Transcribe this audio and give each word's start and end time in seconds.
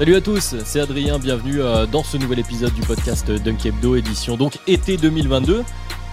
Salut 0.00 0.14
à 0.16 0.22
tous, 0.22 0.54
c'est 0.64 0.80
Adrien, 0.80 1.18
bienvenue 1.18 1.60
euh, 1.60 1.84
dans 1.84 2.02
ce 2.02 2.16
nouvel 2.16 2.38
épisode 2.38 2.72
du 2.72 2.80
podcast 2.80 3.30
Dunk 3.30 3.66
Hebdo, 3.66 3.96
édition 3.96 4.38
donc 4.38 4.56
été 4.66 4.96
2022, 4.96 5.62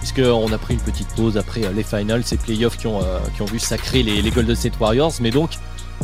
puisqu'on 0.00 0.52
a 0.52 0.58
pris 0.58 0.74
une 0.74 0.80
petite 0.80 1.08
pause 1.16 1.38
après 1.38 1.64
euh, 1.64 1.72
les 1.72 1.84
finals, 1.84 2.22
ces 2.22 2.36
playoffs 2.36 2.76
qui 2.76 2.86
ont, 2.86 3.00
euh, 3.02 3.18
vu 3.50 3.58
sacrer 3.58 4.02
les 4.02 4.30
Golden 4.30 4.54
State 4.54 4.78
Warriors, 4.78 5.14
mais 5.22 5.30
donc 5.30 5.52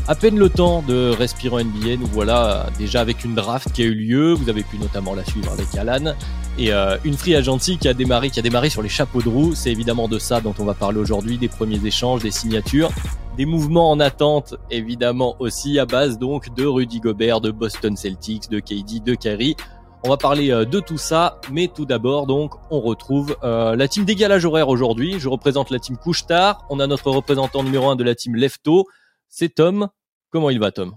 à 0.07 0.15
peine 0.15 0.39
le 0.39 0.48
temps 0.48 0.83
de 0.83 1.11
respirer 1.11 1.62
en 1.62 1.65
NBA, 1.65 1.97
nous 1.98 2.06
voilà 2.06 2.67
déjà 2.78 3.00
avec 3.00 3.25
une 3.25 3.34
draft 3.34 3.73
qui 3.73 3.83
a 3.83 3.84
eu 3.87 3.95
lieu, 3.95 4.33
vous 4.33 4.48
avez 4.48 4.62
pu 4.62 4.78
notamment 4.78 5.14
la 5.14 5.25
suivre 5.25 5.51
avec 5.53 5.75
Alan, 5.77 6.14
et 6.59 6.73
une 7.05 7.14
free 7.14 7.34
agency 7.34 7.78
qui 7.78 7.89
a 7.89 7.95
démarré, 7.95 8.31
qui 8.31 8.39
a 8.39 8.42
démarré 8.42 8.70
sur 8.70 8.83
les 8.83 8.89
chapeaux 8.89 9.23
de 9.23 9.28
roue, 9.28 9.55
c'est 9.55 9.70
évidemment 9.70 10.06
de 10.06 10.19
ça 10.19 10.41
dont 10.41 10.55
on 10.59 10.64
va 10.64 10.75
parler 10.75 10.98
aujourd'hui, 10.98 11.39
des 11.39 11.48
premiers 11.48 11.84
échanges, 11.84 12.23
des 12.23 12.31
signatures, 12.31 12.91
des 13.36 13.47
mouvements 13.47 13.91
en 13.91 14.01
attente, 14.01 14.55
évidemment 14.70 15.36
aussi 15.41 15.78
à 15.78 15.86
base 15.86 16.19
donc 16.19 16.55
de 16.55 16.64
Rudy 16.64 17.01
Gobert, 17.01 17.41
de 17.41 17.51
Boston 17.51 17.97
Celtics, 17.97 18.48
de 18.48 18.61
KD, 18.61 19.03
de 19.03 19.14
Kyrie. 19.14 19.56
On 20.05 20.11
va 20.11 20.17
parler 20.17 20.51
euh, 20.51 20.64
de 20.64 20.81
tout 20.81 20.98
ça, 20.98 21.41
mais 21.51 21.69
tout 21.69 21.86
d'abord 21.86 22.27
donc 22.27 22.55
on 22.70 22.81
retrouve 22.81 23.36
euh, 23.42 23.75
la 23.75 23.89
team 23.89 24.05
dégalage 24.05 24.45
horaire 24.45 24.69
aujourd'hui. 24.69 25.19
Je 25.19 25.29
représente 25.29 25.70
la 25.70 25.79
team 25.79 25.97
couche 25.97 26.27
tard. 26.27 26.64
On 26.69 26.79
a 26.79 26.86
notre 26.86 27.11
représentant 27.11 27.62
numéro 27.62 27.89
un 27.89 27.97
de 27.97 28.05
la 28.05 28.14
team 28.14 28.36
Lefto, 28.36 28.86
c'est 29.34 29.48
Tom. 29.48 29.88
Comment 30.30 30.50
il 30.50 30.60
va 30.60 30.70
Tom? 30.70 30.96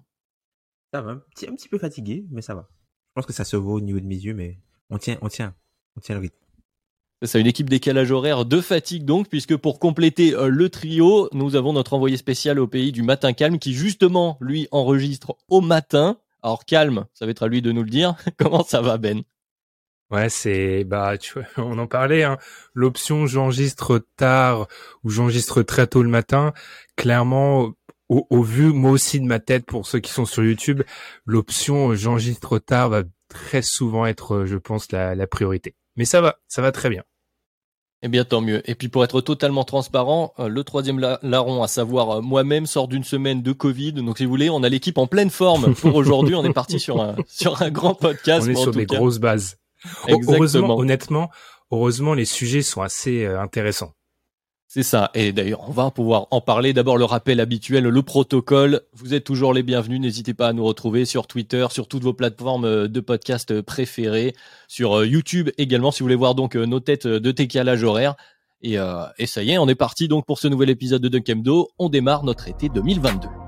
Ça 0.94 1.02
va, 1.02 1.12
un 1.12 1.24
petit, 1.34 1.48
un 1.48 1.56
petit 1.56 1.68
peu 1.68 1.80
fatigué, 1.80 2.24
mais 2.30 2.44
ça 2.44 2.54
va. 2.54 2.70
Je 2.70 3.14
pense 3.16 3.26
que 3.26 3.34
ça 3.34 3.44
se 3.44 3.58
vaut 3.58 3.74
au 3.74 3.82
niveau 3.82 4.00
de 4.00 4.06
mes 4.06 4.16
yeux, 4.16 4.36
mais 4.36 4.60
on 4.92 5.00
tient, 5.00 5.18
on 5.22 5.28
tient, 5.28 5.56
on 5.96 6.02
tient 6.02 6.14
le 6.14 6.22
rythme. 6.22 6.38
C'est 7.24 7.42
une 7.42 7.48
équipe 7.48 7.68
décalage 7.68 8.12
horaire 8.12 8.46
de 8.46 8.62
fatigue 8.62 9.06
donc, 9.06 9.28
puisque 9.28 9.58
pour 9.58 9.80
compléter 9.80 10.36
euh, 10.36 10.50
le 10.50 10.70
trio, 10.70 11.30
nous 11.34 11.56
avons 11.56 11.74
notre 11.74 11.96
envoyé 11.96 12.16
spécial 12.16 12.60
au 12.60 12.68
pays 12.68 12.92
du 12.92 13.02
matin 13.02 13.34
calme 13.34 13.58
qui 13.58 13.74
justement, 13.74 14.38
lui, 14.40 14.68
enregistre 14.70 15.36
au 15.50 15.62
matin. 15.62 16.20
Alors 16.44 16.64
calme, 16.64 17.08
ça 17.16 17.26
va 17.26 17.32
être 17.32 17.42
à 17.42 17.48
lui 17.48 17.64
de 17.64 17.72
nous 17.72 17.82
le 17.82 17.90
dire. 17.90 18.16
Comment 18.38 18.64
ça 18.64 18.82
va 18.82 19.00
Ben? 19.00 19.24
Ouais, 20.12 20.30
c'est 20.30 20.84
bah 20.84 21.18
tu 21.18 21.34
vois, 21.34 21.48
on 21.58 21.80
en 21.80 21.88
parlait 21.88 22.24
hein. 22.24 22.38
L'option 22.76 23.26
j'enregistre 23.26 24.06
tard 24.16 24.68
ou 25.04 25.10
j'enregistre 25.10 25.64
très 25.64 25.88
tôt 25.88 26.04
le 26.04 26.10
matin, 26.10 26.54
clairement 26.96 27.74
au, 28.10 28.26
au, 28.30 28.42
vu 28.42 28.72
moi 28.74 28.92
aussi 28.92 29.20
de 29.20 29.26
ma 29.26 29.40
tête 29.40 29.66
pour 29.66 29.86
ceux 29.86 30.00
qui 30.00 30.12
sont 30.12 30.26
sur 30.26 30.44
YouTube, 30.44 30.84
l'option 31.26 31.94
j'enregistre 31.96 32.60
tard 32.60 32.90
va 32.90 33.04
très 33.30 33.62
souvent 33.62 34.06
être 34.06 34.46
je 34.46 34.58
pense 34.58 34.92
la, 34.92 35.16
la 35.16 35.28
priorité. 35.28 35.76
Mais 35.96 36.06
ça 36.06 36.22
va, 36.22 36.38
ça 36.48 36.62
va 36.62 36.72
très 36.72 36.90
bien. 36.90 37.04
Eh 38.04 38.10
bien, 38.10 38.24
tant 38.24 38.42
mieux. 38.42 38.62
Et 38.70 38.76
puis, 38.76 38.90
pour 38.90 39.04
être 39.04 39.22
totalement 39.22 39.64
transparent, 39.64 40.34
euh, 40.38 40.48
le 40.50 40.64
troisième 40.64 41.00
larron, 41.24 41.64
à 41.64 41.68
savoir 41.68 42.12
euh, 42.12 42.22
moi-même, 42.22 42.68
sort 42.68 42.88
d'une 42.88 43.04
semaine 43.04 43.42
de 43.42 43.52
Covid. 43.52 43.94
Donc, 43.94 44.20
si 44.20 44.26
vous 44.26 44.30
voulez, 44.30 44.52
on 44.52 44.62
a 44.62 44.70
l'équipe 44.70 45.00
en 45.00 45.08
pleine 45.08 45.32
forme 45.32 45.74
pour 45.74 45.96
aujourd'hui. 45.96 46.36
on 46.36 46.46
est 46.46 46.54
parti 46.54 46.80
sur 46.80 47.02
un, 47.02 47.16
sur 47.28 47.60
un 47.64 47.72
grand 47.72 47.96
podcast. 47.96 48.48
On 48.48 48.52
est 48.52 48.56
sur 48.56 48.72
des 48.72 48.86
grosses 48.86 49.18
bases. 49.18 49.58
Exactement. 50.08 50.38
Heureusement, 50.38 50.78
honnêtement, 50.78 51.30
heureusement, 51.72 52.14
les 52.14 52.26
sujets 52.26 52.62
sont 52.62 52.84
assez 52.84 53.26
euh, 53.26 53.42
intéressants. 53.42 53.94
C'est 54.70 54.84
ça. 54.84 55.12
Et 55.14 55.32
d'ailleurs, 55.32 55.68
on 55.68 55.72
va 55.72 55.90
pouvoir 55.92 56.28
en 56.32 56.42
parler. 56.42 56.74
D'abord, 56.74 56.98
le 56.98 57.06
rappel 57.06 57.40
habituel, 57.40 57.86
le 57.86 58.02
protocole. 58.02 58.82
Vous 58.94 59.14
êtes 59.14 59.24
toujours 59.24 59.54
les 59.54 59.64
bienvenus. 59.64 60.02
N'hésitez 60.02 60.34
pas 60.34 60.50
à 60.50 60.54
nous 60.54 60.66
retrouver 60.66 61.06
sur 61.06 61.26
Twitter, 61.26 61.68
sur 61.72 61.88
toutes 61.88 62.04
vos 62.04 62.14
plateformes 62.14 62.66
euh, 62.66 62.88
de 62.88 63.00
podcast 63.00 63.52
euh, 63.52 63.64
préférées, 63.64 64.36
sur 64.68 65.00
euh, 65.00 65.08
YouTube 65.08 65.50
également, 65.58 65.92
si 65.92 66.00
vous 66.00 66.06
voulez 66.06 66.16
voir 66.16 66.36
donc 66.36 66.56
nos 66.56 66.82
têtes 66.82 67.08
de 67.08 67.32
décalage 67.32 67.84
horaire. 67.84 68.16
Et, 68.62 68.78
euh, 68.78 69.06
et 69.18 69.28
ça 69.28 69.44
y 69.44 69.52
est, 69.52 69.58
on 69.58 69.68
est 69.68 69.76
parti 69.76 70.08
donc 70.08 70.26
pour 70.26 70.40
ce 70.40 70.48
nouvel 70.48 70.70
épisode 70.70 71.02
de 71.02 71.10
Dunkemdo. 71.10 71.70
On 71.78 71.90
démarre 71.90 72.24
notre 72.24 72.48
été 72.48 72.70
2022. 72.70 73.47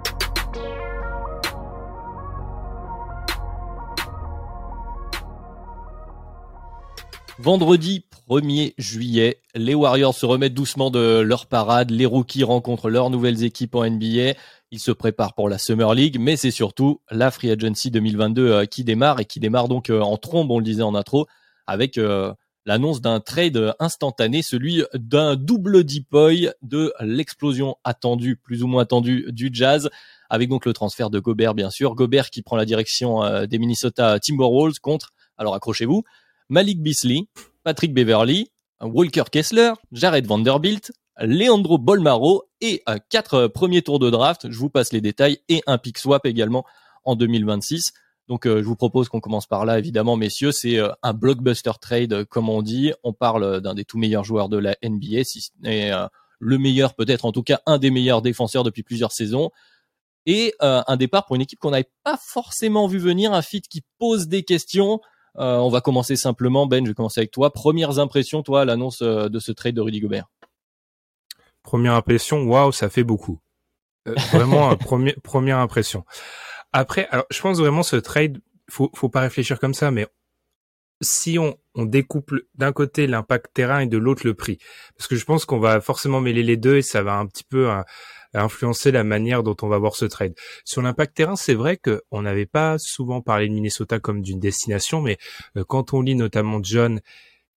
Vendredi 7.42 8.04
1er 8.30 8.74
juillet, 8.78 9.40
les 9.56 9.74
Warriors 9.74 10.14
se 10.14 10.26
remettent 10.26 10.54
doucement 10.54 10.92
de 10.92 11.22
leur 11.22 11.46
parade, 11.46 11.90
les 11.90 12.06
rookies 12.06 12.44
rencontrent 12.44 12.90
leurs 12.90 13.10
nouvelles 13.10 13.46
équipes 13.46 13.76
en 13.76 13.90
NBA, 13.90 14.34
ils 14.72 14.80
se 14.80 14.92
préparent 14.92 15.36
pour 15.36 15.48
la 15.48 15.58
Summer 15.58 15.94
League, 15.94 16.18
mais 16.20 16.36
c'est 16.36 16.52
surtout 16.52 17.00
la 17.10 17.32
Free 17.32 17.50
Agency 17.50 17.92
2022 17.92 18.52
euh, 18.52 18.66
qui 18.66 18.84
démarre 18.84 19.22
et 19.22 19.26
qui 19.26 19.40
démarre 19.40 19.70
donc 19.70 19.90
euh, 19.90 20.02
en 20.02 20.18
trombe, 20.18 20.52
on 20.52 20.60
le 20.60 20.66
disait 20.66 20.84
en 20.84 20.96
intro, 20.96 21.28
avec 21.66 21.98
euh, 21.98 22.34
l'annonce 22.66 23.00
d'un 23.00 23.22
trade 23.22 23.74
instantané, 23.80 24.42
celui 24.42 24.84
d'un 24.94 25.38
double 25.38 25.86
depoy 25.86 26.50
de 26.62 26.92
l'explosion 27.00 27.78
attendue, 27.86 28.36
plus 28.36 28.64
ou 28.64 28.68
moins 28.68 28.82
attendue 28.82 29.28
du 29.32 29.50
Jazz, 29.54 29.90
avec 30.30 30.50
donc 30.50 30.66
le 30.66 30.74
transfert 30.74 31.10
de 31.10 31.20
Gobert 31.20 31.54
bien 31.54 31.70
sûr, 31.70 31.96
Gobert 31.96 32.32
qui 32.32 32.42
prend 32.42 32.58
la 32.58 32.66
direction 32.66 33.46
des 33.48 33.58
Minnesota 33.60 34.20
Timberwolves 34.20 34.80
contre, 34.82 35.14
alors 35.38 35.56
accrochez-vous, 35.56 36.04
Malik 36.50 36.82
Beasley, 36.82 37.28
Patrick 37.64 37.94
Beverly, 37.94 38.52
Walker 38.82 39.26
Kessler, 39.32 39.74
Jared 39.92 40.26
Vanderbilt, 40.26 40.92
Leandro 41.22 41.78
Bolmaro 41.78 42.44
et 42.62 42.84
quatre 43.10 43.48
premiers 43.48 43.82
tours 43.82 44.00
de 44.00 44.10
draft. 44.10 44.50
Je 44.50 44.58
vous 44.58 44.70
passe 44.70 44.94
les 44.94 45.02
détails 45.02 45.40
et 45.50 45.62
un 45.68 45.78
pick 45.78 45.98
swap 45.98 46.26
également 46.26 46.66
en 47.04 47.16
2026. 47.16 47.94
Donc 48.30 48.46
euh, 48.46 48.62
je 48.62 48.68
vous 48.68 48.76
propose 48.76 49.10
qu'on 49.10 49.20
commence 49.20 49.48
par 49.48 49.66
là 49.66 49.80
évidemment 49.80 50.16
messieurs, 50.16 50.52
c'est 50.52 50.78
euh, 50.78 50.90
un 51.02 51.14
blockbuster 51.14 51.72
trade 51.82 52.14
euh, 52.14 52.26
comme 52.26 52.48
on 52.48 52.62
dit. 52.62 52.94
On 53.04 53.12
parle 53.12 53.60
d'un 53.60 53.74
des 53.74 53.86
tout 53.86 53.98
meilleurs 53.98 54.24
joueurs 54.24 54.50
de 54.50 54.58
la 54.58 54.78
NBA, 54.84 55.24
si 55.24 55.50
n'est 55.62 55.92
le 56.42 56.58
meilleur 56.58 56.94
peut-être 56.94 57.26
en 57.26 57.32
tout 57.32 57.44
cas 57.44 57.60
un 57.66 57.80
des 57.80 57.90
meilleurs 57.90 58.22
défenseurs 58.22 58.64
depuis 58.64 58.84
plusieurs 58.84 59.12
saisons. 59.12 59.50
Et 60.26 60.54
un 60.60 60.96
départ 60.96 61.26
pour 61.26 61.36
une 61.38 61.42
équipe 61.42 61.58
qu'on 61.58 61.72
n'avait 61.72 61.90
pas 62.04 62.20
forcément 62.22 62.88
vu 62.88 63.00
venir, 63.00 63.34
un 63.34 63.42
fit 63.42 63.62
qui 63.62 63.82
pose 63.98 64.28
des 64.28 64.44
questions. 64.44 65.02
Euh, 65.38 65.58
on 65.58 65.70
va 65.70 65.82
commencer 65.82 66.16
simplement, 66.16 66.66
Ben, 66.66 66.84
je 66.86 66.92
vais 66.92 66.96
commencer 66.96 67.22
avec 67.22 67.32
toi. 67.32 67.52
Premières 67.52 68.00
impressions, 68.00 68.44
toi, 68.44 68.62
à 68.62 68.66
l'annonce 68.66 69.02
euh, 69.02 69.30
de 69.30 69.40
ce 69.40 69.52
trade 69.52 69.76
de 69.76 69.82
Rudy 69.82 70.00
Gobert? 70.00 70.26
Première 71.64 71.94
impression, 71.94 72.44
waouh, 72.44 72.72
ça 72.72 72.90
fait 72.90 73.04
beaucoup. 73.04 73.40
Euh, 74.08 74.16
vraiment, 74.34 74.76
première 75.24 75.60
impression. 75.60 76.06
Après, 76.74 77.08
alors, 77.12 77.26
je 77.30 77.42
pense 77.42 77.60
vraiment 77.60 77.84
ce 77.84 77.96
trade, 77.96 78.40
faut, 78.70 78.90
faut 78.96 79.10
pas 79.10 79.22
réfléchir 79.22 79.60
comme 79.60 79.74
ça, 79.74 79.92
mais 79.92 80.08
si 81.02 81.40
on, 81.40 81.58
on 81.76 81.86
découpe 81.86 82.34
d'un 82.56 82.74
côté 82.74 83.08
l'impact 83.08 83.54
terrain 83.54 83.80
et 83.80 83.88
de 83.88 83.98
l'autre 83.98 84.26
le 84.26 84.34
prix, 84.34 84.58
parce 84.98 85.08
que 85.08 85.16
je 85.16 85.26
pense 85.26 85.46
qu'on 85.46 85.60
va 85.60 85.80
forcément 85.80 86.20
mêler 86.20 86.44
les 86.44 86.58
deux 86.58 86.78
et 86.78 86.82
ça 86.82 87.04
va 87.04 87.16
un 87.16 87.26
petit 87.26 87.46
peu 87.46 87.70
influencer 88.34 88.92
la 88.92 89.04
manière 89.04 89.44
dont 89.44 89.56
on 89.62 89.68
va 89.68 89.78
voir 89.78 89.96
ce 89.96 90.06
trade. 90.06 90.34
Sur 90.66 90.82
l'impact 90.82 91.16
terrain, 91.16 91.36
c'est 91.36 91.54
vrai 91.54 91.78
qu'on 91.78 92.22
n'avait 92.22 92.46
pas 92.46 92.78
souvent 92.78 93.22
parlé 93.22 93.48
de 93.48 93.54
Minnesota 93.54 94.00
comme 94.00 94.22
d'une 94.22 94.40
destination, 94.40 95.02
mais 95.02 95.18
euh, 95.58 95.64
quand 95.64 95.94
on 95.94 96.02
lit 96.02 96.16
notamment 96.16 96.60
John 96.62 97.02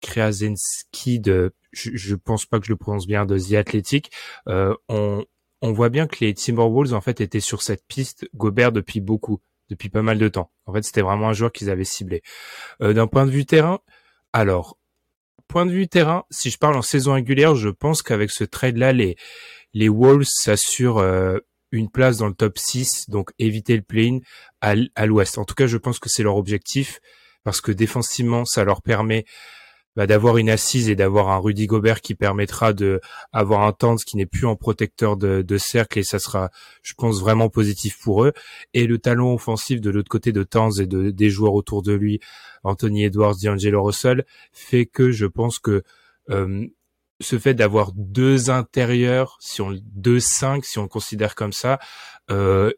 Krasinski 0.02 1.20
de, 1.20 1.54
je, 1.72 1.92
je, 1.94 2.16
pense 2.16 2.46
pas 2.46 2.60
que 2.60 2.66
je 2.66 2.72
le 2.72 2.78
prononce 2.78 3.08
bien, 3.08 3.26
de 3.26 3.38
The 3.38 3.54
Athletic, 3.54 4.12
euh, 4.48 4.76
on, 4.90 5.26
on 5.62 5.72
voit 5.72 5.90
bien 5.90 6.08
que 6.08 6.18
les 6.22 6.34
Timberwolves 6.34 6.94
en 6.94 7.02
fait 7.02 7.22
étaient 7.22 7.40
sur 7.40 7.62
cette 7.62 7.86
piste 7.88 8.28
Gobert 8.36 8.72
depuis 8.72 9.00
beaucoup, 9.00 9.42
depuis 9.70 9.90
pas 9.90 10.02
mal 10.02 10.18
de 10.18 10.28
temps. 10.28 10.52
En 10.66 10.74
fait, 10.74 10.84
c'était 10.84 11.02
vraiment 11.02 11.30
un 11.30 11.34
joueur 11.34 11.52
qu'ils 11.52 11.70
avaient 11.70 11.84
ciblé. 11.84 12.24
Euh, 12.82 12.94
D'un 12.94 13.08
point 13.08 13.26
de 13.26 13.32
vue 13.32 13.46
terrain, 13.46 13.80
alors 14.34 14.78
point 15.48 15.66
de 15.66 15.72
vue 15.72 15.88
terrain, 15.90 16.24
si 16.30 16.50
je 16.50 16.58
parle 16.58 16.78
en 16.78 16.82
saison 16.82 17.14
régulière, 17.14 17.56
je 17.56 17.70
pense 17.70 18.02
qu'avec 18.02 18.32
ce 18.32 18.46
trade-là, 18.46 18.94
les 18.94 19.18
les 19.74 19.90
Wolves 19.90 20.26
s'assurent 20.26 21.00
euh, 21.00 21.38
une 21.72 21.90
place 21.90 22.18
dans 22.18 22.28
le 22.28 22.34
top 22.34 22.58
6, 22.58 23.10
donc 23.10 23.32
éviter 23.40 23.76
le 23.76 23.82
play-in 23.82 24.20
à, 24.62 25.06
l'ouest. 25.06 25.38
En 25.38 25.46
tout 25.46 25.56
cas, 25.56 25.68
je 25.68 25.78
pense 25.78 26.00
que 26.00 26.10
c'est 26.10 26.24
leur 26.24 26.36
objectif 26.36 27.00
parce 27.44 27.62
que 27.62 27.72
défensivement, 27.72 28.46
ça 28.46 28.64
leur 28.64 28.82
permet 28.82 29.26
bah, 29.96 30.06
d'avoir 30.06 30.38
une 30.38 30.50
assise 30.50 30.90
et 30.90 30.96
d'avoir 30.96 31.30
un 31.30 31.38
Rudy 31.38 31.68
Gobert 31.68 32.02
qui 32.02 32.14
permettra 32.14 32.74
de 32.74 33.02
avoir 33.32 33.64
un 33.64 33.74
Towns 33.74 33.98
qui 33.98 34.18
n'est 34.18 34.26
plus 34.26 34.46
en 34.46 34.56
protecteur 34.56 35.18
de, 35.18 35.42
de, 35.42 35.58
cercle 35.58 36.00
et 36.00 36.04
ça 36.04 36.20
sera, 36.20 36.50
je 36.84 36.94
pense, 36.94 37.20
vraiment 37.20 37.50
positif 37.50 37.98
pour 38.02 38.26
eux. 38.26 38.34
Et 38.74 38.86
le 38.86 39.00
talent 39.00 39.34
offensif 39.34 39.82
de 39.82 39.90
l'autre 39.90 40.10
côté 40.10 40.32
de 40.32 40.44
Towns 40.44 40.80
et 40.80 40.88
de, 40.88 41.10
des 41.10 41.30
joueurs 41.30 41.54
autour 41.54 41.82
de 41.82 41.94
lui, 41.94 42.20
Anthony 42.64 43.06
Edwards, 43.06 43.36
D'Angelo 43.42 43.84
Russell, 43.84 44.26
fait 44.54 44.86
que 44.86 45.12
je 45.12 45.26
pense 45.26 45.58
que 45.60 45.84
euh, 46.30 46.68
ce 47.22 47.40
fait 47.40 47.54
d'avoir 47.54 47.92
deux 47.94 48.50
intérieurs, 48.50 49.38
si 49.40 49.62
on 49.62 49.72
deux 49.94 50.20
cinq, 50.20 50.66
si 50.66 50.80
on 50.80 50.84
le 50.84 50.88
considère 50.88 51.36
comme 51.36 51.54
ça, 51.54 51.80
euh, 52.30 52.72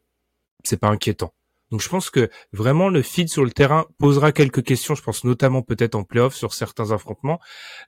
c'est 0.64 0.80
pas 0.80 0.90
inquiétant. 0.90 1.34
Donc 1.72 1.82
je 1.82 1.90
pense 1.90 2.12
que 2.12 2.30
vraiment 2.52 2.88
le 2.88 3.02
feed 3.02 3.30
sur 3.30 3.44
le 3.44 3.52
terrain 3.52 3.88
posera 3.98 4.32
quelques 4.32 4.64
questions, 4.64 4.94
je 4.94 5.02
pense 5.02 5.24
notamment 5.24 5.64
peut-être 5.64 5.96
en 5.96 6.04
playoff 6.04 6.36
sur 6.36 6.54
certains 6.54 6.92
affrontements. 6.92 7.40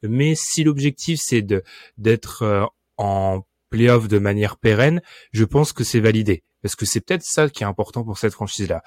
Mais 0.01 0.33
si 0.35 0.63
l'objectif 0.63 1.19
c'est 1.21 1.43
de 1.43 1.63
d'être 1.97 2.41
euh, 2.41 2.65
en 2.97 3.43
playoff 3.69 4.07
de 4.07 4.17
manière 4.17 4.57
pérenne, 4.57 5.01
je 5.33 5.43
pense 5.43 5.73
que 5.73 5.83
c'est 5.83 5.99
validé. 5.99 6.43
Parce 6.61 6.75
que 6.75 6.85
c'est 6.85 7.01
peut-être 7.01 7.23
ça 7.23 7.47
qui 7.49 7.63
est 7.63 7.67
important 7.67 8.03
pour 8.03 8.17
cette 8.17 8.33
franchise-là. 8.33 8.81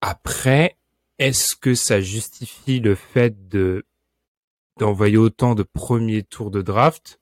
Après, 0.00 0.76
est-ce 1.18 1.54
que 1.54 1.74
ça 1.74 2.00
justifie 2.00 2.80
le 2.80 2.94
fait 2.94 3.48
de 3.48 3.84
d'envoyer 4.78 5.16
autant 5.16 5.54
de 5.54 5.62
premiers 5.62 6.22
tours 6.22 6.50
de 6.50 6.62
draft? 6.62 7.20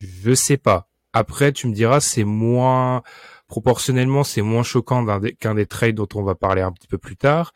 Je 0.00 0.34
sais 0.34 0.56
pas. 0.56 0.88
Après, 1.12 1.52
tu 1.52 1.66
me 1.66 1.74
diras, 1.74 2.00
c'est 2.00 2.24
moins 2.24 3.02
proportionnellement, 3.48 4.24
c'est 4.24 4.42
moins 4.42 4.62
choquant 4.62 5.04
qu'un 5.40 5.54
des, 5.54 5.66
trades 5.66 5.94
dont 5.94 6.08
on 6.14 6.22
va 6.22 6.34
parler 6.34 6.62
un 6.62 6.70
petit 6.70 6.86
peu 6.86 6.98
plus 6.98 7.16
tard, 7.16 7.52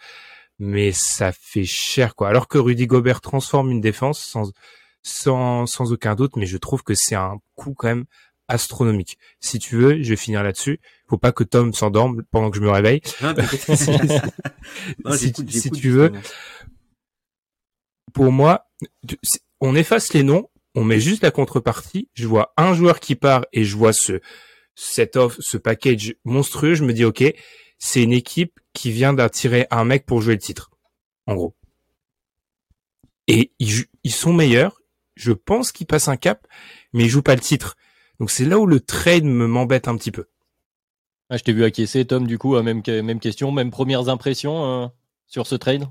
mais 0.58 0.92
ça 0.92 1.32
fait 1.32 1.64
cher, 1.64 2.14
quoi. 2.14 2.28
Alors 2.28 2.48
que 2.48 2.58
Rudy 2.58 2.86
Gobert 2.86 3.20
transforme 3.20 3.70
une 3.70 3.80
défense 3.80 4.18
sans, 4.18 4.52
sans, 5.02 5.66
sans 5.66 5.92
aucun 5.92 6.14
doute, 6.14 6.36
mais 6.36 6.46
je 6.46 6.56
trouve 6.56 6.82
que 6.82 6.94
c'est 6.94 7.14
un 7.14 7.38
coût 7.54 7.74
quand 7.74 7.88
même 7.88 8.04
astronomique. 8.48 9.18
Si 9.40 9.58
tu 9.58 9.76
veux, 9.76 10.02
je 10.02 10.10
vais 10.10 10.16
finir 10.16 10.42
là-dessus. 10.42 10.80
Faut 11.08 11.18
pas 11.18 11.32
que 11.32 11.44
Tom 11.44 11.72
s'endorme 11.72 12.22
pendant 12.30 12.50
que 12.50 12.56
je 12.56 12.62
me 12.62 12.70
réveille. 12.70 13.00
si, 15.48 15.70
tu 15.72 15.90
veux, 15.90 16.12
pour 18.12 18.32
moi, 18.32 18.70
on 19.60 19.74
efface 19.74 20.12
les 20.12 20.22
noms, 20.22 20.48
on 20.74 20.84
met 20.84 21.00
juste 21.00 21.22
la 21.22 21.30
contrepartie. 21.30 22.08
Je 22.14 22.26
vois 22.26 22.52
un 22.56 22.74
joueur 22.74 23.00
qui 23.00 23.14
part 23.14 23.44
et 23.52 23.64
je 23.64 23.76
vois 23.76 23.92
ce 23.92 24.20
cette 24.74 25.16
offre, 25.16 25.36
ce 25.40 25.58
package 25.58 26.14
monstrueux, 26.24 26.74
je 26.74 26.84
me 26.84 26.92
dis 26.92 27.04
ok, 27.04 27.24
c'est 27.78 28.02
une 28.02 28.12
équipe 28.12 28.58
qui 28.72 28.90
vient 28.90 29.12
d'attirer 29.12 29.66
un 29.70 29.84
mec 29.84 30.06
pour 30.06 30.22
jouer 30.22 30.34
le 30.34 30.40
titre, 30.40 30.70
en 31.26 31.34
gros. 31.34 31.54
Et 33.28 33.52
ils, 33.58 33.84
ils 34.02 34.12
sont 34.12 34.32
meilleurs. 34.32 34.80
Je 35.14 35.32
pense 35.32 35.72
qu'ils 35.72 35.86
passent 35.86 36.08
un 36.08 36.16
cap, 36.16 36.46
mais 36.92 37.04
ils 37.04 37.08
jouent 37.10 37.22
pas 37.22 37.34
le 37.34 37.40
titre. 37.40 37.76
Donc 38.18 38.30
c'est 38.30 38.44
là 38.44 38.58
où 38.58 38.66
le 38.66 38.80
trade 38.80 39.24
me 39.24 39.46
m'embête 39.46 39.88
un 39.88 39.96
petit 39.96 40.10
peu. 40.10 40.26
Ah, 41.28 41.36
je 41.36 41.44
t'ai 41.44 41.52
vu 41.52 41.64
acquiescer, 41.64 42.04
Tom. 42.04 42.26
Du 42.26 42.38
coup, 42.38 42.60
même 42.62 42.82
même 42.86 43.20
question, 43.20 43.52
même 43.52 43.70
premières 43.70 44.08
impressions 44.08 44.84
euh, 44.84 44.86
sur 45.26 45.46
ce 45.46 45.54
trade? 45.54 45.86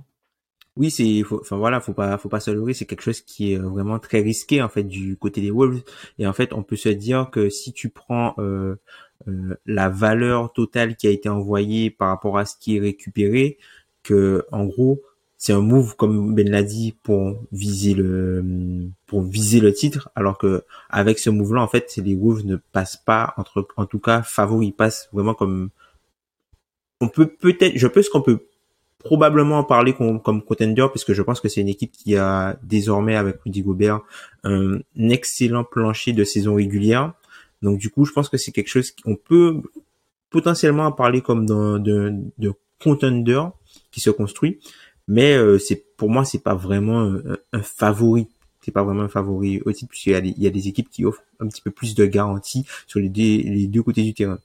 Oui, 0.78 0.90
c'est, 0.90 1.24
enfin 1.34 1.58
voilà, 1.58 1.82
faut 1.82 1.94
pas, 1.94 2.18
faut 2.18 2.30
pas 2.30 2.40
se 2.40 2.50
leurrer, 2.52 2.74
c'est 2.74 2.86
quelque 2.86 3.04
chose 3.04 3.22
qui 3.22 3.52
est 3.54 3.58
euh, 3.58 3.68
vraiment 3.68 4.00
très 4.00 4.22
risqué 4.22 4.62
en 4.62 4.70
fait 4.70 4.84
du 4.84 5.18
côté 5.18 5.42
des 5.42 5.52
Wolves. 5.52 5.82
Et 6.18 6.26
en 6.26 6.34
fait, 6.34 6.54
on 6.54 6.64
peut 6.64 6.78
se 6.78 6.90
dire 6.90 7.30
que 7.32 7.50
si 7.50 7.74
tu 7.74 7.90
prends 7.90 8.36
euh, 8.40 8.76
euh, 9.28 9.56
la 9.66 9.90
valeur 9.90 10.54
totale 10.54 10.96
qui 10.96 11.08
a 11.08 11.10
été 11.12 11.28
envoyée 11.30 11.92
par 11.92 12.10
rapport 12.10 12.38
à 12.38 12.46
ce 12.46 12.56
qui 12.58 12.78
est 12.78 12.80
récupéré, 12.80 13.58
que 14.04 14.46
en 14.52 14.66
gros, 14.66 15.02
c'est 15.38 15.54
un 15.54 15.62
move 15.62 15.96
comme 15.98 16.36
Ben 16.36 16.50
l'a 16.50 16.64
dit 16.64 16.96
pour 17.04 17.44
viser 17.52 17.94
le, 17.94 18.44
pour 19.08 19.24
viser 19.24 19.60
le 19.60 19.74
titre, 19.74 20.10
alors 20.16 20.38
que 20.38 20.64
avec 20.90 21.20
ce 21.20 21.30
move-là, 21.30 21.62
en 21.62 21.68
fait, 21.68 21.98
les 21.98 22.16
Wolves 22.16 22.46
ne 22.46 22.56
passent 22.56 22.98
pas 22.98 23.34
entre, 23.38 23.68
en 23.76 23.86
tout 23.86 24.00
cas, 24.00 24.22
favoris, 24.24 24.70
ils 24.70 24.74
passent 24.74 25.10
vraiment 25.12 25.34
comme 25.34 25.70
on 27.02 27.10
peut 27.10 27.28
peut-être, 27.28 27.78
je 27.78 27.88
pense 27.88 28.10
qu'on 28.10 28.22
peut 28.22 28.46
probablement 29.04 29.60
en 29.60 29.64
parler 29.64 29.94
comme, 29.94 30.22
comme 30.22 30.42
contender 30.42 30.86
puisque 30.90 31.14
je 31.14 31.22
pense 31.22 31.40
que 31.40 31.50
c'est 31.50 31.62
une 31.62 31.70
équipe 31.70 31.92
qui 31.92 32.16
a 32.16 32.58
désormais 32.64 33.16
avec 33.16 33.42
Rudy 33.42 33.62
Gobert 33.62 34.02
un 34.44 34.80
excellent 34.98 35.64
plancher 35.64 36.14
de 36.14 36.24
saison 36.24 36.56
régulière. 36.56 37.14
Donc 37.62 37.78
du 37.78 37.90
coup, 37.90 38.06
je 38.06 38.12
pense 38.12 38.30
que 38.30 38.38
c'est 38.38 38.52
quelque 38.52 38.70
chose 38.70 38.92
qu'on 38.92 39.16
peut 39.16 39.62
potentiellement 40.30 40.86
en 40.86 40.92
parler 40.92 41.22
comme 41.22 41.46
de, 41.46 42.14
de 42.38 42.54
contender 42.82 43.42
qui 43.92 44.00
se 44.00 44.10
construit, 44.10 44.60
mais 45.08 45.36
euh, 45.36 45.60
c'est 45.60 45.96
pour 45.98 46.10
moi 46.10 46.26
c'est 46.26 46.42
pas 46.42 46.56
vraiment 46.56 47.14
un, 47.54 47.62
favori. 47.62 48.28
C'est 48.62 48.72
pas 48.72 48.84
vraiment 48.84 49.04
un 49.04 49.10
favori 49.10 49.62
au 49.66 49.72
titre 49.72 49.90
puisqu'il 49.90 50.26
y 50.26 50.44
y 50.44 50.48
a 50.48 50.52
des 50.52 50.68
équipes 50.68 50.90
qui 50.90 51.06
offrent 51.06 51.24
un 51.40 51.48
petit 51.48 51.62
peu 51.62 51.72
plus 51.72 51.96
de 51.96 52.06
garantie 52.06 52.66
sur 52.88 53.00
les 53.00 53.10
les 53.10 53.68
deux 53.68 53.84
côtés 53.84 54.04
du 54.04 54.14
terrain. 54.14 54.40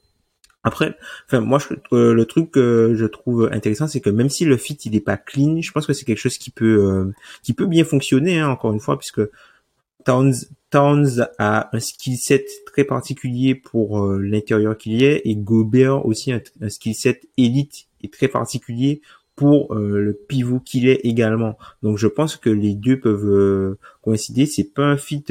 Après, 0.67 0.97
enfin 1.27 1.39
moi 1.39 1.59
euh, 1.93 2.13
le 2.13 2.25
truc 2.25 2.51
que 2.51 2.93
je 2.93 3.05
trouve 3.05 3.49
intéressant 3.53 3.87
c'est 3.87 4.01
que 4.01 4.09
même 4.09 4.29
si 4.29 4.43
le 4.43 4.57
fit 4.57 4.73
il 4.83 4.95
est 4.97 4.99
pas 4.99 5.15
clean, 5.15 5.61
je 5.61 5.71
pense 5.71 5.87
que 5.87 5.93
c'est 5.93 6.03
quelque 6.03 6.19
chose 6.19 6.37
qui 6.37 6.51
peut 6.51 6.83
euh, 6.83 7.13
qui 7.41 7.53
peut 7.53 7.67
bien 7.67 7.85
fonctionner 7.85 8.39
hein, 8.39 8.49
encore 8.49 8.73
une 8.73 8.81
fois 8.81 8.99
puisque 8.99 9.21
Towns 10.03 10.33
Towns 10.69 11.25
a 11.37 11.69
un 11.73 11.79
skill 11.79 12.17
set 12.17 12.45
très 12.65 12.83
particulier 12.83 13.55
pour 13.55 14.03
euh, 14.03 14.19
l'intérieur 14.19 14.77
qu'il 14.77 15.01
y 15.01 15.05
est 15.05 15.21
et 15.23 15.37
Gobert 15.37 16.05
aussi 16.05 16.33
un, 16.33 16.41
un 16.59 16.67
skill 16.67 16.95
set 16.95 17.29
élite 17.37 17.87
et 18.01 18.09
très 18.09 18.27
particulier 18.27 18.99
pour 19.37 19.75
le 19.75 20.13
pivot 20.13 20.59
qu'il 20.59 20.87
est 20.89 20.99
également. 21.03 21.59
Donc 21.83 21.99
je 21.99 22.07
pense 22.07 22.37
que 22.37 22.49
les 22.49 22.73
deux 22.73 22.99
peuvent 22.99 23.77
coïncider. 24.01 24.47
C'est 24.47 24.73
pas 24.73 24.85
un 24.85 24.97
fit 24.97 25.23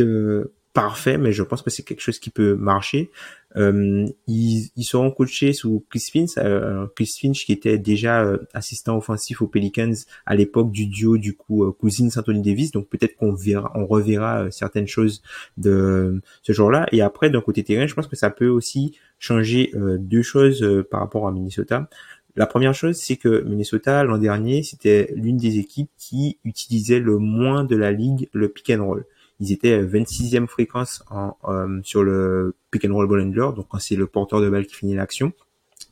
parfait, 0.77 1.17
mais 1.17 1.33
je 1.33 1.43
pense 1.43 1.63
que 1.63 1.71
c'est 1.71 1.83
quelque 1.83 2.03
chose 2.03 2.19
qui 2.19 2.29
peut 2.29 2.55
marcher. 2.55 3.11
Euh, 3.57 4.07
ils, 4.27 4.69
ils, 4.77 4.85
seront 4.85 5.11
coachés 5.11 5.53
sous 5.53 5.85
Chris 5.89 6.05
Finch, 6.13 6.33
euh, 6.39 6.87
Chris 6.95 7.17
Finch 7.21 7.47
qui 7.47 7.53
était 7.53 7.79
déjà 7.79 8.23
euh, 8.23 8.39
assistant 8.53 8.99
offensif 8.99 9.41
aux 9.41 9.47
Pelicans 9.47 9.95
à 10.27 10.35
l'époque 10.35 10.71
du 10.71 10.87
duo 10.87 11.17
du 11.17 11.35
coup 11.35 11.65
euh, 11.65 11.73
Cousins 11.73 12.11
Anthony 12.17 12.43
Davis. 12.43 12.73
Donc 12.73 12.89
peut-être 12.89 13.17
qu'on 13.17 13.33
verra, 13.33 13.73
on 13.75 13.87
reverra 13.87 14.45
euh, 14.45 14.51
certaines 14.51 14.87
choses 14.87 15.23
de 15.57 16.21
ce 16.43 16.53
genre-là. 16.53 16.87
Et 16.93 17.01
après 17.01 17.31
d'un 17.31 17.41
côté 17.41 17.65
terrain, 17.65 17.87
je 17.87 17.95
pense 17.95 18.09
que 18.09 18.17
ça 18.17 18.31
peut 18.31 18.49
aussi 18.49 18.97
changer 19.19 19.73
deux 19.99 20.21
choses 20.21 20.85
par 20.91 21.01
rapport 21.01 21.27
à 21.27 21.33
Minnesota. 21.33 21.89
La 22.37 22.47
première 22.47 22.75
chose, 22.75 22.97
c'est 22.97 23.17
que 23.17 23.43
Minnesota 23.45 24.05
l'an 24.05 24.19
dernier, 24.19 24.63
c'était 24.63 25.11
l'une 25.17 25.39
des 25.39 25.59
équipes 25.59 25.91
qui 25.97 26.39
utilisait 26.45 27.01
le 27.01 27.17
moins 27.17 27.65
de 27.65 27.77
la 27.77 27.93
ligue 27.93 28.29
le 28.33 28.51
pick 28.51 28.69
and 28.71 28.85
roll 28.85 29.05
ils 29.41 29.53
étaient 29.53 29.83
26e 29.83 30.47
fréquence 30.47 31.05
en, 31.11 31.37
euh, 31.45 31.81
sur 31.83 32.03
le 32.03 32.57
pick 32.71 32.85
and 32.85 32.95
roll 32.95 33.07
ball 33.07 33.21
handler, 33.21 33.49
donc 33.55 33.67
quand 33.69 33.79
c'est 33.79 33.97
le 33.97 34.07
porteur 34.07 34.41
de 34.41 34.49
balle 34.49 34.67
qui 34.67 34.75
finit 34.75 34.95
l'action, 34.95 35.33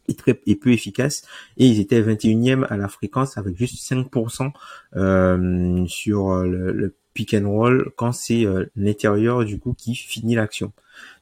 et 0.09 0.15
très 0.15 0.41
et 0.47 0.57
peu 0.57 0.71
efficace 0.71 1.23
et 1.57 1.67
ils 1.67 1.81
étaient 1.81 2.01
21e 2.03 2.67
à 2.69 2.77
la 2.77 2.89
fréquence 2.89 3.39
avec 3.39 3.57
juste 3.57 3.77
5% 3.91 4.51
euh, 4.97 5.87
sur 5.87 6.45
le, 6.45 6.73
le, 6.73 6.95
pick 7.15 7.33
and 7.33 7.49
roll 7.49 7.93
quand 7.97 8.13
c'est 8.13 8.45
euh, 8.45 8.67
l'intérieur 8.75 9.45
du 9.45 9.59
coup 9.59 9.73
qui 9.73 9.95
finit 9.95 10.35
l'action. 10.35 10.73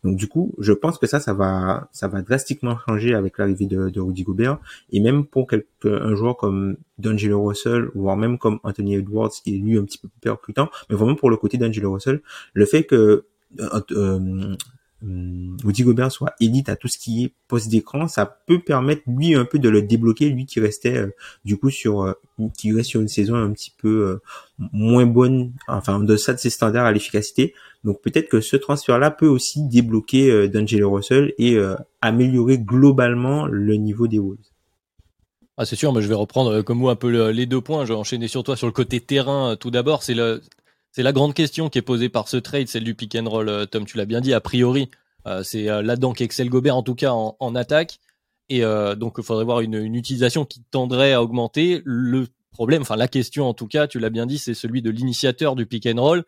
Donc 0.04 0.16
du 0.16 0.26
coup, 0.26 0.54
je 0.58 0.72
pense 0.72 0.98
que 0.98 1.06
ça, 1.06 1.20
ça 1.20 1.34
va, 1.34 1.88
ça 1.92 2.08
va 2.08 2.22
drastiquement 2.22 2.76
changer 2.86 3.14
avec 3.14 3.38
l'arrivée 3.38 3.66
de, 3.66 3.90
de, 3.90 4.00
Rudy 4.00 4.22
Gobert 4.22 4.58
et 4.90 5.00
même 5.00 5.26
pour 5.26 5.46
quelque, 5.46 5.88
un 5.88 6.14
joueur 6.14 6.36
comme 6.36 6.76
D'Angelo 6.98 7.44
Russell, 7.44 7.90
voire 7.94 8.16
même 8.16 8.38
comme 8.38 8.58
Anthony 8.64 8.96
Edwards, 8.96 9.30
qui 9.30 9.54
est 9.54 9.58
lui 9.58 9.78
un 9.78 9.84
petit 9.84 9.98
peu 9.98 10.08
percutant, 10.20 10.68
mais 10.90 10.96
vraiment 10.96 11.14
pour 11.14 11.30
le 11.30 11.36
côté 11.36 11.58
d'Angelo 11.58 11.92
Russell, 11.92 12.22
le 12.54 12.66
fait 12.66 12.84
que 12.84 13.26
euh, 13.60 14.56
euh 15.04 15.42
Rudy 15.64 15.82
Gobert 15.82 16.10
soit 16.10 16.34
élite 16.40 16.68
à 16.68 16.76
tout 16.76 16.88
ce 16.88 16.98
qui 16.98 17.24
est 17.24 17.32
poste 17.48 17.68
d'écran, 17.68 18.08
ça 18.08 18.26
peut 18.26 18.60
permettre 18.60 19.02
lui 19.06 19.34
un 19.34 19.44
peu 19.44 19.58
de 19.58 19.68
le 19.68 19.82
débloquer, 19.82 20.28
lui 20.28 20.46
qui 20.46 20.60
restait 20.60 20.96
euh, 20.96 21.10
du 21.44 21.56
coup 21.56 21.70
sur 21.70 22.02
euh, 22.02 22.14
qui 22.56 22.72
reste 22.72 22.94
une 22.94 23.08
saison 23.08 23.34
un 23.34 23.50
petit 23.52 23.72
peu 23.76 23.88
euh, 23.88 24.22
moins 24.72 25.06
bonne, 25.06 25.52
enfin 25.68 26.00
de 26.00 26.16
ça 26.16 26.34
de 26.34 26.38
ses 26.38 26.50
standards 26.50 26.86
à 26.86 26.92
l'efficacité. 26.92 27.54
Donc 27.84 28.00
peut-être 28.00 28.28
que 28.28 28.40
ce 28.40 28.56
transfert-là 28.56 29.10
peut 29.10 29.26
aussi 29.26 29.62
débloquer 29.66 30.48
D'Angelo 30.48 30.92
Russell 30.92 31.34
et 31.36 31.58
améliorer 32.00 32.58
globalement 32.58 33.46
le 33.46 33.74
niveau 33.74 34.06
des 34.06 34.20
Wolves. 34.20 34.38
Ah, 35.56 35.64
c'est 35.64 35.74
sûr, 35.74 35.92
mais 35.92 36.00
je 36.00 36.06
vais 36.06 36.14
reprendre 36.14 36.62
comme 36.62 36.78
moi 36.78 36.92
un 36.92 36.96
peu 36.96 37.30
les 37.30 37.46
deux 37.46 37.60
points. 37.60 37.84
Je 37.84 37.92
vais 37.92 37.98
enchaîner 37.98 38.28
sur 38.28 38.44
toi 38.44 38.54
sur 38.56 38.68
le 38.68 38.72
côté 38.72 39.00
terrain. 39.00 39.56
Tout 39.56 39.72
d'abord, 39.72 40.04
c'est 40.04 40.14
le 40.14 40.40
c'est 40.92 41.02
la 41.02 41.12
grande 41.12 41.32
question 41.32 41.70
qui 41.70 41.78
est 41.78 41.82
posée 41.82 42.10
par 42.10 42.28
ce 42.28 42.36
trade, 42.36 42.68
celle 42.68 42.84
du 42.84 42.94
pick 42.94 43.16
and 43.16 43.28
roll. 43.28 43.48
Euh, 43.48 43.64
Tom, 43.64 43.86
tu 43.86 43.96
l'as 43.96 44.04
bien 44.04 44.20
dit, 44.20 44.34
a 44.34 44.40
priori, 44.40 44.90
euh, 45.26 45.42
c'est 45.42 45.68
euh, 45.68 45.80
là-dedans 45.80 46.12
qu'Excel 46.12 46.50
Gobert, 46.50 46.76
en 46.76 46.82
tout 46.82 46.94
cas 46.94 47.12
en, 47.12 47.54
attaque. 47.54 47.98
Et 48.48 48.60
donc, 48.60 49.14
il 49.16 49.24
faudrait 49.24 49.46
voir 49.46 49.60
une, 49.60 49.94
utilisation 49.94 50.44
qui 50.44 50.62
tendrait 50.70 51.14
à 51.14 51.22
augmenter. 51.22 51.80
Le 51.86 52.26
problème, 52.50 52.82
enfin 52.82 52.96
la 52.96 53.08
question 53.08 53.48
en 53.48 53.54
tout 53.54 53.66
cas, 53.66 53.86
tu 53.86 53.98
l'as 53.98 54.10
bien 54.10 54.26
dit, 54.26 54.36
c'est 54.36 54.52
celui 54.52 54.82
de 54.82 54.90
l'initiateur 54.90 55.56
du 55.56 55.64
pick 55.64 55.86
and 55.86 55.98
roll. 55.98 56.24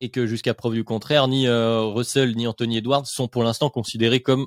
Et 0.00 0.08
que 0.08 0.24
jusqu'à 0.24 0.54
preuve 0.54 0.74
du 0.74 0.84
contraire, 0.84 1.26
ni 1.26 1.48
Russell 1.48 2.36
ni 2.36 2.46
Anthony 2.46 2.76
Edwards 2.76 3.06
sont 3.06 3.26
pour 3.26 3.42
l'instant 3.42 3.70
considérés 3.70 4.20
comme 4.20 4.46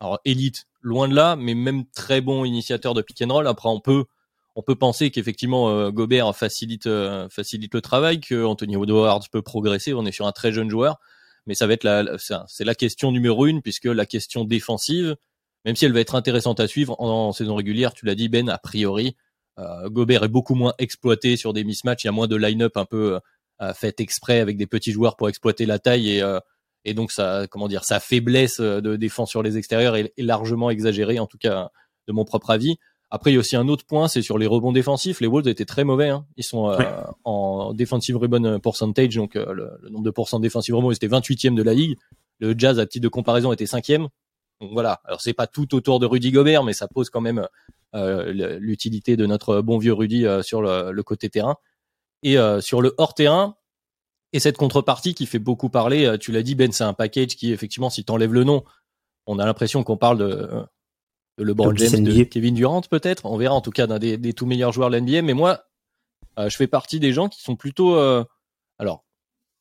alors 0.00 0.18
élite, 0.24 0.66
loin 0.80 1.06
de 1.06 1.14
là, 1.14 1.36
mais 1.36 1.54
même 1.54 1.84
très 1.94 2.20
bons 2.20 2.44
initiateurs 2.44 2.94
de 2.94 3.02
pick 3.02 3.22
and 3.22 3.32
roll. 3.32 3.46
Après, 3.46 3.68
on 3.68 3.78
peut 3.78 4.06
on 4.58 4.62
peut 4.62 4.74
penser 4.74 5.12
qu'effectivement 5.12 5.70
euh, 5.70 5.92
Gobert 5.92 6.34
facilite 6.34 6.88
euh, 6.88 7.28
facilite 7.28 7.72
le 7.74 7.80
travail, 7.80 8.18
que 8.18 8.44
Anthony 8.44 8.76
peut 9.30 9.40
progresser. 9.40 9.94
On 9.94 10.04
est 10.04 10.10
sur 10.10 10.26
un 10.26 10.32
très 10.32 10.50
jeune 10.50 10.68
joueur, 10.68 10.98
mais 11.46 11.54
ça 11.54 11.68
va 11.68 11.74
être 11.74 11.84
la, 11.84 12.04
c'est 12.18 12.64
la 12.64 12.74
question 12.74 13.12
numéro 13.12 13.46
une 13.46 13.62
puisque 13.62 13.84
la 13.84 14.04
question 14.04 14.44
défensive, 14.44 15.14
même 15.64 15.76
si 15.76 15.84
elle 15.84 15.92
va 15.92 16.00
être 16.00 16.16
intéressante 16.16 16.58
à 16.58 16.66
suivre 16.66 17.00
en, 17.00 17.30
saison 17.30 17.54
régulière, 17.54 17.94
tu 17.94 18.04
l'as 18.04 18.16
dit 18.16 18.28
Ben, 18.28 18.48
a 18.48 18.58
priori, 18.58 19.14
euh, 19.60 19.88
Gobert 19.90 20.24
est 20.24 20.28
beaucoup 20.28 20.56
moins 20.56 20.74
exploité 20.78 21.36
sur 21.36 21.52
des 21.52 21.62
mismatchs. 21.62 22.02
Il 22.02 22.06
y 22.08 22.10
a 22.10 22.12
moins 22.12 22.26
de 22.26 22.34
line-up 22.34 22.76
un 22.76 22.84
peu 22.84 23.20
fait 23.74 24.00
exprès 24.00 24.40
avec 24.40 24.56
des 24.56 24.66
petits 24.66 24.90
joueurs 24.90 25.16
pour 25.16 25.28
exploiter 25.28 25.66
la 25.66 25.78
taille 25.78 26.18
et 26.18 26.38
et 26.84 26.94
donc 26.94 27.10
ça 27.12 27.46
comment 27.50 27.68
dire 27.68 27.84
sa 27.84 28.00
faiblesse 28.00 28.60
de 28.60 28.96
défense 28.96 29.30
sur 29.30 29.42
les 29.42 29.56
extérieurs 29.56 29.96
est 29.96 30.12
largement 30.16 30.70
exagérée 30.70 31.18
en 31.18 31.26
tout 31.26 31.38
cas 31.38 31.70
de 32.08 32.12
mon 32.12 32.24
propre 32.24 32.50
avis. 32.50 32.78
Après, 33.10 33.30
il 33.30 33.34
y 33.34 33.36
a 33.38 33.40
aussi 33.40 33.56
un 33.56 33.68
autre 33.68 33.86
point, 33.86 34.06
c'est 34.06 34.20
sur 34.20 34.36
les 34.36 34.46
rebonds 34.46 34.72
défensifs. 34.72 35.20
Les 35.20 35.26
Wolves 35.26 35.48
étaient 35.48 35.64
très 35.64 35.84
mauvais. 35.84 36.10
Hein. 36.10 36.26
Ils 36.36 36.44
sont 36.44 36.70
euh, 36.70 36.76
en 37.24 37.72
defensive 37.72 38.18
rebound 38.18 38.60
percentage, 38.60 39.14
donc 39.14 39.34
euh, 39.34 39.52
le, 39.54 39.88
nombre 39.90 40.04
de 40.04 40.10
pourcents 40.10 40.40
défensifs 40.40 40.74
rebonds, 40.74 40.92
c'était 40.92 41.08
28e 41.08 41.54
de 41.54 41.62
la 41.62 41.72
ligue. 41.72 41.96
Le 42.38 42.54
Jazz, 42.56 42.78
à 42.78 42.86
titre 42.86 43.04
de 43.04 43.08
comparaison, 43.08 43.52
était 43.52 43.64
5e. 43.64 44.08
Donc 44.60 44.72
voilà. 44.72 45.00
Alors 45.04 45.22
c'est 45.22 45.32
pas 45.32 45.46
tout 45.46 45.74
autour 45.74 46.00
de 46.00 46.06
Rudy 46.06 46.32
Gobert, 46.32 46.64
mais 46.64 46.74
ça 46.74 46.86
pose 46.86 47.08
quand 47.08 47.22
même 47.22 47.46
euh, 47.94 48.58
l'utilité 48.58 49.16
de 49.16 49.24
notre 49.24 49.62
bon 49.62 49.78
vieux 49.78 49.94
Rudy 49.94 50.26
sur 50.42 50.60
le, 50.60 51.00
côté 51.02 51.30
terrain 51.30 51.56
et 52.22 52.36
sur 52.60 52.82
le 52.82 52.94
hors 52.98 53.14
terrain. 53.14 53.56
Et 54.34 54.40
cette 54.40 54.58
contrepartie 54.58 55.14
qui 55.14 55.24
fait 55.24 55.38
beaucoup 55.38 55.70
parler, 55.70 56.16
tu 56.20 56.32
l'as 56.32 56.42
dit 56.42 56.54
Ben, 56.54 56.72
c'est 56.72 56.84
un 56.84 56.92
package 56.92 57.36
qui 57.36 57.52
effectivement, 57.52 57.88
si 57.88 58.04
t'enlèves 58.04 58.34
le 58.34 58.44
nom, 58.44 58.64
on 59.26 59.38
a 59.38 59.46
l'impression 59.46 59.84
qu'on 59.84 59.96
parle 59.96 60.18
de 60.18 60.50
le 61.38 61.44
LeBron 61.44 61.74
James, 61.76 62.04
de 62.04 62.22
Kevin 62.24 62.54
Durant 62.54 62.82
peut-être. 62.82 63.26
On 63.26 63.36
verra 63.36 63.54
en 63.54 63.60
tout 63.60 63.70
cas 63.70 63.86
d'un 63.86 63.98
des, 63.98 64.16
des, 64.16 64.32
tout 64.32 64.46
meilleurs 64.46 64.72
joueurs 64.72 64.90
de 64.90 64.98
l'NBA. 64.98 65.22
Mais 65.22 65.34
moi, 65.34 65.62
euh, 66.38 66.48
je 66.48 66.56
fais 66.56 66.66
partie 66.66 67.00
des 67.00 67.12
gens 67.12 67.28
qui 67.28 67.40
sont 67.42 67.56
plutôt, 67.56 67.96
euh, 67.96 68.24
alors 68.78 69.04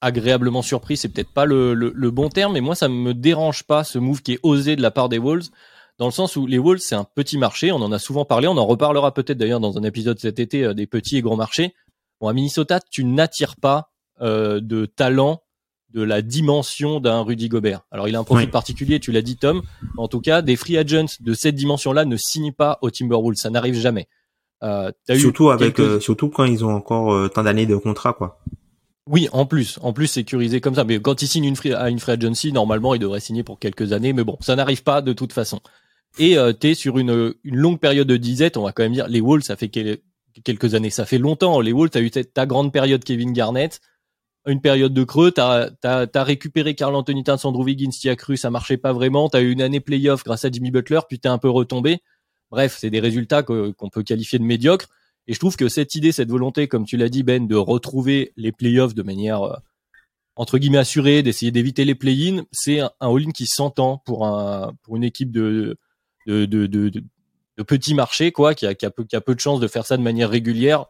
agréablement 0.02 0.62
surpris, 0.62 0.96
c'est 0.96 1.10
peut-être 1.10 1.34
pas 1.34 1.46
le, 1.46 1.74
le, 1.74 2.12
bon 2.12 2.30
terme, 2.30 2.54
mais 2.54 2.62
moi 2.62 2.76
ça 2.76 2.88
me 2.88 3.16
dérange 3.16 3.64
pas 3.64 3.84
ce 3.84 3.98
move 3.98 4.22
qui 4.22 4.34
est 4.34 4.40
osé 4.44 4.76
de 4.76 4.82
la 4.84 4.92
part 4.92 5.10
des 5.10 5.18
Wolves, 5.18 5.50
dans 5.98 6.06
le 6.06 6.12
sens 6.12 6.36
où 6.36 6.46
les 6.46 6.60
Wolves 6.60 6.82
c'est 6.82 6.94
un 6.94 7.04
petit 7.04 7.40
marché, 7.40 7.72
on 7.72 7.78
en 7.78 7.92
a 7.92 7.98
souvent 7.98 8.24
parlé, 8.24 8.48
on 8.48 8.58
en 8.58 8.66
reparlera 8.68 9.12
peut-être 9.12 9.40
d'ailleurs 9.40 9.60
dans 9.60 9.80
un 9.80 9.84
épisode 9.84 10.20
cet 10.20 10.38
été 10.38 10.64
euh, 10.64 10.74
des 10.76 10.86
petits 10.86 11.18
et 11.18 11.22
grands 11.22 11.36
marchés. 11.36 11.74
Bon 12.22 12.28
à 12.28 12.34
Minnesota, 12.34 12.80
tu 12.80 13.06
n'attires 13.06 13.56
pas 13.56 13.90
de 14.20 14.88
talent 14.88 15.44
de 15.94 16.02
la 16.02 16.22
dimension 16.22 17.00
d'un 17.00 17.22
Rudy 17.22 17.48
Gobert. 17.48 17.82
Alors 17.92 18.08
il 18.08 18.16
a 18.16 18.20
un 18.20 18.24
profil 18.24 18.50
particulier, 18.50 19.00
tu 19.00 19.12
l'as 19.12 19.22
dit 19.22 19.38
Tom. 19.38 19.62
En 19.98 20.08
tout 20.08 20.22
cas, 20.22 20.42
des 20.42 20.56
free 20.56 20.78
agents 20.78 21.06
de 21.20 21.34
cette 21.34 21.56
dimension-là 21.56 22.06
ne 22.06 22.18
signent 22.18 22.52
pas 22.52 22.78
au 22.82 22.92
Timberwolves, 22.92 23.38
ça 23.38 23.50
n'arrive 23.50 23.76
jamais. 23.76 24.08
Euh, 24.64 24.92
surtout 25.16 25.50
avec, 25.50 25.80
euh, 25.80 26.00
surtout 26.00 26.30
quand 26.30 26.46
ils 26.46 26.66
ont 26.66 26.74
encore 26.74 27.14
euh, 27.14 27.28
tant 27.28 27.44
d'années 27.44 27.66
de 27.66 27.76
contrat, 27.76 28.14
quoi. 28.14 28.40
Oui, 29.10 29.30
en 29.32 29.46
plus, 29.46 29.80
en 29.82 29.94
plus 29.94 30.08
sécurisé 30.08 30.60
comme 30.60 30.76
ça. 30.76 30.84
Mais 30.84 31.00
quand 31.00 31.22
ils 31.22 31.28
signent 31.28 31.46
une 31.46 31.56
free, 31.56 31.74
à 31.74 31.90
une 31.90 32.00
free 32.00 32.14
agency, 32.14 32.52
normalement, 32.52 32.94
ils 32.94 33.00
devraient 33.00 33.22
signer 33.22 33.44
pour 33.44 33.58
quelques 33.58 33.94
années. 33.94 34.12
Mais 34.12 34.24
bon, 34.24 34.38
ça 34.42 34.56
n'arrive 34.56 34.84
pas 34.84 35.02
de 35.02 35.14
toute 35.14 35.32
façon. 35.32 35.62
Et 36.20 36.38
euh, 36.38 36.52
t'es 36.52 36.74
sur 36.74 36.98
une, 36.98 37.34
une 37.44 37.56
longue 37.56 37.80
période 37.80 38.08
de 38.08 38.18
disette. 38.18 38.58
On 38.58 38.64
va 38.64 38.74
quand 38.74 38.84
même 38.84 38.94
dire, 38.94 39.08
les 39.08 39.22
Wolves, 39.22 39.44
ça 39.44 39.56
fait 39.56 39.70
quelques 39.70 40.74
années, 40.74 40.90
ça 40.90 41.06
fait 41.06 41.20
longtemps. 41.20 41.62
Les 41.62 41.72
Wolves, 41.72 41.92
t'as 41.92 42.02
eu 42.02 42.12
ta 42.12 42.46
grande 42.46 42.74
période 42.74 43.04
Kevin 43.04 43.32
Garnett 43.32 43.80
une 44.48 44.62
période 44.62 44.94
de 44.94 45.04
creux, 45.04 45.32
t'as 45.32 45.70
as, 45.84 46.24
récupéré 46.24 46.74
Carl 46.74 46.96
Anthony 46.96 47.24
Towns, 47.24 47.40
Andrew 47.44 47.64
Wiggins, 47.64 47.90
t'y 47.90 48.10
as 48.10 48.16
cru, 48.16 48.38
ça 48.38 48.50
marchait 48.50 48.78
pas 48.78 48.94
vraiment, 48.94 49.30
t'as 49.30 49.42
eu 49.42 49.52
une 49.52 49.62
année 49.62 49.80
playoff 49.80 50.24
grâce 50.24 50.46
à 50.46 50.52
Jimmy 50.52 50.72
Butler, 50.72 51.02
puis 51.08 51.20
t'es 51.20 51.28
un 51.28 51.38
peu 51.38 51.50
retombé. 51.50 52.00
Bref, 52.50 52.78
c'est 52.80 52.90
des 52.90 53.02
résultats 53.02 53.44
qu'on 53.44 53.90
peut 53.92 54.04
qualifier 54.04 54.40
de 54.40 54.44
médiocres. 54.46 54.88
Et 55.28 55.34
je 55.34 55.40
trouve 55.40 55.58
que 55.58 55.68
cette 55.68 55.96
idée, 55.96 56.14
cette 56.14 56.30
volonté, 56.30 56.70
comme 56.70 56.86
tu 56.86 56.96
l'as 56.96 57.10
dit 57.10 57.24
Ben, 57.24 57.46
de 57.46 57.56
retrouver 57.56 58.32
les 58.38 58.54
playoffs 58.54 58.96
de 58.96 59.04
manière 59.04 59.44
euh, 59.44 59.56
entre 60.38 60.58
guillemets 60.58 60.78
assurée, 60.78 61.24
d'essayer 61.24 61.52
d'éviter 61.52 61.84
les 61.84 61.96
play-in, 61.96 62.44
c'est 62.52 62.80
un, 62.80 62.92
all-in 63.02 63.32
qui 63.32 63.48
s'entend 63.48 63.98
pour 64.06 64.26
un 64.26 64.74
pour 64.84 64.96
une 64.96 65.04
équipe 65.04 65.32
de 65.32 65.78
de, 66.26 66.46
de, 66.46 66.68
de, 66.68 66.90
de 67.58 67.64
petit 67.64 67.94
marché 67.94 68.32
quoi, 68.32 68.54
qui 68.54 68.66
a, 68.66 68.76
qui 68.76 68.86
a, 68.86 68.92
peu, 68.92 69.04
qui 69.04 69.16
a 69.16 69.22
peu 69.22 69.34
de 69.34 69.40
chances 69.40 69.60
de 69.60 69.68
faire 69.68 69.86
ça 69.86 69.98
de 69.98 70.04
manière 70.04 70.30
régulière, 70.30 70.86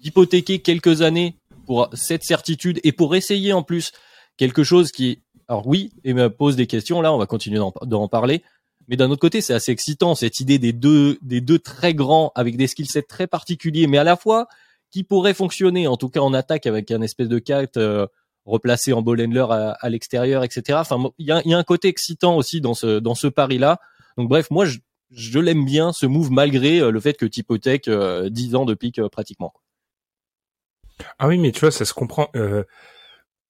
d'hypothéquer 0.00 0.60
quelques 0.60 1.02
années 1.02 1.38
pour 1.66 1.88
cette 1.92 2.24
certitude 2.24 2.80
et 2.84 2.92
pour 2.92 3.14
essayer 3.14 3.52
en 3.52 3.62
plus 3.62 3.92
quelque 4.36 4.64
chose 4.64 4.92
qui, 4.92 5.22
alors 5.48 5.66
oui, 5.66 5.92
et 6.04 6.14
me 6.14 6.28
pose 6.28 6.56
des 6.56 6.66
questions. 6.66 7.00
Là, 7.00 7.12
on 7.12 7.18
va 7.18 7.26
continuer 7.26 7.60
d'en 7.82 8.08
parler. 8.08 8.42
Mais 8.88 8.96
d'un 8.96 9.10
autre 9.10 9.20
côté, 9.20 9.40
c'est 9.40 9.54
assez 9.54 9.72
excitant 9.72 10.14
cette 10.14 10.40
idée 10.40 10.58
des 10.58 10.72
deux, 10.72 11.18
des 11.22 11.40
deux 11.40 11.58
très 11.58 11.94
grands 11.94 12.32
avec 12.34 12.56
des 12.56 12.66
skillsets 12.66 13.02
très 13.02 13.26
particuliers, 13.26 13.86
mais 13.86 13.98
à 13.98 14.04
la 14.04 14.16
fois 14.16 14.46
qui 14.90 15.04
pourraient 15.04 15.34
fonctionner, 15.34 15.86
en 15.86 15.96
tout 15.96 16.10
cas 16.10 16.20
en 16.20 16.34
attaque 16.34 16.66
avec 16.66 16.90
un 16.90 17.00
espèce 17.00 17.28
de 17.28 17.38
carte 17.38 17.78
euh, 17.78 18.06
replacé 18.44 18.92
en 18.92 19.00
ball 19.00 19.20
handler 19.22 19.46
à, 19.80 19.88
l'extérieur, 19.88 20.44
etc. 20.44 20.78
Enfin, 20.80 21.10
il 21.18 21.26
y 21.26 21.32
a, 21.32 21.40
y 21.46 21.54
a, 21.54 21.58
un 21.58 21.64
côté 21.64 21.88
excitant 21.88 22.36
aussi 22.36 22.60
dans 22.60 22.74
ce 22.74 22.98
dans 22.98 23.14
ce 23.14 23.26
pari 23.26 23.58
là. 23.58 23.80
Donc 24.18 24.28
bref, 24.28 24.50
moi 24.50 24.66
je, 24.66 24.78
je 25.14 25.38
l'aime 25.38 25.64
bien 25.64 25.92
ce 25.92 26.06
move 26.06 26.30
malgré 26.30 26.80
euh, 26.80 26.90
le 26.90 27.00
fait 27.00 27.14
que 27.14 27.26
Typotech 27.26 27.88
euh, 27.88 28.28
10 28.28 28.54
ans 28.54 28.64
de 28.64 28.74
pique 28.74 28.98
euh, 28.98 29.08
pratiquement. 29.08 29.52
Ah 31.18 31.28
oui, 31.28 31.38
mais 31.38 31.52
tu 31.52 31.60
vois, 31.60 31.70
ça 31.70 31.84
se 31.84 31.94
comprend. 31.94 32.28
Euh, 32.36 32.64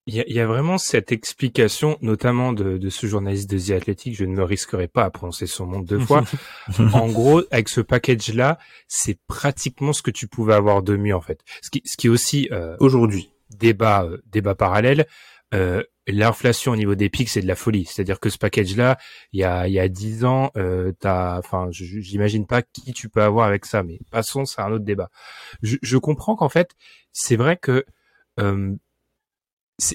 il 0.06 0.14
y, 0.14 0.40
a, 0.40 0.46
vraiment 0.46 0.76
cette 0.76 1.12
explication, 1.12 1.96
notamment 2.02 2.52
de, 2.52 2.90
ce 2.90 3.06
journaliste 3.06 3.48
de 3.48 3.58
The 3.58 3.70
Athletic, 3.70 4.14
je 4.14 4.26
ne 4.26 4.34
me 4.34 4.42
risquerai 4.42 4.86
pas 4.86 5.04
à 5.04 5.10
prononcer 5.10 5.46
son 5.46 5.66
nom 5.66 5.80
deux 5.80 5.98
fois. 5.98 6.24
en 6.92 7.08
gros, 7.08 7.40
avec 7.50 7.70
ce 7.70 7.80
package-là, 7.80 8.58
c'est 8.86 9.18
pratiquement 9.26 9.94
ce 9.94 10.02
que 10.02 10.10
tu 10.10 10.28
pouvais 10.28 10.52
avoir 10.52 10.82
de 10.82 10.94
mieux 10.96 11.14
en 11.16 11.22
fait. 11.22 11.40
Ce 11.62 11.70
qui, 11.70 11.80
ce 11.86 11.96
qui 11.96 12.08
est 12.08 12.10
aussi 12.10 12.50
euh, 12.52 12.76
aujourd'hui 12.80 13.30
débat 13.48 14.04
euh, 14.04 14.18
débat 14.26 14.54
parallèle. 14.54 15.06
L'inflation 16.06 16.72
au 16.72 16.76
niveau 16.76 16.94
des 16.94 17.08
pics, 17.08 17.30
c'est 17.30 17.40
de 17.40 17.46
la 17.46 17.56
folie. 17.56 17.86
C'est-à-dire 17.86 18.20
que 18.20 18.28
ce 18.28 18.38
package-là, 18.38 18.98
il 19.32 19.40
y 19.40 19.44
a 19.44 19.68
il 19.68 19.72
y 19.72 19.80
a 19.80 19.88
dix 19.88 20.24
ans, 20.24 20.50
euh, 20.56 20.92
t'as, 21.00 21.38
enfin, 21.38 21.68
j'imagine 21.70 22.46
pas 22.46 22.62
qui 22.62 22.92
tu 22.92 23.08
peux 23.08 23.22
avoir 23.22 23.46
avec 23.46 23.64
ça, 23.64 23.82
mais 23.82 23.98
passons, 24.10 24.44
c'est 24.44 24.60
un 24.60 24.70
autre 24.72 24.84
débat. 24.84 25.10
Je, 25.62 25.76
je 25.82 25.96
comprends 25.96 26.36
qu'en 26.36 26.50
fait, 26.50 26.72
c'est 27.12 27.36
vrai 27.36 27.56
que 27.56 27.84
euh, 28.40 28.74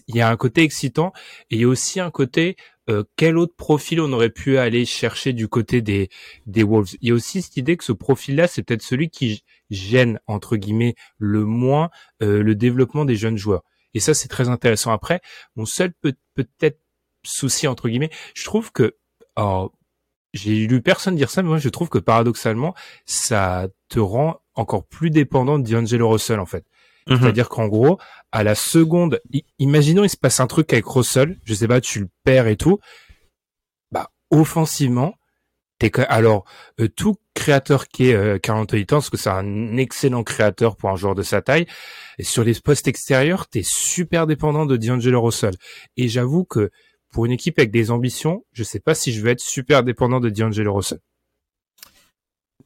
il 0.07 0.15
y 0.15 0.21
a 0.21 0.29
un 0.29 0.35
côté 0.35 0.63
excitant 0.63 1.13
et 1.49 1.55
il 1.55 1.61
y 1.61 1.63
a 1.63 1.67
aussi 1.67 1.99
un 1.99 2.11
côté 2.11 2.57
euh, 2.89 3.03
quel 3.15 3.37
autre 3.37 3.55
profil 3.55 4.01
on 4.01 4.11
aurait 4.11 4.29
pu 4.31 4.57
aller 4.57 4.85
chercher 4.85 5.31
du 5.33 5.47
côté 5.47 5.81
des 5.81 6.09
des 6.47 6.63
Wolves? 6.63 6.95
Il 7.01 7.09
y 7.09 7.11
a 7.11 7.13
aussi 7.13 7.41
cette 7.41 7.57
idée 7.57 7.77
que 7.77 7.83
ce 7.83 7.91
profil-là, 7.93 8.47
c'est 8.47 8.63
peut-être 8.63 8.81
celui 8.81 9.09
qui 9.09 9.43
gêne 9.69 10.19
entre 10.27 10.57
guillemets 10.57 10.95
le 11.17 11.45
moins 11.45 11.89
euh, 12.23 12.43
le 12.43 12.55
développement 12.55 13.05
des 13.05 13.15
jeunes 13.15 13.37
joueurs. 13.37 13.63
Et 13.93 13.99
ça, 13.99 14.13
c'est 14.13 14.27
très 14.27 14.49
intéressant. 14.49 14.91
Après, 14.91 15.21
mon 15.55 15.65
seul 15.65 15.93
peut 15.93 16.13
peut-être 16.35 16.79
souci 17.23 17.67
entre 17.67 17.89
guillemets, 17.89 18.11
je 18.33 18.45
trouve 18.45 18.71
que 18.71 18.95
alors, 19.35 19.71
j'ai 20.33 20.67
lu 20.67 20.81
personne 20.81 21.15
dire 21.15 21.29
ça, 21.29 21.41
mais 21.41 21.49
moi 21.49 21.57
je 21.57 21.69
trouve 21.69 21.89
que 21.89 21.97
paradoxalement, 21.97 22.75
ça 23.05 23.67
te 23.87 23.99
rend 23.99 24.41
encore 24.53 24.85
plus 24.85 25.09
dépendant 25.09 25.59
de 25.59 25.69
D'Angelo 25.69 26.09
Russell 26.09 26.39
en 26.39 26.45
fait. 26.45 26.65
Mhm. 27.07 27.19
C'est-à-dire 27.19 27.49
qu'en 27.49 27.67
gros, 27.67 27.99
à 28.31 28.43
la 28.43 28.55
seconde, 28.55 29.19
imaginons 29.57 30.03
il 30.03 30.09
se 30.09 30.17
passe 30.17 30.39
un 30.39 30.47
truc 30.47 30.71
avec 30.73 30.85
Russell, 30.85 31.39
je 31.45 31.53
sais 31.53 31.67
pas, 31.67 31.81
tu 31.81 32.01
le 32.01 32.09
perds 32.23 32.47
et 32.47 32.57
tout, 32.57 32.79
bah 33.91 34.11
offensivement, 34.29 35.15
alors 36.07 36.45
euh, 36.79 36.87
tout 36.87 37.15
créateur 37.33 37.87
qui 37.87 38.09
est 38.09 38.13
euh, 38.13 38.37
Carl 38.37 38.59
Anthony 38.59 38.85
parce 38.85 39.09
que 39.09 39.17
c'est 39.17 39.29
un 39.29 39.77
excellent 39.77 40.23
créateur 40.23 40.75
pour 40.75 40.89
un 40.89 40.95
joueur 40.95 41.15
de 41.15 41.23
sa 41.23 41.41
taille, 41.41 41.65
et 42.17 42.23
sur 42.23 42.43
les 42.43 42.53
postes 42.53 42.87
extérieurs, 42.87 43.47
t'es 43.47 43.63
super 43.63 44.27
dépendant 44.27 44.65
de 44.65 44.77
D'Angelo 44.77 45.21
Russell. 45.21 45.55
Et 45.97 46.07
j'avoue 46.07 46.45
que 46.45 46.69
pour 47.11 47.25
une 47.25 47.31
équipe 47.31 47.57
avec 47.57 47.71
des 47.71 47.91
ambitions, 47.91 48.45
je 48.51 48.63
sais 48.63 48.79
pas 48.79 48.93
si 48.93 49.11
je 49.11 49.21
vais 49.21 49.31
être 49.31 49.39
super 49.39 49.83
dépendant 49.83 50.19
de 50.19 50.29
D'Angelo 50.29 50.73
Russell. 50.73 50.99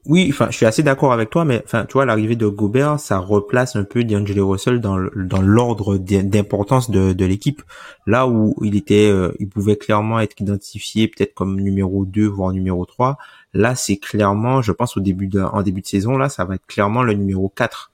Oui, 0.05 0.27
enfin, 0.29 0.47
je 0.51 0.57
suis 0.57 0.65
assez 0.65 0.83
d'accord 0.83 1.13
avec 1.13 1.29
toi, 1.29 1.45
mais 1.45 1.61
enfin, 1.63 1.85
tu 1.85 1.93
vois, 1.93 2.05
l'arrivée 2.05 2.35
de 2.35 2.47
Gobert, 2.47 2.99
ça 2.99 3.19
replace 3.19 3.77
un 3.77 3.85
peu 3.85 4.03
D'Angelo 4.03 4.49
Russell 4.49 4.81
dans 4.81 4.97
dans 5.15 5.41
l'ordre 5.41 5.97
d'importance 5.97 6.91
de, 6.91 7.13
de 7.13 7.25
l'équipe. 7.25 7.61
Là 8.05 8.27
où 8.27 8.53
il 8.61 8.75
était, 8.75 9.09
euh, 9.09 9.31
il 9.39 9.47
pouvait 9.47 9.77
clairement 9.77 10.19
être 10.19 10.39
identifié 10.41 11.07
peut-être 11.07 11.33
comme 11.33 11.57
numéro 11.61 12.03
2 12.05 12.27
voire 12.27 12.51
numéro 12.51 12.85
3. 12.85 13.17
Là, 13.53 13.75
c'est 13.75 13.95
clairement, 13.95 14.61
je 14.61 14.73
pense 14.73 14.97
au 14.97 14.99
début 14.99 15.27
de 15.27 15.39
en 15.39 15.61
début 15.61 15.81
de 15.81 15.87
saison, 15.87 16.17
là, 16.17 16.27
ça 16.27 16.43
va 16.43 16.55
être 16.55 16.65
clairement 16.67 17.03
le 17.03 17.13
numéro 17.13 17.47
4 17.47 17.91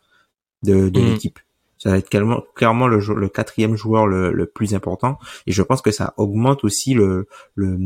de, 0.64 0.90
de 0.90 1.00
mm. 1.00 1.06
l'équipe. 1.06 1.40
Ça 1.78 1.92
va 1.92 1.98
être 1.98 2.10
clairement, 2.10 2.44
clairement 2.56 2.88
le, 2.88 3.00
le 3.00 3.30
quatrième 3.30 3.76
joueur 3.76 4.08
le, 4.08 4.34
le, 4.34 4.46
plus 4.48 4.74
important. 4.74 5.18
Et 5.48 5.54
je 5.54 5.62
pense 5.62 5.82
que 5.82 5.92
ça 5.92 6.14
augmente 6.18 6.66
aussi 6.66 6.94
le, 6.94 7.28
le, 7.56 7.78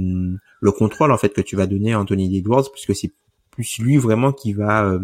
le 0.62 0.72
contrôle 0.72 1.12
en 1.12 1.18
fait 1.18 1.30
que 1.30 1.42
tu 1.42 1.56
vas 1.56 1.68
donner 1.68 1.94
à 1.94 2.00
Anthony 2.00 2.36
Edwards, 2.38 2.72
puisque 2.72 2.96
c'est 2.96 3.12
plus 3.54 3.78
lui 3.80 3.98
vraiment 3.98 4.32
qui 4.32 4.54
va 4.54 4.86
euh, 4.86 5.00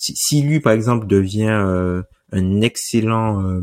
si, 0.00 0.42
lui 0.42 0.60
par 0.60 0.72
exemple 0.72 1.06
devient 1.06 1.50
euh, 1.50 2.02
un 2.32 2.60
excellent 2.62 3.44
euh, 3.44 3.60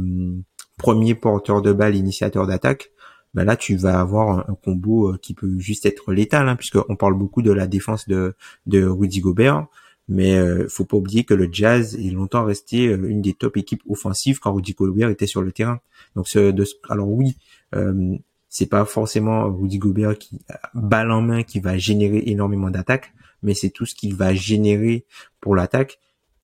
premier 0.78 1.16
porteur 1.16 1.62
de 1.62 1.74
balle, 1.74 1.96
initiateur 1.96 2.46
d'attaque, 2.46 2.92
ben 3.34 3.44
là 3.44 3.56
tu 3.56 3.76
vas 3.76 4.00
avoir 4.00 4.50
un, 4.50 4.56
combo 4.64 5.16
qui 5.22 5.34
peut 5.34 5.58
juste 5.58 5.86
être 5.86 6.14
létal, 6.14 6.48
hein, 6.48 6.56
puisqu'on 6.56 6.96
parle 6.96 7.16
beaucoup 7.16 7.42
de 7.42 7.52
la 7.52 7.68
défense 7.68 8.08
de, 8.08 8.36
Rudy 8.72 9.20
Gobert. 9.20 9.66
Mais 10.10 10.38
euh, 10.38 10.68
faut 10.70 10.86
pas 10.86 10.96
oublier 10.96 11.26
que 11.26 11.34
le 11.34 11.50
Jazz 11.52 11.96
est 11.96 12.12
longtemps 12.12 12.46
resté 12.46 12.86
une 12.86 13.22
des 13.22 13.34
top 13.34 13.58
équipes 13.58 13.84
offensives 13.90 14.40
quand 14.40 14.54
Rudy 14.54 14.74
Gobert 14.74 15.10
était 15.10 15.28
sur 15.28 15.42
le 15.42 15.52
terrain. 15.52 15.82
Donc 16.16 16.30
ce, 16.30 16.52
de, 16.52 16.64
alors 16.88 17.10
oui, 17.10 17.36
euh, 17.76 18.16
c'est 18.48 18.70
pas 18.70 18.86
forcément 18.86 19.52
Rudy 19.54 19.80
Gobert 19.80 20.18
qui 20.18 20.40
balle 20.74 21.12
en 21.12 21.22
main 21.22 21.44
qui 21.44 21.60
va 21.60 21.78
générer 21.78 22.24
énormément 22.28 22.70
d'attaques, 22.70 23.14
mais 23.44 23.54
c'est 23.54 23.70
tout 23.70 23.86
ce 23.86 23.96
qu'il 23.96 24.16
va 24.16 24.34
générer 24.34 25.06
pour 25.40 25.56
l'attaque 25.56 26.00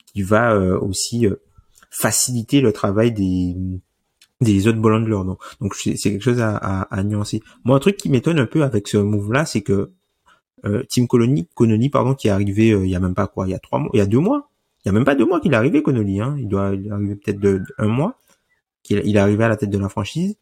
qui 0.05 0.21
va 0.21 0.53
euh, 0.53 0.79
aussi 0.79 1.25
euh, 1.27 1.35
faciliter 1.89 2.62
le 2.62 2.71
travail 2.71 3.12
des 3.12 3.55
des 4.41 4.67
autres 4.67 4.79
ballons 4.79 5.00
de 5.00 5.07
l'or. 5.07 5.25
Donc, 5.25 5.41
donc 5.62 5.75
c'est 5.75 5.95
quelque 5.95 6.21
chose 6.21 6.41
à, 6.41 6.55
à, 6.57 6.81
à, 6.81 7.03
nuancer. 7.03 7.41
Moi, 7.63 7.77
un 7.77 7.79
truc 7.79 7.97
qui 7.97 8.09
m'étonne 8.09 8.39
un 8.39 8.45
peu 8.45 8.63
avec 8.63 8.88
ce 8.88 8.97
move-là, 8.97 9.45
c'est 9.45 9.62
que 9.62 9.91
euh, 10.65 10.83
Tim 10.89 11.07
Colony, 11.07 11.47
Connolly, 11.55 11.89
pardon, 11.89 12.13
qui 12.13 12.27
est 12.27 12.31
arrivé 12.31 12.71
euh, 12.71 12.85
il 12.85 12.91
y 12.91 12.95
a 12.95 13.00
même 13.00 13.15
pas 13.15 13.27
quoi, 13.27 13.47
il 13.47 13.51
y 13.51 13.55
a 13.55 13.59
trois 13.59 13.79
mois, 13.79 13.89
il 13.93 13.97
y 13.97 14.01
a 14.01 14.05
deux 14.05 14.19
mois, 14.19 14.50
il 14.83 14.88
y 14.88 14.89
a 14.89 14.91
même 14.93 15.03
pas 15.03 15.15
deux 15.15 15.25
mois 15.25 15.39
qu'il 15.41 15.53
est 15.53 15.57
arrivé 15.57 15.83
Connolly, 15.83 16.21
hein, 16.21 16.35
il 16.39 16.47
doit 16.47 16.67
arrivé 16.67 17.15
peut-être 17.15 17.39
de, 17.39 17.62
un 17.77 17.88
mois, 17.88 18.19
qu'il 18.81 19.01
il 19.05 19.15
est 19.15 19.19
arrivé 19.19 19.43
à 19.43 19.50
la 19.50 19.57
tête 19.57 19.69
de 19.69 19.77
la 19.77 19.89
franchise. 19.89 20.35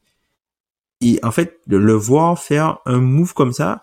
Et 1.03 1.19
en 1.23 1.31
fait, 1.31 1.59
le, 1.65 1.79
le 1.79 1.93
voir 1.93 2.37
faire 2.37 2.79
un 2.85 2.99
move 2.99 3.33
comme 3.33 3.53
ça, 3.53 3.81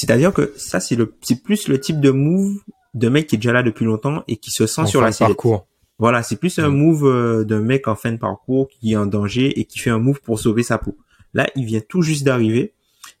c'est-à-dire 0.00 0.32
que 0.32 0.52
ça 0.56 0.80
c'est 0.80 0.96
le 0.96 1.14
c'est 1.22 1.42
plus 1.42 1.68
le 1.68 1.78
type 1.80 2.00
de 2.00 2.10
move 2.10 2.56
de 2.94 3.08
mec 3.08 3.26
qui 3.28 3.36
est 3.36 3.38
déjà 3.38 3.52
là 3.52 3.62
depuis 3.62 3.84
longtemps 3.84 4.22
et 4.28 4.36
qui 4.36 4.50
se 4.50 4.66
sent 4.66 4.82
En 4.82 4.86
sur 4.86 5.00
fin 5.00 5.06
la 5.06 5.12
sellette. 5.12 5.34
parcours. 5.36 5.66
Voilà, 5.98 6.22
c'est 6.22 6.36
plus 6.36 6.58
un 6.58 6.70
Mm. 6.70 6.76
move 6.76 7.04
euh, 7.06 7.44
d'un 7.44 7.60
mec 7.60 7.86
en 7.88 7.94
fin 7.94 8.10
de 8.12 8.16
parcours 8.16 8.68
qui 8.68 8.92
est 8.92 8.96
en 8.96 9.06
danger 9.06 9.58
et 9.60 9.64
qui 9.64 9.78
fait 9.78 9.90
un 9.90 9.98
move 9.98 10.20
pour 10.22 10.38
sauver 10.40 10.62
sa 10.62 10.78
peau. 10.78 10.96
Là, 11.34 11.46
il 11.56 11.64
vient 11.66 11.80
tout 11.86 12.02
juste 12.02 12.24
d'arriver 12.24 12.72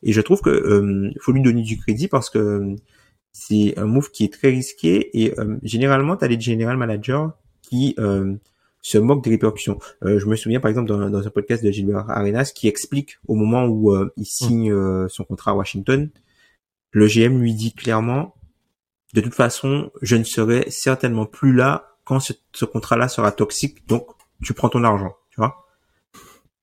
et 0.02 0.12
je 0.12 0.20
trouve 0.20 0.40
que 0.40 0.50
euh, 0.50 1.10
faut 1.20 1.32
lui 1.32 1.42
donner 1.42 1.62
du 1.62 1.76
crédit 1.78 2.08
parce 2.08 2.30
que 2.30 2.38
euh, 2.38 2.76
c'est 3.32 3.78
un 3.78 3.84
move 3.86 4.10
qui 4.10 4.24
est 4.24 4.32
très 4.32 4.48
risqué 4.48 5.10
et 5.22 5.38
euh, 5.38 5.56
généralement, 5.62 6.16
tu 6.16 6.24
as 6.24 6.28
des 6.28 6.40
general 6.40 6.76
managers 6.76 7.26
qui 7.62 7.94
euh, 7.98 8.34
se 8.82 8.98
moquent 8.98 9.22
des 9.22 9.30
répercussions. 9.30 9.78
Euh, 10.04 10.18
je 10.18 10.26
me 10.26 10.34
souviens 10.34 10.58
par 10.58 10.70
exemple 10.70 10.88
dans, 10.88 11.10
dans 11.10 11.24
un 11.26 11.30
podcast 11.30 11.62
de 11.62 11.70
Gilbert 11.70 12.08
Arenas 12.10 12.50
qui 12.54 12.66
explique 12.66 13.18
au 13.28 13.34
moment 13.34 13.66
où 13.66 13.94
il 14.16 14.24
signe 14.26 14.72
euh, 14.72 15.06
son 15.08 15.22
contrat 15.24 15.50
à 15.52 15.54
Washington, 15.54 16.08
le 16.92 17.06
GM 17.06 17.38
lui 17.38 17.54
dit 17.54 17.72
clairement 17.72 18.34
de 19.14 19.20
toute 19.20 19.34
façon, 19.34 19.90
je 20.02 20.16
ne 20.16 20.24
serai 20.24 20.66
certainement 20.70 21.26
plus 21.26 21.52
là 21.52 21.96
quand 22.04 22.20
ce, 22.20 22.64
contrat-là 22.64 23.08
sera 23.08 23.32
toxique, 23.32 23.86
donc 23.86 24.06
tu 24.42 24.54
prends 24.54 24.68
ton 24.68 24.84
argent, 24.84 25.14
tu 25.30 25.40
vois. 25.40 25.66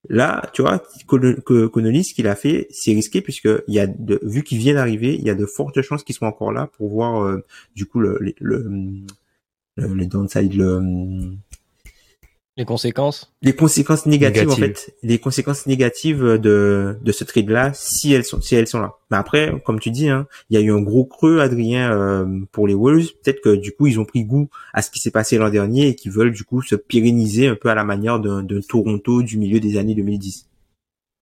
Là, 0.08 0.48
tu 0.52 0.62
vois, 0.62 0.82
Con- 1.06 1.68
Connolly, 1.72 2.04
ce 2.04 2.14
qu'il 2.14 2.28
a 2.28 2.34
fait, 2.34 2.68
c'est 2.70 2.92
risqué 2.92 3.20
puisque 3.20 3.48
il 3.66 3.74
y 3.74 3.78
a 3.80 3.86
de, 3.86 4.20
vu 4.22 4.42
qu'il 4.42 4.58
vient 4.58 4.74
d'arriver, 4.74 5.14
il 5.14 5.22
y 5.22 5.30
a 5.30 5.34
de 5.34 5.44
fortes 5.44 5.80
chances 5.82 6.04
qu'il 6.04 6.14
soit 6.14 6.28
encore 6.28 6.52
là 6.52 6.68
pour 6.76 6.88
voir 6.88 7.22
euh, 7.22 7.44
du 7.74 7.84
coup 7.86 8.00
le, 8.00 8.18
le, 8.20 8.34
le, 8.40 9.04
le 9.76 10.06
downside, 10.06 10.54
le, 10.54 10.80
Les 12.58 12.64
conséquences? 12.64 13.32
Les 13.40 13.54
conséquences 13.54 14.04
négatives, 14.04 14.48
Négatives. 14.48 14.64
en 14.64 14.66
fait, 14.66 14.94
les 15.04 15.18
conséquences 15.18 15.66
négatives 15.66 16.22
de 16.22 16.98
de 17.00 17.12
ce 17.12 17.22
trade 17.22 17.48
là 17.48 17.70
si 17.72 18.12
elles 18.12 18.24
sont 18.24 18.40
si 18.40 18.56
elles 18.56 18.66
sont 18.66 18.80
là. 18.80 18.94
Mais 19.12 19.16
après, 19.16 19.52
comme 19.64 19.78
tu 19.78 19.92
dis, 19.92 20.08
hein, 20.08 20.26
il 20.50 20.58
y 20.58 20.60
a 20.60 20.60
eu 20.60 20.72
un 20.72 20.80
gros 20.82 21.04
creux, 21.04 21.38
Adrien, 21.38 21.92
euh, 21.92 22.26
pour 22.50 22.66
les 22.66 22.74
Wolves. 22.74 23.12
Peut-être 23.22 23.40
que 23.42 23.54
du 23.54 23.70
coup 23.70 23.86
ils 23.86 24.00
ont 24.00 24.04
pris 24.04 24.24
goût 24.24 24.50
à 24.74 24.82
ce 24.82 24.90
qui 24.90 24.98
s'est 24.98 25.12
passé 25.12 25.38
l'an 25.38 25.50
dernier 25.50 25.86
et 25.86 25.94
qu'ils 25.94 26.10
veulent 26.10 26.32
du 26.32 26.42
coup 26.42 26.60
se 26.60 26.74
pérenniser 26.74 27.46
un 27.46 27.54
peu 27.54 27.68
à 27.70 27.76
la 27.76 27.84
manière 27.84 28.18
d'un 28.18 28.42
d'un 28.42 28.60
Toronto 28.60 29.22
du 29.22 29.38
milieu 29.38 29.60
des 29.60 29.78
années 29.78 29.94
2010. 29.94 30.48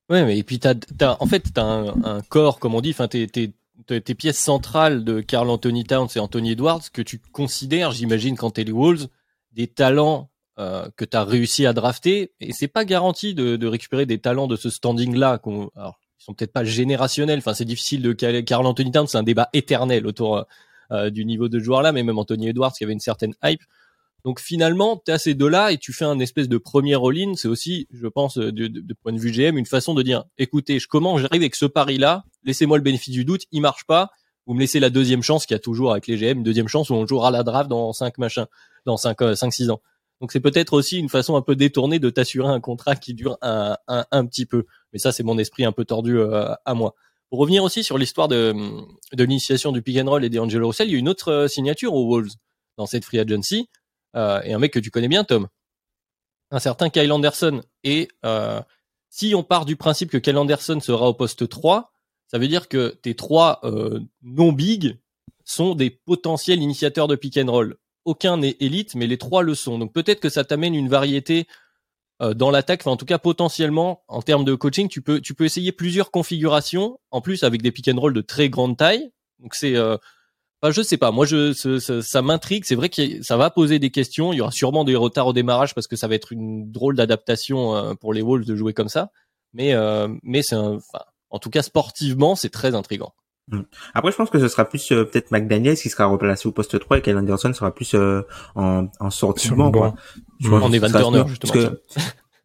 Ouais, 0.08 0.24
mais 0.24 0.38
et 0.38 0.42
puis 0.42 0.58
t'as, 0.58 0.74
t'as, 0.74 1.18
en 1.20 1.26
fait, 1.26 1.52
t'as 1.52 1.64
un, 1.64 2.02
un 2.02 2.22
corps, 2.22 2.58
comme 2.58 2.74
on 2.74 2.80
dit, 2.80 2.90
enfin, 2.92 3.08
tes, 3.08 3.26
tes, 3.26 3.52
tes 3.86 4.00
tes 4.00 4.14
pièces 4.14 4.38
centrales 4.38 5.04
de 5.04 5.20
Carl 5.20 5.50
Anthony 5.50 5.84
Towns 5.84 6.08
et 6.16 6.18
Anthony 6.18 6.52
Edwards 6.52 6.90
que 6.90 7.02
tu 7.02 7.18
considères, 7.32 7.90
j'imagine, 7.92 8.36
quand 8.36 8.52
t'es 8.52 8.64
les 8.64 8.72
Wolves, 8.72 9.08
des 9.52 9.66
talents 9.66 10.30
euh, 10.58 10.88
que 10.96 11.04
t'as 11.04 11.24
réussi 11.24 11.66
à 11.66 11.72
drafter. 11.72 12.32
Et 12.40 12.52
c'est 12.52 12.68
pas 12.68 12.84
garanti 12.84 13.34
de, 13.34 13.56
de 13.56 13.66
récupérer 13.66 14.06
des 14.06 14.18
talents 14.18 14.46
de 14.46 14.56
ce 14.56 14.70
standing-là. 14.70 15.38
qu'on- 15.38 15.70
Alors, 15.76 15.98
ils 16.20 16.24
sont 16.24 16.34
peut-être 16.34 16.52
pas 16.52 16.64
générationnels. 16.64 17.38
Enfin, 17.38 17.54
c'est 17.54 17.64
difficile 17.64 18.02
de 18.02 18.12
caler 18.12 18.44
Carl 18.44 18.66
Anthony 18.66 18.90
Towns, 18.90 19.06
c'est 19.06 19.18
un 19.18 19.22
débat 19.22 19.48
éternel 19.52 20.06
autour 20.06 20.44
euh, 20.92 21.10
du 21.10 21.24
niveau 21.24 21.48
de 21.48 21.58
ce 21.58 21.64
joueur-là, 21.64 21.92
mais 21.92 22.02
même 22.02 22.18
Anthony 22.18 22.48
Edwards 22.48 22.72
qui 22.72 22.84
avait 22.84 22.92
une 22.92 23.00
certaine 23.00 23.34
hype. 23.44 23.60
Donc 24.24 24.40
finalement, 24.40 25.00
tu 25.04 25.12
as 25.12 25.18
ces 25.18 25.34
deux-là 25.34 25.70
et 25.72 25.78
tu 25.78 25.92
fais 25.92 26.04
un 26.04 26.18
espèce 26.18 26.48
de 26.48 26.58
premier 26.58 26.94
all-in. 26.94 27.34
C'est 27.36 27.46
aussi, 27.48 27.86
je 27.92 28.06
pense, 28.08 28.38
de, 28.38 28.50
de, 28.50 28.66
de 28.68 28.94
point 28.94 29.12
de 29.12 29.18
vue 29.18 29.30
GM, 29.30 29.56
une 29.56 29.66
façon 29.66 29.94
de 29.94 30.02
dire, 30.02 30.24
écoutez, 30.38 30.80
je 30.80 30.88
commence, 30.88 31.20
j'arrive 31.20 31.42
avec 31.42 31.54
ce 31.54 31.66
pari-là, 31.66 32.24
laissez-moi 32.44 32.76
le 32.78 32.82
bénéfice 32.82 33.12
du 33.14 33.24
doute, 33.24 33.42
il 33.52 33.60
marche 33.60 33.84
pas, 33.84 34.10
vous 34.46 34.54
me 34.54 34.60
laissez 34.60 34.80
la 34.80 34.90
deuxième 34.90 35.22
chance 35.22 35.46
qu'il 35.46 35.54
y 35.54 35.56
a 35.56 35.60
toujours 35.60 35.92
avec 35.92 36.06
les 36.08 36.16
GM, 36.16 36.42
deuxième 36.42 36.66
chance 36.68 36.90
où 36.90 36.94
on 36.94 37.06
jouera 37.06 37.30
la 37.30 37.42
draft 37.44 37.68
dans 37.70 37.92
cinq 37.92 38.18
machins, 38.18 38.46
dans 38.84 38.96
cinq, 38.96 39.22
euh, 39.22 39.34
cinq, 39.36 39.52
six 39.52 39.70
ans. 39.70 39.80
Donc 40.20 40.32
c'est 40.32 40.40
peut-être 40.40 40.72
aussi 40.72 40.98
une 40.98 41.08
façon 41.08 41.36
un 41.36 41.42
peu 41.42 41.56
détournée 41.56 41.98
de 41.98 42.10
t'assurer 42.10 42.48
un 42.48 42.60
contrat 42.60 42.96
qui 42.96 43.14
dure 43.14 43.36
un, 43.42 43.76
un, 43.86 44.26
petit 44.26 44.46
peu. 44.46 44.64
Mais 44.92 44.98
ça, 44.98 45.12
c'est 45.12 45.22
mon 45.22 45.38
esprit 45.38 45.64
un 45.64 45.72
peu 45.72 45.84
tordu 45.84 46.18
euh, 46.18 46.54
à 46.64 46.74
moi. 46.74 46.94
Pour 47.28 47.38
revenir 47.38 47.62
aussi 47.64 47.82
sur 47.84 47.98
l'histoire 47.98 48.28
de, 48.28 48.54
de 49.12 49.24
l'initiation 49.24 49.72
du 49.72 49.82
pick 49.82 49.98
and 49.98 50.08
roll 50.08 50.24
et 50.24 50.30
d'Angelo 50.30 50.68
Russell, 50.68 50.88
il 50.88 50.92
y 50.92 50.96
a 50.96 50.98
une 50.98 51.08
autre 51.08 51.32
euh, 51.32 51.48
signature 51.48 51.92
aux 51.92 52.08
Wolves 52.08 52.32
dans 52.78 52.86
cette 52.86 53.04
free 53.04 53.18
agency, 53.18 53.68
euh, 54.16 54.40
et 54.42 54.52
un 54.52 54.58
mec 54.58 54.72
que 54.72 54.78
tu 54.78 54.90
connais 54.90 55.08
bien, 55.08 55.24
Tom. 55.24 55.48
Un 56.50 56.58
certain 56.60 56.90
Kyle 56.90 57.10
Anderson. 57.10 57.62
Et 57.84 58.08
si 59.08 59.34
on 59.34 59.42
part 59.42 59.64
du 59.64 59.76
principe 59.76 60.10
que 60.10 60.18
Kyle 60.18 60.36
Anderson 60.36 60.78
sera 60.80 61.08
au 61.08 61.14
poste 61.14 61.48
3, 61.48 61.90
ça 62.28 62.38
veut 62.38 62.48
dire 62.48 62.68
que 62.68 62.88
tes 62.88 63.14
trois 63.14 63.60
euh, 63.64 64.00
non 64.22 64.52
big 64.52 64.98
sont 65.44 65.74
des 65.74 65.90
potentiels 65.90 66.60
initiateurs 66.60 67.08
de 67.08 67.16
pick 67.16 67.36
and 67.38 67.50
roll. 67.50 67.76
Aucun 68.06 68.38
n'est 68.38 68.56
élite, 68.60 68.94
mais 68.94 69.06
les 69.06 69.18
trois 69.18 69.42
le 69.42 69.54
sont. 69.54 69.78
Donc 69.78 69.92
peut-être 69.92 70.20
que 70.20 70.30
ça 70.30 70.44
t'amène 70.44 70.74
une 70.74 70.88
variété 70.88 71.46
euh, 72.22 72.32
dans 72.32 72.50
l'attaque. 72.50 72.80
Enfin, 72.82 72.92
en 72.92 72.96
tout 72.96 73.04
cas, 73.04 73.18
potentiellement, 73.18 74.02
en 74.08 74.22
termes 74.22 74.44
de 74.44 74.54
coaching, 74.54 74.88
tu 74.88 75.02
peux 75.02 75.20
tu 75.20 75.34
peux 75.34 75.44
essayer 75.44 75.72
plusieurs 75.72 76.10
configurations, 76.10 76.98
en 77.10 77.20
plus 77.20 77.44
avec 77.44 77.60
des 77.60 77.72
pick 77.72 77.88
and 77.88 78.00
roll 78.00 78.14
de 78.14 78.22
très 78.22 78.48
grande 78.48 78.78
taille. 78.78 79.10
Donc 79.38 79.54
c'est 79.54 79.76
euh, 79.76 79.98
je 80.70 80.82
sais 80.82 80.96
pas. 80.96 81.10
Moi, 81.10 81.26
je, 81.26 81.52
ça 82.00 82.22
m'intrigue. 82.22 82.64
C'est 82.64 82.74
vrai 82.74 82.88
que 82.88 83.22
ça 83.22 83.36
va 83.36 83.50
poser 83.50 83.78
des 83.78 83.90
questions. 83.90 84.32
Il 84.32 84.36
y 84.36 84.40
aura 84.40 84.50
sûrement 84.50 84.84
des 84.84 84.96
retards 84.96 85.28
au 85.28 85.32
démarrage 85.32 85.74
parce 85.74 85.86
que 85.86 85.96
ça 85.96 86.08
va 86.08 86.14
être 86.14 86.32
une 86.32 86.70
drôle 86.70 86.96
d'adaptation 86.96 87.76
euh, 87.76 87.94
pour 87.94 88.12
les 88.12 88.22
Wolves 88.22 88.46
de 88.46 88.56
jouer 88.56 88.72
comme 88.72 88.88
ça. 88.88 89.10
Mais, 89.52 89.74
euh, 89.74 90.08
mais 90.22 90.42
c'est 90.42 90.56
enfin, 90.56 91.04
en 91.30 91.38
tout 91.38 91.50
cas 91.50 91.62
sportivement, 91.62 92.36
c'est 92.36 92.50
très 92.50 92.74
intrigant. 92.74 93.14
Après, 93.94 94.10
je 94.10 94.16
pense 94.16 94.28
que 94.30 94.40
ce 94.40 94.48
sera 94.48 94.64
plus 94.64 94.90
euh, 94.90 95.04
peut-être 95.04 95.30
McDaniels 95.30 95.76
qui 95.76 95.88
sera 95.88 96.06
replacé 96.06 96.48
au 96.48 96.52
poste 96.52 96.78
3 96.80 96.98
et 96.98 97.02
Kyle 97.02 97.16
Anderson 97.16 97.52
sera 97.52 97.72
plus 97.74 97.94
euh, 97.94 98.22
en, 98.56 98.88
en 98.98 99.10
sortie 99.10 99.44
de 99.44 99.54
Sur 99.54 99.56
banc. 99.56 99.70
quoi. 99.70 99.94
Je 100.40 100.48
sera 100.48 101.00
Turner, 101.00 101.24
justement. 101.28 101.52
parce 101.52 101.66
que- 101.66 101.80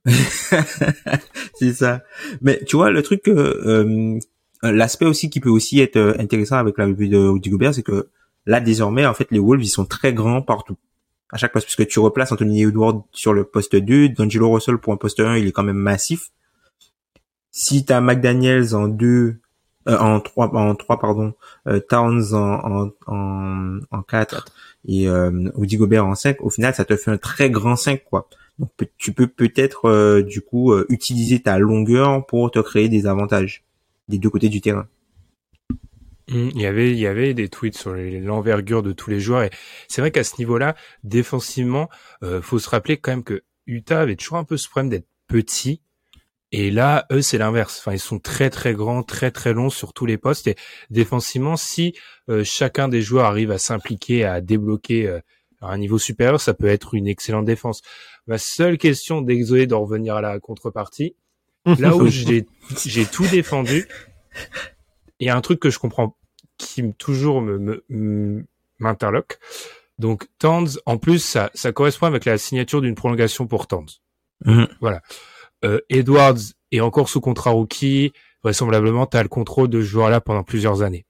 c'est 1.55 1.73
ça. 1.73 2.01
Mais 2.41 2.63
tu 2.65 2.75
vois, 2.75 2.91
le 2.91 3.01
truc, 3.03 3.23
que, 3.23 3.31
euh, 3.31 4.19
l'aspect 4.63 5.05
aussi 5.05 5.29
qui 5.29 5.39
peut 5.39 5.49
aussi 5.49 5.79
être 5.79 5.97
euh, 5.97 6.13
intéressant 6.19 6.57
avec 6.57 6.77
la 6.77 6.85
revue 6.85 7.09
de 7.09 7.17
Rudy 7.17 7.49
Gobert, 7.49 7.73
c'est 7.73 7.83
que 7.83 8.09
là, 8.45 8.59
désormais, 8.59 9.05
en 9.05 9.13
fait, 9.13 9.27
les 9.31 9.39
Wolves, 9.39 9.63
ils 9.63 9.69
sont 9.69 9.85
très 9.85 10.13
grands 10.13 10.41
partout. 10.41 10.77
À 11.31 11.37
chaque 11.37 11.53
poste, 11.53 11.65
puisque 11.65 11.87
tu 11.87 11.99
replaces 11.99 12.31
Anthony 12.31 12.63
Edwards 12.63 13.03
sur 13.11 13.33
le 13.33 13.43
poste 13.43 13.75
2, 13.75 14.09
D'Angelo 14.09 14.51
Russell 14.51 14.77
pour 14.77 14.93
un 14.93 14.97
poste 14.97 15.19
1, 15.19 15.37
il 15.37 15.47
est 15.47 15.51
quand 15.51 15.63
même 15.63 15.77
massif. 15.77 16.29
Si 17.51 17.85
t'as 17.85 18.01
McDaniels 18.01 18.75
en 18.75 18.87
2, 18.87 19.39
euh, 19.87 19.97
en 19.97 20.19
3, 20.19 20.55
en 20.55 20.75
3, 20.75 20.99
pardon, 20.99 21.33
euh, 21.67 21.79
Towns 21.79 22.33
en, 22.33 22.91
en, 23.07 23.79
en, 23.91 24.01
4 24.03 24.45
et 24.87 25.07
euh, 25.07 25.51
Rudy 25.55 25.77
Gobert 25.77 26.05
en 26.05 26.15
5, 26.15 26.37
au 26.41 26.49
final, 26.49 26.73
ça 26.73 26.85
te 26.85 26.95
fait 26.95 27.11
un 27.11 27.17
très 27.17 27.49
grand 27.49 27.75
5, 27.75 28.03
quoi. 28.03 28.27
Donc, 28.59 28.69
tu 28.97 29.13
peux 29.13 29.27
peut-être, 29.27 29.85
euh, 29.85 30.21
du 30.21 30.41
coup, 30.41 30.71
euh, 30.71 30.85
utiliser 30.89 31.39
ta 31.41 31.57
longueur 31.57 32.25
pour 32.25 32.51
te 32.51 32.59
créer 32.59 32.89
des 32.89 33.07
avantages 33.07 33.63
des 34.07 34.19
deux 34.19 34.29
côtés 34.29 34.49
du 34.49 34.61
terrain. 34.61 34.87
Mm, 36.29 36.49
Il 36.53 36.61
y 36.61 36.65
avait, 36.65 36.91
il 36.91 36.99
y 36.99 37.07
avait 37.07 37.33
des 37.33 37.49
tweets 37.49 37.77
sur 37.77 37.93
l'envergure 37.93 38.83
de 38.83 38.91
tous 38.91 39.09
les 39.09 39.19
joueurs 39.19 39.43
et 39.43 39.49
c'est 39.87 40.01
vrai 40.01 40.11
qu'à 40.11 40.23
ce 40.23 40.35
niveau-là, 40.37 40.75
défensivement, 41.03 41.89
euh, 42.23 42.41
faut 42.41 42.59
se 42.59 42.69
rappeler 42.69 42.97
quand 42.97 43.11
même 43.11 43.23
que 43.23 43.43
Utah 43.67 44.01
avait 44.01 44.15
toujours 44.15 44.37
un 44.37 44.43
peu 44.43 44.57
ce 44.57 44.69
problème 44.69 44.89
d'être 44.89 45.07
petit 45.27 45.81
et 46.51 46.69
là, 46.71 47.05
eux, 47.11 47.21
c'est 47.21 47.37
l'inverse. 47.37 47.79
Enfin, 47.79 47.93
ils 47.93 47.99
sont 47.99 48.19
très 48.19 48.49
très 48.49 48.73
grands, 48.73 49.03
très 49.03 49.31
très 49.31 49.53
longs 49.53 49.69
sur 49.69 49.93
tous 49.93 50.05
les 50.05 50.17
postes 50.17 50.47
et 50.47 50.55
défensivement, 50.89 51.55
si 51.57 51.93
euh, 52.29 52.43
chacun 52.43 52.87
des 52.89 53.01
joueurs 53.01 53.25
arrive 53.25 53.51
à 53.51 53.57
s'impliquer, 53.57 54.25
à 54.25 54.41
débloquer 54.41 55.07
euh, 55.07 55.19
à 55.61 55.71
un 55.71 55.77
niveau 55.77 55.97
supérieur, 55.97 56.41
ça 56.41 56.53
peut 56.53 56.67
être 56.67 56.93
une 56.93 57.07
excellente 57.07 57.45
défense. 57.45 57.81
Ma 58.27 58.37
seule 58.37 58.77
question, 58.77 59.21
désolé 59.21 59.65
d'en 59.67 59.81
revenir 59.81 60.15
à 60.15 60.21
la 60.21 60.39
contrepartie, 60.39 61.15
là 61.65 61.95
où 61.95 62.07
j'ai 62.07 62.45
j'ai 62.85 63.05
tout 63.05 63.27
défendu, 63.27 63.87
il 65.19 65.27
y 65.27 65.29
a 65.29 65.35
un 65.35 65.41
truc 65.41 65.59
que 65.59 65.69
je 65.69 65.79
comprends 65.79 66.17
qui 66.57 66.93
toujours 66.93 67.41
me- 67.41 68.45
m'interloque. 68.79 69.39
Donc 69.99 70.27
Towns, 70.39 70.69
en 70.85 70.97
plus, 70.97 71.19
ça, 71.19 71.51
ça 71.53 71.71
correspond 71.71 72.07
avec 72.07 72.25
la 72.25 72.37
signature 72.37 72.81
d'une 72.81 72.95
prolongation 72.95 73.47
pour 73.47 73.67
Towns. 73.67 73.89
Mhm. 74.45 74.67
Voilà. 74.81 75.01
Euh, 75.63 75.79
Edwards 75.89 76.39
est 76.71 76.79
encore 76.79 77.09
sous 77.09 77.21
contrat 77.21 77.51
rookie. 77.51 78.13
Vraisemblablement, 78.43 79.05
tu 79.05 79.17
as 79.17 79.23
le 79.23 79.29
contrôle 79.29 79.69
de 79.69 79.81
ce 79.81 79.85
joueur-là 79.85 80.21
pendant 80.21 80.43
plusieurs 80.43 80.81
années. 80.81 81.05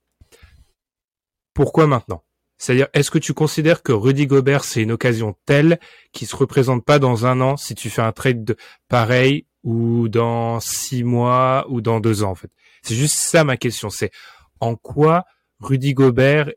Pourquoi 1.53 1.87
maintenant? 1.87 2.23
C'est-à-dire, 2.57 2.87
est-ce 2.93 3.09
que 3.09 3.17
tu 3.17 3.33
considères 3.33 3.81
que 3.81 3.91
Rudy 3.91 4.27
Gobert, 4.27 4.63
c'est 4.63 4.83
une 4.83 4.91
occasion 4.91 5.35
telle 5.45 5.79
qui 6.11 6.25
se 6.25 6.35
représente 6.35 6.85
pas 6.85 6.99
dans 6.99 7.25
un 7.25 7.41
an 7.41 7.57
si 7.57 7.73
tu 7.73 7.89
fais 7.89 8.03
un 8.03 8.11
trade 8.11 8.43
de 8.43 8.55
pareil 8.87 9.47
ou 9.63 10.09
dans 10.09 10.59
six 10.59 11.03
mois 11.03 11.65
ou 11.69 11.81
dans 11.81 11.99
deux 11.99 12.23
ans, 12.23 12.31
en 12.31 12.35
fait? 12.35 12.51
C'est 12.83 12.95
juste 12.95 13.15
ça 13.15 13.43
ma 13.43 13.57
question. 13.57 13.89
C'est 13.89 14.11
en 14.59 14.75
quoi 14.75 15.25
Rudy 15.59 15.93
Gobert 15.93 16.51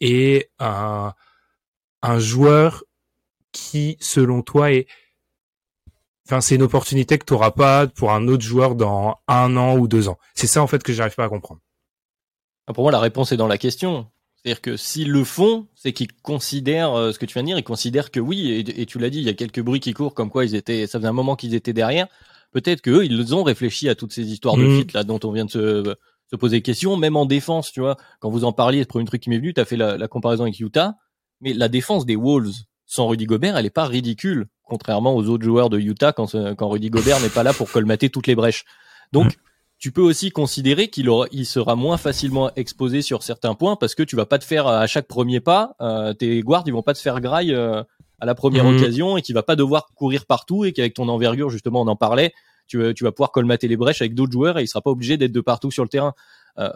est 0.00 0.50
un, 0.58 1.12
un 2.02 2.18
joueur 2.18 2.84
qui, 3.52 3.96
selon 4.00 4.42
toi, 4.42 4.72
est, 4.72 4.86
enfin, 6.30 6.40
c'est 6.40 6.54
une 6.54 6.62
opportunité 6.62 7.18
que 7.18 7.24
tu 7.24 7.32
n'auras 7.32 7.50
pas 7.50 7.86
pour 7.88 8.12
un 8.12 8.28
autre 8.28 8.42
joueur 8.42 8.76
dans 8.76 9.16
un 9.26 9.56
an 9.56 9.76
ou 9.76 9.88
deux 9.88 10.08
ans. 10.08 10.18
C'est 10.34 10.46
ça, 10.46 10.62
en 10.62 10.66
fait, 10.66 10.82
que 10.82 10.92
j'arrive 10.92 11.14
pas 11.14 11.24
à 11.24 11.28
comprendre. 11.28 11.60
Ah, 12.66 12.72
pour 12.72 12.84
moi, 12.84 12.92
la 12.92 13.00
réponse 13.00 13.32
est 13.32 13.36
dans 13.36 13.48
la 13.48 13.58
question. 13.58 14.06
C'est-à-dire 14.36 14.60
que 14.62 14.76
s'ils 14.76 15.10
le 15.10 15.24
font, 15.24 15.66
c'est 15.74 15.92
qu'ils 15.92 16.12
considèrent 16.22 16.94
euh, 16.94 17.12
ce 17.12 17.18
que 17.18 17.26
tu 17.26 17.34
viens 17.34 17.42
de 17.42 17.48
dire, 17.48 17.58
ils 17.58 17.64
considèrent 17.64 18.10
que 18.10 18.20
oui, 18.20 18.64
et, 18.66 18.86
tu 18.86 18.98
l'as 18.98 19.10
dit, 19.10 19.18
il 19.18 19.24
y 19.24 19.28
a 19.28 19.34
quelques 19.34 19.60
bruits 19.60 19.80
qui 19.80 19.92
courent 19.92 20.14
comme 20.14 20.30
quoi 20.30 20.44
ils 20.44 20.54
étaient, 20.54 20.86
ça 20.86 20.98
faisait 20.98 21.08
un 21.08 21.12
moment 21.12 21.36
qu'ils 21.36 21.54
étaient 21.54 21.72
derrière. 21.72 22.06
Peut-être 22.52 22.80
qu'eux, 22.80 23.04
ils 23.04 23.34
ont 23.34 23.42
réfléchi 23.42 23.88
à 23.88 23.94
toutes 23.94 24.12
ces 24.12 24.32
histoires 24.32 24.56
de 24.56 24.66
fit 24.78 24.86
là 24.94 25.04
dont 25.04 25.20
on 25.24 25.32
vient 25.32 25.44
de 25.44 25.50
se, 25.50 25.94
se 26.30 26.36
poser 26.36 26.62
question, 26.62 26.96
même 26.96 27.16
en 27.16 27.26
défense, 27.26 27.70
tu 27.70 27.80
vois. 27.80 27.96
Quand 28.20 28.30
vous 28.30 28.44
en 28.44 28.52
parliez, 28.52 28.78
le 28.78 28.86
premier 28.86 29.04
truc 29.04 29.22
qui 29.22 29.30
m'est 29.30 29.38
venu, 29.38 29.52
tu 29.52 29.60
as 29.60 29.64
fait 29.64 29.76
la, 29.76 29.98
la, 29.98 30.08
comparaison 30.08 30.44
avec 30.44 30.58
Utah, 30.58 30.94
mais 31.40 31.52
la 31.52 31.68
défense 31.68 32.06
des 32.06 32.16
Wolves 32.16 32.54
sans 32.90 33.06
Rudy 33.06 33.26
Gobert, 33.26 33.56
elle 33.56 33.66
est 33.66 33.70
pas 33.70 33.86
ridicule, 33.86 34.48
contrairement 34.64 35.14
aux 35.14 35.28
autres 35.28 35.44
joueurs 35.44 35.70
de 35.70 35.78
Utah 35.78 36.12
quand, 36.12 36.34
quand 36.56 36.68
Rudy 36.68 36.90
Gobert 36.90 37.20
n'est 37.20 37.28
pas 37.28 37.44
là 37.44 37.52
pour 37.52 37.70
colmater 37.70 38.10
toutes 38.10 38.26
les 38.26 38.34
brèches. 38.34 38.64
Donc, 39.12 39.26
mmh 39.26 39.40
tu 39.80 39.92
peux 39.92 40.02
aussi 40.02 40.30
considérer 40.30 40.88
qu'il 40.88 41.08
aura, 41.08 41.26
il 41.32 41.46
sera 41.46 41.74
moins 41.74 41.96
facilement 41.96 42.50
exposé 42.54 43.00
sur 43.00 43.22
certains 43.22 43.54
points 43.54 43.76
parce 43.76 43.94
que 43.94 44.02
tu 44.02 44.14
vas 44.14 44.26
pas 44.26 44.38
te 44.38 44.44
faire 44.44 44.66
à 44.66 44.86
chaque 44.86 45.08
premier 45.08 45.40
pas, 45.40 45.74
euh, 45.80 46.12
tes 46.12 46.42
guards 46.42 46.64
ils 46.66 46.72
vont 46.72 46.82
pas 46.82 46.92
te 46.92 46.98
faire 46.98 47.18
graille 47.22 47.54
euh, 47.54 47.82
à 48.20 48.26
la 48.26 48.34
première 48.34 48.66
mhm. 48.66 48.76
occasion 48.76 49.16
et 49.16 49.22
qu'il 49.22 49.34
va 49.34 49.42
pas 49.42 49.56
devoir 49.56 49.88
courir 49.94 50.26
partout 50.26 50.66
et 50.66 50.72
qu'avec 50.72 50.92
ton 50.92 51.08
envergure 51.08 51.48
justement 51.48 51.80
on 51.80 51.86
en 51.88 51.96
parlait, 51.96 52.34
tu, 52.66 52.92
tu 52.94 53.04
vas 53.04 53.10
pouvoir 53.10 53.32
colmater 53.32 53.68
les 53.68 53.78
brèches 53.78 54.02
avec 54.02 54.14
d'autres 54.14 54.32
joueurs 54.32 54.58
et 54.58 54.62
il 54.62 54.68
sera 54.68 54.82
pas 54.82 54.90
obligé 54.90 55.16
d'être 55.16 55.32
de 55.32 55.40
partout 55.40 55.70
sur 55.70 55.82
le 55.82 55.88
terrain. 55.88 56.12
Euh, 56.58 56.70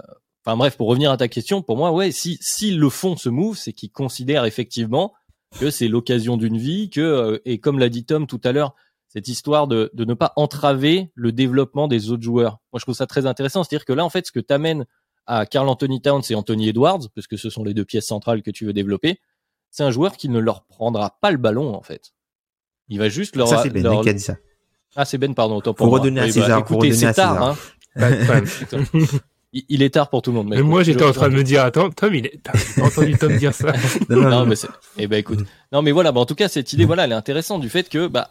enfin 0.45 0.57
bref, 0.57 0.79
pour 0.79 0.89
revenir 0.89 1.11
à 1.11 1.19
ta 1.19 1.29
question, 1.29 1.61
pour 1.61 1.77
moi 1.77 1.93
ouais, 1.93 2.11
si 2.11 2.39
s'ils 2.41 2.79
le 2.79 2.89
font 2.89 3.19
ce 3.19 3.29
move, 3.29 3.59
c'est 3.59 3.75
qu'ils 3.75 3.93
considèrent 3.93 4.47
effectivement 4.47 5.13
que 5.59 5.71
c'est 5.71 5.89
l'occasion 5.89 6.37
d'une 6.37 6.59
vie, 6.59 6.91
que 6.91 7.01
euh, 7.01 7.39
et 7.45 7.59
comme 7.59 7.79
l'a 7.79 7.89
dit 7.89 8.05
Tom 8.05 8.27
tout 8.27 8.41
à 8.45 8.53
l'heure, 8.53 8.75
cette 9.09 9.29
histoire 9.29 9.69
de, 9.69 9.91
de 9.95 10.05
ne 10.05 10.15
pas 10.15 10.33
entraver 10.37 11.13
le 11.15 11.31
développement 11.31 11.87
des 11.87 12.11
autres 12.11 12.23
joueurs. 12.23 12.59
Moi, 12.73 12.81
je 12.81 12.85
trouve 12.85 12.97
ça 12.97 13.07
très 13.07 13.27
intéressant. 13.27 13.63
C'est-à-dire 13.63 13.85
que 13.85 13.93
là, 13.93 14.05
en 14.05 14.11
fait, 14.11 14.27
ce 14.27 14.33
que 14.33 14.41
t'amènes 14.41 14.87
à 15.27 15.47
Carl 15.47 15.69
Anthony 15.69 16.03
Towns 16.03 16.23
et 16.31 16.35
Anthony 16.35 16.69
Edwards, 16.69 17.09
parce 17.15 17.27
que 17.27 17.37
ce 17.37 17.49
sont 17.49 17.65
les 17.65 17.75
deux 17.75 17.85
pièces 17.85 18.07
centrales 18.07 18.43
que 18.43 18.51
tu 18.51 18.67
veux 18.67 18.73
développer, 18.73 19.21
c'est 19.71 19.85
un 19.85 19.91
joueur 19.91 20.17
qui 20.17 20.29
ne 20.29 20.39
leur 20.39 20.65
prendra 20.65 21.17
pas 21.21 21.31
le 21.31 21.39
ballon, 21.39 21.75
en 21.75 21.83
fait. 21.83 22.13
Il 22.89 22.99
va 22.99 23.09
juste 23.09 23.37
leur... 23.37 23.49
Ça, 23.49 23.63
c'est 23.63 23.71
Ben 23.71 24.01
qui 24.03 24.09
a 24.09 24.13
dit 24.13 24.21
ça. 24.21 24.37
Ah, 24.97 25.05
c'est 25.05 25.19
Ben, 25.19 25.35
pardon. 25.35 25.57
Autant 25.57 25.75
pour 25.75 25.91
redonner 25.91 26.21
à 26.21 26.31
César. 26.31 26.61
écoutez, 26.61 26.93
c'est 26.93 27.13
tard, 27.13 27.43
hein. 27.43 27.57
il 29.69 29.83
est 29.83 29.91
tard 29.91 30.11
pour 30.11 30.23
tout 30.23 30.31
le 30.31 30.37
monde. 30.37 30.49
Mais, 30.49 30.63
moi, 30.63 30.83
j'étais 30.83 31.05
en 31.05 31.13
train 31.13 31.29
de 31.29 31.35
me 31.35 31.45
dire, 31.45 31.65
attends, 31.65 31.91
Tom, 31.91 32.15
il 32.15 32.27
est, 32.27 32.41
t'as 32.43 32.53
entendu 32.83 33.17
Tom 33.17 33.37
dire 33.37 33.55
ça? 33.55 33.73
non, 34.09 34.23
non, 34.23 34.31
non, 34.31 34.47
mais 34.47 34.57
c'est, 34.57 34.69
eh 34.99 35.07
ben, 35.07 35.19
écoute. 35.19 35.41
Non, 35.73 35.83
mais 35.83 35.93
voilà, 35.93 36.13
bah, 36.13 36.21
en 36.21 36.27
tout 36.27 36.35
cas, 36.35 36.49
cette 36.49 36.73
idée, 36.73 36.85
voilà, 36.85 37.05
elle 37.05 37.13
est 37.13 37.17
intéressante 37.17 37.61
du 37.61 37.69
fait 37.69 37.89
que, 37.89 38.07
bah, 38.07 38.31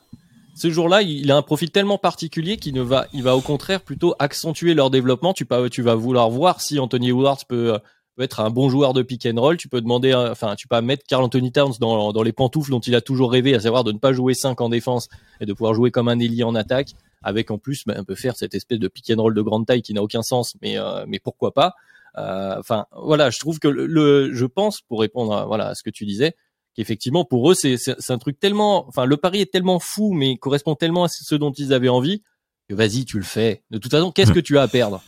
ce 0.56 0.70
jour-là, 0.70 1.02
il 1.02 1.32
a 1.32 1.38
un 1.38 1.42
profil 1.42 1.72
tellement 1.72 1.98
particulier 1.98 2.58
qu'il 2.58 2.74
ne 2.76 2.82
va, 2.82 3.08
il 3.14 3.24
va 3.24 3.36
au 3.36 3.42
contraire 3.42 3.82
plutôt 3.82 4.14
accentuer 4.20 4.74
leur 4.74 4.90
développement. 4.92 5.34
Tu, 5.34 5.48
tu 5.72 5.82
vas 5.82 5.96
vouloir 5.96 6.30
voir 6.30 6.62
si 6.62 6.78
Anthony 6.78 7.10
Edwards 7.10 7.40
peut, 7.48 7.80
peut 8.16 8.24
être 8.24 8.40
un 8.40 8.50
bon 8.50 8.70
joueur 8.70 8.94
de 8.94 9.02
pick 9.02 9.26
and 9.26 9.40
roll. 9.40 9.58
Tu 9.58 9.68
peux 9.68 9.82
demander, 9.82 10.14
enfin, 10.14 10.56
tu 10.56 10.68
peux 10.68 10.80
mettre 10.82 11.04
Carl 11.08 11.24
Anthony 11.24 11.52
Towns 11.52 11.74
dans, 11.80 12.14
dans 12.14 12.24
les 12.24 12.34
pantoufles 12.34 12.72
dont 12.72 12.80
il 12.80 12.96
a 12.96 13.02
toujours 13.02 13.32
rêvé, 13.32 13.54
à 13.56 13.60
savoir 13.60 13.84
de 13.84 13.92
ne 13.92 13.98
pas 13.98 14.14
jouer 14.14 14.34
5 14.34 14.60
en 14.62 14.70
défense 14.70 15.10
et 15.40 15.46
de 15.46 15.54
pouvoir 15.54 15.74
jouer 15.74 15.92
comme 15.92 16.08
un 16.08 16.20
ailier 16.20 16.44
en 16.44 16.56
attaque. 16.56 16.92
Avec 17.22 17.52
en 17.52 17.58
plus, 17.58 17.86
ben, 17.86 17.96
on 18.00 18.04
peut 18.04 18.16
faire 18.16 18.36
cette 18.36 18.54
espèce 18.54 18.80
de 18.80 18.88
pick 18.88 19.12
and 19.16 19.22
roll 19.22 19.34
de 19.34 19.42
grande 19.42 19.66
taille 19.66 19.82
qui 19.82 19.94
n'a 19.94 20.04
aucun 20.04 20.22
sens, 20.22 20.56
mais, 20.62 20.78
euh, 20.78 21.06
mais 21.08 21.20
pourquoi 21.20 21.54
pas? 21.54 21.74
Euh, 22.18 22.58
enfin, 22.60 22.86
voilà, 22.92 23.30
je 23.30 23.40
trouve 23.40 23.60
que 23.60 23.68
le, 23.68 24.34
je 24.34 24.46
pense, 24.46 24.82
pour 24.82 25.00
répondre 25.00 25.34
à, 25.34 25.46
voilà, 25.46 25.70
à 25.70 25.76
ce 25.76 25.84
que 25.84 25.90
tu 25.90 26.06
disais, 26.06 26.36
qu'effectivement 26.76 27.24
pour 27.24 27.52
eux 27.52 27.54
c'est 27.54 27.78
c'est 27.78 28.12
un 28.12 28.18
truc 28.18 28.40
tellement 28.40 28.88
enfin 28.88 29.06
le 29.06 29.16
pari 29.16 29.42
est 29.42 29.52
tellement 29.52 29.78
fou 29.78 30.12
mais 30.12 30.38
correspond 30.38 30.74
tellement 30.74 31.04
à 31.04 31.08
ce 31.08 31.36
dont 31.36 31.52
ils 31.52 31.72
avaient 31.72 31.88
envie 31.88 32.24
que 32.68 32.74
vas-y 32.74 33.06
tu 33.06 33.18
le 33.18 33.24
fais 33.24 33.64
de 33.70 33.78
toute 33.78 33.92
façon 33.92 34.12
qu'est-ce 34.12 34.32
que 34.32 34.40
tu 34.40 34.58
as 34.58 34.64
à 34.64 34.68
perdre? 34.68 35.04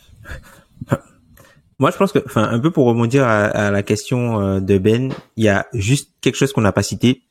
moi 1.79 1.91
je 1.91 1.97
pense 1.97 2.11
que 2.11 2.19
enfin 2.25 2.43
un 2.43 2.59
peu 2.59 2.71
pour 2.71 2.85
rebondir 2.85 3.25
à, 3.25 3.71
la 3.71 3.83
question 3.83 4.39
euh, 4.39 4.59
de 4.59 4.77
Ben 4.77 5.11
il 5.38 5.43
y 5.43 5.49
a 5.49 5.67
juste 5.73 6.11
quelque 6.21 6.35
chose 6.35 6.53
qu'on 6.53 6.61
n'a 6.61 6.71
pas 6.71 6.83
cité 6.83 7.23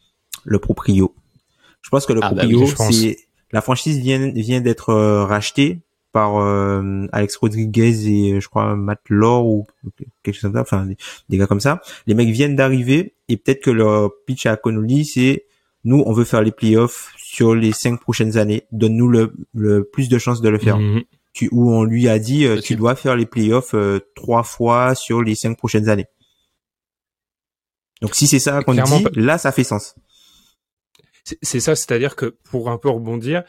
le 0.45 0.59
proprio 0.59 1.15
je 1.83 1.91
pense 1.91 2.07
que 2.07 2.13
le 2.13 2.21
ah 2.23 2.33
bah 2.33 2.47
proprio 2.47 2.67
c'est 2.91 3.19
la 3.53 3.61
franchise 3.61 3.99
vient 3.99 4.31
vient 4.31 4.61
d'être 4.61 4.91
euh, 4.91 5.25
rachetée 5.25 5.81
par 6.15 6.37
euh, 6.39 7.07
Alex 7.13 7.37
Rodriguez 7.37 8.09
et 8.09 8.41
je 8.41 8.49
crois 8.49 8.77
Matt 8.77 9.01
Law 9.09 9.43
ou 9.43 9.67
quelque 10.23 10.35
chose 10.37 10.43
comme 10.43 10.55
ça, 10.55 10.61
enfin 10.61 10.87
des, 11.29 11.37
gars 11.37 11.49
comme 11.49 11.59
ça. 11.59 11.81
Les 12.07 12.15
mecs 12.15 12.29
viennent 12.29 12.55
d'arriver 12.55 13.15
et 13.29 13.37
peut-être 13.37 13.61
que 13.61 13.71
leur 13.73 14.13
pitch 14.25 14.47
à 14.47 14.57
Connolly 14.57 15.05
c'est 15.05 15.45
nous 15.83 16.05
on 16.07 16.13
veut 16.13 16.25
faire 16.25 16.41
les 16.41 16.53
playoffs 16.53 17.13
sur 17.17 17.57
les 17.57 17.73
cinq 17.73 18.01
prochaines 18.01 18.39
années, 18.39 18.63
donne-nous 18.71 19.09
le, 19.09 19.85
plus 19.93 20.09
de 20.09 20.19
chances 20.19 20.41
de 20.41 20.49
le 20.49 20.59
faire. 20.59 20.79
Mhm. 20.79 21.03
Tu, 21.35 21.49
où 21.53 21.71
on 21.73 21.83
lui 21.83 22.09
a 22.09 22.19
dit 22.19 22.47
euh, 22.47 22.61
tu 22.61 22.77
dois 22.77 22.95
faire 22.95 23.17
les 23.17 23.27
playoffs 23.27 23.75
euh, 23.75 23.99
trois 24.15 24.45
fois 24.45 24.95
sur 24.95 25.21
les 25.21 25.35
cinq 25.35 25.59
prochaines 25.59 25.89
années. 25.89 26.07
Donc 28.01 28.15
si 28.15 28.27
c'est 28.27 28.39
ça 28.39 28.63
qu'on 28.63 28.75
dit, 28.75 28.81
là 29.15 29.37
ça 29.37 29.51
fait 29.51 29.65
sens. 29.65 29.97
C'est 31.43 31.61
ça, 31.61 31.75
c'est-à-dire 31.75 32.17
que 32.17 32.37
pour 32.45 32.71
un 32.71 32.79
peu 32.79 32.89
rebondir, 32.89 33.43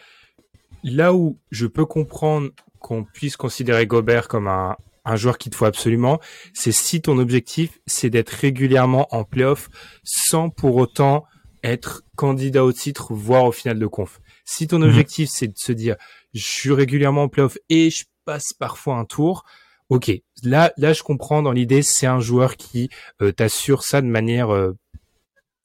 là 0.83 1.13
où 1.13 1.39
je 1.51 1.67
peux 1.67 1.85
comprendre 1.85 2.49
qu'on 2.79 3.03
puisse 3.03 3.37
considérer 3.37 3.85
Gobert 3.85 4.27
comme 4.27 4.47
un, 4.47 4.77
un 5.05 5.15
joueur 5.15 5.37
qu'il 5.37 5.51
te 5.51 5.55
faut 5.55 5.65
absolument, 5.65 6.19
c'est 6.53 6.71
si 6.71 7.01
ton 7.01 7.17
objectif, 7.19 7.79
c'est 7.85 8.09
d'être 8.09 8.29
régulièrement 8.29 9.07
en 9.13 9.23
playoff 9.23 9.69
sans 10.03 10.49
pour 10.49 10.75
autant 10.77 11.25
être 11.63 12.03
candidat 12.15 12.63
au 12.63 12.73
titre, 12.73 13.13
voire 13.13 13.45
au 13.45 13.51
final 13.51 13.79
de 13.79 13.87
conf. 13.87 14.19
Si 14.45 14.67
ton 14.67 14.79
mhm. 14.79 14.89
objectif, 14.89 15.29
c'est 15.31 15.47
de 15.47 15.57
se 15.57 15.71
dire, 15.71 15.95
je 16.35 16.45
suis 16.45 16.71
régulièrement 16.71 17.23
en 17.23 17.29
playoff 17.29 17.57
et 17.69 17.89
je 17.89 18.05
passe 18.25 18.53
parfois 18.53 18.97
un 18.97 19.05
tour, 19.05 19.43
ok. 19.89 20.11
Là, 20.43 20.71
là, 20.77 20.93
je 20.93 21.01
comprends 21.01 21.41
dans 21.41 21.51
l'idée, 21.51 21.81
c'est 21.81 22.05
un 22.05 22.19
joueur 22.19 22.57
qui 22.57 22.89
euh, 23.21 23.31
t'assure 23.31 23.83
ça 23.83 24.01
de 24.01 24.07
manière 24.07 24.53
euh, 24.53 24.73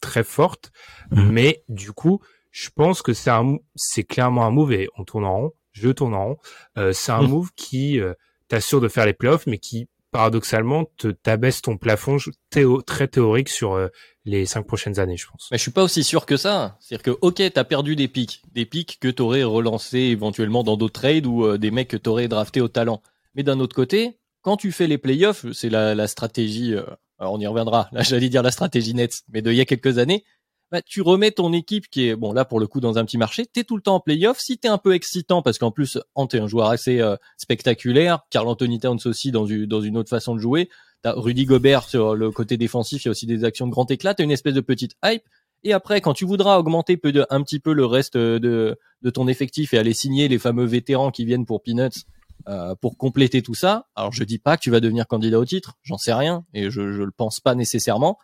très 0.01 0.25
forte, 0.25 0.73
mhm. 1.11 1.31
mais 1.31 1.65
du 1.69 1.93
coup, 1.93 2.21
je 2.51 2.71
pense 2.75 3.03
que 3.03 3.13
c'est 3.13 3.31
un, 3.31 3.59
c'est 3.75 4.05
clairement 4.05 4.45
un 4.45 4.51
move 4.51 4.73
et 4.73 4.89
on 4.97 5.05
tourne 5.05 5.25
en 5.25 5.37
rond, 5.37 5.53
je 5.73 5.91
tourne 5.91 6.15
en 6.15 6.25
rond. 6.25 6.37
Euh, 6.79 6.93
c'est 6.93 7.13
un 7.13 7.23
mmh. 7.23 7.29
move 7.29 7.51
qui 7.57 8.01
euh, 8.01 8.15
t'assure 8.49 8.81
de 8.81 8.89
faire 8.89 9.07
les 9.07 9.13
playoffs, 9.13 9.47
mais 9.47 9.59
qui 9.59 9.89
paradoxalement 10.11 10.87
te 10.97 11.09
t'abaisse 11.09 11.63
ton 11.63 11.77
plafond 11.77 12.17
théo, 12.51 12.83
très 12.83 13.07
théorique 13.07 13.49
sur 13.49 13.75
euh, 13.75 13.89
les 14.25 14.47
cinq 14.47 14.67
prochaines 14.67 14.99
années, 14.99 15.17
je 15.17 15.27
pense. 15.27 15.49
Mais 15.51 15.59
je 15.59 15.63
suis 15.63 15.71
pas 15.71 15.83
aussi 15.83 16.05
sûr 16.05 16.27
que 16.27 16.37
ça. 16.37 16.77
C'est-à-dire 16.81 17.15
que 17.15 17.19
ok, 17.21 17.43
t'as 17.53 17.65
perdu 17.65 17.97
des 17.97 18.09
pics, 18.09 18.43
des 18.53 18.67
pics 18.67 18.99
que 19.01 19.09
t'aurais 19.09 19.45
relancé 19.45 19.99
éventuellement 19.99 20.63
dans 20.63 20.77
d'autres 20.77 21.01
trades 21.01 21.27
ou 21.27 21.45
euh, 21.45 21.59
des 21.59 21.71
mecs 21.71 21.89
que 21.89 21.97
t'aurais 21.97 22.29
drafté 22.29 22.61
au 22.61 22.69
talent. 22.69 23.03
Mais 23.35 23.43
d'un 23.43 23.61
autre 23.61 23.75
côté, 23.75 24.19
quand 24.43 24.57
tu 24.57 24.73
fais 24.73 24.87
les 24.87 24.99
playoffs, 24.99 25.51
c'est 25.53 25.71
la, 25.71 25.95
la 25.95 26.07
stratégie. 26.07 26.75
alors 27.19 27.35
on 27.35 27.41
y 27.41 27.47
reviendra. 27.47 27.89
Là, 27.93 28.03
j'allais 28.03 28.29
dire 28.29 28.43
la 28.43 28.51
stratégie 28.51 28.95
Nets, 28.95 29.23
mais 29.29 29.43
de 29.43 29.51
il 29.51 29.57
y 29.57 29.61
a 29.61 29.67
quelques 29.67 29.99
années 29.99 30.25
bah, 30.71 30.83
tu 30.83 31.03
remets 31.03 31.33
ton 31.33 31.53
équipe 31.53 31.89
qui 31.91 32.09
est 32.09 32.15
bon 32.15 32.33
là 32.33 32.45
pour 32.45 32.61
le 32.61 32.67
coup 32.67 32.81
dans 32.81 32.97
un 32.97 33.05
petit 33.05 33.19
marché, 33.19 33.45
t'es 33.47 33.65
tout 33.65 33.77
le 33.77 33.83
temps 33.83 33.97
en 33.97 34.01
playoff. 34.01 34.39
Si 34.39 34.59
t'es 34.59 34.69
un 34.69 34.79
peu 34.79 34.95
excitant 34.95 35.43
parce 35.43 35.59
qu'en 35.59 35.71
plus 35.71 35.99
Ant 36.15 36.29
est 36.29 36.39
un 36.39 36.47
joueur 36.47 36.69
assez 36.69 37.01
euh, 37.01 37.17
spectaculaire, 37.37 38.21
Carl 38.31 38.47
Anthony 38.47 38.79
Towns 38.79 39.01
aussi 39.05 39.33
dans 39.33 39.47
dans 39.47 39.81
une 39.81 39.97
autre 39.97 40.11
façon 40.11 40.35
de 40.35 40.41
jouer. 40.41 40.69
T'as 41.03 41.13
Rudy 41.13 41.45
Gobert 41.45 41.85
sur 41.85 42.15
le 42.15 42.31
côté 42.31 42.57
défensif, 42.57 43.05
il 43.05 43.09
y 43.09 43.11
a 43.11 43.13
aussi 43.13 43.27
des 43.27 43.45
actions 43.45 43.67
de 43.67 43.73
grand 43.73 43.91
éclat. 43.91 44.15
T'as 44.15 44.25
une 44.25 44.31
espèce 44.31 44.55
de 44.55 44.61
petite 44.61 44.97
hype. 45.05 45.23
Et 45.63 45.73
après, 45.73 46.01
quand 46.01 46.15
tu 46.15 46.25
voudras 46.25 46.59
augmenter 46.59 46.97
peu 46.97 47.13
de, 47.13 47.27
un 47.31 47.43
petit 47.43 47.61
peu 47.61 47.73
le 47.73 47.85
reste 47.85 48.17
de, 48.17 48.79
de 49.03 49.11
ton 49.11 49.29
effectif 49.29 49.75
et 49.75 49.79
aller 49.79 49.93
signer 49.93 50.29
les 50.29 50.39
fameux 50.39 50.65
vétérans 50.65 51.11
qui 51.11 51.25
viennent 51.25 51.45
pour 51.45 51.63
Peanuts 51.63 52.05
euh, 52.49 52.75
pour 52.75 52.97
compléter 52.97 53.43
tout 53.43 53.55
ça, 53.55 53.87
alors 53.95 54.13
je 54.13 54.25
dis 54.25 54.39
pas 54.39 54.57
que 54.57 54.63
tu 54.63 54.71
vas 54.71 54.81
devenir 54.81 55.07
candidat 55.07 55.39
au 55.39 55.45
titre, 55.45 55.77
j'en 55.83 55.99
sais 55.99 56.15
rien 56.15 56.47
et 56.55 56.71
je 56.71 56.93
je 56.93 57.03
le 57.03 57.11
pense 57.11 57.39
pas 57.41 57.55
nécessairement 57.55 58.19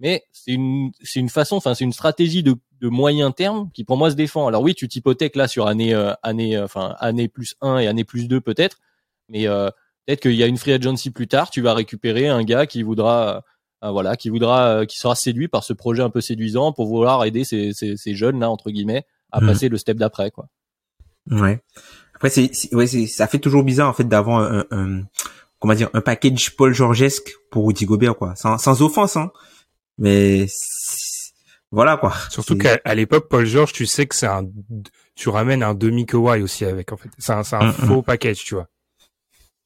mais 0.00 0.24
c'est 0.32 0.52
une 0.52 0.92
c'est 1.02 1.20
une 1.20 1.28
façon, 1.28 1.56
enfin 1.56 1.74
c'est 1.74 1.84
une 1.84 1.92
stratégie 1.92 2.42
de, 2.42 2.56
de 2.80 2.88
moyen 2.88 3.30
terme 3.30 3.70
qui 3.72 3.84
pour 3.84 3.98
moi 3.98 4.10
se 4.10 4.16
défend. 4.16 4.46
Alors 4.48 4.62
oui, 4.62 4.74
tu 4.74 4.88
t'hypothèques 4.88 5.36
là 5.36 5.46
sur 5.46 5.66
année 5.66 5.94
euh, 5.94 6.12
année 6.22 6.56
euh, 6.56 6.64
enfin 6.64 6.96
année 6.98 7.28
plus 7.28 7.54
1 7.60 7.78
et 7.78 7.86
année 7.86 8.04
plus 8.04 8.26
2 8.26 8.40
peut-être, 8.40 8.78
mais 9.28 9.46
euh, 9.46 9.70
peut-être 10.06 10.20
qu'il 10.20 10.34
y 10.34 10.42
a 10.42 10.46
une 10.46 10.56
free 10.58 10.72
agency 10.72 11.10
plus 11.10 11.28
tard, 11.28 11.50
tu 11.50 11.60
vas 11.62 11.74
récupérer 11.74 12.28
un 12.28 12.42
gars 12.44 12.66
qui 12.66 12.82
voudra 12.82 13.44
voilà, 13.82 14.16
qui 14.16 14.28
voudra 14.28 14.84
qui 14.86 14.98
sera 14.98 15.14
séduit 15.14 15.48
par 15.48 15.64
ce 15.64 15.72
projet 15.72 16.02
un 16.02 16.10
peu 16.10 16.20
séduisant 16.20 16.72
pour 16.72 16.86
vouloir 16.86 17.24
aider 17.24 17.44
ces, 17.44 17.72
ces, 17.72 17.96
ces 17.96 18.14
jeunes 18.14 18.38
là 18.40 18.50
entre 18.50 18.70
guillemets 18.70 19.06
à 19.32 19.40
mmh. 19.40 19.46
passer 19.46 19.68
le 19.70 19.78
step 19.78 19.96
d'après 19.96 20.30
quoi. 20.30 20.48
Ouais. 21.30 21.62
Après 22.14 22.28
c'est 22.28 22.50
ouais, 22.74 22.86
ça 22.86 23.26
fait 23.26 23.38
toujours 23.38 23.62
bizarre 23.64 23.88
en 23.88 23.94
fait 23.94 24.04
d'avoir 24.04 24.40
un, 24.40 24.64
un, 24.70 25.02
comment 25.58 25.72
dire 25.74 25.88
un 25.94 26.00
package 26.02 26.56
Paul 26.56 26.74
Georgesque 26.74 27.30
pour 27.50 27.66
Rudy 27.66 27.86
Gobert 27.86 28.16
quoi. 28.16 28.34
Sans, 28.36 28.58
sans 28.58 28.82
offense 28.82 29.16
hein 29.16 29.30
Mais 29.96 30.46
voilà 31.70 31.96
quoi. 31.96 32.12
Surtout 32.30 32.54
C'est- 32.54 32.58
qu'à 32.58 32.80
à 32.84 32.94
l'époque, 32.94 33.28
Paul 33.28 33.46
George, 33.46 33.72
tu 33.72 33.86
sais 33.86 34.06
que 34.06 34.14
c'est 34.14 34.26
un, 34.26 34.44
tu 35.14 35.28
ramènes 35.28 35.62
un 35.62 35.74
demi 35.74 36.04
Kawhi 36.04 36.42
aussi 36.42 36.64
avec, 36.64 36.92
en 36.92 36.96
fait. 36.96 37.08
C'est 37.18 37.32
un, 37.32 37.44
c'est 37.44 37.56
un 37.56 37.66
Mm, 37.66 37.68
mm. 37.68 37.86
faux 37.86 38.02
package, 38.02 38.44
tu 38.44 38.54
vois. 38.56 38.68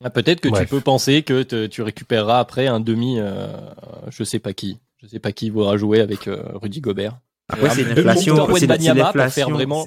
Ah, 0.03 0.11
Peut-être 0.11 0.41
que 0.41 0.49
Bref. 0.49 0.65
tu 0.65 0.69
peux 0.75 0.81
penser 0.81 1.23
que 1.23 1.43
te- 1.43 1.67
tu 1.67 1.83
récupéreras 1.83 2.39
après 2.41 2.67
un 2.67 2.81
demi, 2.81 3.19
euh, 3.21 3.47
je 4.09 4.25
sais 4.25 4.39
pas 4.39 4.53
qui. 4.53 4.79
Je 5.03 5.07
sais 5.07 5.19
pas 5.21 5.33
qui 5.33 5.51
voudra 5.51 5.77
jouer 5.77 6.01
avec 6.01 6.27
euh, 6.29 6.43
Rudy 6.55 6.81
Gobert. 6.81 7.19
Après, 7.49 7.71
c'est 7.71 7.85
Euh, 7.85 7.95
l'inflation. 7.95 8.37
C'est 8.57 8.67
l'inflation. 8.67 9.31
faire 9.31 9.51
vraiment 9.51 9.87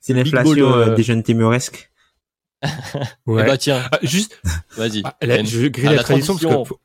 C'est 0.00 0.12
l'inflation 0.12 0.72
euh, 0.74 0.94
des 0.94 1.02
jeunes 1.02 1.22
témuresques. 1.22 1.90
Ouais. 3.26 3.42
Eh 3.44 3.46
bah 3.46 3.58
tiens, 3.58 3.82
Ah, 3.92 3.98
juste, 4.02 4.40
vas-y. 4.76 5.02
ah, 5.04 5.14
je 5.20 5.66
grille 5.68 5.86
Ah, 5.88 5.90
la, 5.90 5.96
la 5.98 6.02
tradition 6.02 6.34
parce 6.36 6.44
que 6.46 6.64
faut, 6.64 6.80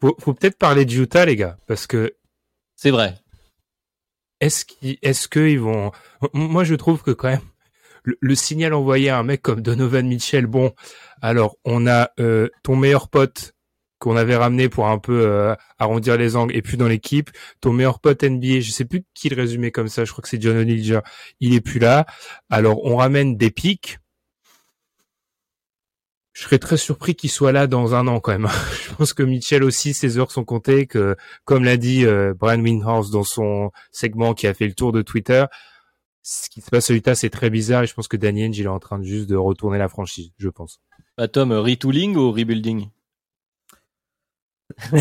faut, 0.00 0.16
faut 0.18 0.34
peut-être 0.34 0.56
parler 0.58 0.84
de 0.84 0.92
Utah, 0.94 1.24
les 1.26 1.34
gars, 1.36 1.58
parce 1.66 1.86
que 1.88 2.14
C'est 2.76 2.90
vrai. 2.90 3.16
est-ce 4.40 4.64
qu'ils, 4.64 4.98
est-ce 5.02 5.26
qu'ils 5.28 5.58
vont, 5.60 5.90
moi, 6.32 6.62
je 6.64 6.74
trouve 6.76 7.02
que 7.02 7.10
quand 7.10 7.28
même, 7.28 7.40
le, 8.04 8.16
le 8.20 8.34
signal 8.36 8.74
envoyé 8.74 9.10
à 9.10 9.18
un 9.18 9.22
mec 9.24 9.42
comme 9.42 9.60
Donovan 9.60 10.06
Mitchell, 10.06 10.46
bon, 10.46 10.72
alors, 11.22 11.56
on 11.64 11.86
a 11.86 12.10
euh, 12.18 12.48
ton 12.64 12.74
meilleur 12.74 13.08
pote 13.08 13.54
qu'on 14.00 14.16
avait 14.16 14.34
ramené 14.34 14.68
pour 14.68 14.88
un 14.88 14.98
peu 14.98 15.24
euh, 15.24 15.54
arrondir 15.78 16.16
les 16.16 16.34
angles 16.34 16.56
et 16.56 16.62
puis 16.62 16.76
dans 16.76 16.88
l'équipe, 16.88 17.30
ton 17.60 17.72
meilleur 17.72 18.00
pote 18.00 18.24
NBA, 18.24 18.58
je 18.58 18.72
sais 18.72 18.84
plus 18.84 19.04
qui 19.14 19.28
le 19.28 19.36
résumait 19.36 19.70
comme 19.70 19.86
ça, 19.86 20.04
je 20.04 20.10
crois 20.10 20.22
que 20.22 20.28
c'est 20.28 20.42
John 20.42 20.56
O'Neill 20.56 21.00
il 21.38 21.54
est 21.54 21.60
plus 21.60 21.78
là. 21.78 22.06
Alors, 22.50 22.84
on 22.84 22.96
ramène 22.96 23.36
des 23.36 23.52
pics. 23.52 23.98
Je 26.32 26.42
serais 26.42 26.58
très 26.58 26.78
surpris 26.78 27.14
qu'il 27.14 27.30
soit 27.30 27.52
là 27.52 27.68
dans 27.68 27.94
un 27.94 28.08
an 28.08 28.18
quand 28.18 28.32
même. 28.32 28.48
je 28.88 28.92
pense 28.94 29.12
que 29.12 29.22
Mitchell 29.22 29.62
aussi, 29.62 29.94
ses 29.94 30.18
heures 30.18 30.32
sont 30.32 30.44
comptées, 30.44 30.86
que 30.86 31.14
comme 31.44 31.62
l'a 31.62 31.76
dit 31.76 32.04
euh, 32.04 32.34
Brian 32.36 32.60
Windhorst 32.60 33.12
dans 33.12 33.22
son 33.22 33.70
segment 33.92 34.34
qui 34.34 34.48
a 34.48 34.54
fait 34.54 34.66
le 34.66 34.74
tour 34.74 34.90
de 34.90 35.02
Twitter, 35.02 35.44
ce 36.22 36.48
qui 36.48 36.60
se 36.60 36.70
passe 36.70 36.90
à 36.90 36.94
Utah, 36.94 37.14
c'est 37.14 37.30
très 37.30 37.50
bizarre 37.50 37.82
et 37.82 37.86
je 37.86 37.94
pense 37.94 38.08
que 38.08 38.16
Danny 38.16 38.44
Ainge, 38.44 38.58
il 38.58 38.64
est 38.64 38.68
en 38.68 38.78
train 38.78 38.98
de 38.98 39.04
juste 39.04 39.28
de 39.28 39.36
retourner 39.36 39.78
la 39.78 39.88
franchise, 39.88 40.30
je 40.38 40.48
pense. 40.48 40.80
Bah, 41.18 41.28
Tom, 41.28 41.52
retooling 41.52 42.16
ou 42.16 42.32
rebuilding? 42.32 42.88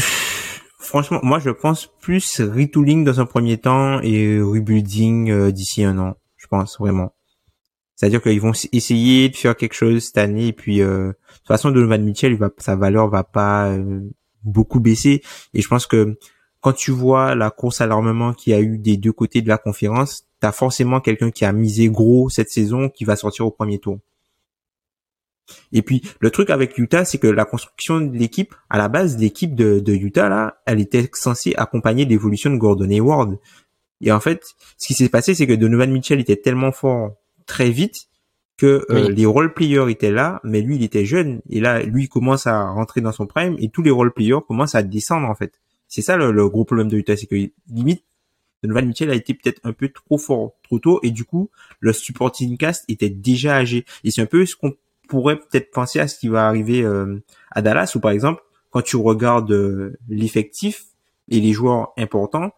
Franchement, 0.80 1.20
moi 1.24 1.40
je 1.40 1.52
pense 1.52 1.90
plus 2.02 2.42
retooling 2.42 3.06
dans 3.06 3.22
un 3.22 3.26
premier 3.26 3.58
temps 3.58 4.02
et 4.02 4.42
rebuilding 4.42 5.32
euh, 5.32 5.52
d'ici 5.52 5.86
un 5.86 5.98
an. 6.00 6.18
Je 6.36 6.48
pense 6.48 6.80
vraiment. 6.80 7.14
C'est-à-dire 7.96 8.22
qu'ils 8.22 8.42
vont 8.42 8.52
essayer 8.74 9.30
de 9.30 9.36
faire 9.38 9.56
quelque 9.56 9.74
chose 9.74 10.04
cette 10.04 10.18
année 10.18 10.48
et 10.48 10.54
puis 10.54 10.82
euh, 10.82 11.10
de 11.10 11.14
toute 11.38 11.48
façon 11.48 11.72
Donovan 11.72 12.04
Mitchell, 12.04 12.36
va, 12.36 12.50
sa 12.58 12.76
valeur 12.76 13.08
va 13.08 13.24
pas 13.24 13.70
euh, 13.70 14.02
beaucoup 14.44 14.82
baisser 14.82 15.22
et 15.54 15.62
je 15.62 15.68
pense 15.68 15.88
que 15.88 16.18
quand 16.60 16.74
tu 16.74 16.92
vois 16.92 17.36
la 17.36 17.52
course 17.52 17.80
à 17.80 17.88
l'armement 17.88 18.34
qu'il 18.34 18.52
y 18.52 18.56
a 18.56 18.60
eu 18.60 18.78
des 18.78 18.98
deux 18.98 19.14
côtés 19.14 19.42
de 19.42 19.48
la 19.48 19.58
conférence, 19.58 20.26
t'as 20.42 20.52
forcément 20.52 21.00
quelqu'un 21.00 21.32
qui 21.32 21.46
a 21.46 21.54
misé 21.54 21.90
gros 21.90 22.30
cette 22.30 22.50
saison 22.50 22.90
qui 22.90 23.06
va 23.06 23.16
sortir 23.16 23.46
au 23.46 23.52
premier 23.52 23.80
tour. 23.80 24.00
Et 25.74 25.82
puis 25.82 26.02
le 26.20 26.30
truc 26.32 26.50
avec 26.50 26.78
Utah, 26.78 27.06
c'est 27.06 27.18
que 27.18 27.28
la 27.28 27.46
construction 27.46 28.00
de 28.02 28.16
l'équipe, 28.18 28.56
à 28.70 28.78
la 28.78 28.88
base, 28.88 29.18
l'équipe 29.18 29.56
de, 29.56 29.80
de 29.80 29.94
Utah 29.94 30.30
là, 30.30 30.62
elle 30.66 30.80
était 30.80 31.10
censée 31.14 31.54
accompagner 31.58 32.06
l'évolution 32.06 32.50
de 32.50 32.58
Gordon 32.58 32.90
Hayward. 32.90 33.38
Et 34.02 34.12
en 34.12 34.20
fait, 34.20 34.44
ce 34.78 34.88
qui 34.88 34.94
s'est 34.94 35.10
passé, 35.10 35.34
c'est 35.36 35.46
que 35.48 35.54
Donovan 35.54 35.92
Mitchell 35.92 36.20
était 36.20 36.36
tellement 36.38 36.72
fort 36.72 37.16
très 37.46 37.70
vite 37.70 38.08
que 38.58 38.86
euh, 38.90 39.08
Oui. 39.08 39.16
les 39.16 39.26
role 39.26 39.54
players 39.54 39.90
étaient 39.90 40.12
là, 40.12 40.40
mais 40.44 40.62
lui 40.62 40.76
il 40.76 40.84
était 40.84 41.06
jeune. 41.06 41.42
Et 41.50 41.60
là, 41.60 41.82
lui 41.84 42.04
il 42.04 42.10
commence 42.10 42.48
à 42.48 42.70
rentrer 42.70 43.02
dans 43.02 43.12
son 43.12 43.26
prime 43.28 43.56
et 43.60 43.70
tous 43.70 43.82
les 43.82 43.92
role 43.92 44.14
players 44.14 44.40
commencent 44.48 44.76
à 44.76 44.84
descendre 44.84 45.28
en 45.28 45.36
fait. 45.36 45.60
C'est 45.88 46.02
ça 46.02 46.16
le, 46.16 46.32
le 46.32 46.48
gros 46.48 46.64
problème 46.64 46.88
de 46.88 46.98
Utah, 46.98 47.18
c'est 47.18 47.26
que 47.28 47.36
limite 47.70 48.04
Donovan 48.64 48.86
Mitchell 48.86 49.10
a 49.10 49.16
été 49.16 49.34
peut-être 49.34 49.60
un 49.64 49.74
peu 49.74 49.90
trop 49.90 50.18
fort 50.20 50.54
trop 50.64 50.78
tôt 50.78 51.00
et 51.02 51.10
du 51.10 51.26
coup 51.26 51.50
le 51.80 51.94
supporting 51.94 52.58
cast 52.58 52.86
était 52.88 53.10
déjà 53.10 53.56
âgé. 53.56 53.86
Et 54.04 54.12
c'est 54.12 54.22
un 54.22 54.28
peu 54.28 54.46
ce 54.46 54.56
qu'on 54.56 54.74
pourrait 55.12 55.38
peut-être 55.38 55.72
penser 55.72 56.00
à 56.00 56.08
ce 56.08 56.18
qui 56.18 56.30
va 56.30 56.48
arriver 56.48 56.84
euh, 56.84 57.22
à 57.52 57.62
Dallas 57.62 57.92
où 57.96 58.00
par 58.00 58.12
exemple 58.12 58.42
quand 58.70 58.82
tu 58.82 58.96
regardes 58.96 59.52
euh, 59.52 59.98
l'effectif 60.08 60.86
et 61.30 61.42
les 61.42 61.52
joueurs 61.52 61.92
importants, 61.98 62.52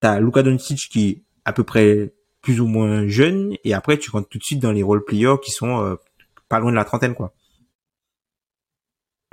t'as 0.00 0.18
Luka 0.18 0.42
Doncic 0.42 0.88
qui 0.90 1.08
est 1.08 1.22
à 1.44 1.52
peu 1.52 1.62
près 1.62 2.12
plus 2.40 2.60
ou 2.60 2.66
moins 2.66 3.06
jeune 3.06 3.54
et 3.62 3.74
après 3.74 3.96
tu 3.96 4.10
rentres 4.10 4.28
tout 4.28 4.38
de 4.38 4.42
suite 4.42 4.58
dans 4.58 4.72
les 4.72 4.82
role 4.82 5.04
players 5.04 5.36
qui 5.40 5.52
sont 5.52 5.80
euh, 5.80 5.94
pas 6.48 6.58
loin 6.58 6.72
de 6.72 6.76
la 6.76 6.84
trentaine 6.84 7.14
quoi. 7.14 7.32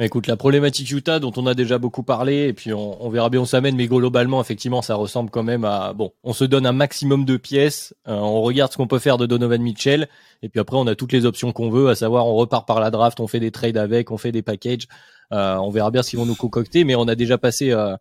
Écoute, 0.02 0.28
la 0.28 0.38
problématique 0.38 0.90
Utah 0.92 1.20
dont 1.20 1.34
on 1.36 1.46
a 1.46 1.54
déjà 1.54 1.78
beaucoup 1.78 2.04
parlé, 2.04 2.48
et 2.48 2.54
puis 2.54 2.72
on, 2.74 3.06
on 3.06 3.10
verra 3.10 3.30
bien 3.30 3.42
où 3.42 3.46
ça 3.46 3.60
mène, 3.60 3.76
mais 3.76 3.88
globalement, 3.88 4.40
effectivement, 4.40 4.82
ça 4.82 4.96
ressemble 4.96 5.30
quand 5.30 5.44
même 5.44 5.66
à... 5.66 5.92
Bon, 5.94 6.14
on 6.24 6.32
se 6.32 6.46
donne 6.46 6.66
un 6.66 6.72
maximum 6.72 7.26
de 7.26 7.36
pièces, 7.36 7.94
euh, 8.08 8.14
on 8.14 8.42
regarde 8.42 8.72
ce 8.72 8.78
qu'on 8.78 8.88
peut 8.88 9.00
faire 9.00 9.18
de 9.18 9.26
Donovan 9.26 9.62
Mitchell, 9.62 10.08
et 10.42 10.48
puis 10.48 10.62
après, 10.62 10.78
on 10.78 10.88
a 10.88 10.96
toutes 10.96 11.12
les 11.12 11.26
options 11.26 11.52
qu'on 11.52 11.70
veut, 11.70 11.90
à 11.90 11.96
savoir, 11.96 12.28
on 12.28 12.36
repart 12.36 12.66
par 12.66 12.80
la 12.80 12.92
draft, 12.92 13.20
on 13.20 13.28
fait 13.28 13.42
des 13.42 13.52
trades 13.52 13.76
avec, 13.76 14.10
on 14.10 14.18
fait 14.18 14.32
des 14.32 14.42
packages, 14.42 14.88
euh, 15.34 15.58
on 15.58 15.70
verra 15.70 15.92
bien 15.92 16.02
ce 16.02 16.12
qu'ils 16.12 16.20
vont 16.20 16.26
nous 16.26 16.36
concocter, 16.36 16.86
mais 16.86 16.96
on 16.96 17.10
a 17.10 17.16
déjà 17.16 17.38
passé 17.38 17.72
euh, 17.72 17.98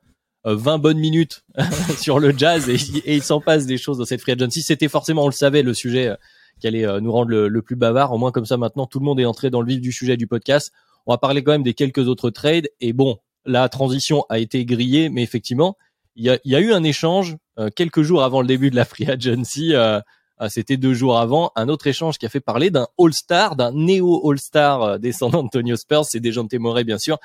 euh, 0.47 0.55
20 0.55 0.79
bonnes 0.79 0.99
minutes 0.99 1.45
sur 1.99 2.21
le 2.21 2.37
jazz, 2.37 2.69
et, 2.69 2.77
et 3.05 3.17
il 3.17 3.23
s'en 3.23 3.41
passe 3.41 3.67
des 3.67 3.77
choses 3.77 3.99
dans 3.99 4.05
cette 4.05 4.21
free 4.21 4.33
agency. 4.33 4.63
C'était 4.63 4.89
forcément, 4.89 5.25
on 5.25 5.29
le 5.29 5.33
savait, 5.33 5.63
le 5.63 5.75
sujet 5.75 6.09
euh, 6.09 6.17
qui 6.61 6.69
allait 6.69 6.87
euh, 6.87 7.01
nous 7.01 7.11
rendre 7.11 7.31
le, 7.31 7.49
le 7.49 7.63
plus 7.63 7.77
bavard, 7.77 8.13
au 8.13 8.19
moins 8.19 8.31
comme 8.31 8.47
ça, 8.47 8.57
maintenant, 8.57 8.87
tout 8.87 9.01
le 9.01 9.05
monde 9.05 9.19
est 9.19 9.25
entré 9.25 9.51
dans 9.51 9.61
le 9.61 9.67
vif 9.67 9.81
du 9.81 9.93
sujet 9.93 10.17
du 10.17 10.27
podcast. 10.27 10.73
On 11.09 11.13
va 11.15 11.19
parler 11.19 11.43
quand 11.43 11.53
même 11.53 11.63
des 11.63 11.75
quelques 11.75 12.07
autres 12.07 12.29
trades. 12.29 12.69
Et 12.81 12.93
bon, 12.93 13.17
la 13.47 13.69
transition 13.71 14.27
a 14.29 14.39
été 14.39 14.65
grillée, 14.67 15.09
mais 15.09 15.23
effectivement, 15.23 15.77
il 16.17 16.25
y 16.27 16.31
a, 16.31 16.39
y 16.45 16.55
a 16.55 16.61
eu 16.61 16.73
un 16.73 16.85
échange 16.85 17.37
euh, 17.59 17.71
quelques 17.75 18.03
jours 18.03 18.23
avant 18.23 18.43
le 18.43 18.47
début 18.47 18.71
de 18.71 18.77
la 18.77 18.85
free 18.85 19.11
agency. 19.11 19.75
euh, 19.75 20.01
euh, 20.43 20.49
C'était 20.51 20.77
deux 20.77 20.93
jours 20.93 21.19
avant, 21.19 21.51
un 21.57 21.71
autre 21.71 21.87
échange 21.87 22.19
qui 22.19 22.27
a 22.27 22.29
fait 22.29 22.41
parler 22.41 22.71
d'un 22.71 22.89
All-Star, 22.99 23.57
d'un 23.57 23.73
néo 23.73 24.31
All-Star 24.31 24.83
euh, 24.83 24.99
des 24.99 25.13
San 25.13 25.35
Antonio 25.35 25.77
Spurs. 25.77 26.05
C'est 26.05 26.21
Dejounte 26.21 26.53
Murray, 26.55 26.85
bien 26.85 26.99
sûr. 26.99 27.17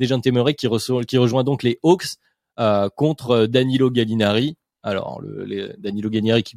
Dejounte 0.00 0.26
Murray 0.28 0.54
qui, 0.54 0.66
qui 1.06 1.18
rejoint 1.18 1.44
donc 1.44 1.62
les 1.62 1.78
Hawks 1.82 2.16
euh, 2.58 2.88
contre 2.88 3.30
euh, 3.32 3.46
Danilo 3.46 3.90
Gallinari. 3.90 4.56
Alors, 4.82 5.20
le, 5.20 5.74
Danilo 5.78 6.08
Gallinari 6.08 6.42
qui, 6.42 6.56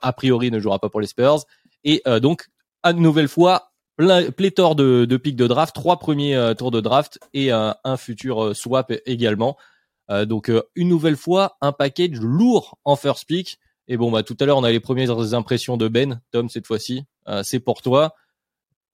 a 0.00 0.12
priori, 0.14 0.50
ne 0.50 0.58
jouera 0.58 0.78
pas 0.78 0.88
pour 0.88 1.02
les 1.02 1.06
Spurs. 1.06 1.44
Et 1.82 2.00
euh, 2.06 2.18
donc, 2.18 2.46
à 2.82 2.94
nouvelle 2.94 3.28
fois, 3.28 3.72
plein, 3.96 4.30
pléthore 4.30 4.74
de, 4.74 5.04
de 5.04 5.16
pics 5.16 5.36
de 5.36 5.46
draft, 5.46 5.74
trois 5.74 5.98
premiers 5.98 6.36
euh, 6.36 6.54
tours 6.54 6.70
de 6.70 6.80
draft 6.80 7.18
et 7.32 7.52
euh, 7.52 7.72
un 7.84 7.96
futur 7.96 8.44
euh, 8.44 8.54
swap 8.54 8.92
également. 9.06 9.56
Euh, 10.10 10.24
donc 10.24 10.50
euh, 10.50 10.62
une 10.74 10.88
nouvelle 10.88 11.16
fois 11.16 11.56
un 11.60 11.72
package 11.72 12.20
lourd 12.20 12.78
en 12.84 12.96
first 12.96 13.26
pick. 13.26 13.58
Et 13.88 13.96
bon 13.96 14.10
bah 14.10 14.22
tout 14.22 14.36
à 14.40 14.44
l'heure 14.44 14.58
on 14.58 14.64
a 14.64 14.70
les 14.70 14.80
premières 14.80 15.34
impressions 15.34 15.76
de 15.76 15.88
Ben, 15.88 16.20
Tom 16.30 16.48
cette 16.48 16.66
fois-ci, 16.66 17.04
Euh, 17.26 17.42
c'est 17.42 17.60
pour 17.60 17.80
toi. 17.82 18.14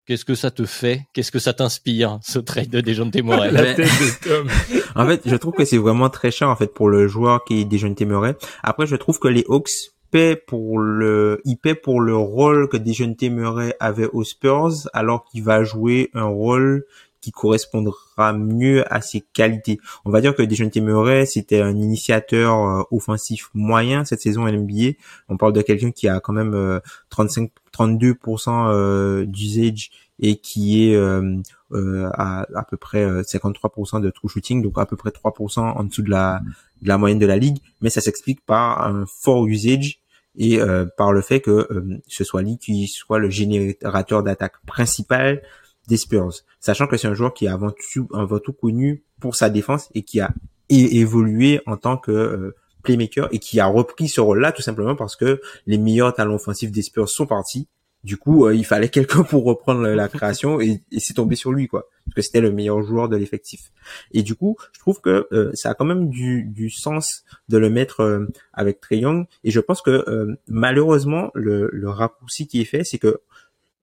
Qu'est-ce 0.06 0.24
que 0.24 0.34
ça 0.34 0.50
te 0.50 0.64
fait? 0.66 1.06
Qu'est-ce 1.12 1.30
que 1.30 1.38
ça 1.38 1.52
t'inspire 1.52 2.18
ce 2.22 2.38
trade 2.40 2.68
de 2.68 2.80
Dejounte 2.80 3.14
Murray? 3.22 3.52
La 3.52 3.74
tête 3.74 3.86
de 3.86 4.28
Tom. 4.28 4.48
En 4.96 5.06
fait, 5.06 5.22
je 5.24 5.36
trouve 5.36 5.54
que 5.54 5.64
c'est 5.64 5.78
vraiment 5.78 6.10
très 6.10 6.30
cher 6.32 6.48
en 6.48 6.56
fait 6.56 6.72
pour 6.74 6.88
le 6.88 7.06
joueur 7.06 7.44
qui 7.44 7.60
est 7.60 7.64
Dejounte 7.64 8.00
Murray. 8.00 8.34
Après, 8.62 8.86
je 8.86 8.96
trouve 8.96 9.18
que 9.20 9.28
les 9.28 9.44
Hawks 9.48 9.92
paient 10.10 10.36
pour 10.36 10.78
le, 10.78 11.40
ils 11.44 11.56
paient 11.56 11.74
pour 11.74 12.00
le 12.00 12.16
rôle 12.16 12.68
que 12.68 12.76
Dejounte 12.76 13.22
Murray 13.22 13.74
avait 13.80 14.08
aux 14.08 14.24
Spurs, 14.24 14.88
alors 14.92 15.24
qu'il 15.24 15.42
va 15.42 15.64
jouer 15.64 16.10
un 16.14 16.24
rôle 16.24 16.84
qui 17.20 17.32
correspondra 17.32 18.32
mieux 18.32 18.90
à 18.92 19.02
ses 19.02 19.20
qualités. 19.20 19.78
On 20.04 20.10
va 20.10 20.20
dire 20.20 20.34
que 20.34 20.42
Dejounte 20.42 20.76
Murray, 20.76 21.26
c'était 21.26 21.60
un 21.60 21.76
initiateur 21.76 22.54
euh, 22.54 22.82
offensif 22.90 23.50
moyen 23.52 24.04
cette 24.04 24.22
saison 24.22 24.46
NBA. 24.48 24.92
On 25.28 25.36
parle 25.36 25.52
de 25.52 25.62
quelqu'un 25.62 25.90
qui 25.90 26.08
a 26.08 26.20
quand 26.20 26.32
même 26.32 26.54
euh, 26.54 26.80
35, 27.10 27.50
32% 27.74 28.68
euh, 28.72 29.24
d'usage 29.26 29.90
et 30.20 30.36
qui 30.36 30.90
est 30.90 30.94
euh, 30.94 31.36
euh, 31.72 32.10
à 32.14 32.46
à 32.54 32.64
peu 32.64 32.76
près 32.76 33.02
euh, 33.02 33.22
53% 33.22 34.00
de 34.00 34.10
true 34.10 34.28
shooting, 34.28 34.62
donc 34.62 34.78
à 34.78 34.86
peu 34.86 34.96
près 34.96 35.10
3% 35.10 35.60
en 35.60 35.84
dessous 35.84 36.02
de 36.02 36.10
la 36.10 36.40
de 36.82 36.88
la 36.88 36.98
moyenne 36.98 37.18
de 37.18 37.26
la 37.26 37.36
ligue, 37.36 37.58
mais 37.80 37.90
ça 37.90 38.00
s'explique 38.00 38.44
par 38.44 38.86
un 38.86 39.04
fort 39.06 39.46
usage 39.46 39.99
et 40.36 40.60
euh, 40.60 40.86
par 40.96 41.12
le 41.12 41.20
fait 41.20 41.40
que 41.40 41.50
euh, 41.70 41.98
ce 42.06 42.24
soit 42.24 42.42
lui 42.42 42.58
qui 42.58 42.86
soit 42.86 43.18
le 43.18 43.30
générateur 43.30 44.22
d'attaque 44.22 44.54
principal 44.66 45.42
des 45.88 45.96
Spurs, 45.96 46.32
sachant 46.60 46.86
que 46.86 46.96
c'est 46.96 47.08
un 47.08 47.14
joueur 47.14 47.34
qui 47.34 47.46
est 47.46 47.48
avant 47.48 47.72
tout, 47.72 48.08
avant 48.14 48.38
tout 48.38 48.52
connu 48.52 49.02
pour 49.20 49.34
sa 49.34 49.50
défense 49.50 49.88
et 49.94 50.02
qui 50.02 50.20
a 50.20 50.30
évolué 50.68 51.60
en 51.66 51.76
tant 51.76 51.96
que 51.96 52.12
euh, 52.12 52.56
playmaker 52.82 53.28
et 53.32 53.38
qui 53.38 53.60
a 53.60 53.66
repris 53.66 54.08
ce 54.08 54.20
rôle-là 54.20 54.52
tout 54.52 54.62
simplement 54.62 54.94
parce 54.94 55.16
que 55.16 55.40
les 55.66 55.78
meilleurs 55.78 56.14
talents 56.14 56.34
offensifs 56.34 56.70
des 56.70 56.82
Spurs 56.82 57.08
sont 57.08 57.26
partis. 57.26 57.68
Du 58.02 58.16
coup, 58.16 58.46
euh, 58.46 58.54
il 58.54 58.64
fallait 58.64 58.88
quelqu'un 58.88 59.22
pour 59.24 59.44
reprendre 59.44 59.82
la 59.82 60.08
création 60.08 60.60
et, 60.60 60.80
et 60.90 61.00
c'est 61.00 61.14
tombé 61.14 61.36
sur 61.36 61.52
lui, 61.52 61.68
quoi, 61.68 61.88
parce 62.06 62.14
que 62.14 62.22
c'était 62.22 62.40
le 62.40 62.50
meilleur 62.50 62.82
joueur 62.82 63.08
de 63.08 63.16
l'effectif. 63.16 63.72
Et 64.12 64.22
du 64.22 64.34
coup, 64.34 64.56
je 64.72 64.80
trouve 64.80 65.00
que 65.00 65.26
euh, 65.32 65.50
ça 65.54 65.70
a 65.70 65.74
quand 65.74 65.84
même 65.84 66.08
du, 66.08 66.44
du 66.44 66.70
sens 66.70 67.24
de 67.48 67.58
le 67.58 67.68
mettre 67.68 68.00
euh, 68.00 68.26
avec 68.52 68.80
Trey 68.80 68.98
Young. 68.98 69.26
Et 69.44 69.50
je 69.50 69.60
pense 69.60 69.82
que 69.82 70.04
euh, 70.08 70.34
malheureusement, 70.48 71.30
le, 71.34 71.68
le 71.72 71.90
raccourci 71.90 72.46
qui 72.46 72.60
est 72.60 72.64
fait, 72.64 72.84
c'est 72.84 72.98
que 72.98 73.20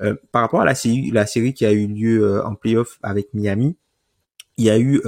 euh, 0.01 0.15
par 0.31 0.41
rapport 0.41 0.61
à 0.61 0.65
la 0.65 0.75
série, 0.75 1.11
la 1.11 1.25
série 1.25 1.53
qui 1.53 1.65
a 1.65 1.71
eu 1.71 1.87
lieu 1.87 2.23
euh, 2.23 2.43
en 2.43 2.55
playoff 2.55 2.99
avec 3.03 3.33
Miami, 3.33 3.75
il 4.57 4.65
y 4.65 4.69
a 4.71 4.79
eu 4.79 5.01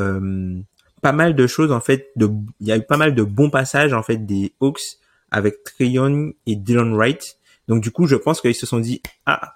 pas 1.01 1.11
mal 1.11 1.35
de 1.35 1.47
choses 1.47 1.71
en 1.71 1.79
fait. 1.79 2.11
De, 2.15 2.29
il 2.59 2.67
y 2.67 2.71
a 2.71 2.77
eu 2.77 2.83
pas 2.83 2.97
mal 2.97 3.15
de 3.15 3.23
bons 3.23 3.49
passages 3.49 3.93
en 3.93 4.03
fait 4.03 4.17
des 4.17 4.53
Hawks 4.59 4.99
avec 5.31 5.63
Trayon 5.63 6.33
et 6.45 6.55
Dylan 6.55 6.93
Wright. 6.93 7.38
Donc 7.69 7.81
du 7.81 7.91
coup, 7.91 8.07
je 8.07 8.17
pense 8.17 8.41
qu'ils 8.41 8.55
se 8.55 8.65
sont 8.65 8.79
dit 8.79 9.01
ah 9.25 9.53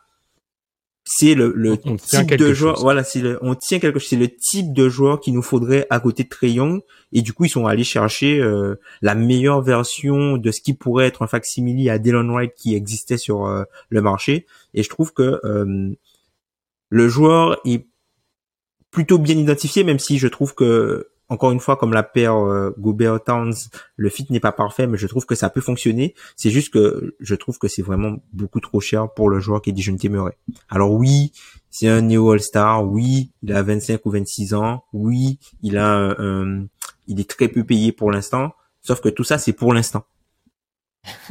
c'est 1.06 1.34
le, 1.36 1.52
le 1.54 1.78
type 1.78 2.36
de 2.36 2.54
joueur 2.54 2.80
voilà 2.80 3.04
c'est 3.04 3.20
le 3.20 3.38
on 3.42 3.56
tient 3.56 3.80
quelque 3.80 4.00
chose 4.00 4.08
c'est 4.12 4.16
le 4.16 4.34
type 4.34 4.72
de 4.72 4.88
joueur 4.88 5.20
qu'il 5.20 5.34
nous 5.34 5.42
faudrait 5.42 5.86
à 5.90 6.00
côté 6.00 6.24
de 6.24 6.30
Trayon. 6.30 6.82
Et 7.12 7.22
du 7.22 7.34
coup 7.34 7.44
ils 7.44 7.50
sont 7.50 7.66
allés 7.66 7.84
chercher 7.84 8.40
euh, 8.40 8.80
la 9.02 9.14
meilleure 9.14 9.62
version 9.62 10.38
de 10.38 10.52
ce 10.52 10.62
qui 10.62 10.74
pourrait 10.74 11.08
être 11.08 11.22
un 11.22 11.28
facsimile 11.28 11.90
à 11.90 12.00
Dylan 12.00 12.32
Wright 12.32 12.54
qui 12.56 12.74
existait 12.76 13.18
sur 13.18 13.46
euh, 13.46 13.64
le 13.90 14.02
marché. 14.02 14.46
Et 14.74 14.84
je 14.84 14.90
trouve 14.90 15.12
que 15.12 15.42
euh, 15.44 15.94
le 16.90 17.10
joueur 17.10 17.60
est 17.66 17.86
plutôt 18.92 19.18
bien 19.18 19.36
identifié 19.36 19.84
même 19.84 20.00
si 20.00 20.20
je 20.20 20.28
trouve 20.30 20.56
que 20.56 21.10
encore 21.30 21.52
une 21.52 21.60
fois, 21.60 21.78
comme 21.78 21.94
la 21.94 22.04
paire 22.04 22.36
euh, 22.36 22.76
Gobert 22.78 23.24
Towns, 23.24 23.54
le 23.96 24.10
fit 24.10 24.26
n'est 24.30 24.40
pas 24.40 24.52
parfait, 24.52 24.88
mais 24.88 24.98
je 24.98 25.08
trouve 25.08 25.26
que 25.26 25.36
ça 25.36 25.50
peut 25.50 25.62
fonctionner. 25.62 26.14
C'est 26.36 26.50
juste 26.50 26.74
que 26.74 27.16
je 27.20 27.36
trouve 27.36 27.58
que 27.58 27.68
c'est 27.68 27.82
vraiment 27.82 28.18
beaucoup 28.34 28.60
trop 28.60 28.82
cher 28.82 29.12
pour 29.14 29.30
le 29.30 29.40
joueur 29.40 29.62
qui 29.62 29.70
est 29.70 29.74
Dijon 29.74 29.98
Murray. 30.04 30.38
Alors 30.70 30.92
oui, 30.92 31.32
c'est 31.70 31.88
un 31.88 32.02
néo 32.02 32.32
All-Star. 32.32 32.86
Oui, 32.86 33.32
il 33.42 33.54
a 33.54 33.64
25 33.64 34.06
ou 34.06 34.12
26 34.12 34.54
ans. 34.54 34.84
Oui, 34.94 35.40
il 35.62 35.78
a 35.78 36.16
un, 36.20 36.66
il 37.08 37.20
est 37.20 37.30
très 37.30 37.48
peu 37.48 37.64
payé 37.64 37.92
pour 37.92 38.12
l'instant. 38.12 38.54
Sauf 38.82 39.00
que 39.02 39.10
tout 39.10 39.24
ça, 39.24 39.38
c'est 39.38 39.54
pour 39.54 39.74
l'instant. 39.74 40.06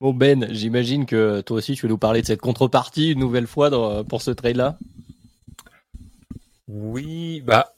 bon 0.00 0.12
Ben, 0.12 0.48
j'imagine 0.50 1.06
que 1.06 1.40
toi 1.42 1.58
aussi, 1.58 1.74
tu 1.74 1.86
veux 1.86 1.90
nous 1.90 1.98
parler 1.98 2.22
de 2.22 2.26
cette 2.26 2.40
contrepartie 2.40 3.12
une 3.12 3.20
nouvelle 3.20 3.46
fois 3.46 4.04
pour 4.04 4.20
ce 4.20 4.32
trade-là? 4.32 4.78
Oui, 6.66 7.40
bah 7.40 7.72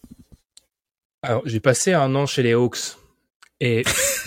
alors, 1.23 1.43
j'ai 1.45 1.61
passé 1.61 1.93
un 1.93 2.15
an 2.15 2.27
chez 2.27 2.43
les 2.43 2.53
Hawks. 2.53 2.97
Et 3.61 3.83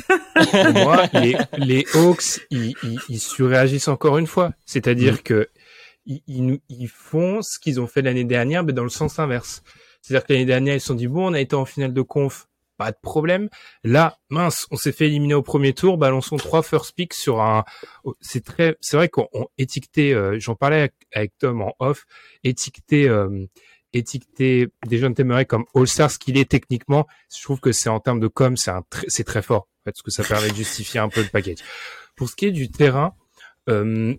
moi, 0.73 1.07
les, 1.13 1.35
les 1.57 1.85
Hawks, 1.95 2.45
ils, 2.51 2.75
ils, 3.09 3.19
surréagissent 3.19 3.87
encore 3.87 4.19
une 4.19 4.27
fois. 4.27 4.53
C'est-à-dire 4.65 5.15
mm. 5.15 5.23
que 5.23 5.49
ils, 6.05 6.59
ils, 6.69 6.87
font 6.87 7.41
ce 7.41 7.59
qu'ils 7.59 7.79
ont 7.81 7.87
fait 7.87 8.01
l'année 8.01 8.25
dernière, 8.25 8.63
mais 8.63 8.73
dans 8.73 8.83
le 8.83 8.89
sens 8.89 9.17
inverse. 9.19 9.63
C'est-à-dire 10.01 10.27
que 10.27 10.33
l'année 10.33 10.45
dernière, 10.45 10.75
ils 10.75 10.81
se 10.81 10.87
sont 10.87 10.95
dit, 10.95 11.07
bon, 11.07 11.31
on 11.31 11.33
a 11.33 11.39
été 11.39 11.55
en 11.55 11.65
finale 11.65 11.93
de 11.93 12.01
conf, 12.01 12.47
pas 12.77 12.91
de 12.91 12.97
problème. 13.01 13.49
Là, 13.83 14.19
mince, 14.29 14.67
on 14.69 14.75
s'est 14.75 14.91
fait 14.91 15.07
éliminer 15.07 15.33
au 15.33 15.41
premier 15.41 15.73
tour, 15.73 15.97
balançons 15.97 16.37
trois 16.37 16.61
first 16.61 16.93
picks 16.95 17.13
sur 17.13 17.41
un. 17.41 17.63
C'est 18.19 18.43
très, 18.43 18.75
c'est 18.81 18.97
vrai 18.97 19.09
qu'on 19.09 19.29
étiquetait. 19.57 20.13
Euh, 20.13 20.37
j'en 20.39 20.55
parlais 20.55 20.91
avec, 21.13 21.37
Tom 21.39 21.61
en 21.61 21.73
off. 21.79 22.05
Étiqueter 22.43 23.07
euh, 23.07 23.45
étiqueter 23.93 24.69
jeunes 24.89 25.13
téméraires 25.13 25.47
comme 25.47 25.65
All-Star, 25.75 26.11
ce 26.11 26.19
qu'il 26.19 26.37
est 26.37 26.49
techniquement, 26.49 27.07
je 27.35 27.41
trouve 27.43 27.59
que 27.59 27.71
c'est 27.71 27.89
en 27.89 27.99
termes 27.99 28.19
de 28.19 28.27
com, 28.27 28.57
c'est 28.57 28.71
c'est 29.07 29.23
très 29.23 29.41
fort, 29.41 29.61
en 29.61 29.83
fait, 29.85 29.91
parce 29.91 30.01
que 30.01 30.11
ça 30.11 30.23
permet 30.23 30.49
de 30.49 30.55
justifier 30.55 30.99
un 30.99 31.09
peu 31.09 31.21
le 31.21 31.29
package. 31.29 31.59
Pour 32.15 32.29
ce 32.29 32.35
qui 32.35 32.45
est 32.45 32.51
du 32.51 32.69
terrain, 32.69 33.15
euh, 33.69 34.13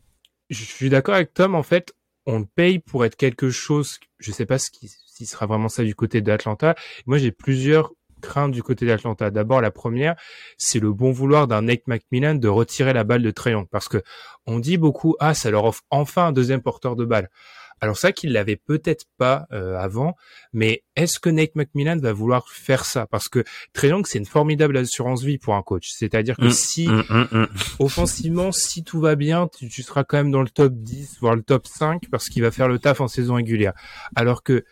je 0.50 0.64
suis 0.64 0.88
d'accord 0.88 1.14
avec 1.14 1.34
Tom, 1.34 1.54
en 1.54 1.62
fait, 1.62 1.94
on 2.26 2.44
paye 2.44 2.78
pour 2.78 3.04
être 3.04 3.16
quelque 3.16 3.50
chose, 3.50 3.98
je 4.18 4.32
sais 4.32 4.46
pas 4.46 4.58
ce 4.58 4.70
qui, 4.70 4.88
si 4.88 5.26
sera 5.26 5.46
vraiment 5.46 5.68
ça 5.68 5.84
du 5.84 5.94
côté 5.94 6.20
d'Atlanta. 6.20 6.74
Moi, 7.06 7.18
j'ai 7.18 7.30
plusieurs 7.30 7.92
craintes 8.20 8.52
du 8.52 8.62
côté 8.62 8.86
d'Atlanta. 8.86 9.30
D'abord, 9.30 9.60
la 9.60 9.70
première, 9.70 10.16
c'est 10.56 10.80
le 10.80 10.92
bon 10.92 11.12
vouloir 11.12 11.46
d'un 11.46 11.62
Nate 11.62 11.86
McMillan 11.86 12.34
de 12.34 12.48
retirer 12.48 12.92
la 12.92 13.04
balle 13.04 13.22
de 13.22 13.30
Trayon, 13.30 13.66
parce 13.66 13.88
que 13.88 14.02
on 14.46 14.58
dit 14.58 14.78
beaucoup, 14.78 15.14
ah, 15.20 15.34
ça 15.34 15.50
leur 15.50 15.64
offre 15.64 15.82
enfin 15.90 16.28
un 16.28 16.32
deuxième 16.32 16.62
porteur 16.62 16.96
de 16.96 17.04
balle. 17.04 17.30
Alors 17.84 17.98
ça 17.98 18.12
qu'il 18.12 18.32
l'avait 18.32 18.56
peut-être 18.56 19.04
pas 19.18 19.46
euh, 19.52 19.76
avant, 19.76 20.16
mais 20.54 20.84
est-ce 20.96 21.20
que 21.20 21.28
Nate 21.28 21.54
McMillan 21.54 21.98
va 21.98 22.14
vouloir 22.14 22.48
faire 22.48 22.86
ça? 22.86 23.06
Parce 23.06 23.28
que 23.28 23.44
Young, 23.82 24.06
c'est 24.06 24.16
une 24.18 24.24
formidable 24.24 24.78
assurance 24.78 25.22
vie 25.22 25.36
pour 25.36 25.54
un 25.54 25.62
coach. 25.62 25.90
C'est-à-dire 25.92 26.38
que 26.38 26.46
mm, 26.46 26.50
si 26.50 26.88
mm, 26.88 27.04
mm, 27.10 27.46
offensivement, 27.80 28.52
si 28.52 28.84
tout 28.84 29.00
va 29.00 29.16
bien, 29.16 29.48
tu, 29.48 29.68
tu, 29.68 29.82
seras 29.82 30.02
quand 30.02 30.16
même 30.16 30.30
dans 30.30 30.40
le 30.40 30.48
top 30.48 30.72
10, 30.72 31.18
voire 31.20 31.36
le 31.36 31.42
top 31.42 31.66
5, 31.66 32.08
parce 32.10 32.30
qu'il 32.30 32.42
va 32.42 32.50
faire 32.50 32.68
le 32.68 32.78
taf 32.78 33.02
en 33.02 33.06
saison 33.08 33.34
régulière. 33.34 33.74
Alors 34.16 34.42
que 34.42 34.64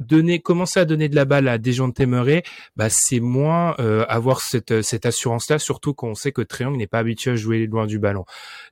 donner, 0.00 0.40
commencer 0.40 0.80
à 0.80 0.84
donner 0.84 1.08
de 1.08 1.14
la 1.14 1.24
balle 1.24 1.46
à 1.48 1.58
des 1.58 1.72
gens 1.72 1.88
de 1.88 2.42
bah 2.76 2.88
c'est 2.88 3.20
moins 3.20 3.74
euh, 3.78 4.04
avoir 4.08 4.40
cette, 4.40 4.82
cette 4.82 5.06
assurance-là, 5.06 5.58
surtout 5.58 5.94
qu'on 5.94 6.14
sait 6.14 6.32
que 6.32 6.42
Triangle 6.42 6.78
n'est 6.78 6.86
pas 6.86 6.98
habitué 6.98 7.32
à 7.32 7.36
jouer 7.36 7.66
loin 7.66 7.86
du 7.86 7.98
ballon. 7.98 8.24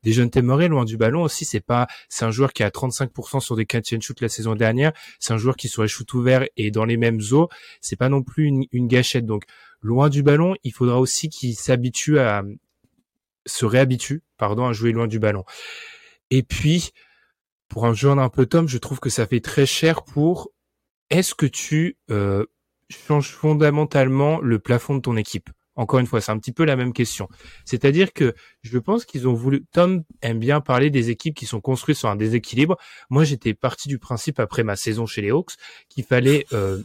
Des 0.02 0.12
jeunes 0.12 0.30
Temeray 0.30 0.68
loin 0.68 0.84
du 0.84 0.96
ballon 0.96 1.22
aussi, 1.22 1.44
c'est 1.44 1.60
pas, 1.60 1.86
c'est 2.08 2.24
un 2.24 2.30
joueur 2.30 2.52
qui 2.52 2.62
a 2.62 2.70
35% 2.70 3.40
sur 3.40 3.56
des 3.56 3.66
catch 3.66 3.94
shoot 4.00 4.20
la 4.20 4.28
saison 4.28 4.54
dernière, 4.54 4.92
c'est 5.20 5.32
un 5.32 5.38
joueur 5.38 5.56
qui 5.56 5.68
sur 5.68 5.82
les 5.82 5.88
shoot 5.88 6.12
ouverts 6.14 6.46
et 6.56 6.70
dans 6.70 6.84
les 6.84 6.96
mêmes 6.96 7.20
eaux, 7.32 7.48
c'est 7.80 7.96
pas 7.96 8.08
non 8.08 8.22
plus 8.22 8.44
une, 8.44 8.64
une 8.72 8.88
gâchette. 8.88 9.26
Donc 9.26 9.44
loin 9.82 10.08
du 10.08 10.22
ballon, 10.22 10.54
il 10.64 10.72
faudra 10.72 10.98
aussi 10.98 11.28
qu'il 11.28 11.54
s'habitue 11.54 12.18
à 12.18 12.42
se 13.46 13.64
réhabitue, 13.64 14.22
pardon, 14.36 14.66
à 14.66 14.72
jouer 14.72 14.92
loin 14.92 15.06
du 15.06 15.18
ballon. 15.18 15.44
Et 16.30 16.42
puis 16.42 16.90
pour 17.68 17.84
un 17.84 17.92
joueur 17.92 18.16
d'un 18.16 18.28
peu 18.30 18.46
Tom, 18.46 18.66
je 18.68 18.78
trouve 18.78 18.98
que 18.98 19.10
ça 19.10 19.26
fait 19.26 19.40
très 19.40 19.66
cher 19.66 20.02
pour 20.02 20.50
est-ce 21.10 21.34
que 21.34 21.46
tu 21.46 21.96
euh, 22.10 22.44
changes 22.90 23.30
fondamentalement 23.30 24.40
le 24.40 24.58
plafond 24.58 24.96
de 24.96 25.00
ton 25.00 25.16
équipe? 25.16 25.50
Encore 25.76 26.00
une 26.00 26.06
fois, 26.06 26.20
c'est 26.20 26.32
un 26.32 26.38
petit 26.38 26.52
peu 26.52 26.64
la 26.64 26.74
même 26.74 26.92
question. 26.92 27.28
C'est-à-dire 27.64 28.12
que 28.12 28.34
je 28.62 28.78
pense 28.78 29.04
qu'ils 29.04 29.28
ont 29.28 29.32
voulu. 29.32 29.64
Tom 29.72 30.02
aime 30.22 30.40
bien 30.40 30.60
parler 30.60 30.90
des 30.90 31.10
équipes 31.10 31.36
qui 31.36 31.46
sont 31.46 31.60
construites 31.60 31.96
sur 31.96 32.08
un 32.08 32.16
déséquilibre. 32.16 32.76
Moi, 33.10 33.22
j'étais 33.22 33.54
parti 33.54 33.86
du 33.86 34.00
principe 34.00 34.40
après 34.40 34.64
ma 34.64 34.74
saison 34.74 35.06
chez 35.06 35.22
les 35.22 35.30
Hawks 35.30 35.52
qu'il 35.88 36.02
fallait 36.02 36.46
euh, 36.52 36.82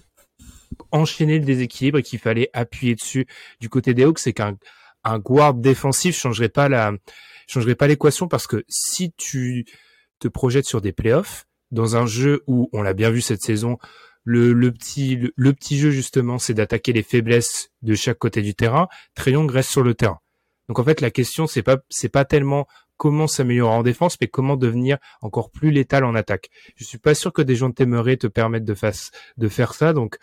enchaîner 0.91 1.39
le 1.39 1.45
déséquilibre 1.45 1.97
et 1.97 2.03
qu'il 2.03 2.19
fallait 2.19 2.51
appuyer 2.53 2.93
dessus. 2.93 3.25
Du 3.59 3.67
côté 3.67 3.95
des 3.95 4.03
Hawks, 4.03 4.19
c'est 4.19 4.33
qu'un 4.33 4.57
un 5.03 5.19
guard 5.19 5.55
défensif 5.55 6.15
changerait 6.15 6.49
pas 6.49 6.69
la 6.69 6.93
changerait 7.47 7.75
pas 7.75 7.87
l'équation 7.87 8.27
parce 8.27 8.47
que 8.47 8.63
si 8.69 9.11
tu 9.17 9.65
te 10.19 10.27
projettes 10.27 10.65
sur 10.65 10.81
des 10.81 10.93
playoffs 10.93 11.45
dans 11.71 11.97
un 11.97 12.05
jeu 12.05 12.43
où 12.47 12.69
on 12.71 12.81
l'a 12.81 12.93
bien 12.93 13.09
vu 13.09 13.21
cette 13.21 13.41
saison 13.41 13.77
le, 14.23 14.71
petit 14.71 15.31
le, 15.35 15.53
petit 15.53 15.77
jeu 15.77 15.91
justement, 15.91 16.39
c'est 16.39 16.53
d'attaquer 16.53 16.93
les 16.93 17.03
faiblesses 17.03 17.69
de 17.81 17.93
chaque 17.95 18.17
côté 18.17 18.41
du 18.41 18.55
terrain. 18.55 18.87
Trayon 19.15 19.45
reste 19.47 19.69
sur 19.69 19.83
le 19.83 19.93
terrain. 19.93 20.19
Donc 20.69 20.79
en 20.79 20.83
fait, 20.83 21.01
la 21.01 21.11
question 21.11 21.47
c'est 21.47 21.63
pas 21.63 21.77
c'est 21.89 22.09
pas 22.09 22.25
tellement 22.25 22.67
comment 22.97 23.27
s'améliorer 23.27 23.73
en 23.73 23.83
défense, 23.83 24.17
mais 24.21 24.27
comment 24.27 24.55
devenir 24.55 24.97
encore 25.21 25.51
plus 25.51 25.71
létal 25.71 26.05
en 26.05 26.15
attaque. 26.15 26.49
Je 26.75 26.85
suis 26.85 26.99
pas 26.99 27.15
sûr 27.15 27.33
que 27.33 27.41
des 27.41 27.55
gens 27.55 27.69
de 27.69 27.73
Téméré 27.73 28.17
te 28.17 28.27
permettent 28.27 28.65
de 28.65 29.49
faire 29.49 29.73
ça. 29.73 29.93
Donc 29.93 30.17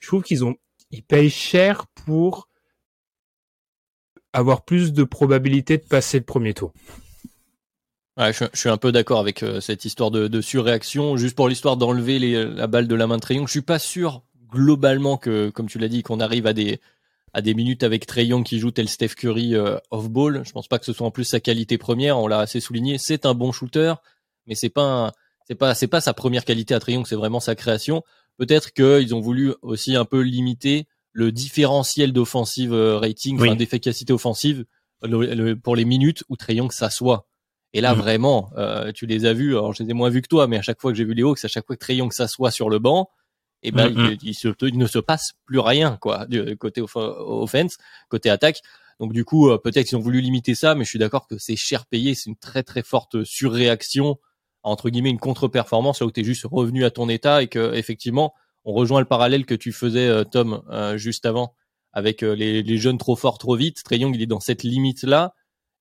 je 0.00 0.08
trouve 0.08 0.22
qu'ils 0.22 0.44
ont 0.44 0.56
ils 0.90 1.02
payent 1.02 1.30
cher 1.30 1.86
pour 1.88 2.48
avoir 4.32 4.64
plus 4.64 4.92
de 4.92 5.04
probabilité 5.04 5.78
de 5.78 5.84
passer 5.84 6.18
le 6.18 6.24
premier 6.24 6.54
tour. 6.54 6.72
Ouais, 8.16 8.32
je, 8.32 8.44
suis 8.54 8.70
un 8.70 8.78
peu 8.78 8.92
d'accord 8.92 9.20
avec 9.20 9.42
euh, 9.42 9.60
cette 9.60 9.84
histoire 9.84 10.10
de, 10.10 10.26
de, 10.26 10.40
surréaction. 10.40 11.16
Juste 11.16 11.36
pour 11.36 11.48
l'histoire 11.48 11.76
d'enlever 11.76 12.18
la 12.18 12.66
balle 12.66 12.88
de 12.88 12.94
la 12.94 13.06
main 13.06 13.16
de 13.16 13.20
Trayon, 13.20 13.46
je 13.46 13.50
suis 13.50 13.60
pas 13.60 13.78
sûr 13.78 14.22
globalement 14.48 15.18
que, 15.18 15.50
comme 15.50 15.68
tu 15.68 15.78
l'as 15.78 15.88
dit, 15.88 16.02
qu'on 16.02 16.20
arrive 16.20 16.46
à 16.46 16.52
des 16.52 16.80
à 17.36 17.42
des 17.42 17.52
minutes 17.52 17.82
avec 17.82 18.06
Trayon 18.06 18.42
qui 18.42 18.58
joue 18.58 18.70
tel 18.70 18.88
Steph 18.88 19.08
Curry 19.08 19.54
euh, 19.54 19.76
off 19.90 20.08
ball. 20.08 20.40
Je 20.46 20.52
pense 20.52 20.68
pas 20.68 20.78
que 20.78 20.86
ce 20.86 20.94
soit 20.94 21.06
en 21.06 21.10
plus 21.10 21.24
sa 21.24 21.38
qualité 21.38 21.76
première. 21.76 22.18
On 22.18 22.26
l'a 22.28 22.38
assez 22.38 22.60
souligné. 22.60 22.96
C'est 22.96 23.26
un 23.26 23.34
bon 23.34 23.52
shooter, 23.52 23.92
mais 24.46 24.54
c'est 24.54 24.70
pas 24.70 25.12
c'est 25.46 25.54
pas 25.54 25.74
c'est 25.74 25.86
pas 25.86 26.00
sa 26.00 26.14
première 26.14 26.46
qualité 26.46 26.72
à 26.72 26.80
Trayon. 26.80 27.04
C'est 27.04 27.14
vraiment 27.14 27.40
sa 27.40 27.54
création. 27.54 28.02
Peut-être 28.38 28.72
qu'ils 28.72 29.14
ont 29.14 29.20
voulu 29.20 29.52
aussi 29.60 29.96
un 29.96 30.06
peu 30.06 30.20
limiter 30.20 30.86
le 31.12 31.30
différentiel 31.30 32.14
d'offensive 32.14 32.72
euh, 32.72 32.96
rating, 32.96 33.38
enfin 33.38 33.54
d'efficacité 33.54 34.14
offensive 34.14 34.64
pour 35.62 35.76
les 35.76 35.84
minutes 35.84 36.24
où 36.30 36.36
Trayon 36.36 36.70
s'assoit 36.70 37.26
et 37.76 37.82
là, 37.82 37.94
mm. 37.94 37.98
vraiment, 37.98 38.50
euh, 38.56 38.90
tu 38.90 39.04
les 39.04 39.26
as 39.26 39.34
vus. 39.34 39.50
Alors, 39.50 39.74
je 39.74 39.82
les 39.82 39.90
ai 39.90 39.92
moins 39.92 40.08
vus 40.08 40.22
que 40.22 40.28
toi, 40.28 40.46
mais 40.46 40.56
à 40.56 40.62
chaque 40.62 40.80
fois 40.80 40.92
que 40.92 40.96
j'ai 40.96 41.04
vu 41.04 41.12
les 41.12 41.22
Hawks, 41.22 41.44
à 41.44 41.48
chaque 41.48 41.66
fois 41.66 41.76
que 41.76 41.80
Trayon 41.80 42.10
s'assoit 42.10 42.50
sur 42.50 42.70
le 42.70 42.78
banc, 42.78 43.10
et 43.62 43.68
eh 43.68 43.70
ben, 43.70 43.90
mm, 43.90 44.12
mm. 44.12 44.18
il, 44.62 44.78
ne 44.78 44.86
se 44.86 44.98
passe 44.98 45.32
plus 45.44 45.58
rien, 45.58 45.98
quoi, 46.00 46.24
du 46.24 46.56
côté 46.56 46.80
offense, 46.80 47.76
côté 48.08 48.30
attaque. 48.30 48.62
Donc, 48.98 49.12
du 49.12 49.26
coup, 49.26 49.50
euh, 49.50 49.58
peut-être 49.58 49.88
qu'ils 49.88 49.98
ont 49.98 50.00
voulu 50.00 50.22
limiter 50.22 50.54
ça, 50.54 50.74
mais 50.74 50.84
je 50.84 50.88
suis 50.88 50.98
d'accord 50.98 51.26
que 51.28 51.36
c'est 51.36 51.56
cher 51.56 51.84
payé. 51.84 52.14
C'est 52.14 52.30
une 52.30 52.36
très, 52.36 52.62
très 52.62 52.82
forte 52.82 53.24
surréaction, 53.24 54.18
entre 54.62 54.88
guillemets, 54.88 55.10
une 55.10 55.18
contre-performance, 55.18 56.00
là 56.00 56.06
où 56.06 56.10
tu 56.10 56.22
es 56.22 56.24
juste 56.24 56.46
revenu 56.50 56.86
à 56.86 56.90
ton 56.90 57.10
état 57.10 57.42
et 57.42 57.48
que, 57.48 57.74
effectivement, 57.74 58.32
on 58.64 58.72
rejoint 58.72 59.00
le 59.00 59.06
parallèle 59.06 59.44
que 59.44 59.54
tu 59.54 59.72
faisais, 59.72 60.08
euh, 60.08 60.24
Tom, 60.24 60.62
juste 60.96 61.26
avant, 61.26 61.54
avec 61.92 62.22
les, 62.22 62.62
les, 62.62 62.78
jeunes 62.78 62.96
trop 62.96 63.16
forts, 63.16 63.36
trop 63.36 63.54
vite. 63.54 63.82
Trayon, 63.84 64.12
il 64.14 64.22
est 64.22 64.26
dans 64.26 64.40
cette 64.40 64.62
limite-là 64.62 65.34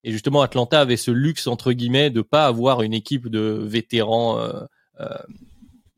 et 0.06 0.12
justement, 0.12 0.44
Atlanta 0.44 0.82
avait 0.82 0.98
ce 0.98 1.10
luxe 1.10 1.48
entre 1.48 1.74
guillemets 1.74 2.12
de 2.12 2.22
pas 2.22 2.46
avoir 2.46 2.84
une 2.84 2.94
équipe 2.94 3.28
de 3.28 3.60
vétérans, 3.64 4.38
euh, 4.38 4.62
euh, 5.00 5.08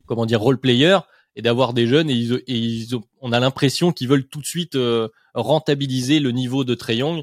comment 0.06 0.24
dire, 0.24 0.40
role 0.40 0.58
players, 0.58 1.00
et 1.36 1.42
d'avoir 1.42 1.74
des 1.74 1.86
jeunes. 1.86 2.08
Et, 2.08 2.14
ils, 2.14 2.96
ont, 2.96 3.04
on 3.20 3.32
a 3.32 3.38
l'impression 3.38 3.92
qu'ils 3.92 4.08
veulent 4.08 4.26
tout 4.26 4.40
de 4.40 4.46
suite 4.46 4.76
euh, 4.76 5.08
rentabiliser 5.34 6.20
le 6.20 6.30
niveau 6.30 6.64
de 6.64 6.74
Trey 6.74 6.96
Young. 6.96 7.22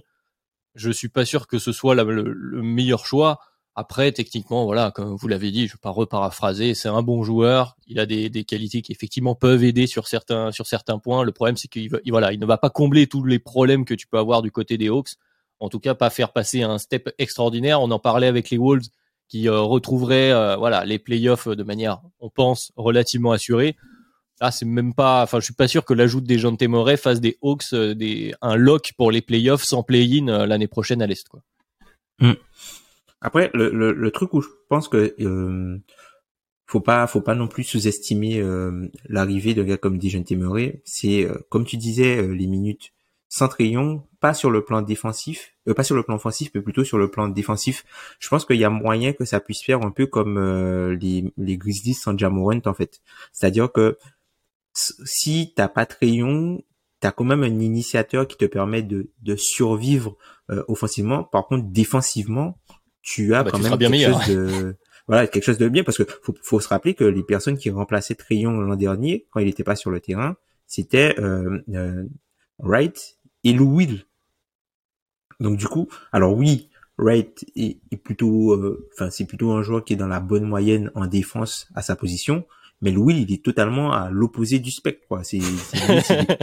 Je 0.76 0.92
suis 0.92 1.10
pas 1.10 1.26
sûr 1.26 1.48
que 1.48 1.58
ce 1.58 1.72
soit 1.72 1.96
le, 1.96 2.62
meilleur 2.62 3.08
choix. 3.08 3.40
Après, 3.74 4.12
techniquement, 4.12 4.66
voilà, 4.66 4.92
comme 4.92 5.16
vous 5.16 5.28
l'avez 5.28 5.50
dit, 5.50 5.68
je 5.68 5.74
vais 5.74 5.80
pas 5.82 5.90
reparaphraser, 5.90 6.76
c'est 6.76 6.88
un 6.88 7.02
bon 7.02 7.24
joueur. 7.24 7.78
Il 7.88 8.00
a 8.00 8.06
des, 8.06 8.30
des 8.30 8.44
qualités 8.44 8.84
qui 8.84 8.92
effectivement 8.92 9.34
peuvent 9.34 9.64
aider 9.64 9.88
sur 9.88 10.08
certains 10.08 10.52
sur 10.52 10.68
certains 10.68 11.00
points. 11.00 11.24
Le 11.24 11.32
problème, 11.32 11.58
c'est 11.58 11.68
qu'il 11.68 11.90
voilà, 12.10 12.32
il 12.32 12.40
ne 12.40 12.46
va 12.46 12.60
pas 12.60 12.70
combler 12.70 13.08
tous 13.08 13.24
les 13.24 13.40
problèmes 13.40 13.86
que 13.86 13.96
tu 13.96 14.06
peux 14.06 14.20
avoir 14.20 14.44
du 14.44 14.52
côté 14.52 14.78
des 14.78 14.90
Hawks. 14.90 15.16
En 15.60 15.70
tout 15.70 15.80
cas, 15.80 15.96
pas 15.96 16.10
faire 16.10 16.34
passer 16.34 16.64
un 16.64 16.78
step 16.78 17.10
extraordinaire. 17.18 17.82
On 17.82 17.92
en 17.92 18.00
parlait 18.00 18.28
avec 18.28 18.50
les 18.50 18.58
Wolves 18.58 18.88
qui 19.28 19.48
euh, 19.48 19.62
retrouveraient 19.62 20.32
euh, 20.32 20.56
voilà 20.56 20.86
les 20.86 21.00
playoffs 21.00 21.48
de 21.48 21.64
manière, 21.64 22.02
on 22.20 22.30
pense, 22.30 22.72
relativement 22.76 23.32
assurée. 23.32 23.76
Là, 24.42 24.52
c'est 24.52 24.66
même 24.66 24.94
pas. 24.94 25.24
Enfin, 25.24 25.40
je 25.40 25.46
suis 25.46 25.54
pas 25.54 25.68
sûr 25.68 25.86
que 25.86 25.94
l'ajout 25.94 26.22
des 26.22 26.38
gens 26.38 26.52
de 26.52 26.58
Témoré 26.58 26.98
fasse 26.98 27.22
des 27.22 27.38
Hawks 27.42 27.74
euh, 27.74 27.96
des 27.96 28.34
un 28.42 28.56
lock 28.56 28.92
pour 28.98 29.12
les 29.12 29.22
playoffs 29.22 29.64
sans 29.64 29.82
play-in 29.82 30.46
l'année 30.46 30.68
prochaine 30.68 31.02
à 31.02 31.08
l'est, 31.08 31.28
quoi. 31.28 31.42
Mm. 32.20 32.34
Après, 33.22 33.50
le, 33.54 33.72
le, 33.72 33.92
le, 33.92 34.12
truc 34.12 34.34
où 34.34 34.42
je 34.42 34.50
pense 34.70 34.88
que 34.88 35.16
euh, 35.20 35.80
faut 36.68 36.82
pas, 36.82 37.06
faut 37.08 37.22
pas 37.22 37.36
non 37.36 37.48
plus 37.48 37.64
sous-estimer 37.64 38.40
euh, 38.40 38.90
l'arrivée 39.08 39.54
de 39.54 39.64
gars 39.64 39.78
comme 39.78 39.98
Dijon 39.98 40.24
Temeré. 40.24 40.82
C'est 40.84 41.26
euh, 41.26 41.36
comme 41.50 41.66
tu 41.66 41.78
disais, 41.78 42.18
euh, 42.18 42.34
les 42.34 42.48
minutes 42.48 42.94
sans 43.36 43.50
Trayon, 43.50 44.08
pas 44.22 44.34
sur 44.34 44.50
le 44.50 44.64
plan 44.64 44.82
défensif, 44.82 45.54
pas 45.76 45.84
sur 45.84 45.94
le 45.94 46.04
plan 46.04 46.16
offensif, 46.16 46.52
mais 46.56 46.62
plutôt 46.62 46.86
sur 46.86 46.98
le 46.98 47.12
plan 47.12 47.28
défensif. 47.28 47.84
Je 48.18 48.30
pense 48.30 48.46
qu'il 48.46 48.56
y 48.56 48.64
a 48.64 48.70
moyen 48.70 49.12
que 49.12 49.26
ça 49.26 49.42
puisse 49.42 49.62
faire 49.62 49.82
un 49.82 49.92
peu 49.92 50.06
comme 50.06 50.40
les, 51.02 51.34
les 51.36 51.58
Grizzlies 51.58 51.96
sans 51.96 52.18
Jamorant 52.18 52.62
en 52.66 52.74
fait. 52.74 53.02
C'est-à-dire 53.34 53.70
que 53.74 53.98
si 54.74 55.52
t'as 55.54 55.68
pas 55.68 55.86
Trayon, 55.86 56.64
t'as 57.02 57.12
quand 57.12 57.26
même 57.26 57.44
un 57.44 57.60
initiateur 57.60 58.26
qui 58.26 58.38
te 58.38 58.46
permet 58.46 58.84
de, 58.84 59.12
de 59.22 59.36
survivre 59.36 60.16
offensivement. 60.70 61.26
Par 61.26 61.46
contre, 61.48 61.66
défensivement, 61.68 62.58
tu 63.02 63.36
as 63.36 63.40
ah 63.40 63.44
bah, 63.44 63.52
quand 63.52 63.60
même 63.60 63.78
quelque 63.78 64.14
chose 64.14 64.28
de 64.30 64.76
voilà 65.08 65.28
quelque 65.28 65.44
chose 65.44 65.58
de 65.58 65.68
bien 65.68 65.84
parce 65.84 65.98
que 65.98 66.06
faut, 66.24 66.34
faut 66.42 66.62
se 66.62 66.70
rappeler 66.70 66.94
que 66.94 67.04
les 67.04 67.22
personnes 67.22 67.58
qui 67.58 67.70
remplaçaient 67.70 68.16
Trayon 68.16 68.62
l'an 68.62 68.78
dernier 68.78 69.28
quand 69.30 69.42
il 69.42 69.48
n'était 69.48 69.66
pas 69.66 69.76
sur 69.76 69.92
le 69.92 70.00
terrain, 70.00 70.38
c'était 70.68 71.20
euh, 71.20 71.60
euh, 71.74 72.06
Wright 72.60 73.15
et 73.46 73.54
Lou 73.54 73.74
Will. 73.74 74.06
Donc 75.40 75.58
du 75.58 75.68
coup, 75.68 75.88
alors 76.12 76.36
oui, 76.36 76.70
Wright 76.98 77.46
est, 77.56 77.80
est 77.92 77.98
plutôt, 77.98 78.54
euh, 78.54 78.90
enfin 78.94 79.10
c'est 79.10 79.26
plutôt 79.26 79.52
un 79.52 79.64
joueur 79.64 79.86
qui 79.86 79.94
est 79.94 79.98
dans 79.98 80.08
la 80.08 80.20
bonne 80.20 80.46
moyenne 80.46 80.92
en 80.96 81.08
défense 81.08 81.68
à 81.76 81.82
sa 81.82 81.96
position, 81.96 82.46
mais 82.82 82.92
Louis, 82.92 83.26
il 83.28 83.34
est 83.34 83.44
totalement 83.44 83.94
à 83.94 84.10
l'opposé 84.12 84.60
du 84.60 84.70
spectre, 84.70 85.08
quoi. 85.08 85.24
C'est, 85.24 85.40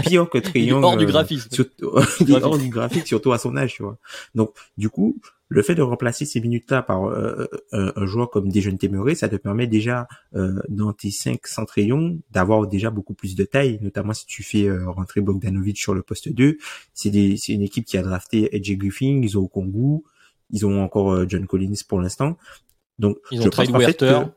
pire 0.05 0.29
que 0.29 0.39
Trayon. 0.39 0.83
hors 0.83 0.97
du 0.97 1.07
graphisme. 1.07 1.49
il 2.21 2.31
est 2.33 2.43
hors 2.43 2.59
du 2.59 2.69
graphique, 2.69 3.07
surtout 3.07 3.33
à 3.33 3.39
son 3.39 3.57
âge, 3.57 3.75
tu 3.75 3.83
vois. 3.83 3.99
Donc, 4.35 4.55
du 4.79 4.89
coup, 4.89 5.21
le 5.53 5.63
fait 5.63 5.75
de 5.75 5.83
remplacer 5.83 6.25
ces 6.25 6.41
minutes-là 6.41 6.83
par 6.83 7.05
euh, 7.05 7.47
euh, 7.73 7.93
un 7.95 8.07
joueur 8.07 8.31
comme 8.31 8.51
Dejeune 8.51 8.79
Téméré, 8.79 9.15
ça 9.15 9.29
te 9.29 9.37
permet 9.37 9.67
déjà 9.67 10.09
euh, 10.35 10.61
dans 10.69 10.93
tes 10.93 11.11
5 11.11 11.47
centrayons 11.47 12.19
d'avoir 12.31 12.67
déjà 12.67 12.91
beaucoup 12.91 13.15
plus 13.15 13.35
de 13.35 13.45
taille, 13.45 13.79
notamment 13.83 14.13
si 14.13 14.27
tu 14.27 14.43
fais 14.43 14.71
rentrer 14.87 15.21
Bogdanovic 15.21 15.79
sur 15.79 15.95
le 15.95 16.03
poste 16.03 16.33
2. 16.33 16.59
C'est, 16.95 17.09
une 17.49 17.63
équipe 17.63 17.85
qui 17.85 17.99
a 17.99 18.03
drafté 18.03 18.55
Edge 18.57 18.73
Griffin, 18.77 19.21
ils 19.23 19.39
ont 19.39 19.47
Kongu, 19.47 20.03
ils 20.51 20.67
ont 20.67 20.83
encore 20.83 21.29
John 21.29 21.47
Collins 21.47 21.75
pour 21.89 22.01
l'instant. 22.01 22.37
Donc 22.99 23.19
ils 23.31 23.41
ont 23.41 23.51
pense 23.51 23.69
que 23.69 24.33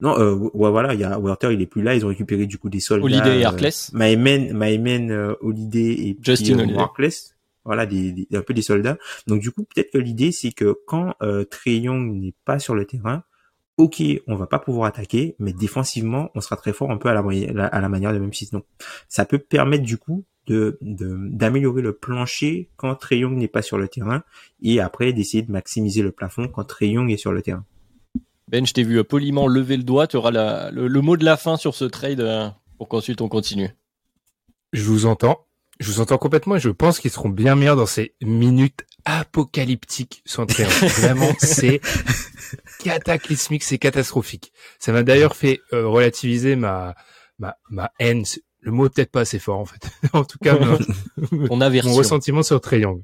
non, 0.00 0.18
euh, 0.18 0.34
ouais, 0.34 0.70
voilà, 0.70 0.92
il 0.92 1.00
y 1.00 1.04
a 1.04 1.18
Werther, 1.18 1.52
il 1.52 1.62
est 1.62 1.66
plus 1.66 1.82
là. 1.82 1.94
Ils 1.94 2.04
ont 2.04 2.08
récupéré 2.08 2.46
du 2.46 2.58
coup 2.58 2.68
des 2.68 2.80
soldats. 2.80 3.04
Holiday 3.04 3.40
et 3.40 3.44
Harkless. 3.44 3.90
Euh, 3.94 4.16
Maïmen, 4.52 5.10
euh, 5.10 5.34
Holiday 5.40 5.92
et 5.92 6.18
Justin 6.20 6.58
euh, 6.58 6.66
Voilà, 7.64 7.86
des, 7.86 8.12
des, 8.12 8.28
un 8.34 8.42
peu 8.42 8.54
des 8.54 8.62
soldats. 8.62 8.98
Donc 9.26 9.40
du 9.40 9.50
coup, 9.50 9.64
peut-être 9.64 9.90
que 9.92 9.98
l'idée 9.98 10.32
c'est 10.32 10.52
que 10.52 10.76
quand 10.86 11.14
euh, 11.22 11.44
n'est 11.66 12.34
pas 12.44 12.58
sur 12.58 12.74
le 12.74 12.84
terrain, 12.84 13.24
ok, 13.76 14.02
on 14.26 14.36
va 14.36 14.46
pas 14.46 14.58
pouvoir 14.58 14.86
attaquer, 14.86 15.36
mais 15.38 15.52
défensivement, 15.52 16.30
on 16.34 16.40
sera 16.40 16.56
très 16.56 16.72
fort 16.72 16.90
un 16.90 16.96
peu 16.96 17.08
à 17.08 17.14
la, 17.14 17.66
à 17.66 17.80
la 17.80 17.88
manière 17.88 18.12
de 18.12 18.18
Memphis. 18.18 18.50
Donc 18.52 18.64
ça 19.08 19.24
peut 19.24 19.38
permettre 19.38 19.84
du 19.84 19.98
coup 19.98 20.24
de 20.46 20.78
d'améliorer 20.82 21.82
le 21.82 21.94
plancher 21.94 22.70
quand 22.76 22.94
Trey 22.96 23.18
Young 23.18 23.36
n'est 23.36 23.48
pas 23.48 23.62
sur 23.62 23.78
le 23.78 23.88
terrain 23.88 24.22
et 24.60 24.80
après 24.80 25.12
d'essayer 25.12 25.42
de 25.42 25.50
maximiser 25.50 26.02
le 26.02 26.12
plafond 26.12 26.48
quand 26.48 26.64
Trey 26.64 26.88
Young 26.88 27.10
est 27.10 27.16
sur 27.16 27.32
le 27.32 27.42
terrain. 27.42 27.64
Ben, 28.48 28.66
je 28.66 28.74
t'ai 28.74 28.82
vu 28.82 29.02
poliment 29.04 29.48
lever 29.48 29.76
le 29.76 29.84
doigt. 29.84 30.06
Tu 30.06 30.16
auras 30.16 30.70
le, 30.70 31.00
mot 31.00 31.16
de 31.16 31.24
la 31.24 31.36
fin 31.36 31.56
sur 31.56 31.74
ce 31.74 31.84
trade 31.84 32.20
euh, 32.20 32.48
pour 32.76 32.88
qu'ensuite 32.88 33.20
on 33.22 33.28
continue. 33.28 33.70
Je 34.72 34.82
vous 34.82 35.06
entends. 35.06 35.46
Je 35.80 35.90
vous 35.90 36.00
entends 36.00 36.18
complètement 36.18 36.56
et 36.56 36.60
je 36.60 36.70
pense 36.70 37.00
qu'ils 37.00 37.10
seront 37.10 37.28
bien 37.28 37.56
meilleurs 37.56 37.76
dans 37.76 37.86
ces 37.86 38.14
minutes 38.22 38.86
apocalyptiques 39.04 40.22
sur 40.24 40.46
Vraiment, 40.46 41.32
c'est 41.38 41.80
cataclysmique, 42.78 43.64
c'est 43.64 43.78
catastrophique. 43.78 44.52
Ça 44.78 44.92
m'a 44.92 45.02
d'ailleurs 45.02 45.36
fait 45.36 45.60
euh, 45.72 45.86
relativiser 45.88 46.56
ma, 46.56 46.94
ma, 47.38 47.56
ma 47.70 47.90
haine. 47.98 48.24
Le 48.60 48.72
mot 48.72 48.88
peut-être 48.88 49.10
pas 49.10 49.20
assez 49.20 49.38
fort 49.38 49.58
en 49.58 49.64
fait. 49.64 49.90
en 50.12 50.24
tout 50.24 50.38
cas, 50.38 50.56
mon, 50.58 50.78
mon 51.58 51.94
ressentiment 51.94 52.42
sur 52.42 52.60
Triangle. 52.60 53.02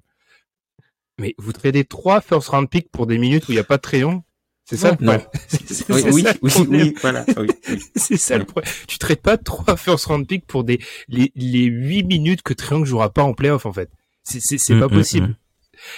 Mais 1.18 1.34
vous 1.38 1.52
tradez 1.52 1.84
trois 1.84 2.20
first 2.20 2.48
round 2.48 2.68
picks 2.68 2.90
pour 2.90 3.06
des 3.06 3.18
minutes 3.18 3.48
où 3.48 3.52
il 3.52 3.56
n'y 3.56 3.60
a 3.60 3.64
pas 3.64 3.76
de 3.76 3.82
Triangle 3.82 4.22
c'est 4.70 4.76
ça 4.76 4.96
Non. 5.00 5.20
oui, 5.88 6.04
oui, 6.12 6.24
oui, 6.42 6.52
oui, 6.68 6.94
voilà. 7.00 7.24
Oui, 7.36 7.48
c'est 7.96 8.16
ça 8.16 8.38
le 8.38 8.44
problème. 8.44 8.72
Tu 8.86 8.98
traites 8.98 9.20
pas 9.20 9.36
trois 9.36 9.76
first 9.76 10.04
round 10.04 10.28
pick 10.28 10.46
pour 10.46 10.62
des 10.62 10.78
les 11.08 11.32
les 11.34 11.64
huit 11.64 12.04
minutes 12.04 12.42
que 12.42 12.54
Triangle 12.54 12.86
jouera 12.86 13.12
pas 13.12 13.24
en 13.24 13.34
playoff 13.34 13.66
en 13.66 13.72
fait. 13.72 13.90
C'est 14.22 14.38
c'est 14.40 14.58
c'est 14.58 14.78
pas 14.78 14.86
mm, 14.86 14.92
mm, 14.92 14.96
possible. 14.96 15.26
Mm. 15.26 15.34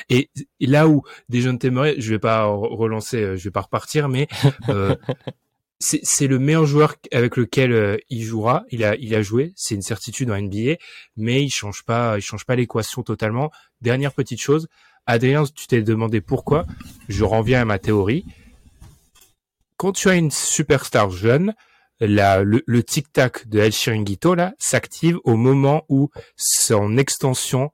Et, 0.08 0.30
là 0.60 0.88
où 0.88 1.02
des 1.28 1.42
jeunes 1.42 1.58
témoins, 1.58 1.92
je 1.98 2.08
vais 2.08 2.18
pas 2.18 2.46
relancer, 2.46 3.18
euh, 3.18 3.36
je 3.36 3.44
vais 3.44 3.50
pas 3.50 3.60
repartir, 3.60 4.08
mais 4.08 4.26
euh, 4.70 4.96
c'est 5.78 6.26
le 6.26 6.38
meilleur 6.38 6.64
joueur 6.64 6.94
avec 7.12 7.36
lequel 7.36 7.72
euh, 7.72 7.98
il 8.08 8.22
jouera. 8.22 8.64
Il 8.70 8.84
a 8.84 8.96
il 8.96 9.14
a 9.14 9.20
joué, 9.20 9.52
c'est 9.54 9.74
une 9.74 9.82
certitude 9.82 10.30
en 10.30 10.40
NBA, 10.40 10.76
mais 11.18 11.42
il 11.42 11.50
change 11.50 11.82
pas, 11.84 12.16
il 12.16 12.22
change 12.22 12.46
pas 12.46 12.56
l'équation 12.56 13.02
totalement. 13.02 13.50
Dernière 13.82 14.14
petite 14.14 14.40
chose, 14.40 14.66
Adrien, 15.04 15.44
tu 15.44 15.66
t'es 15.66 15.82
demandé 15.82 16.22
pourquoi. 16.22 16.64
Je 17.10 17.24
reviens 17.24 17.60
à 17.60 17.64
ma 17.66 17.78
théorie 17.78 18.24
quand 19.76 19.92
tu 19.92 20.08
as 20.08 20.14
une 20.14 20.30
superstar 20.30 21.10
jeune, 21.10 21.54
le, 22.00 22.62
le 22.66 22.82
tic-tac 22.82 23.48
de 23.48 23.60
El 23.60 23.72
Chiringuito, 23.72 24.34
là, 24.34 24.54
s'active 24.58 25.18
au 25.24 25.36
moment 25.36 25.84
où 25.88 26.10
son 26.36 26.96
extension 26.96 27.70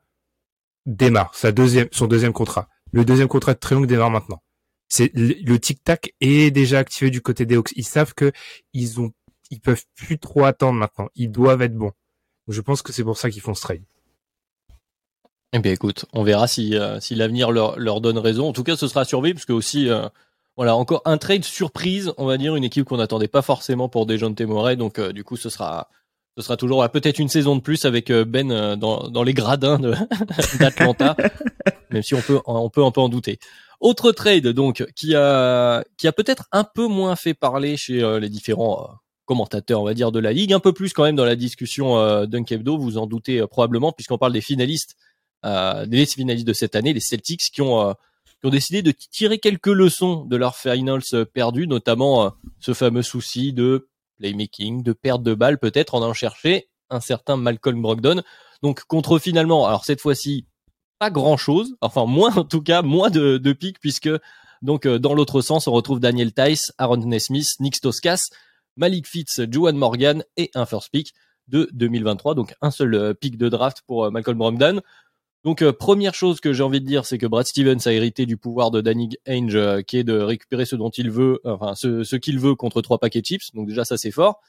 démarre, 0.87 1.35
sa 1.35 1.53
deuxième, 1.53 1.89
son 1.93 2.07
deuxième 2.07 2.33
contrat. 2.33 2.69
Le 2.93 3.05
deuxième 3.05 3.29
contrat 3.29 3.55
de 3.55 3.59
Triangle 3.59 3.87
démarre 3.87 4.11
maintenant. 4.11 4.43
C'est 4.89 5.11
le, 5.15 5.59
tic-tac 5.59 6.15
est 6.21 6.51
déjà 6.51 6.79
activé 6.79 7.11
du 7.11 7.21
côté 7.21 7.45
des 7.45 7.57
Hawks. 7.57 7.73
Ils 7.77 7.85
savent 7.85 8.15
que 8.15 8.33
ils 8.73 9.01
ont, 9.01 9.13
ils 9.51 9.61
peuvent 9.61 9.85
plus 9.95 10.19
trop 10.19 10.45
attendre 10.45 10.79
maintenant. 10.79 11.09
Ils 11.15 11.31
doivent 11.31 11.61
être 11.61 11.77
bons. 11.77 11.93
je 12.49 12.61
pense 12.63 12.81
que 12.81 12.93
c'est 12.93 13.05
pour 13.05 13.19
ça 13.19 13.31
qu'ils 13.31 13.43
font 13.43 13.55
ce 13.55 13.61
trade. 13.61 13.83
Eh 15.53 15.59
bien, 15.61 15.73
écoute, 15.73 16.07
on 16.13 16.25
verra 16.25 16.47
si, 16.47 16.77
euh, 16.77 17.01
si 17.01 17.15
l'avenir 17.15 17.51
leur, 17.51 17.79
leur 17.79 18.01
donne 18.01 18.19
raison. 18.19 18.49
En 18.49 18.53
tout 18.53 18.65
cas, 18.65 18.77
ce 18.77 18.89
sera 18.89 19.05
surveillé 19.05 19.35
parce 19.35 19.47
que 19.47 19.53
aussi, 19.53 19.89
euh, 19.89 20.09
voilà, 20.59 20.75
encore 20.75 21.03
un 21.05 21.19
trade 21.19 21.45
surprise, 21.45 22.13
on 22.19 22.27
va 22.27 22.37
dire, 22.37 22.57
une 22.57 22.65
équipe 22.65 22.85
qu'on 22.85 22.97
n'attendait 22.97 23.29
pas 23.29 23.43
forcément 23.43 23.89
pour 23.89 24.07
Dejounte 24.07 24.41
Murray. 24.41 24.75
Donc, 24.75 24.99
euh, 24.99 25.13
du 25.13 25.23
coup, 25.23 25.37
ce 25.37 25.51
sera, 25.51 25.89
ce 26.37 26.43
sera 26.43 26.57
toujours 26.57 26.85
peut-être 26.91 27.21
une 27.21 27.29
saison 27.29 27.55
de 27.55 27.61
plus 27.61 27.85
avec 27.85 28.11
euh, 28.11 28.25
Ben 28.25 28.51
euh, 28.51 28.75
dans, 28.75 29.09
dans 29.09 29.23
les 29.23 29.35
gradins 29.35 29.79
d'Atlanta, 30.59 31.17
même 31.91 32.03
si 32.03 32.15
on 32.15 32.21
peut, 32.21 32.41
on 32.45 32.69
peut 32.71 32.85
un 32.85 32.91
peu 32.91 33.01
en 33.01 33.09
douter. 33.09 33.39
Autre 33.79 34.11
trade, 34.11 34.49
donc, 34.49 34.85
qui 34.97 35.15
a, 35.15 35.85
qui 35.97 36.09
a 36.09 36.13
peut-être 36.13 36.49
un 36.51 36.65
peu 36.65 36.89
moins 36.89 37.15
fait 37.15 37.35
parler 37.35 37.77
chez 37.77 38.19
les 38.19 38.29
différents 38.29 38.91
commentateurs, 39.27 39.81
on 39.81 39.85
va 39.85 39.95
dire, 39.95 40.11
de 40.11 40.19
la 40.19 40.33
ligue, 40.33 40.53
un 40.53 40.59
peu 40.59 40.73
plus 40.73 40.93
quand 40.93 41.05
même 41.05 41.15
dans 41.15 41.25
la 41.25 41.37
discussion 41.37 42.01
euh, 42.01 42.27
Dunkebdo, 42.27 42.77
vous 42.79 42.99
en 42.99 43.07
doutez 43.07 43.47
probablement, 43.47 43.93
puisqu'on 43.93 44.19
parle 44.19 44.33
des 44.33 44.41
finalistes, 44.41 44.97
des 45.45 46.05
finalistes 46.05 46.49
de 46.49 46.53
cette 46.53 46.75
année, 46.75 46.93
les 46.93 46.99
Celtics, 46.99 47.53
qui 47.53 47.63
ont 47.63 47.95
qui 48.41 48.47
ont 48.47 48.51
décidé 48.51 48.83
de 48.83 48.93
tirer 48.93 49.39
quelques 49.39 49.67
leçons 49.67 50.25
de 50.25 50.37
leurs 50.37 50.57
finals 50.57 51.03
euh, 51.13 51.25
perdus, 51.25 51.67
notamment 51.67 52.25
euh, 52.25 52.31
ce 52.61 52.73
fameux 52.73 53.03
souci 53.03 53.53
de 53.53 53.89
playmaking, 54.19 54.83
de 54.83 54.93
perte 54.93 55.23
de 55.23 55.35
balles 55.35 55.59
peut-être 55.59 55.95
en 55.95 56.03
allant 56.03 56.15
chercher 56.15 56.69
un 56.91 57.01
certain 57.01 57.37
Malcolm 57.37 57.81
Brogdon. 57.83 58.23
Donc 58.63 58.85
contre 58.85 59.19
finalement, 59.19 59.67
alors 59.67 59.85
cette 59.85 60.01
fois-ci 60.01 60.47
pas 60.99 61.11
grand-chose, 61.11 61.77
enfin 61.81 62.07
moins 62.07 62.37
en 62.37 62.45
tout 62.45 62.63
cas, 62.63 62.83
moins 62.83 63.11
de, 63.11 63.39
de 63.39 63.53
pics 63.53 63.81
puisque 63.81 64.11
donc 64.63 64.87
euh, 64.87 64.99
dans 64.99 65.15
l'autre 65.15 65.41
sens 65.41 65.67
on 65.67 65.73
retrouve 65.73 66.01
Daniel 66.01 66.33
Tice, 66.33 66.73
Aaron 66.79 66.97
Nesmith, 66.99 67.55
Nick 67.61 67.77
Stoskas, 67.77 68.29
Malik 68.77 69.07
Fitz, 69.07 69.41
Juan 69.51 69.77
Morgan 69.77 70.25
et 70.37 70.51
un 70.55 70.67
first 70.67 70.91
pick 70.93 71.13
de 71.49 71.69
2023, 71.73 72.35
donc 72.35 72.55
un 72.61 72.71
seul 72.71 73.15
pick 73.15 73.39
de 73.39 73.49
draft 73.49 73.83
pour 73.87 74.11
Malcolm 74.13 74.39
Brogdon. 74.39 74.81
Donc 75.45 75.63
euh, 75.63 75.73
première 75.73 76.15
chose 76.15 76.41
que 76.41 76.53
j'ai 76.53 76.63
envie 76.63 76.81
de 76.81 76.87
dire, 76.87 77.05
c'est 77.05 77.19
que 77.19 77.27
Brad 77.27 77.47
Stevens 77.47 77.87
a 77.87 77.93
hérité 77.93 78.27
du 78.27 78.37
pouvoir 78.37 78.71
de 78.71 78.81
Danny 78.81 79.11
Ainge, 79.27 79.55
euh, 79.55 79.83
qui 79.83 79.99
est 79.99 80.05
de 80.05 80.19
récupérer 80.19 80.65
ce 80.67 80.77
dont 80.77 80.91
il 80.91 81.11
veut, 81.11 81.41
enfin 81.45 81.75
ce, 81.75 82.17
qu'il 82.17 82.39
veut 82.39 82.55
contre 82.55 82.83
trois 82.83 82.99
paquets 82.99 83.21
de 83.21 83.27
chips. 83.27 83.55
Donc 83.55 83.69
déjà 83.69 83.85
ça 83.85 83.97
c'est 83.97 84.11
fort. 84.11 84.41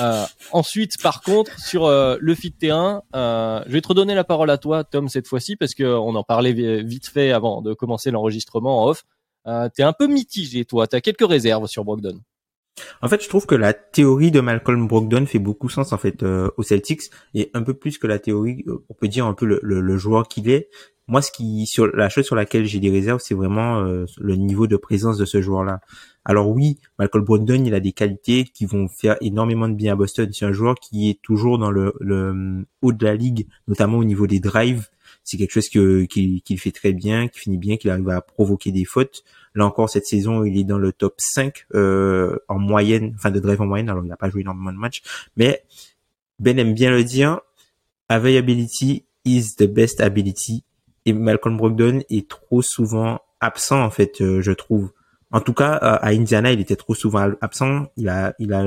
Euh, 0.00 0.24
ensuite, 0.52 1.00
par 1.00 1.22
contre, 1.22 1.60
sur 1.60 1.88
le 1.88 2.34
fit 2.34 2.52
terrain, 2.52 3.02
je 3.14 3.70
vais 3.72 3.80
te 3.80 3.88
redonner 3.88 4.14
la 4.16 4.24
parole 4.24 4.50
à 4.50 4.58
toi, 4.58 4.82
Tom, 4.82 5.08
cette 5.08 5.28
fois-ci, 5.28 5.54
parce 5.56 5.74
que 5.74 5.84
on 5.84 6.14
en 6.16 6.24
parlait 6.24 6.52
vite 6.82 7.06
fait 7.06 7.30
avant 7.30 7.62
de 7.62 7.72
commencer 7.72 8.10
l'enregistrement 8.10 8.82
en 8.82 8.88
off. 8.88 9.04
Euh, 9.46 9.68
T'es 9.72 9.82
un 9.82 9.92
peu 9.92 10.06
mitigé, 10.06 10.64
toi. 10.64 10.86
T'as 10.86 11.00
quelques 11.00 11.26
réserves 11.26 11.66
sur 11.66 11.84
Brogdon. 11.84 12.20
En 13.02 13.08
fait, 13.08 13.22
je 13.22 13.28
trouve 13.28 13.46
que 13.46 13.54
la 13.54 13.72
théorie 13.72 14.30
de 14.30 14.40
Malcolm 14.40 14.86
Brogdon 14.86 15.26
fait 15.26 15.38
beaucoup 15.38 15.68
sens 15.68 15.92
en 15.92 15.98
fait 15.98 16.22
euh, 16.22 16.50
aux 16.56 16.62
Celtics 16.62 17.10
et 17.34 17.50
un 17.54 17.62
peu 17.62 17.74
plus 17.74 17.98
que 17.98 18.06
la 18.06 18.18
théorie, 18.18 18.64
euh, 18.68 18.84
on 18.88 18.94
peut 18.94 19.08
dire 19.08 19.26
un 19.26 19.34
peu 19.34 19.46
le, 19.62 19.98
joueur 19.98 20.28
qu'il 20.28 20.50
est. 20.50 20.68
Moi, 21.08 21.22
ce 21.22 21.30
qui 21.30 21.66
sur 21.66 21.86
la 21.86 22.08
chose 22.08 22.24
sur 22.24 22.34
laquelle 22.34 22.64
j'ai 22.64 22.80
des 22.80 22.90
réserves, 22.90 23.20
c'est 23.22 23.34
vraiment 23.34 23.78
euh, 23.78 24.04
le 24.18 24.34
niveau 24.34 24.66
de 24.66 24.76
présence 24.76 25.18
de 25.18 25.24
ce 25.24 25.40
joueur-là. 25.40 25.80
Alors 26.24 26.50
oui, 26.50 26.78
Malcolm 26.98 27.24
Brogdon, 27.24 27.62
il 27.64 27.74
a 27.74 27.80
des 27.80 27.92
qualités 27.92 28.44
qui 28.44 28.66
vont 28.66 28.88
faire 28.88 29.16
énormément 29.20 29.68
de 29.68 29.74
bien 29.74 29.92
à 29.92 29.96
Boston. 29.96 30.28
C'est 30.32 30.44
un 30.44 30.52
joueur 30.52 30.74
qui 30.74 31.08
est 31.08 31.22
toujours 31.22 31.58
dans 31.58 31.70
le 31.70 31.94
haut 32.82 32.92
de 32.92 33.04
la 33.04 33.14
ligue, 33.14 33.46
notamment 33.68 33.98
au 33.98 34.04
niveau 34.04 34.26
des 34.26 34.40
drives. 34.40 34.88
C'est 35.26 35.36
quelque 35.36 35.50
chose 35.50 35.68
que, 35.68 36.04
qu'il, 36.04 36.40
qu'il 36.40 36.58
fait 36.60 36.70
très 36.70 36.92
bien, 36.92 37.26
qui 37.26 37.40
finit 37.40 37.58
bien, 37.58 37.76
qu'il 37.76 37.90
arrive 37.90 38.08
à 38.10 38.20
provoquer 38.20 38.70
des 38.70 38.84
fautes. 38.84 39.24
Là 39.56 39.66
encore, 39.66 39.90
cette 39.90 40.06
saison, 40.06 40.44
il 40.44 40.56
est 40.56 40.64
dans 40.64 40.78
le 40.78 40.92
top 40.92 41.14
5 41.18 41.66
euh, 41.74 42.38
en 42.46 42.60
moyenne, 42.60 43.12
enfin 43.16 43.32
de 43.32 43.40
drive 43.40 43.60
en 43.60 43.66
moyenne. 43.66 43.88
Alors, 43.88 44.04
il 44.04 44.08
n'a 44.08 44.16
pas 44.16 44.30
joué 44.30 44.42
énormément 44.42 44.72
de 44.72 44.78
matchs, 44.78 45.02
mais 45.36 45.64
Ben 46.38 46.56
aime 46.60 46.74
bien 46.74 46.92
le 46.92 47.02
dire. 47.02 47.40
Availability 48.08 49.04
is 49.24 49.56
the 49.56 49.64
best 49.64 50.00
ability. 50.00 50.62
Et 51.06 51.12
Malcolm 51.12 51.56
Brogdon 51.56 52.02
est 52.08 52.28
trop 52.28 52.62
souvent 52.62 53.20
absent, 53.40 53.82
en 53.82 53.90
fait, 53.90 54.20
euh, 54.20 54.40
je 54.42 54.52
trouve. 54.52 54.92
En 55.32 55.40
tout 55.40 55.54
cas, 55.54 55.72
à 55.72 56.10
Indiana, 56.10 56.52
il 56.52 56.60
était 56.60 56.76
trop 56.76 56.94
souvent 56.94 57.32
absent. 57.40 57.86
Il 57.96 58.08
a, 58.08 58.34
il 58.38 58.52
a 58.52 58.64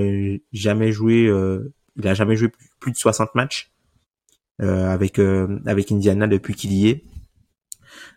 jamais 0.51 0.91
joué, 0.91 1.25
euh, 1.25 1.73
il 1.95 2.05
a 2.05 2.13
jamais 2.13 2.35
joué 2.35 2.51
plus 2.81 2.91
de 2.91 2.97
60 2.97 3.33
matchs 3.33 3.71
avec 4.59 5.19
euh, 5.19 5.59
avec 5.65 5.91
Indiana 5.91 6.27
depuis 6.27 6.53
qu'il 6.53 6.73
y 6.73 6.89
est. 6.89 7.03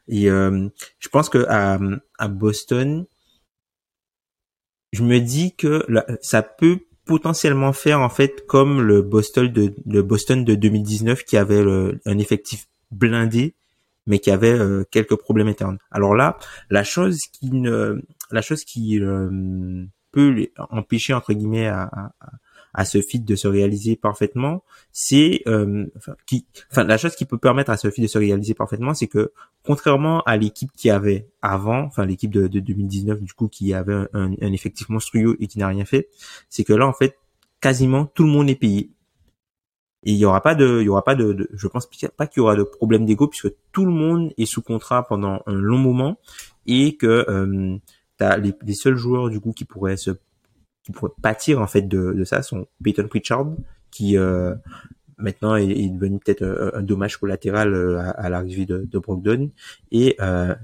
Et 0.08 0.30
euh, 0.30 0.68
je 0.98 1.08
pense 1.08 1.28
que 1.28 1.46
à, 1.48 1.78
à 2.18 2.28
Boston, 2.28 3.06
je 4.92 5.02
me 5.02 5.20
dis 5.20 5.54
que 5.56 5.86
ça 6.20 6.42
peut 6.42 6.80
potentiellement 7.04 7.72
faire 7.72 8.00
en 8.00 8.08
fait 8.08 8.46
comme 8.46 8.80
le 8.80 9.02
Boston 9.02 9.52
de 9.52 9.74
le 9.86 10.02
Boston 10.02 10.44
de 10.44 10.54
2019 10.54 11.24
qui 11.24 11.36
avait 11.36 11.64
un 12.04 12.18
effectif 12.18 12.68
blindé 12.90 13.54
mais 14.06 14.18
qui 14.18 14.30
avait 14.30 14.52
euh, 14.52 14.84
quelques 14.90 15.16
problèmes 15.16 15.48
internes. 15.48 15.78
Alors 15.90 16.14
là, 16.14 16.38
la 16.70 16.84
chose 16.84 17.20
qui 17.32 17.50
ne 17.50 18.02
la 18.30 18.42
chose 18.42 18.64
qui 18.64 19.00
euh, 19.00 19.84
peut 20.10 20.48
empêcher 20.70 21.14
entre 21.14 21.32
guillemets 21.32 21.68
à, 21.68 21.82
à, 21.82 22.12
à 22.74 22.84
ce 22.84 23.02
feed 23.02 23.24
de 23.24 23.36
se 23.36 23.48
réaliser 23.48 23.96
parfaitement, 23.96 24.62
c'est 24.92 25.42
euh, 25.46 25.86
qui, 26.26 26.46
enfin 26.70 26.84
la 26.84 26.96
chose 26.96 27.14
qui 27.16 27.24
peut 27.24 27.38
permettre 27.38 27.70
à 27.70 27.76
ce 27.76 27.90
feed 27.90 28.04
de 28.04 28.08
se 28.08 28.18
réaliser 28.18 28.54
parfaitement, 28.54 28.94
c'est 28.94 29.08
que 29.08 29.32
contrairement 29.64 30.22
à 30.22 30.36
l'équipe 30.36 30.70
qui 30.74 30.90
avait 30.90 31.28
avant, 31.42 31.82
enfin 31.82 32.06
l'équipe 32.06 32.30
de, 32.30 32.46
de, 32.46 32.60
2019 32.60 33.20
du 33.20 33.32
coup 33.34 33.48
qui 33.48 33.74
avait 33.74 33.94
un, 33.94 34.32
un, 34.32 34.52
effectif 34.52 34.88
monstrueux 34.88 35.36
et 35.40 35.46
qui 35.46 35.58
n'a 35.58 35.68
rien 35.68 35.84
fait, 35.84 36.08
c'est 36.48 36.64
que 36.64 36.72
là 36.72 36.86
en 36.86 36.92
fait 36.92 37.18
quasiment 37.60 38.06
tout 38.06 38.24
le 38.24 38.30
monde 38.30 38.48
est 38.48 38.56
payé. 38.56 38.90
Et 40.04 40.12
il 40.12 40.18
y 40.18 40.24
aura 40.24 40.42
pas 40.42 40.56
de, 40.56 40.80
il 40.80 40.86
y 40.86 40.88
aura 40.88 41.04
pas 41.04 41.14
de, 41.14 41.48
je 41.52 41.68
pense 41.68 41.88
pas 42.16 42.26
qu'il 42.26 42.40
y 42.40 42.42
aura 42.42 42.56
de 42.56 42.64
problème 42.64 43.06
d'ego 43.06 43.28
puisque 43.28 43.52
tout 43.70 43.84
le 43.84 43.92
monde 43.92 44.32
est 44.36 44.46
sous 44.46 44.62
contrat 44.62 45.06
pendant 45.06 45.42
un 45.46 45.54
long 45.54 45.78
moment 45.78 46.18
et 46.66 46.96
que 46.96 47.24
euh, 47.28 47.76
les, 48.20 48.52
les 48.62 48.74
seuls 48.74 48.96
joueurs 48.96 49.30
du 49.30 49.40
coup 49.40 49.52
qui 49.52 49.64
pourraient 49.64 49.96
se 49.96 50.10
qui 50.82 50.92
pourrait 50.92 51.12
pâtir 51.22 51.60
en 51.60 51.66
fait 51.66 51.82
de, 51.82 52.12
de 52.12 52.24
ça 52.24 52.42
sont 52.42 52.66
Peyton 52.82 53.08
Pritchard 53.08 53.46
qui 53.90 54.16
euh, 54.16 54.54
maintenant 55.18 55.56
est, 55.56 55.88
devenu 55.88 56.18
peut-être 56.18 56.42
un, 56.42 56.78
un, 56.78 56.82
dommage 56.82 57.16
collatéral 57.16 57.74
euh, 57.74 57.98
à, 58.00 58.10
à 58.10 58.28
l'arrivée 58.28 58.66
de, 58.66 58.88
de 58.90 58.98
Brogdon. 58.98 59.50
Et 59.90 60.16
euh, 60.20 60.54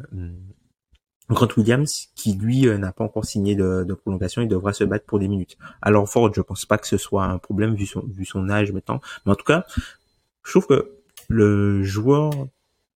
Grant 1.30 1.48
Williams 1.56 2.08
qui 2.14 2.34
lui 2.34 2.66
euh, 2.66 2.78
n'a 2.78 2.92
pas 2.92 3.04
encore 3.04 3.24
signé 3.24 3.54
de, 3.54 3.84
prolongation 3.94 4.42
il 4.42 4.48
devra 4.48 4.72
se 4.72 4.84
battre 4.84 5.04
pour 5.06 5.18
des 5.18 5.28
minutes. 5.28 5.56
Alors 5.82 6.08
Ford 6.08 6.32
je 6.34 6.40
pense 6.40 6.64
pas 6.64 6.78
que 6.78 6.86
ce 6.86 6.96
soit 6.96 7.24
un 7.24 7.38
problème 7.38 7.74
vu 7.74 7.86
son 7.86 8.00
vu 8.06 8.24
son 8.24 8.48
âge 8.48 8.72
maintenant. 8.72 9.00
Mais 9.24 9.32
en 9.32 9.36
tout 9.36 9.44
cas 9.44 9.66
je 10.44 10.50
trouve 10.50 10.66
que 10.66 10.94
le 11.28 11.82
joueur 11.82 12.32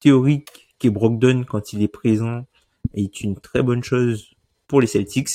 théorique 0.00 0.74
qui 0.78 0.86
est 0.86 0.90
Brogdon 0.90 1.44
quand 1.46 1.72
il 1.72 1.82
est 1.82 1.88
présent 1.88 2.46
est 2.94 3.20
une 3.20 3.36
très 3.36 3.62
bonne 3.62 3.84
chose 3.84 4.30
pour 4.66 4.80
les 4.80 4.86
Celtics 4.86 5.28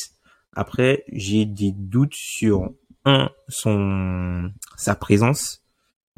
après, 0.53 1.03
j'ai 1.11 1.45
des 1.45 1.71
doutes 1.71 2.15
sur 2.15 2.71
un 3.05 3.29
son 3.47 4.51
sa 4.75 4.95
présence, 4.95 5.63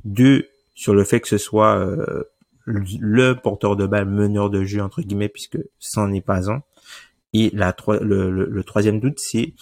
deux 0.04 0.48
sur 0.76 0.94
le 0.94 1.04
fait 1.04 1.20
que 1.20 1.28
ce 1.28 1.38
soit 1.38 1.78
euh, 1.78 2.24
le 2.66 3.34
porteur 3.34 3.76
de 3.76 3.86
balle 3.86 4.06
meneur 4.06 4.50
de 4.50 4.64
jeu 4.64 4.82
entre 4.82 5.02
guillemets 5.02 5.30
puisque 5.30 5.60
c'en 5.78 6.08
n'est 6.08 6.22
pas 6.22 6.50
un. 6.50 6.64
Et 7.34 7.52
la 7.54 7.76
le, 8.02 8.32
le, 8.32 8.64
troisième 8.64 9.00
doute 9.00 9.20
c'est 9.20 9.54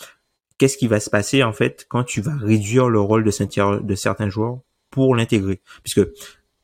qu'est-ce 0.57 0.77
qui 0.77 0.87
va 0.87 0.99
se 0.99 1.09
passer 1.09 1.43
en 1.43 1.53
fait 1.53 1.85
quand 1.89 2.03
tu 2.03 2.21
vas 2.21 2.35
réduire 2.35 2.87
le 2.87 2.99
rôle 2.99 3.23
de, 3.23 3.79
de 3.81 3.95
certains 3.95 4.29
joueurs 4.29 4.59
pour 4.89 5.15
l'intégrer? 5.15 5.61
Puisque 5.83 6.01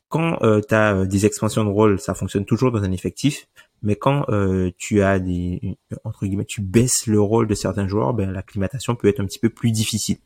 quand 0.08 0.40
euh, 0.42 0.60
tu 0.60 0.74
as 0.74 0.94
euh, 0.94 1.06
des 1.06 1.26
expansions 1.26 1.64
de 1.64 1.70
rôle, 1.70 1.98
ça 1.98 2.14
fonctionne 2.14 2.44
toujours 2.44 2.70
dans 2.70 2.84
un 2.84 2.92
effectif, 2.92 3.48
mais 3.84 3.96
quand 3.96 4.24
euh, 4.30 4.70
tu 4.78 5.02
as 5.02 5.18
des 5.18 5.78
entre 6.04 6.26
guillemets, 6.26 6.44
tu 6.44 6.60
baisses 6.60 7.06
le 7.06 7.20
rôle 7.20 7.46
de 7.46 7.54
certains 7.54 7.86
joueurs, 7.86 8.14
ben 8.14 8.30
l'acclimatation 8.30 8.96
peut 8.96 9.08
être 9.08 9.20
un 9.20 9.26
petit 9.26 9.38
peu 9.38 9.50
plus 9.50 9.70
difficile. 9.70 10.16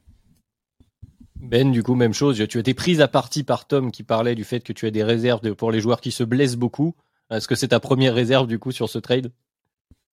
Ben, 1.40 1.70
du 1.70 1.82
coup, 1.82 1.94
même 1.94 2.14
chose. 2.14 2.44
Tu 2.48 2.58
as 2.58 2.60
été 2.60 2.74
prise 2.74 3.00
à 3.00 3.08
partie 3.08 3.44
par 3.44 3.66
Tom 3.66 3.92
qui 3.92 4.02
parlait 4.02 4.34
du 4.34 4.44
fait 4.44 4.60
que 4.60 4.72
tu 4.72 4.86
as 4.86 4.90
des 4.90 5.04
réserves 5.04 5.54
pour 5.54 5.70
les 5.70 5.80
joueurs 5.80 6.00
qui 6.00 6.10
se 6.10 6.24
blessent 6.24 6.56
beaucoup. 6.56 6.94
Est-ce 7.30 7.46
que 7.46 7.54
c'est 7.54 7.68
ta 7.68 7.80
première 7.80 8.14
réserve 8.14 8.46
du 8.46 8.58
coup 8.58 8.72
sur 8.72 8.88
ce 8.88 8.98
trade? 8.98 9.30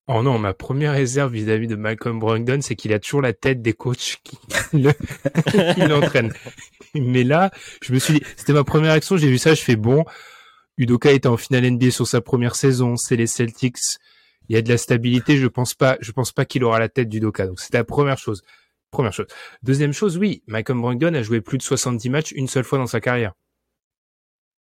Oh 0.08 0.22
non, 0.22 0.38
ma 0.38 0.54
première 0.54 0.94
réserve 0.94 1.34
vis-à-vis 1.34 1.68
de 1.68 1.76
Malcolm 1.76 2.20
Brogdon, 2.20 2.60
c'est 2.62 2.76
qu'il 2.76 2.94
a 2.94 3.00
toujours 3.00 3.22
la 3.22 3.34
tête 3.34 3.64
des 3.64 3.74
coachs 3.74 4.22
qui 4.24 4.38
l'entraînent. 5.88 6.34
Mais 6.94 7.24
là, 7.24 7.50
je 7.82 7.92
me 7.92 7.98
suis 7.98 8.14
dit, 8.14 8.22
c'était 8.38 8.54
ma 8.54 8.64
première 8.64 8.92
action, 8.92 9.18
j'ai 9.18 9.30
vu 9.30 9.40
ça, 9.40 9.56
je 9.56 9.62
fais 9.62 9.76
bon. 9.76 10.06
Udoka 10.78 11.12
était 11.12 11.28
en 11.28 11.38
finale 11.38 11.70
NBA 11.72 11.92
sur 11.92 12.08
sa 12.08 12.22
première 12.22 12.56
saison, 12.56 12.98
c'est 12.98 13.16
les 13.16 13.28
Celtics. 13.28 13.78
Il 14.50 14.56
y 14.56 14.60
a 14.60 14.62
de 14.62 14.70
la 14.70 14.78
stabilité, 14.78 15.38
je 15.38 15.48
pense 15.48 15.74
pas, 15.74 15.98
je 16.02 16.12
pense 16.12 16.32
pas 16.32 16.46
qu'il 16.46 16.64
aura 16.64 16.80
la 16.80 16.90
tête 16.90 17.10
d'Udoka. 17.10 17.48
Donc 17.48 17.60
c'était 17.60 17.78
la 17.78 17.84
première 17.84 18.18
chose. 18.18 18.44
Première 18.92 19.14
chose. 19.14 19.28
Deuxième 19.64 19.94
chose, 19.94 20.18
oui, 20.18 20.44
Malcolm 20.48 20.82
Brogdon 20.82 21.14
a 21.14 21.24
joué 21.24 21.42
plus 21.42 21.58
de 21.58 21.64
70 21.64 22.10
matchs 22.10 22.32
une 22.32 22.48
seule 22.48 22.64
fois 22.64 22.78
dans 22.78 22.88
sa 22.88 23.02
carrière. 23.02 23.34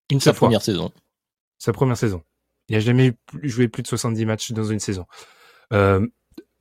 Une 0.09 0.19
seule 0.19 0.33
sa 0.33 0.37
première 0.37 0.61
saison. 0.61 0.91
Sa 1.57 1.73
première 1.73 1.97
saison. 1.97 2.23
Il 2.67 2.75
a 2.75 2.79
jamais 2.79 3.13
joué 3.43 3.67
plus 3.67 3.83
de 3.83 3.87
70 3.87 4.25
matchs 4.25 4.51
dans 4.51 4.63
une 4.63 4.79
saison. 4.79 5.05
Euh, 5.73 6.05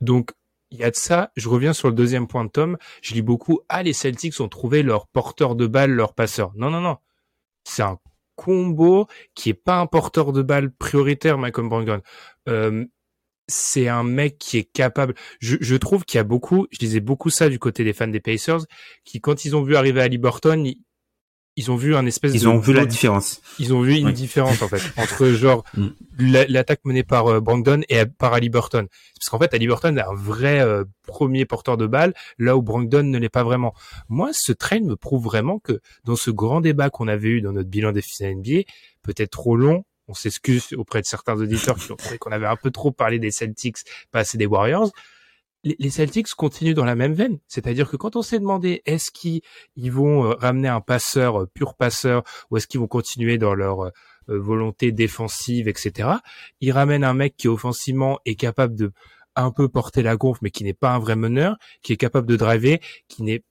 donc 0.01 0.31
il 0.71 0.79
y 0.79 0.83
a 0.83 0.91
de 0.91 0.95
ça. 0.95 1.31
Je 1.35 1.49
reviens 1.49 1.73
sur 1.73 1.87
le 1.87 1.95
deuxième 1.95 2.27
point 2.27 2.45
de 2.45 2.49
Tom. 2.49 2.77
Je 3.01 3.13
lis 3.13 3.21
beaucoup. 3.21 3.61
Ah, 3.69 3.83
les 3.83 3.93
Celtics 3.93 4.39
ont 4.39 4.49
trouvé 4.49 4.83
leur 4.83 5.07
porteur 5.07 5.55
de 5.55 5.67
balle, 5.67 5.91
leur 5.91 6.13
passeur. 6.13 6.51
Non, 6.55 6.69
non, 6.69 6.81
non. 6.81 6.97
C'est 7.63 7.83
un 7.83 7.99
combo 8.35 9.07
qui 9.33 9.49
est 9.49 9.53
pas 9.53 9.79
un 9.79 9.87
porteur 9.87 10.31
de 10.33 10.41
balle 10.41 10.71
prioritaire, 10.71 11.37
Malcolm 11.37 11.69
Brogdon. 11.69 12.01
Euh, 12.49 12.85
c'est 13.47 13.87
un 13.87 14.03
mec 14.03 14.37
qui 14.39 14.57
est 14.57 14.63
capable. 14.63 15.13
Je, 15.39 15.57
je 15.61 15.75
trouve 15.75 16.05
qu'il 16.05 16.17
y 16.17 16.21
a 16.21 16.23
beaucoup, 16.23 16.67
je 16.71 16.79
disais 16.79 16.99
beaucoup 16.99 17.29
ça 17.29 17.49
du 17.49 17.59
côté 17.59 17.83
des 17.83 17.93
fans 17.93 18.07
des 18.07 18.19
Pacers, 18.19 18.65
qui 19.03 19.21
quand 19.21 19.45
ils 19.45 19.55
ont 19.55 19.63
vu 19.63 19.75
arriver 19.75 20.01
à 20.01 20.07
Liberton, 20.07 20.63
ils 20.63 20.79
ont 21.71 21.75
vu 21.75 21.95
un 21.95 22.05
espèce 22.05 22.33
ils 22.33 22.47
ont 22.47 22.59
vu 22.59 22.73
la 22.73 22.85
différence. 22.85 23.41
ils 23.59 23.73
ont 23.73 23.81
vu 23.81 23.95
une 23.95 24.11
différence 24.11 24.61
en 24.61 24.67
fait 24.67 24.81
entre 24.97 25.27
genre 25.27 25.63
mm. 25.75 25.87
l'attaque 26.49 26.81
menée 26.83 27.03
par 27.03 27.27
euh, 27.27 27.39
Brandon 27.39 27.81
et 27.89 28.05
par 28.05 28.33
Ali 28.33 28.49
Burton. 28.49 28.87
Parce 29.17 29.29
qu'en 29.29 29.39
fait 29.39 29.53
Ali 29.53 29.67
Burton 29.67 29.97
est 29.97 30.01
un 30.01 30.13
vrai 30.13 30.59
euh, 30.59 30.83
premier 31.07 31.45
porteur 31.45 31.77
de 31.77 31.87
balle 31.87 32.13
là 32.37 32.57
où 32.57 32.61
Brandon 32.61 33.03
ne 33.03 33.17
l'est 33.17 33.29
pas 33.29 33.43
vraiment. 33.43 33.73
Moi 34.09 34.31
ce 34.33 34.51
train 34.51 34.81
me 34.81 34.95
prouve 34.95 35.23
vraiment 35.23 35.59
que 35.59 35.79
dans 36.03 36.15
ce 36.15 36.29
grand 36.29 36.61
débat 36.61 36.89
qu'on 36.89 37.07
avait 37.07 37.29
eu 37.29 37.41
dans 37.41 37.53
notre 37.53 37.69
bilan 37.69 37.91
des 37.91 38.01
finales 38.01 38.35
NBA 38.35 38.61
peut-être 39.03 39.31
trop 39.31 39.55
long 39.55 39.85
on 40.07 40.13
s'excuse 40.13 40.73
auprès 40.73 41.01
de 41.01 41.07
certains 41.07 41.35
auditeurs 41.35 41.77
qui 41.77 41.91
ont 41.91 41.95
trouvé 41.95 42.17
qu'on 42.17 42.31
avait 42.31 42.45
un 42.45 42.55
peu 42.55 42.69
trop 42.69 42.91
parlé 42.91 43.17
des 43.17 43.31
Celtics 43.31 43.77
pas 44.11 44.19
assez 44.19 44.37
des 44.37 44.45
Warriors 44.45 44.91
les 45.65 45.89
Celtics 45.89 46.33
continuent 46.35 46.75
dans 46.75 46.85
la 46.85 46.95
même 46.95 47.13
veine. 47.13 47.39
C'est-à-dire 47.47 47.89
que 47.89 47.97
quand 47.97 48.15
on 48.15 48.21
s'est 48.21 48.39
demandé 48.39 48.83
est-ce 48.85 49.11
qu'ils 49.11 49.41
vont 49.91 50.25
euh, 50.25 50.35
ramener 50.35 50.67
un 50.67 50.79
passeur 50.79 51.41
euh, 51.41 51.47
pur 51.47 51.73
passeur 51.73 52.23
ou 52.49 52.57
est-ce 52.57 52.67
qu'ils 52.67 52.79
vont 52.79 52.87
continuer 52.87 53.37
dans 53.37 53.55
leur 53.55 53.81
euh, 53.81 53.91
volonté 54.27 54.91
défensive, 54.91 55.67
etc. 55.67 56.09
Ils 56.61 56.71
ramènent 56.71 57.03
un 57.03 57.15
mec 57.15 57.35
qui 57.35 57.47
offensivement 57.47 58.19
est 58.25 58.35
capable 58.35 58.75
de 58.75 58.91
un 59.35 59.51
peu 59.51 59.67
porter 59.67 60.01
la 60.01 60.15
gonfle, 60.15 60.39
mais 60.43 60.51
qui 60.51 60.63
n'est 60.63 60.73
pas 60.73 60.91
un 60.91 60.99
vrai 60.99 61.15
meneur, 61.15 61.57
qui 61.81 61.91
est 61.91 61.97
capable 61.97 62.27
de 62.27 62.37
driver, 62.37 62.79
qui 63.09 63.23
n'est 63.23 63.43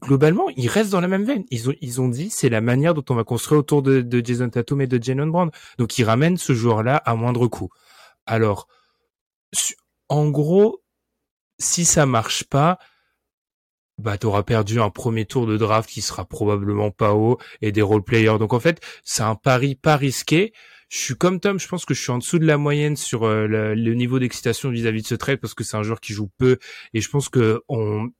globalement, 0.00 0.48
ils 0.56 0.68
restent 0.68 0.92
dans 0.92 1.00
la 1.00 1.08
même 1.08 1.24
veine. 1.24 1.44
Ils 1.50 1.68
ont, 1.68 1.74
ils 1.80 2.00
ont 2.00 2.08
dit, 2.08 2.30
c'est 2.30 2.48
la 2.48 2.60
manière 2.60 2.94
dont 2.94 3.04
on 3.10 3.16
va 3.16 3.24
construire 3.24 3.58
autour 3.58 3.82
de, 3.82 4.00
de 4.00 4.24
Jason 4.24 4.48
Tatum 4.48 4.80
et 4.80 4.86
de 4.86 5.02
Jalen 5.02 5.30
Brown. 5.30 5.50
Donc, 5.78 5.98
ils 5.98 6.04
ramènent 6.04 6.36
ce 6.36 6.52
joueur-là 6.52 6.96
à 6.96 7.16
moindre 7.16 7.48
coût. 7.48 7.70
Alors, 8.24 8.68
en 10.08 10.28
gros, 10.30 10.82
si 11.58 11.84
ça 11.84 12.06
marche 12.06 12.44
pas, 12.44 12.78
bah 13.98 14.16
t'auras 14.16 14.44
perdu 14.44 14.80
un 14.80 14.90
premier 14.90 15.26
tour 15.26 15.46
de 15.46 15.56
draft 15.56 15.90
qui 15.90 16.00
sera 16.00 16.24
probablement 16.24 16.90
pas 16.90 17.14
haut 17.14 17.38
et 17.62 17.72
des 17.72 17.82
role 17.82 18.04
players. 18.04 18.38
Donc 18.38 18.52
en 18.52 18.60
fait, 18.60 18.80
c'est 19.04 19.22
un 19.22 19.34
pari 19.34 19.74
pas 19.74 19.96
risqué. 19.96 20.52
je 20.88 20.98
suis 20.98 21.14
comme 21.16 21.40
Tom, 21.40 21.58
je 21.58 21.66
pense 21.66 21.84
que 21.84 21.94
je 21.94 22.00
suis 22.02 22.12
en 22.12 22.18
dessous 22.18 22.38
de 22.38 22.46
la 22.46 22.58
moyenne 22.58 22.96
sur 22.96 23.24
euh, 23.24 23.46
le, 23.46 23.74
le, 23.74 23.94
niveau 23.94 24.18
d'excitation 24.18 24.70
vis-à-vis 24.70 25.02
de 25.02 25.08
ce 25.08 25.14
trade 25.16 25.40
parce 25.40 25.54
que 25.54 25.64
c'est 25.64 25.76
un 25.76 25.82
joueur 25.82 26.00
qui 26.00 26.12
joue 26.12 26.30
peu 26.38 26.58
et 26.94 27.00
je 27.00 27.08
pense 27.10 27.28
que 27.28 27.62
on 27.68 28.10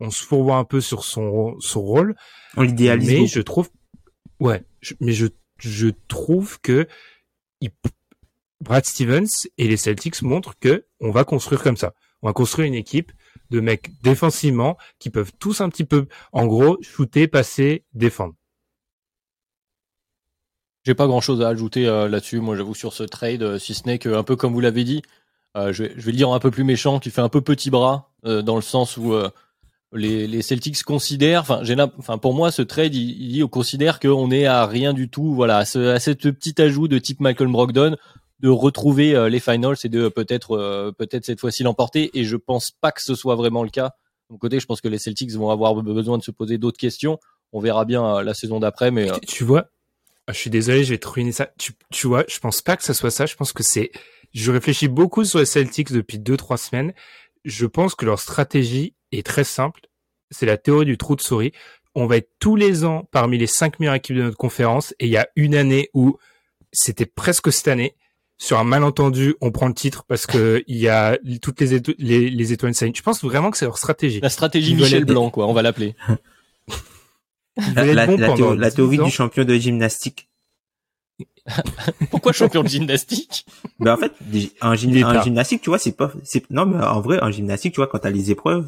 on 0.00 0.10
se 0.10 0.24
fourvoie 0.24 0.56
un 0.56 0.64
peu 0.64 0.80
sur 0.80 1.04
son 1.04 1.58
son 1.60 1.80
rôle. 1.80 2.16
On 2.56 2.62
l'idéalise. 2.62 3.08
Mais 3.08 3.26
je 3.26 3.40
trouve, 3.40 3.70
ouais, 4.40 4.62
mais 5.00 5.12
je 5.12 5.26
je 5.58 5.88
trouve 6.08 6.60
que 6.60 6.86
il, 7.60 7.70
Brad 8.64 8.86
Stevens 8.86 9.46
et 9.58 9.68
les 9.68 9.76
Celtics 9.76 10.22
montrent 10.22 10.58
que 10.58 10.86
on 10.98 11.10
va 11.10 11.24
construire 11.24 11.62
comme 11.62 11.76
ça. 11.76 11.92
On 12.22 12.28
va 12.28 12.32
construire 12.32 12.66
une 12.66 12.74
équipe 12.74 13.12
de 13.50 13.60
mecs 13.60 13.90
défensivement 14.02 14.78
qui 14.98 15.10
peuvent 15.10 15.32
tous 15.38 15.60
un 15.60 15.68
petit 15.68 15.84
peu, 15.84 16.06
en 16.32 16.46
gros, 16.46 16.78
shooter, 16.80 17.28
passer, 17.28 17.84
défendre. 17.92 18.34
J'ai 20.84 20.94
pas 20.94 21.06
grand 21.06 21.20
chose 21.20 21.42
à 21.42 21.48
ajouter 21.48 21.86
euh, 21.86 22.08
là-dessus. 22.08 22.40
Moi, 22.40 22.56
j'avoue 22.56 22.74
sur 22.74 22.94
ce 22.94 23.02
trade, 23.02 23.42
euh, 23.42 23.58
si 23.58 23.74
ce 23.74 23.86
n'est 23.86 23.98
que 23.98 24.08
un 24.08 24.22
peu 24.22 24.36
comme 24.36 24.54
vous 24.54 24.60
l'avez 24.60 24.84
dit, 24.84 25.02
euh, 25.56 25.72
je, 25.72 25.84
vais, 25.84 25.94
le 25.94 26.12
dire 26.12 26.30
un 26.30 26.40
peu 26.40 26.50
plus 26.50 26.64
méchant, 26.64 27.00
qui 27.00 27.10
fait 27.10 27.20
un 27.20 27.28
peu 27.28 27.42
petit 27.42 27.70
bras 27.70 28.10
dans 28.22 28.56
le 28.56 28.62
sens 28.62 28.96
où 28.96 29.14
les, 29.92 30.40
Celtics 30.40 30.82
considèrent, 30.82 31.44
enfin, 31.98 32.16
pour 32.16 32.32
moi, 32.32 32.50
ce 32.50 32.62
trade, 32.62 32.94
il, 32.94 33.36
il, 33.36 33.46
considère 33.48 34.00
qu'on 34.00 34.30
est 34.30 34.46
à 34.46 34.64
rien 34.64 34.94
du 34.94 35.10
tout, 35.10 35.34
voilà, 35.34 35.58
à, 35.58 35.60
à 35.60 36.00
cette 36.00 36.30
petit 36.30 36.60
ajout 36.62 36.88
de 36.88 36.98
type 36.98 37.20
Michael 37.20 37.48
Brogdon, 37.48 37.96
de 38.44 38.50
retrouver 38.50 39.28
les 39.30 39.40
finals 39.40 39.76
et 39.84 39.88
de 39.88 40.08
peut-être, 40.08 40.92
peut-être 40.98 41.24
cette 41.24 41.40
fois-ci 41.40 41.62
l'emporter. 41.62 42.10
Et 42.12 42.24
je 42.24 42.36
pense 42.36 42.70
pas 42.70 42.92
que 42.92 43.02
ce 43.02 43.14
soit 43.14 43.36
vraiment 43.36 43.64
le 43.64 43.70
cas. 43.70 43.94
De 44.28 44.34
mon 44.34 44.38
côté, 44.38 44.60
je 44.60 44.66
pense 44.66 44.82
que 44.82 44.88
les 44.88 44.98
Celtics 44.98 45.32
vont 45.32 45.48
avoir 45.48 45.74
besoin 45.74 46.18
de 46.18 46.22
se 46.22 46.30
poser 46.30 46.58
d'autres 46.58 46.76
questions. 46.76 47.18
On 47.52 47.60
verra 47.60 47.86
bien 47.86 48.22
la 48.22 48.34
saison 48.34 48.60
d'après, 48.60 48.90
mais 48.90 49.10
tu 49.26 49.44
vois, 49.44 49.70
ah, 50.26 50.32
je 50.34 50.38
suis 50.38 50.50
désolé, 50.50 50.84
je 50.84 50.90
vais 50.90 50.98
te 50.98 51.08
ruiner 51.08 51.32
ça. 51.32 51.48
Tu, 51.58 51.72
tu 51.90 52.06
vois, 52.06 52.24
je 52.28 52.38
pense 52.38 52.60
pas 52.60 52.76
que 52.76 52.84
ça 52.84 52.92
soit 52.92 53.10
ça. 53.10 53.24
Je 53.24 53.34
pense 53.34 53.54
que 53.54 53.62
c'est. 53.62 53.92
Je 54.34 54.52
réfléchis 54.52 54.88
beaucoup 54.88 55.24
sur 55.24 55.38
les 55.38 55.46
Celtics 55.46 55.90
depuis 55.90 56.18
deux 56.18 56.36
trois 56.36 56.58
semaines. 56.58 56.92
Je 57.46 57.64
pense 57.64 57.94
que 57.94 58.04
leur 58.04 58.20
stratégie 58.20 58.94
est 59.10 59.24
très 59.24 59.44
simple. 59.44 59.80
C'est 60.30 60.44
la 60.46 60.58
théorie 60.58 60.84
du 60.84 60.98
trou 60.98 61.16
de 61.16 61.22
souris. 61.22 61.52
On 61.94 62.06
va 62.06 62.18
être 62.18 62.30
tous 62.40 62.56
les 62.56 62.84
ans 62.84 63.08
parmi 63.10 63.38
les 63.38 63.46
cinq 63.46 63.80
meilleures 63.80 63.94
équipes 63.94 64.16
de 64.16 64.22
notre 64.22 64.36
conférence. 64.36 64.94
Et 64.98 65.06
il 65.06 65.12
y 65.12 65.16
a 65.16 65.28
une 65.34 65.54
année 65.54 65.88
où 65.94 66.18
c'était 66.72 67.06
presque 67.06 67.50
cette 67.50 67.68
année. 67.68 67.94
Sur 68.36 68.58
un 68.58 68.64
malentendu, 68.64 69.36
on 69.40 69.52
prend 69.52 69.68
le 69.68 69.74
titre 69.74 70.04
parce 70.08 70.26
que 70.26 70.62
il 70.68 70.76
y 70.76 70.88
a 70.88 71.18
toutes 71.40 71.60
les, 71.60 71.80
les, 71.98 72.30
les 72.30 72.52
étoiles 72.52 72.74
Je 72.74 73.02
pense 73.02 73.22
vraiment 73.22 73.50
que 73.50 73.56
c'est 73.56 73.64
leur 73.64 73.78
stratégie. 73.78 74.20
La 74.20 74.30
stratégie 74.30 74.74
Michel 74.74 75.04
Blanc, 75.04 75.30
quoi. 75.30 75.46
On 75.46 75.52
va 75.52 75.62
l'appeler. 75.62 75.94
La, 77.56 77.84
la, 77.84 78.06
bon 78.08 78.16
la, 78.54 78.70
théorie 78.72 78.98
du 78.98 79.10
champion 79.10 79.44
de 79.44 79.54
gymnastique. 79.54 80.28
Pourquoi 82.10 82.32
champion 82.32 82.62
de 82.62 82.68
gymnastique? 82.68 83.46
Ben 83.78 83.94
en 83.94 83.96
fait, 83.96 84.12
un, 84.60 84.74
gymnastique, 84.74 85.62
tu 85.62 85.70
vois, 85.70 85.78
c'est 85.78 85.92
pas, 85.92 86.10
c'est 86.24 86.50
non, 86.50 86.66
mais 86.66 86.82
en 86.82 87.00
vrai, 87.00 87.22
en 87.22 87.30
gymnastique, 87.30 87.74
tu 87.74 87.76
vois, 87.76 87.86
quand 87.86 87.98
t'as 87.98 88.10
les 88.10 88.30
épreuves, 88.30 88.66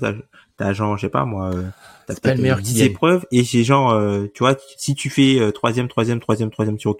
t'as, 0.57 0.73
genre, 0.73 0.97
je 0.97 1.03
sais 1.03 1.09
pas 1.09 1.25
moi, 1.25 1.51
euh, 1.55 1.65
t'as 2.07 2.35
meilleur 2.35 2.61
10 2.61 2.83
épreuves 2.83 3.27
et 3.33 3.45
c'est 3.45 3.65
genre, 3.65 3.91
euh, 3.93 4.27
tu 4.35 4.41
vois, 4.41 4.57
si 4.77 4.95
tu 4.95 5.11
fais 5.11 5.41
euh, 5.41 5.51
troisième, 5.51 5.89
troisième, 5.89 6.21
troisième, 6.21 6.51
troisième 6.51 6.79
sur 6.79 6.97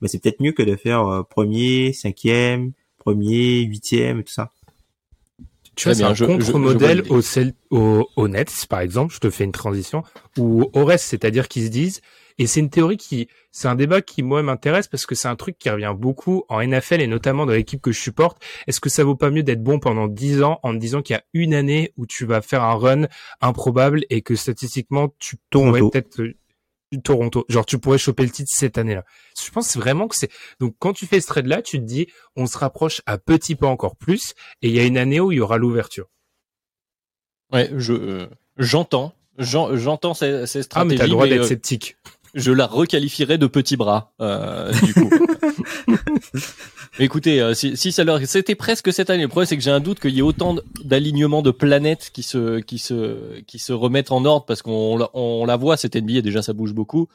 ben 0.00 0.08
c'est 0.08 0.22
peut-être 0.22 0.40
mieux 0.40 0.52
que 0.52 0.62
de 0.62 0.76
faire 0.76 1.24
premier, 1.28 1.92
cinquième, 1.92 2.72
premier, 2.98 3.62
huitième, 3.62 4.24
tout 4.24 4.32
ça. 4.32 4.52
Tu 5.74 5.84
vois, 5.84 5.94
c'est 5.94 6.02
un 6.02 6.14
contre-modèle 6.14 7.04
au, 7.08 7.20
au, 7.70 8.08
au 8.16 8.28
Nets, 8.28 8.66
par 8.68 8.80
exemple, 8.80 9.14
je 9.14 9.20
te 9.20 9.30
fais 9.30 9.44
une 9.44 9.52
transition, 9.52 10.02
ou 10.36 10.68
au 10.72 10.84
reste, 10.84 11.04
c'est-à-dire 11.04 11.46
qu'ils 11.46 11.66
se 11.66 11.68
disent, 11.68 12.00
et 12.38 12.46
c'est 12.46 12.60
une 12.60 12.70
théorie 12.70 12.96
qui, 12.96 13.28
c'est 13.50 13.68
un 13.68 13.74
débat 13.74 14.00
qui, 14.00 14.22
moi, 14.22 14.42
m'intéresse 14.42 14.86
parce 14.86 15.06
que 15.06 15.14
c'est 15.14 15.28
un 15.28 15.34
truc 15.36 15.58
qui 15.58 15.70
revient 15.70 15.94
beaucoup 15.96 16.44
en 16.48 16.62
NFL 16.62 17.00
et 17.00 17.08
notamment 17.08 17.46
dans 17.46 17.52
l'équipe 17.52 17.80
que 17.80 17.90
je 17.90 18.00
supporte. 18.00 18.40
Est-ce 18.68 18.80
que 18.80 18.88
ça 18.88 19.02
vaut 19.02 19.16
pas 19.16 19.30
mieux 19.30 19.42
d'être 19.42 19.62
bon 19.62 19.80
pendant 19.80 20.06
10 20.06 20.42
ans 20.42 20.60
en 20.62 20.72
te 20.72 20.78
disant 20.78 21.02
qu'il 21.02 21.14
y 21.14 21.18
a 21.18 21.24
une 21.34 21.52
année 21.52 21.92
où 21.96 22.06
tu 22.06 22.24
vas 22.24 22.40
faire 22.40 22.62
un 22.62 22.74
run 22.74 23.08
improbable 23.40 24.04
et 24.10 24.22
que 24.22 24.36
statistiquement, 24.36 25.12
tu 25.18 25.36
pourrais 25.50 25.80
peut-être 25.80 26.22
Toronto. 27.04 27.44
Genre, 27.48 27.66
tu 27.66 27.78
pourrais 27.78 27.98
choper 27.98 28.24
le 28.24 28.30
titre 28.30 28.50
cette 28.52 28.78
année-là. 28.78 29.04
Je 29.38 29.50
pense 29.50 29.76
vraiment 29.76 30.08
que 30.08 30.16
c'est, 30.16 30.30
donc, 30.60 30.74
quand 30.78 30.92
tu 30.92 31.06
fais 31.06 31.20
ce 31.20 31.26
trade-là, 31.26 31.62
tu 31.62 31.78
te 31.78 31.84
dis, 31.84 32.08
on 32.36 32.46
se 32.46 32.56
rapproche 32.56 33.02
à 33.06 33.18
petits 33.18 33.54
pas 33.54 33.66
encore 33.66 33.96
plus, 33.96 34.34
et 34.62 34.68
il 34.68 34.74
y 34.74 34.80
a 34.80 34.84
une 34.84 34.98
année 34.98 35.20
où 35.20 35.32
il 35.32 35.36
y 35.36 35.40
aura 35.40 35.58
l'ouverture. 35.58 36.06
Ouais, 37.52 37.70
je, 37.76 37.92
euh, 37.92 38.26
j'entends, 38.56 39.14
j'entends 39.38 40.14
ces, 40.14 40.46
ces 40.46 40.62
stratégies. 40.62 40.74
Ah, 40.74 40.84
mais 40.84 40.96
t'as 40.96 41.04
le 41.04 41.10
droit 41.10 41.26
d'être 41.26 41.42
euh, 41.42 41.46
sceptique. 41.46 41.96
Je 42.38 42.52
la 42.52 42.66
requalifierais 42.66 43.36
de 43.36 43.48
petits 43.48 43.76
bras, 43.76 44.12
euh, 44.20 44.72
du 44.84 44.94
coup. 44.94 45.10
Écoutez, 47.00 47.42
euh, 47.42 47.52
si, 47.52 47.76
si 47.76 47.90
ça 47.90 48.04
leur, 48.04 48.24
c'était 48.26 48.54
presque 48.54 48.92
cette 48.92 49.10
année. 49.10 49.22
Le 49.22 49.28
problème, 49.28 49.46
c'est 49.46 49.56
que 49.56 49.62
j'ai 49.62 49.72
un 49.72 49.80
doute 49.80 49.98
qu'il 49.98 50.14
y 50.14 50.20
ait 50.20 50.22
autant 50.22 50.54
d'alignements 50.84 51.42
de 51.42 51.50
planètes 51.50 52.10
qui 52.12 52.22
se, 52.22 52.60
qui 52.60 52.78
se, 52.78 53.40
qui 53.40 53.58
se 53.58 53.72
remettent 53.72 54.12
en 54.12 54.24
ordre 54.24 54.46
parce 54.46 54.62
qu'on 54.62 55.08
on 55.14 55.44
la 55.46 55.56
voit 55.56 55.76
cette 55.76 55.96
NBA 55.96 56.20
déjà, 56.20 56.40
ça 56.40 56.52
bouge 56.52 56.74
beaucoup. 56.74 57.08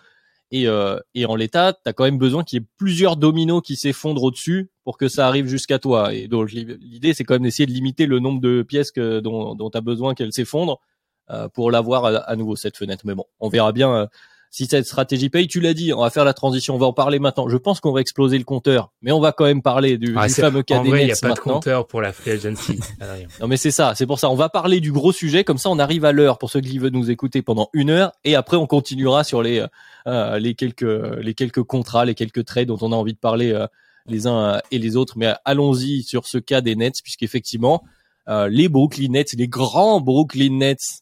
Et, 0.52 0.68
euh, 0.68 1.00
et 1.16 1.26
en 1.26 1.36
l'état, 1.36 1.72
t'as 1.72 1.94
quand 1.94 2.04
même 2.04 2.18
besoin 2.18 2.44
qu'il 2.44 2.60
y 2.60 2.62
ait 2.62 2.68
plusieurs 2.78 3.16
dominos 3.16 3.62
qui 3.62 3.78
s'effondrent 3.78 4.24
au-dessus 4.24 4.72
pour 4.84 4.98
que 4.98 5.08
ça 5.08 5.26
arrive 5.26 5.48
jusqu'à 5.48 5.80
toi. 5.80 6.14
Et 6.14 6.28
donc 6.28 6.52
l'idée, 6.52 7.14
c'est 7.14 7.24
quand 7.24 7.36
même 7.36 7.44
d'essayer 7.44 7.66
de 7.66 7.72
limiter 7.72 8.08
le 8.08 8.20
nombre 8.20 8.42
de 8.42 8.62
pièces 8.62 8.92
que, 8.92 9.22
dont, 9.22 9.56
dont 9.56 9.70
t'as 9.70 9.82
besoin 9.82 10.16
qu'elles 10.16 10.34
s'effondrent 10.34 10.82
euh, 11.30 11.48
pour 11.48 11.72
l'avoir 11.72 12.04
à, 12.04 12.10
à, 12.18 12.36
nouveau 12.36 12.58
cette 12.58 12.76
fenêtre. 12.76 13.06
Mais 13.06 13.16
bon, 13.16 13.24
on 13.40 13.48
verra 13.48 13.72
bien. 13.72 14.10
Euh, 14.54 14.64
si 14.64 14.68
cette 14.68 14.86
stratégie 14.86 15.30
paye, 15.30 15.48
tu 15.48 15.60
l'as 15.60 15.74
dit, 15.74 15.94
on 15.94 16.02
va 16.02 16.10
faire 16.10 16.26
la 16.26 16.34
transition, 16.34 16.76
on 16.76 16.78
va 16.78 16.86
en 16.86 16.94
parler 16.94 17.20
maintenant. 17.20 17.50
Je 17.50 17.58
pense 17.58 17.80
qu'on 17.80 17.92
va 17.92 18.02
exploser 18.02 18.38
le 18.38 18.44
compteur, 18.44 18.92
mais 19.02 19.12
on 19.12 19.20
va 19.20 19.32
quand 19.32 19.46
même 19.46 19.62
parler 19.62 19.98
du, 19.98 20.14
ah, 20.18 20.28
du 20.28 20.34
fameux 20.34 20.64
cas 20.64 20.80
en 20.80 20.84
vrai, 20.84 21.06
Nets 21.06 21.08
y 21.08 21.12
a 21.12 21.16
pas 21.16 21.30
maintenant. 21.30 21.54
de 21.54 21.56
compteur 21.56 21.88
pour 21.88 22.02
la 22.02 22.14
free 22.14 22.32
agency. 22.32 22.80
non 23.42 23.48
mais 23.48 23.58
c'est 23.58 23.72
ça, 23.72 23.94
c'est 23.96 24.06
pour 24.06 24.20
ça. 24.20 24.30
On 24.30 24.36
va 24.36 24.50
parler 24.50 24.80
du 24.80 24.92
gros 24.92 25.12
sujet, 25.12 25.44
comme 25.44 25.58
ça 25.58 25.70
on 25.70 25.80
arrive 25.80 26.06
à 26.06 26.12
l'heure 26.12 26.38
pour 26.38 26.50
ceux 26.50 26.62
qui 26.62 26.78
veulent 26.78 26.94
nous 26.94 27.10
écouter 27.10 27.42
pendant 27.42 27.70
une 27.74 27.90
heure, 27.90 28.12
et 28.24 28.36
après 28.36 28.58
on 28.58 28.68
continuera 28.68 29.24
sur 29.24 29.42
les 29.42 29.66
euh, 30.08 30.40
les 30.40 30.56
quelques 30.56 30.82
les 30.82 31.34
quelques 31.34 31.64
contrats, 31.64 32.06
les 32.06 32.16
quelques 32.16 32.46
trades 32.46 32.68
dont 32.68 32.80
on 32.82 32.92
a 32.92 32.96
envie 32.96 33.14
de 33.14 33.20
parler 33.20 33.52
euh, 33.52 33.68
les 34.06 34.28
uns 34.28 34.62
et 34.72 34.78
les 34.78 34.96
autres. 34.96 35.18
Mais 35.18 35.34
allons-y 35.46 36.04
sur 36.04 36.28
ce 36.28 36.38
cas 36.38 36.62
des 36.62 36.76
Nets, 36.76 37.02
puisqu'effectivement 37.02 37.84
euh, 38.28 38.48
les 38.50 38.70
Brooklyn 38.70 39.10
Nets, 39.10 39.34
les 39.34 39.48
grands 39.48 40.00
Brooklyn 40.00 40.58
Nets 40.58 41.02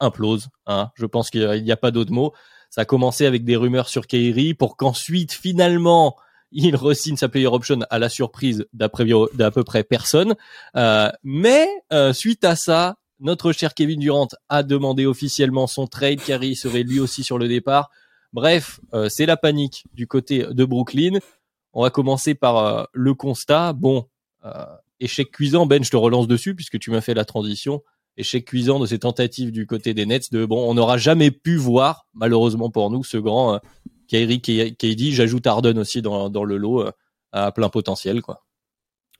implosent. 0.00 0.48
Hein. 0.66 0.90
Je 0.94 1.06
pense 1.06 1.30
qu'il 1.30 1.62
n'y 1.62 1.72
a 1.72 1.76
pas 1.76 1.90
d'autre 1.90 2.12
mot. 2.12 2.32
Ça 2.70 2.82
a 2.82 2.84
commencé 2.84 3.26
avec 3.26 3.44
des 3.44 3.56
rumeurs 3.56 3.88
sur 3.88 4.06
Kyrie 4.06 4.54
pour 4.54 4.76
qu'ensuite, 4.76 5.32
finalement, 5.32 6.16
il 6.50 6.76
re-signe 6.76 7.16
sa 7.16 7.28
player 7.28 7.46
option 7.46 7.80
à 7.90 7.98
la 7.98 8.08
surprise 8.08 8.66
d'à 8.72 8.88
peu 8.88 9.64
près 9.64 9.84
personne. 9.84 10.34
Euh, 10.76 11.10
mais 11.22 11.68
euh, 11.92 12.12
suite 12.12 12.44
à 12.44 12.56
ça, 12.56 12.96
notre 13.20 13.52
cher 13.52 13.74
Kevin 13.74 14.00
Durant 14.00 14.28
a 14.48 14.62
demandé 14.62 15.06
officiellement 15.06 15.66
son 15.66 15.86
trade. 15.86 16.20
Kyrie 16.20 16.56
serait 16.56 16.82
lui 16.82 17.00
aussi 17.00 17.22
sur 17.22 17.38
le 17.38 17.48
départ. 17.48 17.90
Bref, 18.32 18.80
euh, 18.92 19.08
c'est 19.08 19.26
la 19.26 19.36
panique 19.36 19.84
du 19.92 20.06
côté 20.08 20.44
de 20.50 20.64
Brooklyn. 20.64 21.18
On 21.72 21.82
va 21.82 21.90
commencer 21.90 22.34
par 22.34 22.56
euh, 22.58 22.84
le 22.92 23.14
constat. 23.14 23.72
Bon, 23.72 24.08
euh, 24.44 24.64
échec 24.98 25.30
cuisant, 25.30 25.66
Ben, 25.66 25.84
je 25.84 25.90
te 25.90 25.96
relance 25.96 26.26
dessus 26.26 26.54
puisque 26.54 26.78
tu 26.78 26.90
m'as 26.90 27.00
fait 27.00 27.14
la 27.14 27.24
transition 27.24 27.82
échec 28.16 28.44
cuisant 28.44 28.78
de 28.78 28.86
ces 28.86 28.98
tentatives 29.00 29.50
du 29.52 29.66
côté 29.66 29.94
des 29.94 30.06
Nets 30.06 30.32
de 30.32 30.44
bon, 30.46 30.70
on 30.70 30.74
n'aura 30.74 30.98
jamais 30.98 31.30
pu 31.30 31.56
voir, 31.56 32.06
malheureusement 32.14 32.70
pour 32.70 32.90
nous, 32.90 33.02
ce 33.04 33.16
grand 33.16 33.54
euh, 33.54 33.58
Kyrie 34.08 34.40
KD. 34.40 35.10
J'ajoute 35.12 35.46
Harden 35.46 35.78
aussi 35.78 36.02
dans, 36.02 36.30
dans 36.30 36.44
le 36.44 36.56
lot 36.56 36.82
euh, 36.82 36.90
à 37.32 37.50
plein 37.52 37.68
potentiel, 37.68 38.22
quoi. 38.22 38.44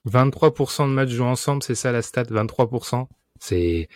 23% 0.09 0.83
de 0.89 0.93
matchs 0.93 1.11
joués 1.11 1.27
ensemble, 1.27 1.63
c'est 1.63 1.75
ça 1.75 1.91
la 1.91 2.03
stat, 2.03 2.25
23%. 2.25 3.07
C'est 3.41 3.89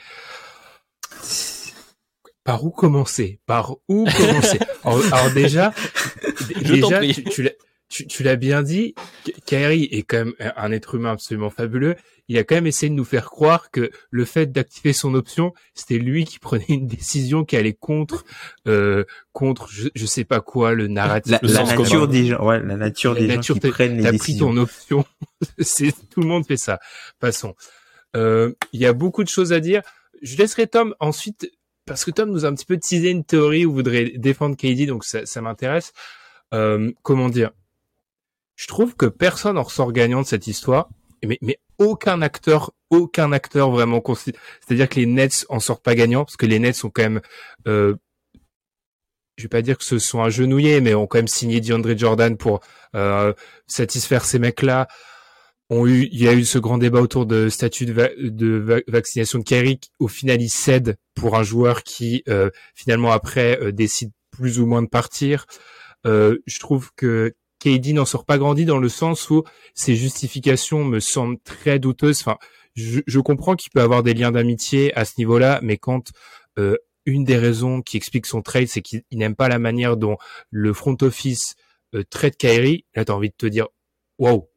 par 2.45 2.65
où 2.65 2.71
commencer? 2.71 3.41
Par 3.47 3.77
où 3.89 4.05
commencer? 4.05 4.59
Alors, 4.85 5.03
alors, 5.13 5.33
déjà, 5.35 5.73
Je 6.63 6.75
déjà, 6.75 7.01
tu, 7.07 7.25
tu 7.25 7.43
l'as- 7.43 7.53
tu, 7.89 8.07
tu 8.07 8.23
l'as 8.23 8.37
bien 8.37 8.63
dit, 8.63 8.95
Kyrie 9.47 9.89
est 9.91 10.03
quand 10.03 10.19
même 10.25 10.35
un 10.57 10.73
être 10.73 10.95
humain 10.95 11.13
absolument 11.13 11.51
fabuleux. 11.51 11.97
Il 12.31 12.37
a 12.37 12.45
quand 12.45 12.57
même 12.57 12.67
essayé 12.67 12.91
de 12.91 12.95
nous 12.95 13.07
faire 13.07 13.25
croire 13.31 13.71
que 13.71 13.91
le 14.11 14.25
fait 14.27 14.53
d'activer 14.53 14.93
son 14.93 15.15
option, 15.15 15.55
c'était 15.75 15.97
lui 15.99 16.25
qui 16.27 16.39
prenait 16.39 16.65
une 16.69 16.87
décision 16.87 17.45
qui 17.45 17.57
allait 17.57 17.73
contre, 17.73 18.25
euh, 18.67 19.05
contre, 19.33 19.69
je, 19.71 19.89
je 19.95 20.05
sais 20.07 20.25
pas 20.25 20.41
quoi, 20.41 20.75
le 20.75 20.89
narratif. 20.89 21.33
La, 21.33 21.39
le 21.43 21.49
la 21.49 21.65
nature 21.65 22.01
commun. 22.01 22.07
des 22.07 22.27
gens, 22.27 22.45
ouais, 22.47 22.63
la 22.63 22.77
nature 22.77 23.15
La 23.15 23.21
des 23.21 23.27
nature 23.29 23.55
gens 23.55 23.61
qui 23.63 23.71
prennent 23.71 23.97
les 23.97 24.03
T'as 24.03 24.09
pris 24.11 24.19
décisions. 24.19 24.49
ton 24.49 24.57
option. 24.59 25.05
C'est 25.59 25.93
tout 26.11 26.21
le 26.21 26.27
monde 26.27 26.47
fait 26.47 26.59
ça. 26.59 26.79
Passons. 27.19 27.55
Euh, 28.17 28.53
Il 28.75 28.81
y 28.81 28.87
a 28.87 28.93
beaucoup 28.93 29.25
de 29.25 29.29
choses 29.31 29.53
à 29.55 29.61
dire. 29.61 29.81
Je 30.21 30.37
laisserai 30.37 30.67
Tom 30.67 30.95
ensuite 31.01 31.51
parce 31.87 32.05
que 32.05 32.11
Tom 32.11 32.31
nous 32.31 32.45
a 32.45 32.49
un 32.49 32.55
petit 32.55 32.67
peu 32.67 32.77
teasé 32.77 33.09
une 33.09 33.25
théorie 33.25 33.65
où 33.65 33.73
voudrait 33.73 34.13
défendre 34.17 34.55
KD, 34.57 34.85
donc 34.87 35.05
ça, 35.05 35.25
ça 35.25 35.41
m'intéresse. 35.41 35.95
Euh, 36.53 36.93
comment 37.03 37.31
dire? 37.31 37.53
Je 38.59 38.67
trouve 38.67 38.97
que 38.97 39.07
personne 39.07 39.57
en 39.57 39.63
ressort 39.63 39.93
gagnant 39.93 40.21
de 40.21 40.27
cette 40.27 40.49
histoire, 40.49 40.89
mais, 41.25 41.39
mais 41.43 41.61
aucun 41.79 42.23
acteur, 42.23 42.73
aucun 42.91 43.31
acteur 43.31 43.71
vraiment 43.71 44.01
considère. 44.01 44.41
C'est-à-dire 44.61 44.89
que 44.89 44.97
les 44.97 45.07
Nets 45.07 45.47
en 45.49 45.61
sortent 45.61 45.85
pas 45.85 45.95
gagnants 45.95 46.25
parce 46.25 46.37
que 46.37 46.47
les 46.47 46.59
Nets 46.59 46.75
sont 46.75 46.91
quand 46.91 47.03
même 47.03 47.21
euh, 47.69 47.95
je 49.39 49.45
vais 49.45 49.49
pas 49.49 49.63
dire 49.63 49.79
que 49.79 49.85
ce 49.85 49.99
sont 49.99 50.21
agenouillés, 50.21 50.81
mais 50.81 50.95
ont 50.95 51.07
quand 51.07 51.19
même 51.19 51.29
signé 51.29 51.61
DeAndre 51.61 51.97
Jordan 51.97 52.37
pour 52.37 52.61
euh, 52.97 53.33
satisfaire 53.69 54.25
ces 54.25 54.41
mecs-là. 54.41 54.89
Ont 55.71 55.87
eu, 55.87 56.09
il 56.11 56.21
y 56.21 56.27
a 56.27 56.33
eu 56.33 56.45
ce 56.45 56.59
grand 56.59 56.79
débat 56.79 57.01
autour 57.01 57.25
de 57.25 57.49
statut 57.49 57.87
de, 57.87 58.83
vaccination 58.89 59.39
de 59.39 59.45
Kyrie. 59.45 59.81
Au 60.01 60.09
final, 60.09 60.43
il 60.43 60.49
cède 60.49 60.97
pour 61.15 61.37
un 61.37 61.43
joueur 61.45 61.85
qui 61.85 62.25
euh, 62.29 62.51
finalement 62.75 63.13
après 63.13 63.61
euh, 63.61 63.71
décide 63.71 64.11
plus 64.31 64.59
ou 64.59 64.67
moins 64.67 64.83
de 64.83 64.89
partir. 64.89 65.47
Euh, 66.07 66.39
je 66.47 66.59
trouve 66.59 66.91
que 66.97 67.35
KD 67.59 67.93
n'en 67.93 68.05
sort 68.05 68.25
pas 68.25 68.39
grandi 68.39 68.65
dans 68.65 68.79
le 68.79 68.89
sens 68.89 69.31
où 69.31 69.45
ses 69.75 69.97
justifications 69.97 70.85
me 70.85 71.01
semblent 71.01 71.39
très 71.45 71.79
douteuses. 71.79 72.21
Enfin, 72.21 72.39
je, 72.75 73.19
comprends 73.21 73.57
qu'il 73.57 73.71
peut 73.71 73.81
avoir 73.81 74.03
des 74.03 74.15
liens 74.15 74.31
d'amitié 74.31 74.95
à 74.97 75.05
ce 75.05 75.15
niveau-là, 75.19 75.61
mais 75.63 75.77
quand 75.77 76.13
euh, 76.59 76.77
une 77.07 77.25
des 77.25 77.37
raisons 77.37 77.83
qui 77.83 77.97
explique 77.97 78.27
son 78.27 78.43
trade, 78.43 78.69
c'est 78.69 78.83
qu'il 78.83 79.03
n'aime 79.13 79.35
pas 79.35 79.49
la 79.49 79.59
manière 79.59 79.97
dont 79.97 80.17
le 80.51 80.73
front 80.73 80.97
office 81.01 81.57
euh, 81.95 82.05
traite 82.09 82.37
Kyrie. 82.37 82.85
Là, 82.95 83.05
t'as 83.05 83.15
envie 83.15 83.31
de 83.31 83.35
te 83.37 83.47
dire, 83.47 83.67
waouh, 84.19 84.49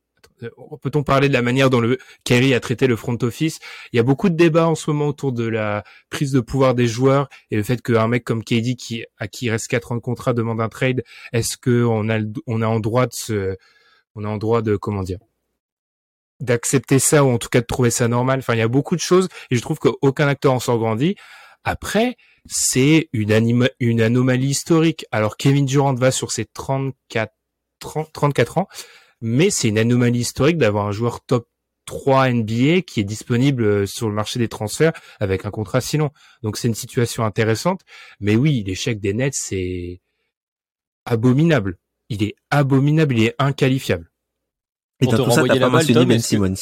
peut-on 0.81 1.03
parler 1.03 1.27
de 1.27 1.33
la 1.33 1.41
manière 1.41 1.69
dont 1.69 1.79
le 1.79 1.97
Kyrie 2.23 2.53
a 2.53 2.59
traité 2.59 2.87
le 2.87 2.95
front 2.95 3.17
office? 3.21 3.59
Il 3.93 3.97
y 3.97 3.99
a 3.99 4.03
beaucoup 4.03 4.29
de 4.29 4.35
débats 4.35 4.67
en 4.67 4.75
ce 4.75 4.91
moment 4.91 5.07
autour 5.07 5.31
de 5.31 5.47
la 5.47 5.83
prise 6.09 6.31
de 6.31 6.39
pouvoir 6.39 6.75
des 6.75 6.87
joueurs 6.87 7.29
et 7.49 7.55
le 7.55 7.63
fait 7.63 7.81
qu'un 7.81 8.07
mec 8.07 8.23
comme 8.23 8.43
KD 8.43 8.75
qui 8.75 9.05
à 9.17 9.27
qui 9.27 9.45
il 9.45 9.49
reste 9.51 9.67
4 9.67 9.91
ans 9.91 9.95
de 9.95 10.01
contrat 10.01 10.33
demande 10.33 10.61
un 10.61 10.69
trade. 10.69 11.03
Est-ce 11.33 11.57
que 11.57 11.83
on 11.83 12.09
a 12.09 12.19
on 12.47 12.61
a 12.61 12.67
en 12.67 12.79
droit 12.79 13.07
de 13.07 13.13
se 13.13 13.57
on 14.15 14.23
a 14.23 14.27
en 14.27 14.37
droit 14.37 14.61
de 14.61 14.75
comment 14.75 15.03
dire 15.03 15.19
d'accepter 16.39 16.99
ça 16.99 17.23
ou 17.23 17.29
en 17.29 17.37
tout 17.37 17.49
cas 17.49 17.61
de 17.61 17.65
trouver 17.65 17.91
ça 17.91 18.07
normal? 18.07 18.39
Enfin, 18.39 18.55
il 18.55 18.59
y 18.59 18.63
a 18.63 18.67
beaucoup 18.67 18.95
de 18.95 19.01
choses 19.01 19.29
et 19.51 19.55
je 19.55 19.61
trouve 19.61 19.79
qu'aucun 19.79 20.27
acteur 20.27 20.53
en 20.53 20.59
sort 20.59 20.79
grandi. 20.79 21.15
Après, 21.63 22.17
c'est 22.47 23.09
une, 23.13 23.69
une 23.79 24.01
anomalie 24.01 24.49
historique. 24.49 25.05
Alors 25.11 25.37
Kevin 25.37 25.65
Durant 25.65 25.93
va 25.93 26.11
sur 26.11 26.31
ses 26.31 26.45
34, 26.45 27.31
34 27.79 28.57
ans, 28.57 28.67
mais 29.21 29.49
c'est 29.49 29.69
une 29.69 29.77
anomalie 29.77 30.19
historique 30.19 30.57
d'avoir 30.57 30.87
un 30.87 30.91
joueur 30.91 31.21
top 31.21 31.47
3 31.85 32.31
NBA 32.31 32.81
qui 32.81 32.99
est 32.99 33.03
disponible 33.03 33.63
euh, 33.63 33.85
sur 33.85 34.07
le 34.07 34.15
marché 34.15 34.39
des 34.39 34.47
transferts 34.47 34.93
avec 35.19 35.45
un 35.45 35.51
contrat 35.51 35.81
si 35.81 35.97
long. 35.97 36.11
Donc 36.43 36.57
c'est 36.57 36.67
une 36.67 36.75
situation 36.75 37.25
intéressante. 37.25 37.81
Mais 38.19 38.35
oui, 38.35 38.63
l'échec 38.65 38.99
des 38.99 39.13
Nets, 39.13 39.33
c'est 39.35 40.01
abominable. 41.05 41.77
Il 42.09 42.23
est 42.23 42.35
abominable, 42.49 43.17
il 43.17 43.23
est 43.25 43.35
inqualifiable. 43.39 44.11
Et 45.01 45.07
dans 45.07 45.23
tout 45.23 45.31
ça, 45.31 45.43
t'as 45.43 45.59
pas 45.59 45.69
mentionné 45.69 46.05
Ben 46.05 46.19
Simmons. 46.19 46.55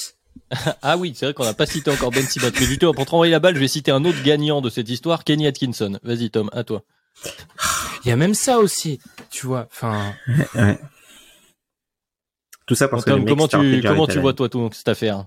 ah 0.82 0.98
oui, 0.98 1.14
c'est 1.16 1.26
vrai 1.26 1.34
qu'on 1.34 1.44
n'a 1.44 1.54
pas 1.54 1.66
cité 1.66 1.92
encore 1.92 2.12
Ben 2.12 2.26
Simmons. 2.26 2.52
Mais 2.60 2.68
du 2.68 2.78
tout, 2.78 2.92
pour 2.94 3.06
te 3.06 3.12
renvoyer 3.12 3.32
la 3.32 3.40
balle, 3.40 3.56
je 3.56 3.60
vais 3.60 3.68
citer 3.68 3.92
un 3.92 4.06
autre 4.06 4.24
gagnant 4.24 4.62
de 4.62 4.70
cette 4.70 4.90
histoire, 4.90 5.24
Kenny 5.24 5.48
Atkinson. 5.48 6.00
Vas-y 6.04 6.30
Tom, 6.30 6.50
à 6.54 6.64
toi. 6.64 6.84
Il 8.06 8.10
y 8.10 8.12
a 8.12 8.16
même 8.16 8.34
ça 8.34 8.60
aussi, 8.60 9.00
tu 9.30 9.46
vois. 9.46 9.68
Enfin. 9.72 10.14
Ouais. 10.56 10.80
Tout 12.70 12.76
ça 12.76 12.88
parce 12.88 13.04
que 13.04 13.10
Tom, 13.10 13.26
comment 13.26 13.48
tu 13.48 13.82
comment 13.82 14.06
tu 14.06 14.20
vois 14.20 14.34
toi 14.34 14.48
tout 14.48 14.70
cette 14.74 14.90
affaire 14.90 15.26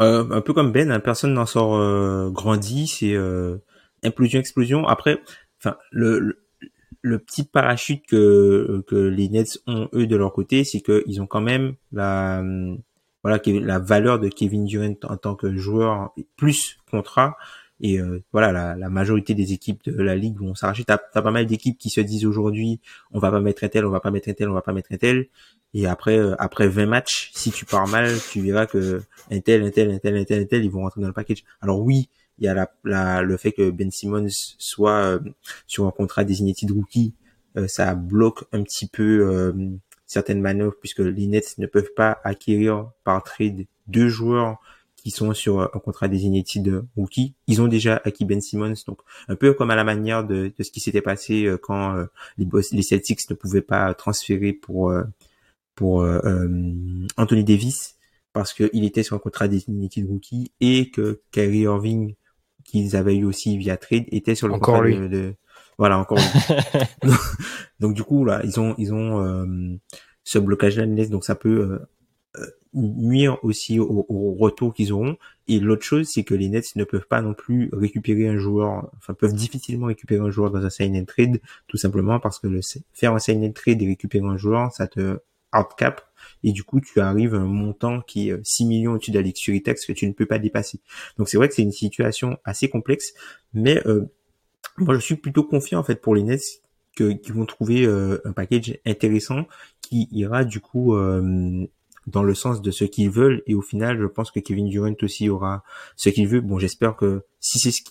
euh, 0.00 0.24
Un 0.30 0.40
peu 0.40 0.54
comme 0.54 0.72
Ben, 0.72 0.90
hein, 0.90 1.00
personne 1.00 1.34
n'en 1.34 1.44
sort 1.44 1.76
euh, 1.76 2.30
grandi. 2.30 2.86
C'est 2.86 3.12
euh, 3.12 3.58
implosion, 4.02 4.40
explosion. 4.40 4.88
Après, 4.88 5.22
enfin 5.58 5.76
le 5.90 6.38
le 7.02 7.18
petit 7.18 7.44
parachute 7.44 8.06
que, 8.06 8.82
que 8.86 8.96
les 8.96 9.28
Nets 9.28 9.58
ont 9.66 9.90
eux 9.92 10.06
de 10.06 10.16
leur 10.16 10.32
côté, 10.32 10.64
c'est 10.64 10.80
qu'ils 10.80 11.20
ont 11.20 11.26
quand 11.26 11.42
même 11.42 11.74
la 11.92 12.42
voilà 13.22 13.38
la 13.44 13.78
valeur 13.78 14.18
de 14.18 14.28
Kevin 14.28 14.64
Durant 14.64 14.94
en 15.02 15.18
tant 15.18 15.34
que 15.34 15.54
joueur 15.58 16.14
plus 16.38 16.78
contrat 16.90 17.36
et 17.82 17.98
euh, 18.00 18.22
voilà 18.32 18.76
la, 18.76 18.88
majorité 18.88 19.34
des 19.34 19.52
équipes 19.52 19.84
de 19.84 20.02
la 20.02 20.14
ligue 20.14 20.38
vont 20.38 20.54
s'arracher. 20.54 20.84
T'as 20.84 20.98
as 21.14 21.22
pas 21.22 21.30
mal 21.32 21.46
d'équipes 21.46 21.76
qui 21.76 21.90
se 21.90 22.00
disent 22.00 22.24
aujourd'hui 22.24 22.80
on 23.10 23.18
va 23.18 23.30
pas 23.30 23.40
mettre 23.40 23.64
un 23.64 23.68
tel, 23.68 23.84
on 23.84 23.90
va 23.90 24.00
pas 24.00 24.12
mettre 24.12 24.28
un 24.28 24.34
tel, 24.34 24.48
on 24.48 24.54
va 24.54 24.62
pas 24.62 24.72
mettre 24.72 24.92
un 24.92 24.96
tel. 24.96 25.26
Et 25.74 25.86
après 25.86 26.16
euh, 26.16 26.36
après 26.38 26.68
20 26.68 26.86
matchs, 26.86 27.32
si 27.34 27.50
tu 27.50 27.64
pars 27.64 27.88
mal, 27.88 28.10
tu 28.30 28.40
verras 28.40 28.66
que 28.66 29.02
un 29.30 29.40
tel, 29.40 29.64
un 29.64 29.70
tel, 29.70 29.90
un 29.90 29.98
tel, 29.98 30.16
un 30.16 30.24
tel, 30.24 30.42
un 30.42 30.46
tel, 30.46 30.64
ils 30.64 30.70
vont 30.70 30.82
rentrer 30.82 31.00
dans 31.00 31.08
le 31.08 31.12
package. 31.12 31.42
Alors 31.60 31.80
oui, 31.80 32.08
il 32.38 32.44
y 32.44 32.48
a 32.48 32.54
la, 32.54 32.72
la, 32.84 33.22
le 33.22 33.36
fait 33.36 33.50
que 33.50 33.70
Ben 33.70 33.90
Simmons 33.90 34.28
soit 34.58 35.02
euh, 35.02 35.18
sur 35.66 35.86
un 35.86 35.90
contrat 35.90 36.22
designated 36.22 36.70
rookie, 36.70 37.14
euh, 37.56 37.66
ça 37.66 37.94
bloque 37.96 38.44
un 38.52 38.62
petit 38.62 38.86
peu 38.86 39.52
certaines 40.06 40.40
manœuvres 40.40 40.76
puisque 40.78 41.00
les 41.00 41.26
Nets 41.26 41.58
ne 41.58 41.66
peuvent 41.66 41.92
pas 41.96 42.20
acquérir 42.22 42.90
par 43.02 43.24
trade 43.24 43.64
deux 43.88 44.08
joueurs 44.08 44.58
qui 45.02 45.10
sont 45.10 45.34
sur 45.34 45.60
un 45.60 45.78
contrat 45.80 46.08
designated 46.08 46.84
rookie. 46.96 47.34
Ils 47.46 47.60
ont 47.60 47.68
déjà 47.68 48.00
acquis 48.04 48.24
Ben 48.24 48.40
Simmons, 48.40 48.74
donc 48.86 49.00
un 49.28 49.36
peu 49.36 49.52
comme 49.52 49.70
à 49.70 49.76
la 49.76 49.84
manière 49.84 50.24
de, 50.24 50.52
de 50.56 50.62
ce 50.62 50.70
qui 50.70 50.80
s'était 50.80 51.02
passé 51.02 51.52
quand 51.62 51.96
les, 52.38 52.46
les 52.72 52.82
Celtics 52.82 53.28
ne 53.28 53.34
pouvaient 53.34 53.62
pas 53.62 53.92
transférer 53.94 54.52
pour 54.52 54.94
pour 55.74 56.06
Anthony 57.16 57.44
Davis 57.44 57.96
parce 58.32 58.52
qu'il 58.52 58.84
était 58.84 59.02
sur 59.02 59.16
un 59.16 59.18
contrat 59.18 59.48
designated 59.48 60.06
rookie 60.08 60.52
et 60.60 60.90
que 60.90 61.20
Kyrie 61.30 61.60
Irving 61.60 62.14
qu'ils 62.64 62.96
avaient 62.96 63.16
eu 63.16 63.24
aussi 63.24 63.58
via 63.58 63.76
trade 63.76 64.04
était 64.10 64.34
sur 64.34 64.48
le 64.48 64.54
encore 64.54 64.82
de, 64.82 65.34
voilà 65.78 65.98
encore 65.98 66.18
donc, 67.80 67.94
du 67.94 68.02
coup 68.02 68.24
là 68.24 68.40
ils 68.44 68.60
ont 68.60 68.74
ils 68.78 68.94
ont 68.94 69.22
euh, 69.24 69.46
ce 70.24 70.38
blocage 70.38 70.78
là 70.78 70.86
donc 71.06 71.24
ça 71.24 71.34
peut 71.34 71.48
euh, 71.48 71.72
euh, 71.72 71.86
nuire 72.74 73.38
aussi 73.42 73.78
au, 73.78 74.36
retour 74.38 74.72
qu'ils 74.72 74.92
auront. 74.92 75.16
Et 75.48 75.60
l'autre 75.60 75.82
chose 75.82 76.08
c'est 76.08 76.24
que 76.24 76.34
les 76.34 76.48
Nets 76.48 76.76
ne 76.76 76.84
peuvent 76.84 77.06
pas 77.06 77.20
non 77.20 77.34
plus 77.34 77.68
récupérer 77.72 78.28
un 78.28 78.38
joueur 78.38 78.90
enfin 78.96 79.12
peuvent 79.12 79.34
difficilement 79.34 79.86
récupérer 79.86 80.20
un 80.20 80.30
joueur 80.30 80.50
dans 80.50 80.64
un 80.64 80.70
sign 80.70 80.96
and 80.96 81.04
trade 81.04 81.40
tout 81.66 81.76
simplement 81.76 82.20
parce 82.20 82.38
que 82.38 82.46
le 82.46 82.60
faire 82.92 83.12
un 83.12 83.18
sign 83.18 83.44
and 83.44 83.52
trade 83.52 83.82
et 83.82 83.86
récupérer 83.86 84.24
un 84.24 84.36
joueur 84.36 84.72
ça 84.72 84.86
te 84.86 85.18
hard 85.50 85.74
cap 85.76 86.02
et 86.42 86.52
du 86.52 86.64
coup 86.64 86.80
tu 86.80 87.00
arrives 87.00 87.34
à 87.34 87.38
un 87.38 87.44
montant 87.44 88.00
qui 88.00 88.30
est 88.30 88.44
6 88.44 88.64
millions 88.66 88.92
au-dessus 88.92 89.10
de 89.10 89.18
la 89.18 89.24
que 89.24 89.92
tu 89.92 90.06
ne 90.06 90.12
peux 90.12 90.26
pas 90.26 90.38
dépasser. 90.38 90.80
Donc 91.18 91.28
c'est 91.28 91.36
vrai 91.36 91.48
que 91.48 91.54
c'est 91.54 91.62
une 91.62 91.72
situation 91.72 92.38
assez 92.44 92.68
complexe, 92.68 93.14
mais 93.52 93.86
euh, 93.86 94.06
moi 94.78 94.94
je 94.94 95.00
suis 95.00 95.16
plutôt 95.16 95.44
confiant 95.44 95.80
en 95.80 95.84
fait 95.84 96.00
pour 96.00 96.14
les 96.14 96.22
Nets 96.22 96.62
que 96.96 97.12
qui 97.12 97.32
vont 97.32 97.46
trouver 97.46 97.84
euh, 97.86 98.20
un 98.24 98.32
package 98.32 98.78
intéressant 98.84 99.46
qui 99.80 100.08
ira 100.12 100.44
du 100.44 100.60
coup 100.60 100.94
euh, 100.94 101.66
dans 102.06 102.22
le 102.22 102.34
sens 102.34 102.62
de 102.62 102.70
ce 102.70 102.84
qu'ils 102.84 103.10
veulent. 103.10 103.42
Et 103.46 103.54
au 103.54 103.62
final 103.62 103.98
je 103.98 104.06
pense 104.06 104.30
que 104.30 104.40
Kevin 104.40 104.68
Durant 104.68 104.94
aussi 105.02 105.28
aura 105.28 105.62
ce 105.96 106.08
qu'il 106.08 106.28
veut. 106.28 106.40
Bon 106.40 106.58
j'espère 106.58 106.96
que 106.96 107.22
si 107.40 107.58
c'est 107.58 107.70
ce 107.70 107.82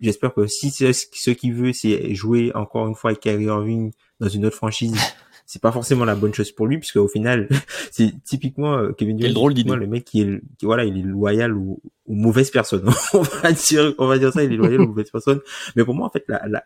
j'espère 0.00 0.34
que 0.34 0.46
si 0.46 0.70
c'est 0.70 0.92
ce 0.92 1.30
qu'il 1.30 1.54
veut 1.54 1.72
c'est 1.72 2.14
jouer 2.14 2.52
encore 2.54 2.86
une 2.86 2.94
fois 2.94 3.10
avec 3.10 3.20
Kyrie 3.20 3.44
Irving 3.44 3.92
dans 4.20 4.28
une 4.28 4.44
autre 4.46 4.56
franchise 4.56 4.94
c'est 5.46 5.60
pas 5.60 5.72
forcément 5.72 6.04
la 6.04 6.14
bonne 6.14 6.32
chose 6.32 6.52
pour 6.52 6.66
lui 6.66 6.78
puisque 6.78 6.96
au 6.96 7.08
final 7.08 7.48
c'est 7.90 8.12
typiquement 8.24 8.76
euh, 8.76 8.92
Kevin 8.92 9.16
Durant 9.16 9.32
drôle 9.32 9.54
le 9.54 9.86
mec 9.86 10.04
qui 10.04 10.22
est 10.22 10.40
qui, 10.58 10.66
voilà 10.66 10.84
il 10.84 10.98
est 10.98 11.02
loyal 11.02 11.54
ou, 11.54 11.80
ou 12.06 12.14
mauvaise 12.14 12.50
personne. 12.50 12.84
On 13.14 13.22
va 13.22 13.52
dire 13.52 13.94
on 13.98 14.06
va 14.06 14.18
dire 14.18 14.32
ça 14.32 14.42
il 14.42 14.52
est 14.52 14.56
loyal 14.56 14.80
ou 14.80 14.88
mauvaise 14.88 15.10
personne. 15.10 15.40
Mais 15.76 15.84
pour 15.84 15.94
moi 15.94 16.06
en 16.06 16.10
fait 16.10 16.24
la, 16.28 16.46
la, 16.46 16.62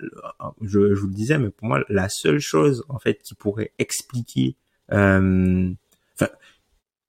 je, 0.63 0.95
je 0.95 1.01
vous 1.01 1.09
le 1.09 1.15
disais 1.15 1.39
mais 1.39 1.51
pour 1.51 1.69
moi 1.69 1.85
la 1.89 2.09
seule 2.09 2.41
chose 2.41 2.85
en 2.89 2.99
fait 2.99 3.21
qui 3.23 3.35
pourrait 3.35 3.73
expliquer 3.79 4.57
euh, 4.93 5.71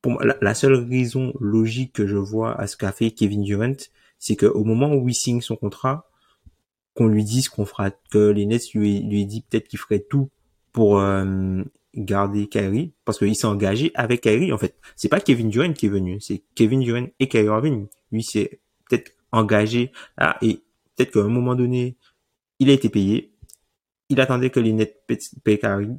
pour 0.01 0.13
moi 0.13 0.21
la, 0.41 0.53
seule 0.53 0.73
raison 0.73 1.33
logique 1.39 1.93
que 1.93 2.07
je 2.07 2.17
vois 2.17 2.59
à 2.59 2.67
ce 2.67 2.77
qu'a 2.77 2.91
fait 2.91 3.11
Kevin 3.11 3.43
Durant 3.43 3.75
c'est 4.17 4.35
que 4.35 4.45
au 4.45 4.63
moment 4.63 4.93
où 4.93 5.07
il 5.07 5.13
signe 5.13 5.41
son 5.41 5.55
contrat 5.55 6.09
qu'on 6.95 7.07
lui 7.07 7.23
dise 7.23 7.49
qu'on 7.49 7.65
fera 7.65 7.91
que 8.11 8.29
les 8.29 8.45
lui 8.45 9.25
dit 9.25 9.45
peut-être 9.49 9.67
qu'il 9.67 9.79
ferait 9.79 10.05
tout 10.09 10.29
pour 10.71 10.99
euh, 10.99 11.63
garder 11.95 12.47
Kyrie 12.47 12.93
parce 13.05 13.17
qu'il 13.17 13.35
s'est 13.35 13.47
engagé 13.47 13.91
avec 13.95 14.21
Kyrie 14.21 14.51
en 14.51 14.57
fait. 14.57 14.75
C'est 14.95 15.09
pas 15.09 15.19
Kevin 15.19 15.49
Durant 15.49 15.73
qui 15.73 15.87
est 15.87 15.89
venu, 15.89 16.19
c'est 16.19 16.43
Kevin 16.55 16.81
Durant 16.81 17.07
et 17.19 17.27
Kyrie 17.27 17.45
Irving. 17.45 17.87
Lui 18.11 18.23
c'est 18.23 18.59
peut-être 18.89 19.13
engagé 19.31 19.91
ah, 20.17 20.37
et 20.41 20.61
peut-être 20.95 21.11
qu'à 21.11 21.21
un 21.21 21.29
moment 21.29 21.55
donné, 21.55 21.97
il 22.59 22.69
a 22.69 22.73
été 22.73 22.89
payé. 22.89 23.33
Il 24.09 24.19
attendait 24.19 24.49
que 24.49 24.59
les 24.59 24.73
Nets 24.73 25.03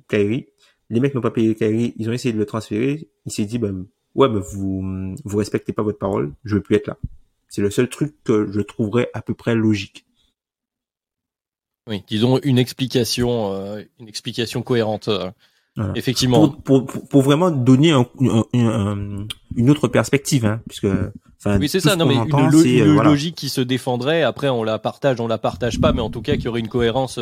Kyrie. 0.09 0.47
Les 0.91 1.01
mecs 1.01 1.15
n'ont 1.15 1.21
pas 1.21 1.31
payé 1.31 1.55
Kyrie, 1.55 1.95
ils 1.97 2.09
ont 2.09 2.13
essayé 2.13 2.33
de 2.33 2.39
le 2.39 2.47
transférer. 2.47 3.09
Il 3.27 3.33
s'est 3.33 3.45
dit 3.45 3.59
ben 3.59 3.87
ouais 4.15 4.29
mais 4.29 4.41
vous 4.41 5.15
vous 5.25 5.39
respectez 5.39 5.73
pas 5.73 5.83
votre 5.83 5.99
parole, 5.99 6.33
je 6.45 6.57
veux 6.57 6.63
plus 6.63 6.77
être 6.77 6.89
là. 6.89 6.97
C'est 7.49 7.63
le 7.63 7.71
seul 7.71 7.89
truc 7.89 8.15
que 8.23 8.51
je 8.51 8.61
trouverais 8.61 9.11
à 9.13 9.23
peu 9.23 9.35
près 9.35 9.55
logique. 9.55 10.07
Oui, 11.89 12.05
disons 12.07 12.39
une 12.45 12.59
explication, 12.59 13.53
euh, 13.53 13.83
une 13.99 14.09
explication 14.09 14.63
cohérente. 14.63 15.09
Euh, 15.09 15.31
effectivement. 15.97 16.49
Pour, 16.49 16.87
pour, 16.87 17.09
pour, 17.09 17.23
vraiment 17.23 17.51
donner 17.51 17.91
un, 17.91 18.07
une 19.57 19.71
autre 19.71 19.89
perspective, 19.89 20.47
hein, 20.47 20.61
puisque. 20.69 20.87
Oui, 21.47 21.69
c'est 21.69 21.81
ça. 21.81 21.97
Non, 21.97 22.07
mais 22.07 22.15
une, 22.15 22.33
euh, 22.33 23.03
logique 23.03 23.35
qui 23.35 23.49
se 23.49 23.61
défendrait. 23.61 24.23
Après, 24.23 24.49
on 24.49 24.63
la 24.63 24.79
partage, 24.79 25.21
on 25.21 25.27
la 25.27 25.39
partage 25.39 25.81
pas, 25.81 25.93
mais 25.93 26.03
en 26.03 26.11
tout 26.11 26.23
cas, 26.23 26.37
qu'il 26.37 26.45
y 26.45 26.49
aurait 26.49 26.61
une 26.61 26.69
cohérence 26.69 27.19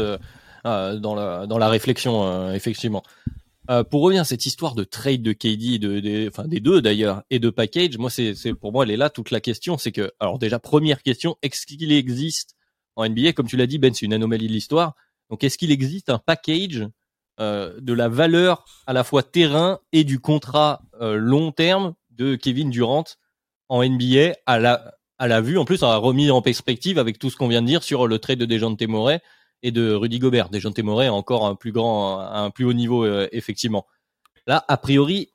dans 0.64 1.14
la 1.14 1.46
dans 1.46 1.58
la 1.58 1.68
réflexion, 1.68 2.52
effectivement. 2.52 3.02
Pour 3.90 4.02
revenir 4.02 4.22
à 4.22 4.24
cette 4.24 4.46
histoire 4.46 4.74
de 4.74 4.84
trade 4.84 5.22
de 5.22 5.32
KD, 5.32 5.78
de, 5.78 6.28
enfin 6.28 6.48
des 6.48 6.60
deux 6.60 6.80
d'ailleurs, 6.80 7.22
et 7.28 7.38
de 7.38 7.50
package, 7.50 7.98
moi 7.98 8.08
c'est, 8.08 8.34
pour 8.54 8.72
moi 8.72 8.84
elle 8.84 8.90
est 8.90 8.96
là 8.96 9.10
toute 9.10 9.30
la 9.30 9.40
question, 9.40 9.76
c'est 9.76 9.92
que 9.92 10.10
alors 10.20 10.38
déjà 10.38 10.58
première 10.58 11.02
question, 11.02 11.36
est-ce 11.42 11.66
qu'il 11.66 11.92
existe 11.92 12.56
en 12.98 13.08
NBA. 13.08 13.32
Comme 13.32 13.46
tu 13.46 13.56
l'as 13.56 13.66
dit, 13.66 13.78
Ben, 13.78 13.94
c'est 13.94 14.04
une 14.04 14.12
anomalie 14.12 14.48
de 14.48 14.52
l'histoire. 14.52 14.94
Donc, 15.30 15.44
est-ce 15.44 15.56
qu'il 15.56 15.70
existe 15.70 16.10
un 16.10 16.18
package 16.18 16.86
euh, 17.40 17.78
de 17.80 17.92
la 17.92 18.08
valeur 18.08 18.64
à 18.86 18.92
la 18.92 19.04
fois 19.04 19.22
terrain 19.22 19.78
et 19.92 20.04
du 20.04 20.18
contrat 20.18 20.82
euh, 21.00 21.14
long 21.14 21.52
terme 21.52 21.94
de 22.10 22.34
Kevin 22.34 22.70
Durant 22.70 23.04
en 23.68 23.84
NBA 23.84 24.34
à 24.46 24.58
la 24.58 24.94
à 25.20 25.26
la 25.26 25.40
vue. 25.40 25.58
En 25.58 25.64
plus, 25.64 25.82
on 25.82 25.88
a 25.88 25.96
remis 25.96 26.30
en 26.30 26.42
perspective 26.42 26.96
avec 26.96 27.18
tout 27.18 27.28
ce 27.28 27.36
qu'on 27.36 27.48
vient 27.48 27.60
de 27.60 27.66
dire 27.66 27.82
sur 27.82 28.06
le 28.06 28.20
trade 28.20 28.38
de 28.38 28.46
Dejounte 28.46 28.80
Murray? 28.82 29.20
Et 29.62 29.70
de 29.70 29.92
Rudy 29.92 30.18
Gobert. 30.18 30.48
Dejounte 30.50 30.78
Murray 30.78 31.08
encore 31.08 31.46
un 31.46 31.54
plus 31.54 31.72
grand, 31.72 32.20
un 32.20 32.50
plus 32.50 32.64
haut 32.64 32.72
niveau 32.72 33.04
euh, 33.04 33.28
effectivement. 33.32 33.86
Là, 34.46 34.64
a 34.68 34.76
priori, 34.76 35.32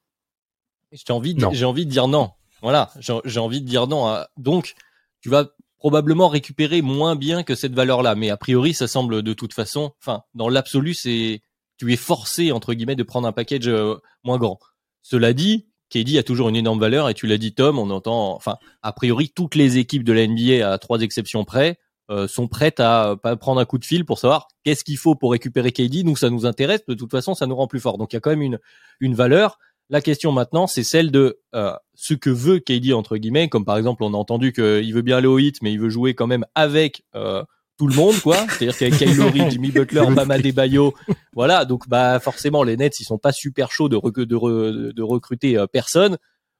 j'ai 0.92 1.14
envie, 1.14 1.34
de, 1.34 1.46
j'ai 1.52 1.66
envie 1.66 1.86
de 1.86 1.92
dire 1.92 2.08
non. 2.08 2.32
Voilà, 2.62 2.92
j'ai 3.00 3.40
envie 3.40 3.62
de 3.62 3.68
dire 3.68 3.88
non. 3.88 4.08
Hein. 4.08 4.26
Donc, 4.38 4.76
tu 5.22 5.30
vas 5.30 5.50
probablement 5.78 6.30
récupérer 6.30 6.82
moins 6.82 7.16
bien 7.16 7.44
que 7.44 7.56
cette 7.56 7.74
valeur-là, 7.74 8.16
mais 8.16 8.30
a 8.30 8.38
priori, 8.38 8.74
ça 8.74 8.88
semble 8.88 9.22
de 9.22 9.34
toute 9.34 9.54
façon, 9.54 9.94
enfin, 10.00 10.24
dans 10.34 10.48
l'absolu, 10.48 10.94
c'est 10.94 11.42
tu 11.78 11.92
es 11.92 11.98
forcé 11.98 12.52
entre 12.52 12.74
guillemets 12.74 12.96
de 12.96 13.04
prendre 13.04 13.28
un 13.28 13.34
package 13.34 13.68
euh, 13.68 13.96
moins 14.24 14.38
grand. 14.38 14.60
Cela 15.02 15.34
dit, 15.34 15.68
KD 15.90 16.18
a 16.18 16.24
toujours 16.24 16.48
une 16.48 16.56
énorme 16.56 16.80
valeur 16.80 17.10
et 17.10 17.14
tu 17.14 17.28
l'as 17.28 17.38
dit 17.38 17.54
Tom, 17.54 17.78
on 17.78 17.90
entend, 17.90 18.34
enfin, 18.36 18.58
a 18.82 18.94
priori 18.94 19.30
toutes 19.30 19.56
les 19.56 19.78
équipes 19.78 20.04
de 20.04 20.14
la 20.14 20.26
NBA 20.26 20.72
à 20.72 20.78
trois 20.78 21.02
exceptions 21.02 21.44
près 21.44 21.78
euh, 22.10 22.28
sont 22.28 22.48
prêtes 22.48 22.80
à 22.80 23.16
pas 23.22 23.36
prendre 23.36 23.62
un 23.62 23.66
coup 23.66 23.78
de 23.78 23.86
fil 23.86 24.06
pour 24.06 24.20
savoir 24.20 24.48
qu'est-ce 24.64 24.84
qu'il 24.84 24.98
faut 24.98 25.16
pour 25.16 25.32
récupérer 25.32 25.72
KD. 25.72 26.04
Nous, 26.04 26.16
ça 26.16 26.30
nous 26.30 26.46
intéresse. 26.46 26.86
De 26.88 26.94
toute 26.94 27.12
façon, 27.12 27.34
ça 27.36 27.46
nous 27.46 27.56
rend 27.56 27.68
plus 27.68 27.80
fort. 27.80 27.98
Donc 27.98 28.14
il 28.14 28.16
y 28.16 28.18
a 28.18 28.20
quand 28.20 28.32
même 28.32 28.42
une 28.42 28.60
une 29.00 29.16
valeur. 29.16 29.60
La 29.90 30.02
question 30.02 30.32
maintenant, 30.32 30.68
c'est 30.68 30.84
celle 30.84 31.12
de 31.12 31.40
euh, 31.56 31.74
ce 31.94 32.14
que 32.14 32.30
veut 32.30 32.60
KD 32.60 32.94
entre 32.94 33.18
guillemets, 33.18 33.50
comme 33.50 33.66
par 33.66 33.78
exemple 33.78 34.04
on 34.04 34.14
a 34.14 34.18
entendu 34.18 34.54
qu'il 34.54 34.94
veut 34.94 35.02
bien 35.02 35.18
aller 35.18 35.28
au 35.28 35.40
hit, 35.40 35.62
mais 35.62 35.72
il 35.72 35.80
veut 35.80 35.90
jouer 35.90 36.14
quand 36.14 36.28
même 36.28 36.46
avec 36.56 37.04
euh, 37.16 37.44
tout 37.78 37.88
le 37.88 37.96
monde, 37.96 38.20
quoi. 38.22 38.38
C'est-à-dire 38.50 38.78
qu'avec 38.78 38.98
Kyle 38.98 39.16
Lowry, 39.16 39.42
Jimmy 39.50 39.72
Butler, 39.72 40.06
Bama 40.12 40.38
Debayo, 40.38 40.94
voilà. 41.34 41.66
Donc, 41.66 41.88
bah, 41.90 42.20
forcément, 42.20 42.64
les 42.64 42.78
Nets, 42.78 43.00
ils 43.00 43.04
sont 43.04 43.18
pas 43.18 43.32
super 43.32 43.72
chauds 43.72 43.90
de, 43.90 43.98
de, 43.98 44.92
de 44.92 45.02
recruter 45.02 45.58
euh, 45.58 45.68
personne, 45.68 46.18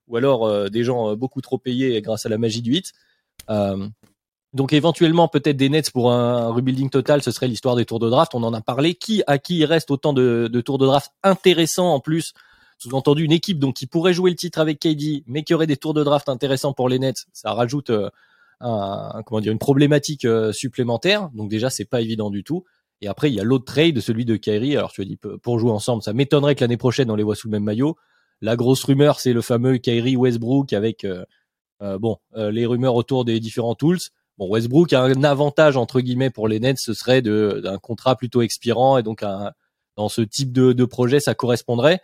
ou 0.08 0.18
alors 0.18 0.46
euh, 0.46 0.70
des 0.70 0.84
gens 0.84 1.12
euh, 1.12 1.16
beaucoup 1.16 1.42
trop 1.42 1.58
payés 1.58 2.02
grâce 2.02 2.26
à 2.26 2.30
la 2.30 2.38
magie 2.38 2.62
du 2.62 2.74
hit. 2.76 2.92
Donc, 4.54 4.74
éventuellement, 4.74 5.28
peut-être 5.28 5.58
des 5.58 5.70
Nets 5.70 5.92
pour 5.92 6.12
un, 6.12 6.50
rebuilding 6.50 6.90
total, 6.90 7.24
ce 7.24 7.32
serait 7.32 7.48
l'histoire 7.48 7.76
des 7.76 7.86
tours 7.86 8.00
de 8.00 8.10
draft. 8.10 8.36
On 8.36 8.44
en 8.44 8.54
a 8.54 8.62
parlé. 8.62 8.94
Qui 8.96 9.24
à 9.26 9.38
qui 9.40 9.60
il 9.60 9.66
reste 9.66 9.90
autant 9.90 10.14
de, 10.14 10.48
de 10.52 10.62
tours 10.62 10.78
de 10.78 10.86
draft 10.86 11.12
intéressants 11.24 11.94
en 11.94 12.00
plus? 12.00 12.34
Sous-entendu, 12.78 13.24
une 13.24 13.32
équipe 13.32 13.60
donc 13.60 13.76
qui 13.76 13.88
pourrait 13.88 14.14
jouer 14.14 14.30
le 14.30 14.36
titre 14.36 14.60
avec 14.60 14.80
KD, 14.80 15.24
mais 15.26 15.44
qui 15.44 15.54
aurait 15.54 15.68
des 15.68 15.78
tours 15.78 15.94
de 15.94 16.04
draft 16.04 16.30
intéressants 16.30 16.74
pour 16.74 16.90
les 16.90 17.00
Nets. 17.00 17.26
Ça 17.32 17.54
rajoute 17.54 17.92
comment 19.26 19.42
dire 19.42 19.52
une 19.52 19.60
problématique 19.60 20.26
euh, 20.26 20.52
supplémentaire. 20.52 21.30
Donc 21.34 21.50
déjà 21.50 21.70
c'est 21.70 21.86
pas 21.86 22.02
évident 22.02 22.30
du 22.30 22.44
tout. 22.44 22.64
Et 23.02 23.08
après 23.08 23.30
il 23.30 23.36
y 23.36 23.40
a 23.40 23.44
l'autre 23.44 23.66
trade, 23.66 24.00
celui 24.00 24.26
de 24.26 24.36
Kyrie. 24.36 24.78
Alors 24.78 24.92
tu 24.92 25.02
as 25.02 25.06
dit 25.06 25.18
pour 25.18 25.60
jouer 25.60 25.72
ensemble, 25.72 26.04
ça 26.04 26.14
m'étonnerait 26.14 26.56
que 26.56 26.62
l'année 26.62 26.78
prochaine 26.78 27.12
on 27.12 27.16
les 27.16 27.24
voit 27.24 27.36
sous 27.36 27.48
le 27.48 27.52
même 27.52 27.64
maillot. 27.64 27.98
La 28.42 28.56
grosse 28.56 28.84
rumeur 28.84 29.20
c'est 29.20 29.34
le 29.34 29.42
fameux 29.42 29.78
Kyrie 29.78 30.16
Westbrook 30.16 30.74
avec 30.74 31.04
euh, 31.04 31.26
euh, 31.82 31.98
bon 31.98 32.18
les 32.36 32.66
rumeurs 32.66 32.96
autour 32.96 33.26
des 33.26 33.40
différents 33.40 33.76
tools. 33.76 34.00
Bon 34.38 34.50
Westbrook 34.50 34.94
a 34.94 35.02
un 35.02 35.24
avantage 35.24 35.78
entre 35.78 36.02
guillemets 36.02 36.30
pour 36.30 36.48
les 36.48 36.60
Nets, 36.60 36.80
ce 36.80 36.94
serait 36.94 37.22
d'un 37.22 37.78
contrat 37.78 38.16
plutôt 38.16 38.42
expirant 38.42 38.98
et 38.98 39.04
donc 39.04 39.24
un, 39.24 39.52
dans 39.96 40.10
ce 40.10 40.22
type 40.22 40.52
de, 40.52 40.74
de 40.74 40.86
projet 40.86 41.20
ça 41.20 41.36
correspondrait. 41.36 42.02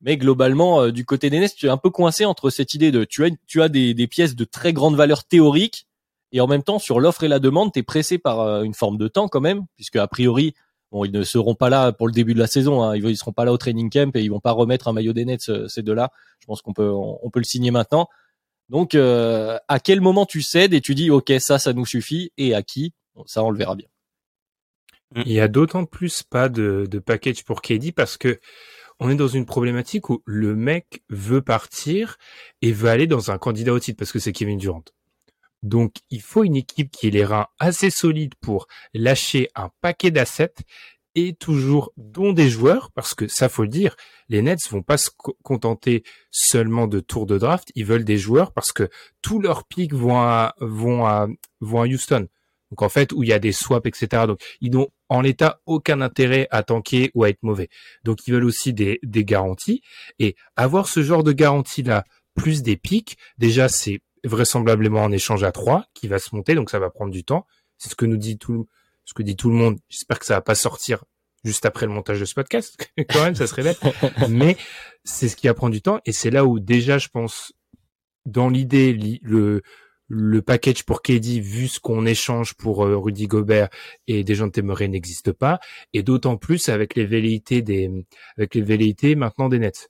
Mais 0.00 0.16
globalement, 0.16 0.88
du 0.88 1.04
côté 1.04 1.30
des 1.30 1.38
Nets, 1.38 1.54
tu 1.54 1.66
es 1.66 1.70
un 1.70 1.76
peu 1.76 1.90
coincé 1.90 2.24
entre 2.24 2.50
cette 2.50 2.74
idée 2.74 2.90
de 2.90 3.04
tu 3.04 3.24
as, 3.24 3.30
tu 3.46 3.62
as 3.62 3.68
des, 3.68 3.94
des 3.94 4.06
pièces 4.08 4.34
de 4.34 4.44
très 4.44 4.72
grande 4.72 4.96
valeur 4.96 5.24
théorique 5.24 5.86
et 6.32 6.40
en 6.40 6.46
même 6.46 6.62
temps, 6.62 6.78
sur 6.78 6.98
l'offre 6.98 7.24
et 7.24 7.28
la 7.28 7.38
demande, 7.38 7.72
tu 7.72 7.78
es 7.78 7.82
pressé 7.82 8.18
par 8.18 8.40
euh, 8.40 8.62
une 8.62 8.74
forme 8.74 8.96
de 8.96 9.06
temps 9.06 9.28
quand 9.28 9.40
même, 9.40 9.66
puisque 9.76 9.96
a 9.96 10.08
priori, 10.08 10.54
bon, 10.90 11.04
ils 11.04 11.12
ne 11.12 11.22
seront 11.22 11.54
pas 11.54 11.68
là 11.68 11.92
pour 11.92 12.06
le 12.06 12.12
début 12.12 12.34
de 12.34 12.38
la 12.38 12.46
saison. 12.46 12.82
Hein. 12.82 12.96
Ils 12.96 13.04
ne 13.04 13.14
seront 13.14 13.32
pas 13.32 13.44
là 13.44 13.52
au 13.52 13.58
training 13.58 13.90
camp 13.90 14.16
et 14.16 14.22
ils 14.22 14.30
vont 14.30 14.40
pas 14.40 14.52
remettre 14.52 14.88
un 14.88 14.92
maillot 14.92 15.12
des 15.12 15.26
Nets 15.26 15.68
ces 15.68 15.82
deux-là. 15.82 16.10
Je 16.40 16.46
pense 16.46 16.62
qu'on 16.62 16.72
peut 16.72 16.90
on, 16.90 17.30
peut 17.30 17.38
le 17.38 17.44
signer 17.44 17.70
maintenant. 17.70 18.08
Donc, 18.72 18.94
euh, 18.94 19.58
à 19.68 19.80
quel 19.80 20.00
moment 20.00 20.24
tu 20.24 20.40
cèdes 20.40 20.72
et 20.72 20.80
tu 20.80 20.94
dis 20.94 21.10
ok 21.10 21.30
ça 21.38 21.58
ça 21.58 21.74
nous 21.74 21.84
suffit 21.84 22.32
et 22.38 22.54
à 22.54 22.62
qui? 22.62 22.94
Ça 23.26 23.44
on 23.44 23.50
le 23.50 23.58
verra 23.58 23.76
bien. 23.76 23.86
Il 25.14 25.30
y 25.30 25.40
a 25.40 25.48
d'autant 25.48 25.84
plus 25.84 26.22
pas 26.22 26.48
de, 26.48 26.86
de 26.90 26.98
package 26.98 27.44
pour 27.44 27.60
KD 27.60 27.92
parce 27.92 28.16
que 28.16 28.40
on 28.98 29.10
est 29.10 29.14
dans 29.14 29.28
une 29.28 29.44
problématique 29.44 30.08
où 30.08 30.22
le 30.24 30.56
mec 30.56 31.02
veut 31.10 31.42
partir 31.42 32.16
et 32.62 32.72
veut 32.72 32.88
aller 32.88 33.06
dans 33.06 33.30
un 33.30 33.36
candidat 33.36 33.74
au 33.74 33.78
titre 33.78 33.98
parce 33.98 34.10
que 34.10 34.18
c'est 34.18 34.32
Kevin 34.32 34.56
Durant. 34.56 34.84
Donc, 35.62 35.96
il 36.10 36.22
faut 36.22 36.42
une 36.42 36.56
équipe 36.56 36.90
qui 36.90 37.08
ait 37.08 37.10
les 37.10 37.24
reins 37.24 37.48
assez 37.58 37.90
solides 37.90 38.34
pour 38.40 38.68
lâcher 38.94 39.50
un 39.54 39.70
paquet 39.82 40.10
d'assets 40.10 40.54
et 41.14 41.34
toujours 41.34 41.92
dont 41.96 42.32
des 42.32 42.48
joueurs, 42.48 42.90
parce 42.92 43.14
que 43.14 43.28
ça 43.28 43.48
faut 43.48 43.62
le 43.62 43.68
dire, 43.68 43.96
les 44.28 44.42
Nets 44.42 44.68
vont 44.70 44.82
pas 44.82 44.96
se 44.96 45.10
contenter 45.42 46.04
seulement 46.30 46.86
de 46.86 47.00
tours 47.00 47.26
de 47.26 47.38
draft, 47.38 47.70
ils 47.74 47.84
veulent 47.84 48.04
des 48.04 48.18
joueurs 48.18 48.52
parce 48.52 48.72
que 48.72 48.88
tous 49.20 49.40
leurs 49.40 49.64
pics 49.64 49.92
vont 49.92 50.18
à, 50.18 50.54
vont 50.60 51.06
à, 51.06 51.28
vont 51.60 51.82
à 51.82 51.86
Houston. 51.86 52.28
Donc 52.70 52.80
en 52.80 52.88
fait, 52.88 53.12
où 53.12 53.22
il 53.22 53.28
y 53.28 53.34
a 53.34 53.38
des 53.38 53.52
swaps, 53.52 53.86
etc. 53.86 54.24
Donc 54.26 54.40
ils 54.62 54.72
n'ont 54.72 54.88
en 55.10 55.20
l'état 55.20 55.60
aucun 55.66 56.00
intérêt 56.00 56.48
à 56.50 56.62
tanker 56.62 57.10
ou 57.14 57.24
à 57.24 57.28
être 57.28 57.42
mauvais. 57.42 57.68
Donc 58.04 58.26
ils 58.26 58.32
veulent 58.32 58.46
aussi 58.46 58.72
des, 58.72 58.98
des 59.02 59.26
garanties. 59.26 59.82
Et 60.18 60.36
avoir 60.56 60.88
ce 60.88 61.02
genre 61.02 61.22
de 61.22 61.32
garantie 61.32 61.82
là, 61.82 62.04
plus 62.34 62.62
des 62.62 62.78
pics, 62.78 63.18
déjà 63.36 63.68
c'est 63.68 64.00
vraisemblablement 64.24 65.02
en 65.02 65.12
échange 65.12 65.42
à 65.42 65.52
3 65.52 65.84
qui 65.92 66.08
va 66.08 66.18
se 66.18 66.34
monter, 66.34 66.54
donc 66.54 66.70
ça 66.70 66.78
va 66.78 66.88
prendre 66.88 67.10
du 67.10 67.24
temps. 67.24 67.46
C'est 67.76 67.90
ce 67.90 67.94
que 67.94 68.06
nous 68.06 68.16
dit 68.16 68.38
tout, 68.38 68.68
ce 69.04 69.14
que 69.14 69.22
dit 69.22 69.36
tout 69.36 69.50
le 69.50 69.56
monde. 69.56 69.78
J'espère 69.88 70.18
que 70.18 70.26
ça 70.26 70.34
va 70.34 70.40
pas 70.40 70.54
sortir 70.54 71.04
juste 71.44 71.66
après 71.66 71.86
le 71.86 71.92
montage 71.92 72.20
de 72.20 72.24
ce 72.24 72.34
podcast, 72.34 72.76
quand 73.10 73.24
même, 73.24 73.34
ça 73.34 73.46
serait 73.46 73.62
bête. 73.62 73.80
Mais 74.28 74.56
c'est 75.04 75.28
ce 75.28 75.36
qui 75.36 75.48
va 75.48 75.54
prendre 75.54 75.72
du 75.72 75.82
temps, 75.82 76.00
et 76.04 76.12
c'est 76.12 76.30
là 76.30 76.44
où 76.44 76.60
déjà, 76.60 76.98
je 76.98 77.08
pense, 77.08 77.52
dans 78.24 78.48
l'idée, 78.48 79.20
le 79.22 79.62
le 80.14 80.42
package 80.42 80.84
pour 80.84 81.00
KD, 81.00 81.40
vu 81.40 81.68
ce 81.68 81.80
qu'on 81.80 82.04
échange 82.04 82.52
pour 82.52 82.84
euh, 82.84 82.98
Rudy 82.98 83.26
Gobert 83.28 83.70
et 84.06 84.24
des 84.24 84.34
gens 84.34 84.46
de 84.46 84.84
n'existe 84.86 85.32
pas, 85.32 85.58
et 85.94 86.02
d'autant 86.02 86.36
plus 86.36 86.68
avec 86.68 86.96
les 86.96 87.06
velléités 87.06 87.62
des, 87.62 87.90
avec 88.36 88.54
les 88.54 88.60
velléités 88.60 89.14
maintenant 89.14 89.48
des 89.48 89.58
Nets. 89.58 89.88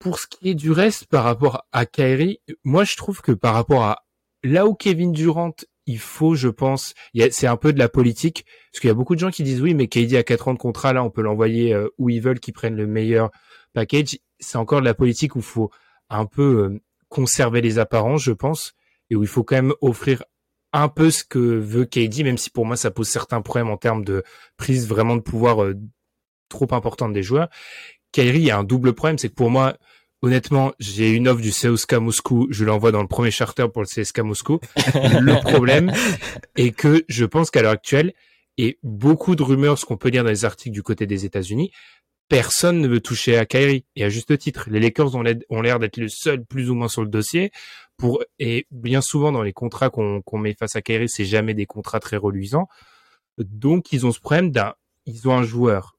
Pour 0.00 0.18
ce 0.18 0.26
qui 0.26 0.50
est 0.50 0.54
du 0.54 0.70
reste 0.70 1.06
par 1.06 1.24
rapport 1.24 1.64
à 1.72 1.86
Kyrie, 1.86 2.40
moi 2.62 2.84
je 2.84 2.96
trouve 2.96 3.22
que 3.22 3.32
par 3.32 3.54
rapport 3.54 3.84
à 3.84 4.04
là 4.42 4.66
où 4.66 4.74
Kevin 4.74 5.12
Durant, 5.12 5.54
il 5.90 5.98
faut, 5.98 6.34
je 6.34 6.48
pense, 6.48 6.94
c'est 7.30 7.46
un 7.46 7.56
peu 7.56 7.72
de 7.72 7.78
la 7.78 7.88
politique, 7.88 8.46
parce 8.70 8.80
qu'il 8.80 8.88
y 8.88 8.90
a 8.90 8.94
beaucoup 8.94 9.14
de 9.14 9.20
gens 9.20 9.30
qui 9.30 9.42
disent 9.42 9.60
oui, 9.60 9.74
mais 9.74 9.88
KD 9.88 10.14
a 10.16 10.22
4 10.22 10.48
ans 10.48 10.54
de 10.54 10.58
contrat, 10.58 10.92
là 10.92 11.02
on 11.02 11.10
peut 11.10 11.22
l'envoyer 11.22 11.74
euh, 11.74 11.88
où 11.98 12.08
ils 12.08 12.20
veulent, 12.20 12.38
qu'ils 12.38 12.54
prennent 12.54 12.76
le 12.76 12.86
meilleur 12.86 13.30
package. 13.72 14.18
C'est 14.38 14.56
encore 14.56 14.80
de 14.80 14.86
la 14.86 14.94
politique 14.94 15.34
où 15.34 15.40
il 15.40 15.44
faut 15.44 15.70
un 16.08 16.26
peu 16.26 16.42
euh, 16.42 16.80
conserver 17.08 17.60
les 17.60 17.78
apparences, 17.78 18.22
je 18.22 18.32
pense, 18.32 18.74
et 19.10 19.16
où 19.16 19.22
il 19.22 19.28
faut 19.28 19.42
quand 19.42 19.56
même 19.56 19.74
offrir 19.80 20.22
un 20.72 20.88
peu 20.88 21.10
ce 21.10 21.24
que 21.24 21.38
veut 21.38 21.84
KD, 21.84 22.22
même 22.22 22.38
si 22.38 22.50
pour 22.50 22.64
moi 22.64 22.76
ça 22.76 22.92
pose 22.92 23.08
certains 23.08 23.42
problèmes 23.42 23.70
en 23.70 23.76
termes 23.76 24.04
de 24.04 24.22
prise 24.56 24.86
vraiment 24.86 25.16
de 25.16 25.22
pouvoir 25.22 25.64
euh, 25.64 25.74
trop 26.48 26.68
importante 26.72 27.12
des 27.12 27.24
joueurs. 27.24 27.48
Kyrie 28.12 28.50
a 28.50 28.58
un 28.58 28.64
double 28.64 28.92
problème, 28.92 29.18
c'est 29.18 29.28
que 29.28 29.34
pour 29.34 29.50
moi, 29.50 29.76
honnêtement, 30.22 30.72
j'ai 30.78 31.12
une 31.12 31.28
offre 31.28 31.40
du 31.40 31.50
CSKA 31.50 32.00
Moscou, 32.00 32.46
je 32.50 32.64
l'envoie 32.64 32.92
dans 32.92 33.02
le 33.02 33.08
premier 33.08 33.30
charter 33.30 33.66
pour 33.72 33.82
le 33.82 33.86
CSKA 33.86 34.22
Moscou. 34.22 34.60
le 34.76 35.40
problème 35.40 35.92
est 36.56 36.72
que 36.72 37.04
je 37.08 37.24
pense 37.24 37.50
qu'à 37.50 37.62
l'heure 37.62 37.72
actuelle, 37.72 38.12
et 38.58 38.78
beaucoup 38.82 39.36
de 39.36 39.42
rumeurs, 39.42 39.78
ce 39.78 39.86
qu'on 39.86 39.96
peut 39.96 40.10
lire 40.10 40.22
dans 40.22 40.30
les 40.30 40.44
articles 40.44 40.74
du 40.74 40.82
côté 40.82 41.06
des 41.06 41.24
États-Unis, 41.24 41.72
personne 42.28 42.80
ne 42.80 42.88
veut 42.88 43.00
toucher 43.00 43.36
à 43.36 43.46
Kyrie, 43.46 43.84
et 43.96 44.04
à 44.04 44.08
juste 44.08 44.36
titre. 44.38 44.68
Les 44.70 44.80
Lakers 44.80 45.14
ont 45.14 45.62
l'air 45.62 45.78
d'être 45.78 45.96
le 45.96 46.08
seul 46.08 46.44
plus 46.44 46.70
ou 46.70 46.74
moins 46.74 46.88
sur 46.88 47.02
le 47.02 47.08
dossier. 47.08 47.50
Pour, 47.96 48.22
et 48.38 48.66
bien 48.70 49.00
souvent, 49.00 49.32
dans 49.32 49.42
les 49.42 49.52
contrats 49.52 49.90
qu'on 49.90 50.38
met 50.38 50.54
face 50.54 50.76
à 50.76 50.82
Kyrie, 50.82 51.08
c'est 51.08 51.24
jamais 51.24 51.54
des 51.54 51.66
contrats 51.66 52.00
très 52.00 52.16
reluisants. 52.16 52.68
Donc, 53.38 53.92
ils 53.92 54.06
ont 54.06 54.12
ce 54.12 54.20
problème 54.20 54.50
d'un, 54.50 54.74
ils 55.06 55.28
ont 55.28 55.36
un 55.36 55.42
joueur 55.42 55.96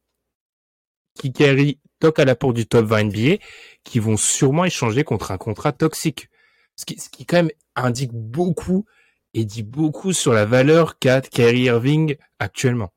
qui 1.19 1.33
Kyrie 1.33 1.79
toque 2.01 2.19
à 2.19 2.25
la 2.25 2.35
porte 2.35 2.55
du 2.55 2.65
top 2.65 2.85
20 2.85 3.05
NBA, 3.05 3.37
qui 3.85 3.99
vont 3.99 4.17
sûrement 4.17 4.65
échanger 4.65 5.05
contre 5.05 5.31
un 5.31 5.37
contrat 5.37 5.71
toxique. 5.71 6.27
Ce 6.75 6.85
qui, 6.85 6.99
ce 6.99 7.09
qui 7.09 7.25
quand 7.25 7.37
même 7.37 7.51
indique 7.75 8.11
beaucoup 8.11 8.85
et 9.33 9.45
dit 9.45 9.63
beaucoup 9.63 10.13
sur 10.13 10.33
la 10.33 10.45
valeur 10.45 10.99
qu'a 10.99 11.21
Kyrie 11.21 11.63
Irving 11.63 12.15
actuellement. 12.39 12.91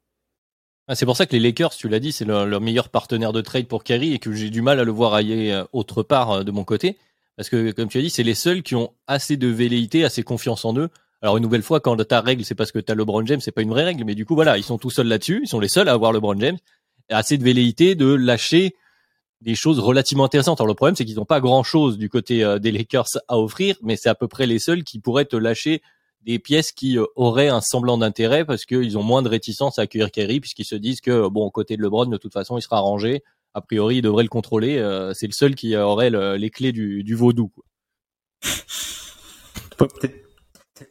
Ah, 0.87 0.95
c'est 0.95 1.07
pour 1.07 1.17
ça 1.17 1.25
que 1.25 1.33
les 1.33 1.41
Lakers, 1.41 1.75
tu 1.75 1.89
l'as 1.89 2.01
dit, 2.01 2.13
c'est 2.13 2.27
leur, 2.27 2.61
meilleur 2.61 2.91
partenaire 2.91 3.33
de 3.33 3.41
trade 3.41 3.67
pour 3.67 3.85
Kyrie 3.85 4.13
et 4.13 4.19
que 4.19 4.33
j'ai 4.33 4.51
du 4.51 4.61
mal 4.61 4.81
à 4.81 4.85
le 4.85 4.93
voir 4.93 5.15
aller 5.15 5.51
euh, 5.51 5.65
autre 5.73 6.03
part 6.03 6.31
euh, 6.31 6.45
de 6.45 6.51
mon 6.51 6.65
côté. 6.65 6.99
Parce 7.37 7.49
que, 7.49 7.71
comme 7.73 7.89
tu 7.89 7.99
as 7.99 8.03
dit, 8.03 8.11
c'est 8.11 8.23
les 8.23 8.35
seuls 8.35 8.63
qui 8.63 8.75
ont 8.75 8.93
assez 9.07 9.37
de 9.37 9.49
velléité, 9.49 10.05
assez 10.05 10.23
confiance 10.23 10.65
en 10.65 10.77
eux. 10.77 10.91
Alors, 11.23 11.39
une 11.39 11.43
nouvelle 11.43 11.63
fois, 11.63 11.81
quand 11.81 11.97
ta 12.05 12.21
règle, 12.21 12.45
c'est 12.45 12.55
parce 12.55 12.71
que 12.71 12.79
tu 12.79 12.93
as 12.93 12.95
LeBron 12.95 13.25
James, 13.25 13.41
c'est 13.41 13.51
pas 13.51 13.63
une 13.63 13.71
vraie 13.71 13.85
règle, 13.85 14.05
mais 14.05 14.15
du 14.15 14.27
coup, 14.27 14.35
voilà, 14.35 14.59
ils 14.59 14.63
sont 14.63 14.77
tout 14.77 14.91
seuls 14.91 15.07
là-dessus. 15.07 15.41
Ils 15.45 15.49
sont 15.49 15.59
les 15.59 15.69
seuls 15.69 15.89
à 15.89 15.93
avoir 15.93 16.13
LeBron 16.13 16.39
James. 16.39 16.59
Assez 17.09 17.39
de 17.39 17.45
velléité 17.45 17.95
de 17.95 18.13
lâcher 18.13 18.75
des 19.45 19.55
choses 19.55 19.79
relativement 19.79 20.25
intéressantes. 20.25 20.59
Alors 20.61 20.69
le 20.69 20.75
problème, 20.75 20.97
c'est 20.97 21.05
qu'ils 21.05 21.17
n'ont 21.17 21.27
pas 21.27 21.41
grand-chose 21.41 21.99
du 21.99 22.09
côté 22.09 22.43
euh, 22.43 22.59
des 22.59 22.73
Lakers 22.73 23.09
à 23.29 23.39
offrir, 23.39 23.77
mais 23.83 23.97
c'est 23.97 24.09
à 24.09 24.15
peu 24.15 24.27
près 24.27 24.47
les 24.47 24.59
seuls 24.59 24.83
qui 24.85 24.99
pourraient 24.99 25.27
te 25.27 25.37
lâcher 25.37 25.83
des 26.23 26.39
pièces 26.39 26.73
qui 26.73 26.99
euh, 26.99 27.05
auraient 27.17 27.49
un 27.49 27.61
semblant 27.61 27.99
d'intérêt 27.99 28.47
parce 28.47 28.65
qu'ils 28.65 28.97
ont 28.97 29.03
moins 29.03 29.21
de 29.21 29.29
réticence 29.29 29.79
à 29.79 29.83
accueillir 29.83 30.11
Kerry 30.11 30.41
puisqu'ils 30.41 30.65
se 30.65 30.75
disent 30.75 31.03
que 31.03 31.29
bon, 31.29 31.51
côté 31.51 31.77
de 31.77 31.83
LeBron, 31.83 32.07
de 32.07 32.17
toute 32.17 32.33
façon, 32.33 32.57
il 32.57 32.63
sera 32.63 32.79
arrangé. 32.79 33.23
A 33.53 33.61
priori, 33.61 33.97
il 33.97 34.03
devrait 34.03 34.25
le 34.25 34.31
contrôler. 34.31 34.79
Euh, 34.79 35.13
c'est 35.13 35.27
le 35.27 35.33
seul 35.33 35.55
qui 35.55 35.77
aurait 35.77 36.11
le- 36.11 36.37
les 36.37 36.49
clés 36.51 36.73
du, 36.73 37.05
du 37.05 37.15
vaudou. 37.15 37.53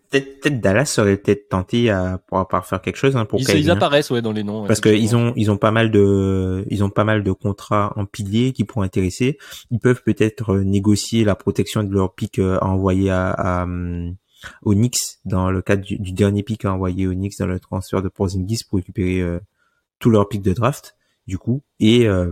Peut-être 0.09 0.61
Dallas 0.61 0.85
serait 0.85 1.17
peut-être 1.17 1.49
tenté 1.49 1.89
à 1.89 2.17
pour, 2.27 2.47
par 2.47 2.65
faire 2.65 2.81
quelque 2.81 2.95
chose 2.95 3.17
hein, 3.17 3.25
pour 3.25 3.39
Ils, 3.41 3.49
ils 3.57 3.69
apparaissent 3.71 4.11
ouais 4.11 4.21
dans 4.21 4.31
les 4.31 4.43
noms. 4.43 4.65
parce 4.65 4.79
qu'ils 4.79 5.15
ont 5.15 5.33
ils 5.35 5.51
ont 5.51 5.57
pas 5.57 5.71
mal 5.71 5.91
de 5.91 6.65
ils 6.69 6.83
ont 6.83 6.89
pas 6.89 7.03
mal 7.03 7.23
de 7.23 7.31
contrats 7.31 7.93
en 7.97 8.05
pilier 8.05 8.53
qui 8.53 8.63
pourraient 8.63 8.85
intéresser. 8.85 9.37
Ils 9.71 9.79
peuvent 9.79 10.01
peut-être 10.03 10.53
euh, 10.53 10.63
négocier 10.63 11.23
la 11.25 11.35
protection 11.35 11.83
de 11.83 11.93
leur 11.93 12.13
pic 12.15 12.39
euh, 12.39 12.57
à 12.61 12.67
envoyer 12.67 13.09
à, 13.09 13.31
à 13.31 13.67
aux 14.61 14.73
Knicks 14.73 15.19
dans 15.25 15.51
le 15.51 15.61
cadre 15.61 15.83
du, 15.83 15.97
du 15.97 16.11
dernier 16.11 16.43
pic 16.43 16.65
à 16.65 16.73
envoyer 16.73 17.07
aux 17.07 17.13
Knicks 17.13 17.37
dans 17.39 17.47
le 17.47 17.59
transfert 17.59 18.01
de 18.01 18.09
Porzingis 18.09 18.63
pour 18.69 18.77
récupérer 18.77 19.21
euh, 19.21 19.39
tout 19.99 20.09
leur 20.09 20.27
pic 20.27 20.41
de 20.41 20.53
draft 20.53 20.95
du 21.27 21.37
coup 21.37 21.61
et 21.79 22.07
euh, 22.07 22.31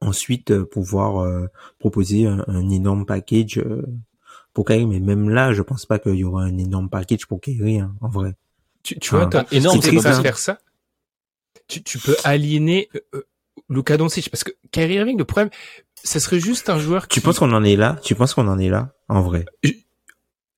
ensuite 0.00 0.50
euh, 0.50 0.64
pouvoir 0.64 1.22
euh, 1.22 1.46
proposer 1.78 2.26
un, 2.26 2.42
un 2.46 2.70
énorme 2.70 3.04
package 3.04 3.58
euh, 3.58 3.82
pour 4.52 4.64
Kyrie 4.64 4.86
mais 4.86 5.00
même 5.00 5.28
là 5.30 5.52
je 5.52 5.62
pense 5.62 5.86
pas 5.86 5.98
qu'il 5.98 6.14
y 6.16 6.24
aura 6.24 6.42
un 6.42 6.58
énorme 6.58 6.88
package 6.90 7.26
pour 7.26 7.40
Kyrie 7.40 7.78
hein, 7.80 7.94
en 8.00 8.08
vrai 8.08 8.34
Tu, 8.82 8.98
tu 8.98 9.10
vois, 9.10 9.26
t'as- 9.26 9.46
Énorme, 9.52 9.80
tu 9.80 9.90
peux 9.92 10.00
ça. 10.00 10.22
faire 10.22 10.38
ça, 10.38 10.58
tu, 11.68 11.82
tu 11.82 11.98
peux 11.98 12.16
aliéner 12.24 12.88
euh, 12.94 13.00
euh, 13.16 13.22
Luka 13.68 13.96
Doncic 13.96 14.30
parce 14.30 14.42
que 14.44 14.52
Kyrie 14.72 14.94
Irving, 14.94 15.18
le 15.18 15.24
problème, 15.24 15.50
ça 15.94 16.18
serait 16.18 16.40
juste 16.40 16.68
un 16.70 16.78
joueur. 16.78 17.06
tu 17.08 17.20
qui- 17.20 17.24
penses 17.24 17.38
qu'on 17.38 17.52
en 17.52 17.62
est 17.62 17.76
là? 17.76 17.98
Tu 18.02 18.14
penses 18.14 18.34
qu'on 18.34 18.48
en 18.48 18.58
est 18.58 18.68
là 18.70 18.94
en 19.08 19.20
vrai? 19.22 19.44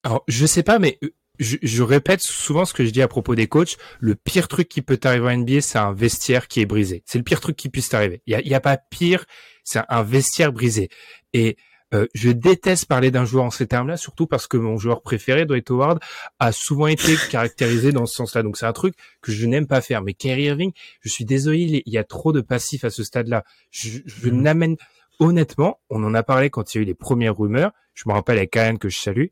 Alors, 0.05 0.25
je 0.29 0.47
sais 0.47 0.63
pas, 0.63 0.79
mais 0.79 0.99
euh, 1.03 1.11
je, 1.39 1.57
je 1.63 1.83
répète 1.83 2.21
souvent 2.23 2.65
ce 2.65 2.73
que 2.75 2.85
je 2.85 2.91
dis 2.91 3.03
à 3.03 3.09
propos 3.09 3.35
des 3.35 3.47
coachs. 3.47 3.77
Le 4.01 4.15
pire 4.15 4.49
truc 4.49 4.69
qui 4.69 4.83
peut 4.83 4.97
t'arriver 4.97 5.27
en 5.27 5.31
NBA, 5.31 5.61
c'est 5.61 5.79
un 5.79 5.93
vestiaire 5.93 6.49
qui 6.49 6.61
est 6.61 6.67
brisé. 6.67 7.03
C'est 7.07 7.19
le 7.19 7.25
pire 7.25 7.41
truc 7.41 7.57
qui 7.57 7.69
puisse 7.69 7.89
t'arriver. 7.89 8.23
Il 8.27 8.33
y 8.33 8.35
a, 8.37 8.41
il 8.41 8.49
y 8.49 8.55
a 8.55 8.61
pas 8.61 8.77
pire, 8.77 9.25
c'est 9.65 9.79
un, 9.81 9.87
un 9.89 10.03
vestiaire 10.03 10.53
brisé. 10.53 10.89
Et 11.33 11.57
euh, 11.95 12.07
je 12.15 12.31
déteste 12.31 12.87
parler 12.87 13.11
d'un 13.11 13.25
joueur 13.25 13.45
en 13.45 13.51
ces 13.51 13.67
termes-là, 13.67 13.97
surtout 13.97 14.27
parce 14.27 14.47
que 14.47 14.57
mon 14.57 14.79
joueur 14.79 15.03
préféré, 15.03 15.45
Dwight 15.47 15.71
Howard, 15.71 16.01
a 16.39 16.53
souvent 16.53 16.87
été 16.87 17.17
caractérisé 17.31 17.93
dans 17.93 18.07
ce 18.07 18.15
sens-là. 18.17 18.43
Donc 18.43 18.57
c'est 18.57 18.67
un 18.67 18.73
truc 18.73 18.95
que 19.21 19.31
je 19.33 19.47
n'aime 19.47 19.67
pas 19.67 19.81
faire. 19.81 20.03
Mais 20.03 20.15
Kyrie 20.15 20.45
Irving, 20.45 20.73
je 21.01 21.09
suis 21.09 21.25
désolé, 21.25 21.83
il 21.85 21.93
y 21.93 21.99
a 21.99 22.05
trop 22.05 22.33
de 22.33 22.41
passifs 22.41 22.85
à 22.85 22.91
ce 22.91 23.05
stade-là. 23.05 23.45
Je, 23.71 23.99
je 24.07 24.29
Mhm. 24.31 24.43
n'amène 24.43 24.77
honnêtement, 25.21 25.81
on 25.91 26.03
en 26.05 26.15
a 26.15 26.23
parlé 26.23 26.51
quand 26.51 26.75
il 26.75 26.79
y 26.79 26.81
a 26.81 26.83
eu 26.83 26.87
les 26.87 26.95
premières 26.95 27.37
rumeurs. 27.37 27.73
Je 27.95 28.05
me 28.07 28.13
rappelle 28.15 28.39
avec 28.39 28.57
Alan 28.57 28.77
que 28.77 28.89
je 28.89 28.99
salue, 28.99 29.27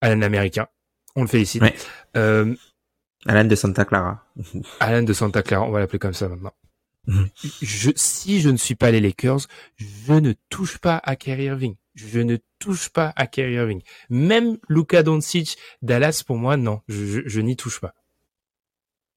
Alan 0.00 0.22
américain. 0.22 0.66
On 1.16 1.22
le 1.22 1.28
félicite. 1.28 1.62
Ouais. 1.62 1.74
Euh, 2.16 2.54
Alan 3.26 3.44
de 3.44 3.54
Santa 3.54 3.84
Clara 3.84 4.24
Alan 4.80 5.02
de 5.02 5.12
Santa 5.12 5.42
Clara, 5.42 5.64
on 5.66 5.70
va 5.70 5.78
l'appeler 5.80 5.98
comme 5.98 6.14
ça 6.14 6.28
maintenant. 6.28 6.52
Si 7.96 8.40
je 8.40 8.50
ne 8.50 8.56
suis 8.56 8.74
pas 8.74 8.90
les 8.90 9.00
Lakers, 9.00 9.40
je 9.76 10.12
ne 10.12 10.34
touche 10.48 10.78
pas 10.78 11.00
à 11.02 11.16
Kyrie 11.16 11.44
Irving. 11.44 11.76
Je 11.94 12.20
ne 12.20 12.36
touche 12.58 12.90
pas 12.90 13.12
à 13.16 13.26
Kyrie 13.26 13.54
Irving. 13.54 13.82
Même 14.08 14.58
Luka 14.68 15.02
Doncic, 15.02 15.56
Dallas, 15.82 16.22
pour 16.26 16.36
moi, 16.36 16.56
non, 16.56 16.80
je, 16.88 17.40
n'y 17.40 17.56
touche 17.56 17.80
pas. 17.80 17.94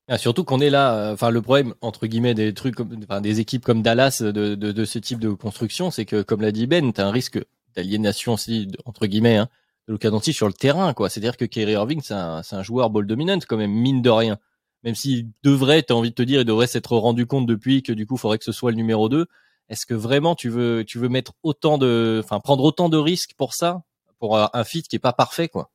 Ah, 0.08 0.18
surtout 0.18 0.44
qu'on 0.44 0.60
est 0.60 0.70
là, 0.70 0.96
euh, 0.96 1.14
enfin 1.14 1.30
le 1.30 1.42
problème 1.42 1.76
entre 1.80 2.08
guillemets 2.08 2.34
des 2.34 2.54
trucs, 2.54 2.76
des 3.22 3.40
équipes 3.40 3.64
comme 3.64 3.82
Dallas 3.82 4.22
de, 4.22 4.56
de, 4.56 4.86
ce 4.86 5.00
type 5.00 5.20
de 5.20 5.30
construction, 5.30 5.92
c'est 5.92 6.04
que 6.04 6.22
comme 6.22 6.42
l'a 6.42 6.52
dit 6.52 6.68
Ben, 6.68 6.92
t'as 6.92 7.06
un 7.06 7.12
risque 7.12 7.40
d'aliénation 7.74 8.34
aussi 8.34 8.68
entre 8.84 9.06
guillemets 9.08 9.38
hein, 9.38 9.48
de 9.88 9.94
Luka 9.94 10.10
Doncic 10.10 10.36
sur 10.36 10.48
le 10.48 10.54
terrain, 10.54 10.94
quoi. 10.94 11.10
C'est-à-dire 11.10 11.38
que 11.38 11.46
Kyrie 11.46 11.74
Irving, 11.74 12.02
c'est 12.04 12.14
un, 12.14 12.42
un 12.52 12.64
joueur 12.64 12.90
ball 12.90 13.08
dominant 13.08 13.40
quand 13.48 13.58
même 13.58 13.72
mine 13.72 14.02
de 14.02 14.10
rien. 14.10 14.40
Même 14.84 14.96
s'il 14.96 15.30
devrait, 15.44 15.84
t'as 15.84 15.94
envie 15.94 16.10
de 16.10 16.16
te 16.16 16.24
dire, 16.24 16.42
il 16.42 16.46
devrait 16.46 16.68
s'être 16.68 16.96
rendu 16.98 17.26
compte 17.26 17.46
depuis 17.46 17.84
que 17.84 17.94
du 17.94 18.06
coup, 18.06 18.16
il 18.16 18.20
faudrait 18.20 18.38
que 18.38 18.44
ce 18.44 18.52
soit 18.52 18.72
le 18.72 18.78
numéro 18.78 19.10
2. 19.10 19.28
Est-ce 19.70 19.86
que 19.86 19.94
vraiment 19.94 20.36
tu 20.36 20.50
veux, 20.50 20.84
tu 20.86 21.00
veux 21.00 21.10
mettre 21.10 21.34
autant 21.42 21.78
de, 21.78 22.22
enfin 22.24 22.40
prendre 22.40 22.64
autant 22.64 22.90
de 22.90 22.98
risques 22.98 23.34
pour 23.38 23.54
ça, 23.54 23.84
pour 24.20 24.38
un 24.38 24.50
un 24.54 24.64
fit 24.64 24.84
qui 24.84 24.98
est 24.98 25.00
pas 25.00 25.14
parfait, 25.14 25.48
quoi. 25.48 25.72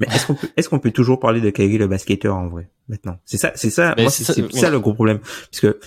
Mais 0.00 0.06
est-ce 0.06 0.26
qu'on 0.26 0.34
peut, 0.34 0.48
est-ce 0.56 0.68
qu'on 0.68 0.78
peut 0.78 0.90
toujours 0.90 1.20
parler 1.20 1.40
de 1.40 1.50
Kyrie 1.50 1.78
le 1.78 1.86
basketteur 1.86 2.36
en 2.36 2.48
vrai 2.48 2.70
maintenant? 2.88 3.18
C'est 3.24 3.36
ça, 3.36 3.52
c'est 3.54 3.70
ça, 3.70 3.94
Mais 3.96 4.04
moi, 4.04 4.10
c'est 4.10 4.24
c'est 4.24 4.32
ça, 4.32 4.34
c'est 4.34 4.42
oui. 4.42 4.60
ça 4.60 4.70
le 4.70 4.80
gros 4.80 4.94
problème, 4.94 5.18
parce 5.18 5.60
que 5.60 5.78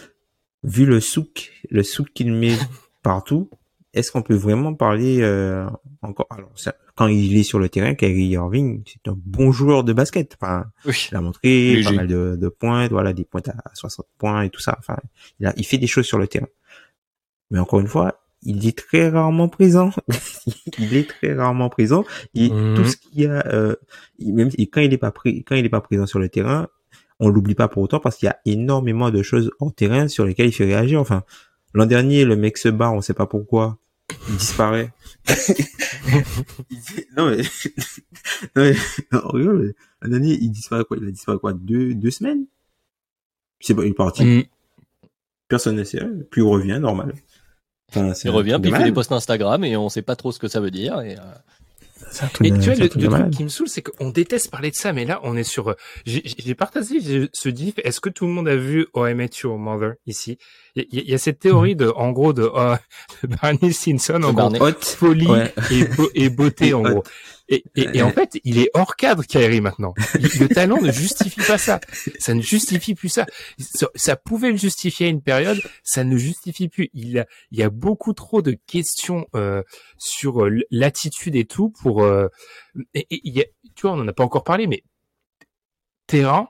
vu 0.64 0.86
le 0.86 1.00
souk, 1.00 1.52
le 1.70 1.84
souk 1.84 2.12
qu'il 2.14 2.32
met 2.32 2.56
partout, 3.04 3.50
est-ce 3.94 4.12
qu'on 4.12 4.22
peut 4.22 4.36
vraiment 4.36 4.74
parler 4.74 5.22
euh, 5.22 5.68
encore 6.02 6.28
Alors 6.30 6.52
ça, 6.56 6.76
quand 6.98 7.08
il 7.08 7.38
est 7.38 7.44
sur 7.44 7.60
le 7.60 7.70
terrain, 7.70 7.94
Kyrie 7.96 8.28
Irving, 8.30 8.84
c'est 8.86 9.10
un 9.10 9.16
bon 9.18 9.52
joueur 9.54 9.84
de 9.86 9.94
basket. 9.94 10.36
Enfin, 10.42 10.66
Oui. 10.86 11.08
il 11.12 11.16
a 11.16 11.22
montré 11.22 11.48
Léger. 11.76 11.84
pas 11.90 11.92
mal 11.96 12.08
de, 12.08 12.36
de 12.36 12.48
points, 12.50 12.88
voilà, 12.90 13.14
des 13.14 13.24
points 13.24 13.42
à 13.48 13.70
60 13.74 14.06
points 14.18 14.42
et 14.42 14.50
tout 14.50 14.60
ça. 14.62 14.76
Enfin, 14.80 14.98
il, 15.40 15.46
a, 15.48 15.54
il 15.58 15.66
fait 15.66 15.78
des 15.78 15.88
choses 15.88 16.06
sur 16.06 16.18
le 16.18 16.28
terrain. 16.28 16.48
Mais 17.52 17.60
encore 17.60 17.80
une 17.80 17.88
fois, 17.88 18.20
il 18.44 18.68
est 18.68 18.78
très 18.78 19.10
rarement 19.10 19.48
présent. 19.48 19.92
il 20.80 20.96
est 20.96 21.08
très 21.08 21.34
rarement 21.34 21.70
présent. 21.70 22.04
Et 22.36 22.50
Mhm. 22.50 22.76
tout 22.76 22.86
ce 22.86 22.98
qu'il 22.98 23.22
y 23.22 23.26
a, 23.26 23.46
euh, 23.48 23.76
même 24.20 24.50
et 24.58 24.68
quand 24.68 24.82
il 24.82 24.92
est 24.94 24.98
pas 24.98 25.12
pré- 25.12 25.44
quand 25.48 25.56
il 25.56 25.66
est 25.66 25.70
pas 25.70 25.82
présent 25.82 26.06
sur 26.06 26.20
le 26.20 26.30
terrain, 26.30 26.68
on 27.20 27.30
l'oublie 27.30 27.56
pas 27.56 27.68
pour 27.68 27.82
autant 27.84 28.00
parce 28.00 28.18
qu'il 28.18 28.28
y 28.28 28.30
a 28.30 28.38
énormément 28.46 29.10
de 29.12 29.22
choses 29.24 29.50
hors 29.60 29.74
terrain 29.74 30.08
sur 30.08 30.26
lesquelles 30.26 30.48
il 30.50 30.52
fait 30.52 30.66
réagir. 30.66 31.00
Enfin, 31.02 31.24
l'an 31.74 31.86
dernier, 31.86 32.26
le 32.26 32.36
mec 32.36 32.58
se 32.58 32.70
barre, 32.70 32.94
on 32.94 33.02
sait 33.02 33.14
pas 33.16 33.26
pourquoi, 33.28 33.78
il 34.30 34.36
disparaît. 34.38 34.92
Il 36.70 36.80
dit- 36.80 37.06
non 37.16 37.30
mais, 37.30 37.38
non 38.56 38.64
mais, 38.64 38.76
on 39.12 39.30
rigole, 39.30 39.74
mais 40.02 40.18
il 40.20 40.50
disparaît 40.52 40.84
quoi 40.86 40.98
Il 41.00 41.08
a 41.08 41.12
disparu 41.12 41.40
quoi 41.40 41.54
Deux 41.54 41.94
deux 41.94 42.12
semaines? 42.12 42.46
C'est 43.60 43.74
pas, 43.76 43.84
il 43.84 43.90
est 43.90 43.94
parti. 43.94 44.24
Mm. 44.24 44.44
Personne 45.48 45.76
ne 45.76 45.84
sait. 45.84 46.02
Puis 46.30 46.42
il 46.42 46.48
revient 46.48 46.80
normal. 46.80 47.14
Enfin, 47.90 48.14
Il 48.24 48.30
revient, 48.32 48.60
puis 48.62 48.70
il 48.72 48.76
fait 48.76 48.84
des 48.84 48.92
posts 48.92 49.12
Instagram 49.12 49.64
et 49.64 49.78
on 49.78 49.90
sait 49.90 50.02
pas 50.02 50.16
trop 50.16 50.32
ce 50.32 50.40
que 50.40 50.48
ça 50.48 50.60
veut 50.60 50.72
dire. 50.72 51.00
Et, 51.02 51.18
euh, 51.18 51.22
Et 52.44 52.52
tu 52.52 52.60
vois, 52.60 52.76
le, 52.76 52.90
truc 52.90 53.02
le 53.02 53.30
qui 53.30 53.44
me 53.44 53.50
saoule, 53.50 53.68
c'est 53.68 53.82
qu'on 53.82 54.10
déteste 54.10 54.50
parler 54.52 54.72
de 54.72 54.76
ça, 54.76 54.94
mais 54.94 55.06
là, 55.06 55.20
on 55.24 55.36
est 55.36 55.44
sur... 55.44 55.70
euh, 55.70 55.74
J'ai 56.06 56.24
j'ai 56.26 56.56
partagé 56.56 57.00
j'ai- 57.02 57.30
ce 57.34 57.50
gif. 57.50 57.76
Est-ce 57.84 58.00
que 58.00 58.10
tout 58.10 58.26
le 58.26 58.32
monde 58.32 58.48
a 58.48 58.56
vu 58.56 58.88
Oh, 58.94 59.06
I 59.06 59.14
Met 59.14 59.30
Your 59.44 59.58
Mother 59.58 59.94
ici? 60.06 60.38
Il 60.76 60.84
y, 60.92 61.00
a- 61.00 61.02
il 61.04 61.10
y 61.10 61.14
a 61.14 61.18
cette 61.18 61.40
théorie 61.40 61.76
de, 61.76 61.90
en 61.90 62.12
gros, 62.12 62.34
de, 62.34 62.44
euh, 62.44 62.76
de 63.24 63.36
Barney 63.42 63.72
Simpson, 63.74 64.22
en 64.24 64.34
gros, 64.34 64.52
folie 64.82 65.28
Ouais. 65.28 65.54
et, 65.72 65.84
beau- 65.86 66.10
et 66.16 66.30
beauté, 66.30 66.68
Et 66.70 66.74
en 66.74 66.84
hot. 66.86 66.90
gros. 66.90 67.04
Et, 67.50 67.64
et, 67.76 67.88
et 67.94 68.02
en 68.02 68.12
fait, 68.12 68.40
il 68.44 68.60
est 68.60 68.70
hors 68.74 68.96
cadre, 68.96 69.24
Kyrie, 69.24 69.62
maintenant. 69.62 69.94
Le 70.16 70.48
talent 70.48 70.82
ne 70.82 70.92
justifie 70.92 71.42
pas 71.42 71.58
ça. 71.58 71.80
Ça 72.20 72.34
ne 72.34 72.42
justifie 72.42 72.94
plus 72.94 73.10
ça. 73.10 73.26
Ça, 73.58 73.88
ça 73.96 74.16
pouvait 74.18 74.52
le 74.52 74.58
justifier 74.58 75.08
à 75.08 75.10
une 75.10 75.22
période, 75.22 75.62
ça 75.84 76.04
ne 76.04 76.18
justifie 76.18 76.68
plus. 76.68 76.90
Il, 76.94 77.20
a, 77.20 77.26
il 77.52 77.60
y 77.60 77.64
a 77.64 77.70
beaucoup 77.70 78.14
trop 78.14 78.42
de 78.42 78.58
questions 78.68 79.28
euh, 79.36 79.64
sur 79.98 80.44
euh, 80.44 80.60
l'attitude 80.72 81.36
et 81.36 81.46
tout 81.46 81.70
pour... 81.70 82.04
euh, 82.04 82.28
et, 82.94 83.08
et 83.10 83.22
il 83.24 83.34
y 83.34 83.42
a, 83.42 83.46
tu 83.76 83.84
vois, 83.84 83.94
on 83.94 83.98
n'en 83.98 84.08
a 84.08 84.14
pas 84.14 84.24
encore 84.24 84.44
parlé, 84.44 84.68
mais 84.68 84.84
terrain 86.08 86.50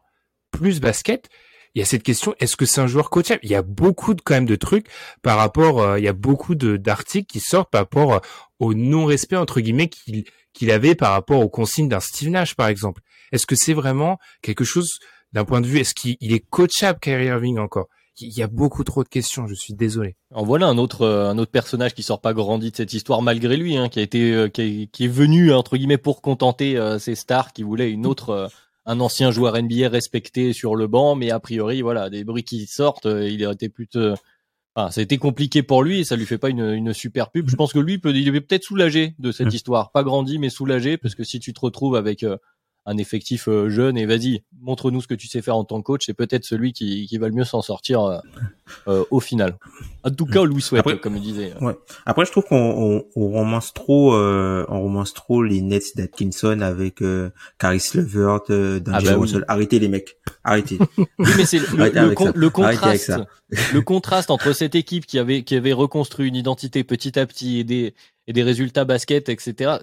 plus 0.51 0.79
basket, 0.79 1.29
il 1.75 1.79
y 1.79 1.81
a 1.81 1.85
cette 1.85 2.01
question, 2.01 2.33
est-ce 2.39 2.55
que 2.55 2.65
c'est 2.65 2.81
un 2.81 2.87
joueur 2.87 3.11
coachable? 3.11 3.41
Il 3.43 3.51
y 3.51 3.55
a 3.55 3.61
beaucoup 3.61 4.15
de, 4.15 4.21
quand 4.21 4.33
même 4.33 4.45
de 4.47 4.55
trucs 4.55 4.87
par 5.21 5.37
rapport, 5.37 5.81
euh, 5.81 5.99
il 5.99 6.05
y 6.05 6.07
a 6.07 6.13
beaucoup 6.13 6.55
de 6.55 6.75
d'articles 6.77 7.27
qui 7.27 7.39
sortent 7.39 7.69
par 7.69 7.81
rapport 7.81 8.13
euh, 8.15 8.19
au 8.59 8.73
non-respect 8.73 9.35
entre 9.35 9.59
guillemets 9.59 9.89
qu'il 9.89 10.25
qu'il 10.53 10.71
avait 10.71 10.95
par 10.95 11.11
rapport 11.11 11.41
aux 11.41 11.49
consignes 11.49 11.89
d'un 11.89 11.99
Steve 11.99 12.29
Nash 12.29 12.55
par 12.55 12.67
exemple. 12.67 13.01
Est-ce 13.31 13.45
que 13.45 13.55
c'est 13.55 13.73
vraiment 13.73 14.17
quelque 14.41 14.63
chose 14.63 14.99
d'un 15.33 15.45
point 15.45 15.61
de 15.61 15.67
vue, 15.67 15.79
est-ce 15.79 15.93
qu'il 15.93 16.17
il 16.21 16.33
est 16.33 16.39
coachable 16.39 16.99
Kyrie 16.99 17.25
Irving 17.25 17.59
encore? 17.59 17.87
Il 18.19 18.35
y 18.35 18.41
a 18.41 18.47
beaucoup 18.47 18.83
trop 18.83 19.03
de 19.03 19.09
questions, 19.09 19.45
je 19.45 19.53
suis 19.53 19.75
désolé. 19.75 20.15
En 20.33 20.43
voilà 20.43 20.65
un 20.67 20.79
autre 20.79 21.03
euh, 21.03 21.29
un 21.29 21.37
autre 21.37 21.51
personnage 21.51 21.93
qui 21.93 22.01
sort 22.01 22.21
pas 22.21 22.33
grandi 22.33 22.71
de 22.71 22.75
cette 22.75 22.93
histoire 22.93 23.21
malgré 23.21 23.57
lui, 23.57 23.77
hein, 23.77 23.89
qui 23.89 23.99
a 23.99 24.01
été 24.01 24.33
euh, 24.33 24.47
qui, 24.47 24.89
est, 24.99 25.07
venu 25.07 25.53
entre 25.53 25.77
guillemets 25.77 25.99
pour 25.99 26.21
contenter 26.23 26.77
euh, 26.77 26.97
ses 26.97 27.13
stars 27.13 27.53
qui 27.53 27.61
voulaient 27.61 27.91
une 27.91 28.07
autre 28.07 28.29
euh, 28.31 28.47
un 28.87 29.01
ancien 29.01 29.31
joueur 29.31 29.61
NBA 29.61 29.89
respecté 29.89 30.53
sur 30.53 30.75
le 30.75 30.87
banc, 30.87 31.15
mais 31.15 31.29
a 31.29 31.39
priori 31.39 31.81
voilà 31.81 32.09
des 32.09 32.23
bruits 32.23 32.45
qui 32.45 32.65
sortent, 32.65 33.05
euh, 33.05 33.29
il 33.29 33.43
été 33.43 33.69
plutôt 33.69 34.13
Enfin, 34.77 34.91
ça 34.91 35.01
a 35.01 35.03
été 35.03 35.17
compliqué 35.17 35.63
pour 35.63 35.81
lui 35.81 36.01
et 36.01 36.03
ça 36.03 36.15
lui 36.15 36.27
fait 36.27 36.37
pas 36.37 36.49
une, 36.49 36.71
une 36.71 36.93
super 36.93 37.31
pub. 37.31 37.49
Je 37.49 37.55
pense 37.55 37.73
que 37.73 37.79
lui, 37.79 37.97
peut, 37.97 38.15
il 38.15 38.27
est 38.27 38.41
peut-être 38.41 38.63
soulagé 38.63 39.15
de 39.17 39.31
cette 39.31 39.51
histoire. 39.51 39.91
Pas 39.91 40.03
grandi, 40.03 40.37
mais 40.37 40.49
soulagé 40.49 40.97
parce 40.97 41.15
que 41.15 41.23
si 41.23 41.39
tu 41.39 41.51
te 41.51 41.59
retrouves 41.59 41.95
avec 41.95 42.21
euh, 42.21 42.37
un 42.89 42.97
effectif 42.97 43.47
euh, 43.49 43.67
jeune 43.69 43.97
et 43.97 44.05
vas-y, 44.05 44.43
montre-nous 44.61 45.01
ce 45.01 45.07
que 45.07 45.13
tu 45.13 45.27
sais 45.27 45.41
faire 45.41 45.57
en 45.57 45.65
tant 45.65 45.79
que 45.81 45.83
coach. 45.83 46.05
C'est 46.05 46.13
peut-être 46.13 46.45
celui 46.45 46.71
qui, 46.71 47.05
qui 47.05 47.17
va 47.17 47.27
le 47.27 47.33
mieux 47.33 47.43
s'en 47.43 47.61
sortir 47.61 48.01
euh, 48.01 48.17
euh, 48.87 49.03
au 49.11 49.19
final. 49.19 49.57
En 50.03 50.09
tout 50.09 50.25
cas, 50.25 50.39
on 50.39 50.45
lui 50.45 50.61
souhaite, 50.61 50.79
Après- 50.79 50.97
comme 50.97 51.17
il 51.17 51.21
disait. 51.21 51.53
Ouais. 51.59 51.75
Après, 52.05 52.25
je 52.25 52.31
trouve 52.31 52.45
qu'on 52.45 52.55
on, 52.55 53.03
on 53.17 53.27
romance 53.29 53.73
trop, 53.73 54.15
euh, 54.15 54.65
on 54.69 54.81
romance 54.81 55.13
trop 55.13 55.43
les 55.43 55.61
Nets 55.61 55.97
d'Atkinson 55.97 56.61
avec 56.61 57.01
euh, 57.01 57.29
Caris 57.59 57.83
Levert, 57.93 58.39
euh, 58.49 58.79
Ah 58.87 59.01
bah 59.01 59.17
oui. 59.17 59.33
Arrêtez 59.49 59.79
les 59.79 59.89
mecs, 59.89 60.17
arrêtez. 60.43 60.79
Oui, 60.97 61.29
mais 61.37 61.45
c'est 61.45 61.59
le, 61.59 62.09
le, 62.09 62.49
con- 62.49 62.71
contraste, 62.71 63.11
le 63.73 63.81
contraste 63.81 64.31
entre 64.31 64.53
cette 64.53 64.75
équipe 64.75 65.05
qui 65.05 65.19
avait 65.19 65.43
qui 65.43 65.55
avait 65.55 65.73
reconstruit 65.73 66.29
une 66.29 66.35
identité 66.35 66.83
petit 66.85 67.19
à 67.19 67.25
petit 67.25 67.59
et 67.59 67.63
des 67.63 67.93
et 68.27 68.33
des 68.33 68.43
résultats 68.43 68.85
basket, 68.85 69.29
etc. 69.29 69.75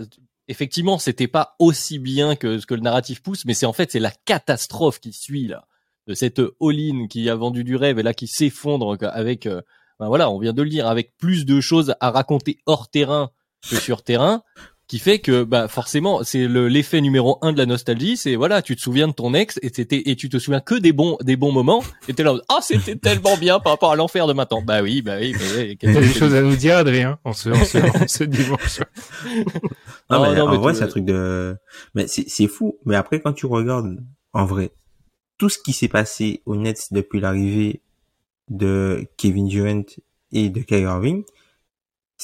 Effectivement, 0.49 0.99
c'était 0.99 1.29
pas 1.29 1.57
aussi 1.59 1.99
bien 1.99 2.37
que 2.37 2.59
ce 2.59 2.67
que 2.67 2.75
le 2.75 2.83
narratif 2.83 3.23
pousse, 3.23 3.45
mais 3.45 3.55
c'est 3.55 3.67
en 3.67 3.73
fait 3.73 3.91
c'est 3.93 3.99
la 3.99 4.11
catastrophe 4.11 5.01
qui 5.01 5.13
suit 5.13 5.47
là 5.47 5.67
de 6.07 6.15
cette 6.15 6.41
all-in 6.61 7.07
qui 7.09 7.31
a 7.31 7.35
vendu 7.35 7.65
du 7.65 7.77
rêve 7.77 7.99
et 7.99 8.03
là 8.03 8.13
qui 8.13 8.27
s'effondre 8.27 8.97
avec 9.01 9.47
euh, 9.47 9.63
ben 9.99 10.09
voilà, 10.09 10.31
on 10.31 10.39
vient 10.39 10.53
de 10.53 10.63
le 10.63 10.69
dire 10.69 10.87
avec 10.87 11.17
plus 11.17 11.47
de 11.47 11.61
choses 11.61 11.95
à 12.01 12.11
raconter 12.11 12.59
hors 12.67 12.91
terrain 12.91 13.31
que 13.69 13.77
sur 13.77 14.03
terrain 14.03 14.43
qui 14.87 14.99
fait 14.99 15.19
que 15.19 15.45
bah 15.45 15.67
forcément 15.67 16.23
c'est 16.25 16.47
le 16.47 16.69
l'effet 16.69 17.01
numéro 17.01 17.39
un 17.41 17.53
de 17.55 17.59
la 17.59 17.65
nostalgie 17.65 18.17
c'est 18.19 18.37
voilà 18.37 18.61
tu 18.61 18.77
te 18.77 18.81
souviens 18.83 19.09
de 19.09 19.13
ton 19.15 19.33
ex 19.33 19.59
et 19.63 19.71
c'était 19.75 20.03
et 20.11 20.15
tu 20.15 20.29
te 20.29 20.39
souviens 20.39 20.61
que 20.61 20.75
des 20.75 20.93
bons 20.93 21.17
des 21.23 21.37
bons 21.37 21.53
moments 21.53 21.83
et 22.07 22.13
t'es 22.13 22.23
là 22.23 22.35
ah 22.51 22.59
c'était 22.61 22.95
tellement 22.97 23.37
bien 23.39 23.61
par 23.61 23.73
rapport 23.73 23.93
à 23.93 23.97
l'enfer 23.97 24.27
de 24.27 24.35
maintenant 24.35 24.61
bah 24.61 24.83
oui 24.83 25.01
bah 25.01 25.17
oui 25.19 25.33
bah 25.33 25.39
oui, 25.57 25.77
des 25.83 26.07
choses 26.13 26.35
à 26.35 26.43
nous 26.43 26.55
dire, 26.57 26.77
Adrien, 26.77 27.19
en 27.25 27.33
ce, 27.33 27.49
en 27.49 27.65
ce, 27.65 27.79
en 27.79 28.07
ce 28.07 28.25
dimanche. 28.25 28.81
Non, 30.11 30.19
Non, 30.19 30.23
mais 30.31 30.37
non, 30.37 30.45
en 30.47 30.51
mais 30.51 30.57
vrai, 30.59 30.73
tout- 30.73 30.79
c'est 30.79 30.85
un 30.85 30.89
truc 30.89 31.05
de, 31.05 31.57
mais 31.95 32.07
c'est, 32.07 32.29
c'est 32.29 32.47
fou. 32.47 32.79
Mais 32.85 32.95
après, 32.97 33.21
quand 33.21 33.33
tu 33.33 33.47
regardes, 33.47 33.99
en 34.33 34.45
vrai, 34.45 34.71
tout 35.39 35.49
ce 35.49 35.59
qui 35.59 35.73
s'est 35.73 35.89
passé 35.89 36.43
aux 36.47 36.57
Nets 36.57 36.89
depuis 36.93 37.21
l'arrivée 37.21 37.81
de 38.51 39.07
Kevin 39.17 39.47
Durant 39.49 39.83
et 40.33 40.51
de 40.51 40.61
Kyrie 40.61 40.83
Irving, 40.83 41.25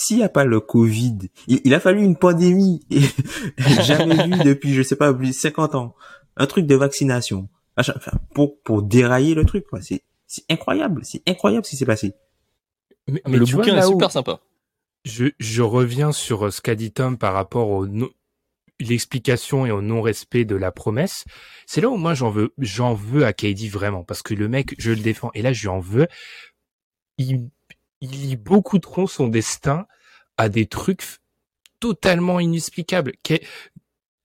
s'il 0.01 0.17
n'y 0.19 0.23
a 0.25 0.29
pas 0.29 0.45
le 0.45 0.61
Covid, 0.61 1.19
il, 1.47 1.61
il 1.65 1.75
a 1.75 1.81
fallu 1.81 2.03
une 2.03 2.17
pandémie 2.17 2.85
jamais 3.83 4.25
vue 4.27 4.43
depuis, 4.45 4.73
je 4.75 4.83
sais 4.83 4.97
pas, 4.97 5.13
plus 5.13 5.29
de 5.29 5.33
50 5.33 5.75
ans. 5.75 5.95
Un 6.37 6.47
truc 6.47 6.67
de 6.67 6.75
vaccination. 6.75 7.49
Machin, 7.77 7.93
Enfin, 7.97 8.13
pour, 8.35 8.61
pour 8.63 8.83
dérailler 8.83 9.35
le 9.35 9.45
truc, 9.45 9.67
quoi. 9.67 9.81
C'est, 9.83 10.03
c'est 10.27 10.45
incroyable. 10.51 11.01
C'est 11.05 11.23
incroyable 11.29 11.65
ce 11.65 11.71
qui 11.71 11.77
s'est 11.77 11.87
passé. 11.87 12.15
Mais, 13.09 13.21
mais 13.27 13.39
le 13.39 13.45
tu 13.45 13.55
vois, 13.55 13.63
bouquin 13.63 13.77
est 13.77 13.81
là 13.81 13.89
où- 13.89 13.93
super 13.93 14.11
sympa 14.13 14.41
je, 15.05 15.27
je 15.39 15.63
reviens 15.63 16.13
sur 16.13 16.47
euh, 16.47 16.51
ce 16.51 16.61
qu'a 16.61 16.75
dit 16.75 16.93
Tom 16.93 17.17
par 17.17 17.33
rapport 17.33 17.71
au 17.71 17.87
no- 17.87 18.11
l'explication 18.79 19.65
et 19.67 19.71
au 19.71 19.81
non-respect 19.83 20.45
de 20.45 20.57
la 20.57 20.73
promesse. 20.73 21.25
C'est 21.67 21.81
là 21.81 21.89
où 21.89 21.97
moi 21.97 22.15
j'en 22.15 22.31
veux, 22.31 22.53
j'en 22.59 22.95
veux 22.95 23.25
à 23.25 23.33
KD 23.33 23.69
vraiment 23.71 24.05
parce 24.05 24.23
que 24.23 24.35
le 24.35 24.49
mec, 24.49 24.75
je 24.79 24.91
le 24.91 25.01
défends 25.01 25.31
et 25.35 25.43
là 25.43 25.53
je 25.53 25.63
lui 25.63 25.69
en 25.69 25.81
veux. 25.81 26.07
Il, 27.19 27.49
il 28.01 28.11
lit 28.11 28.37
beaucoup 28.37 28.79
trop 28.79 29.07
son 29.07 29.29
destin 29.29 29.87
à 30.41 30.49
des 30.49 30.67
trucs 30.67 31.03
totalement 31.81 32.41
inexplicables. 32.41 33.13
Ke- 33.25 33.43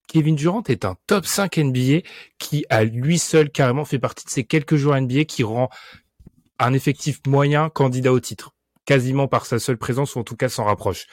Kevin 0.08 0.34
Durant 0.36 0.62
est 0.68 0.84
un 0.84 0.96
top 1.06 1.26
5 1.26 1.58
NBA 1.58 2.00
qui 2.38 2.64
à 2.70 2.84
lui 2.84 3.18
seul 3.18 3.50
carrément 3.50 3.84
fait 3.84 3.98
partie 3.98 4.24
de 4.24 4.30
ces 4.30 4.44
quelques 4.44 4.76
joueurs 4.76 5.00
NBA 5.00 5.24
qui 5.24 5.42
rend 5.42 5.68
un 6.58 6.72
effectif 6.72 7.20
moyen 7.26 7.68
candidat 7.68 8.12
au 8.12 8.20
titre 8.20 8.52
quasiment 8.86 9.26
par 9.28 9.46
sa 9.46 9.58
seule 9.58 9.76
présence 9.78 10.14
ou 10.14 10.20
en 10.20 10.24
tout 10.24 10.36
cas 10.36 10.48
s'en 10.48 10.64
rapproche. 10.64 11.06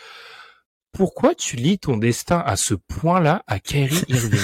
Pourquoi 0.91 1.33
tu 1.35 1.55
lis 1.55 1.79
ton 1.79 1.97
destin 1.97 2.41
à 2.45 2.55
ce 2.55 2.75
point-là 2.75 3.43
à 3.47 3.59
Kyrie 3.59 4.03
Irving? 4.07 4.39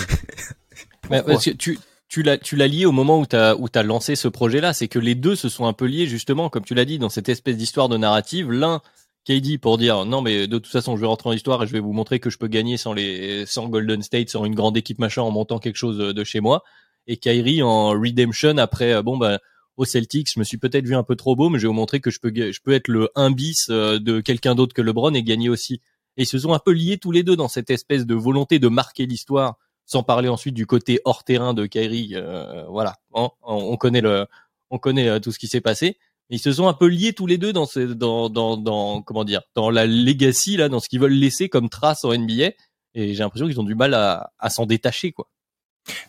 Parce 1.07 1.45
que 1.45 1.51
tu 1.51 1.79
tu 2.07 2.23
l'as 2.23 2.39
tu 2.39 2.55
l'as 2.55 2.67
lié 2.67 2.85
au 2.85 2.91
moment 2.91 3.19
où 3.19 3.25
t'as 3.27 3.53
où 3.55 3.69
t'as 3.69 3.83
lancé 3.83 4.15
ce 4.15 4.27
projet-là, 4.27 4.73
c'est 4.73 4.87
que 4.87 4.97
les 4.99 5.13
deux 5.15 5.35
se 5.35 5.47
sont 5.47 5.67
un 5.67 5.73
peu 5.73 5.85
liés 5.85 6.07
justement, 6.07 6.49
comme 6.49 6.65
tu 6.65 6.73
l'as 6.73 6.85
dit, 6.85 6.97
dans 6.97 7.09
cette 7.09 7.29
espèce 7.29 7.55
d'histoire 7.55 7.87
de 7.87 7.97
narrative. 7.97 8.51
L'un 8.51 8.81
KD 9.29 9.59
pour 9.59 9.77
dire 9.77 10.05
non 10.05 10.21
mais 10.21 10.47
de 10.47 10.57
toute 10.57 10.71
façon 10.71 10.95
je 10.95 11.01
vais 11.01 11.07
rentrer 11.07 11.29
en 11.29 11.33
histoire 11.33 11.61
et 11.63 11.67
je 11.67 11.73
vais 11.73 11.79
vous 11.79 11.93
montrer 11.93 12.19
que 12.19 12.31
je 12.31 12.37
peux 12.39 12.47
gagner 12.47 12.77
sans 12.77 12.93
les 12.93 13.45
sans 13.45 13.69
Golden 13.69 14.01
State, 14.01 14.29
sans 14.29 14.45
une 14.45 14.55
grande 14.55 14.75
équipe 14.75 14.97
machin 14.97 15.21
en 15.21 15.29
montant 15.29 15.59
quelque 15.59 15.75
chose 15.75 15.97
de 15.97 16.23
chez 16.23 16.39
moi. 16.39 16.63
Et 17.05 17.17
Kyrie 17.17 17.61
en 17.61 17.89
redemption 17.89 18.57
après 18.57 18.93
euh, 18.93 19.03
bon 19.03 19.17
bah 19.17 19.39
au 19.77 19.85
Celtics, 19.85 20.29
je 20.33 20.39
me 20.39 20.43
suis 20.43 20.57
peut-être 20.57 20.85
vu 20.85 20.93
un 20.93 21.03
peu 21.03 21.15
trop 21.15 21.37
beau, 21.37 21.49
mais 21.49 21.57
je 21.57 21.63
vais 21.63 21.67
vous 21.69 21.73
montrer 21.73 22.01
que 22.01 22.09
je 22.09 22.19
peux 22.19 22.33
je 22.35 22.59
peux 22.61 22.73
être 22.73 22.89
le 22.89 23.09
1 23.15 23.31
bis 23.31 23.67
euh, 23.69 23.97
de 23.99 24.19
quelqu'un 24.19 24.55
d'autre 24.55 24.73
que 24.73 24.81
LeBron 24.81 25.13
et 25.13 25.23
gagner 25.23 25.47
aussi. 25.47 25.75
Et 26.17 26.23
ils 26.23 26.25
se 26.25 26.37
sont 26.37 26.53
un 26.53 26.59
peu 26.59 26.71
liés 26.71 26.97
tous 26.97 27.11
les 27.11 27.23
deux 27.23 27.37
dans 27.37 27.47
cette 27.47 27.69
espèce 27.69 28.05
de 28.05 28.15
volonté 28.15 28.59
de 28.59 28.67
marquer 28.67 29.05
l'histoire 29.05 29.57
sans 29.85 30.03
parler 30.03 30.27
ensuite 30.27 30.53
du 30.53 30.65
côté 30.65 30.99
hors 31.05 31.23
terrain 31.23 31.53
de 31.53 31.65
Kyrie. 31.65 32.11
euh, 32.13 32.65
voilà, 32.67 32.95
on, 33.13 33.31
on 33.41 33.77
connaît 33.77 34.01
le, 34.01 34.27
on 34.69 34.77
connaît 34.77 35.07
euh, 35.07 35.19
tout 35.19 35.31
ce 35.31 35.39
qui 35.39 35.47
s'est 35.47 35.61
passé. 35.61 35.97
Ils 36.29 36.39
se 36.39 36.51
sont 36.53 36.67
un 36.67 36.73
peu 36.73 36.87
liés 36.87 37.13
tous 37.13 37.25
les 37.25 37.37
deux 37.39 37.53
dans 37.53 37.65
ce, 37.65 37.79
dans, 37.79 38.29
dans, 38.29 38.55
dans, 38.57 39.01
comment 39.01 39.23
dire, 39.23 39.41
dans 39.55 39.69
la 39.71 39.87
legacy 39.87 40.57
là, 40.57 40.69
dans 40.69 40.79
ce 40.79 40.87
qu'ils 40.87 40.99
veulent 40.99 41.11
laisser 41.13 41.49
comme 41.49 41.69
trace 41.69 42.05
en 42.05 42.13
NBA. 42.15 42.51
Et 42.95 43.13
j'ai 43.13 43.19
l'impression 43.23 43.47
qu'ils 43.47 43.59
ont 43.59 43.63
du 43.63 43.75
mal 43.75 43.93
à, 43.93 44.31
à 44.39 44.49
s'en 44.49 44.65
détacher, 44.65 45.11
quoi. 45.11 45.27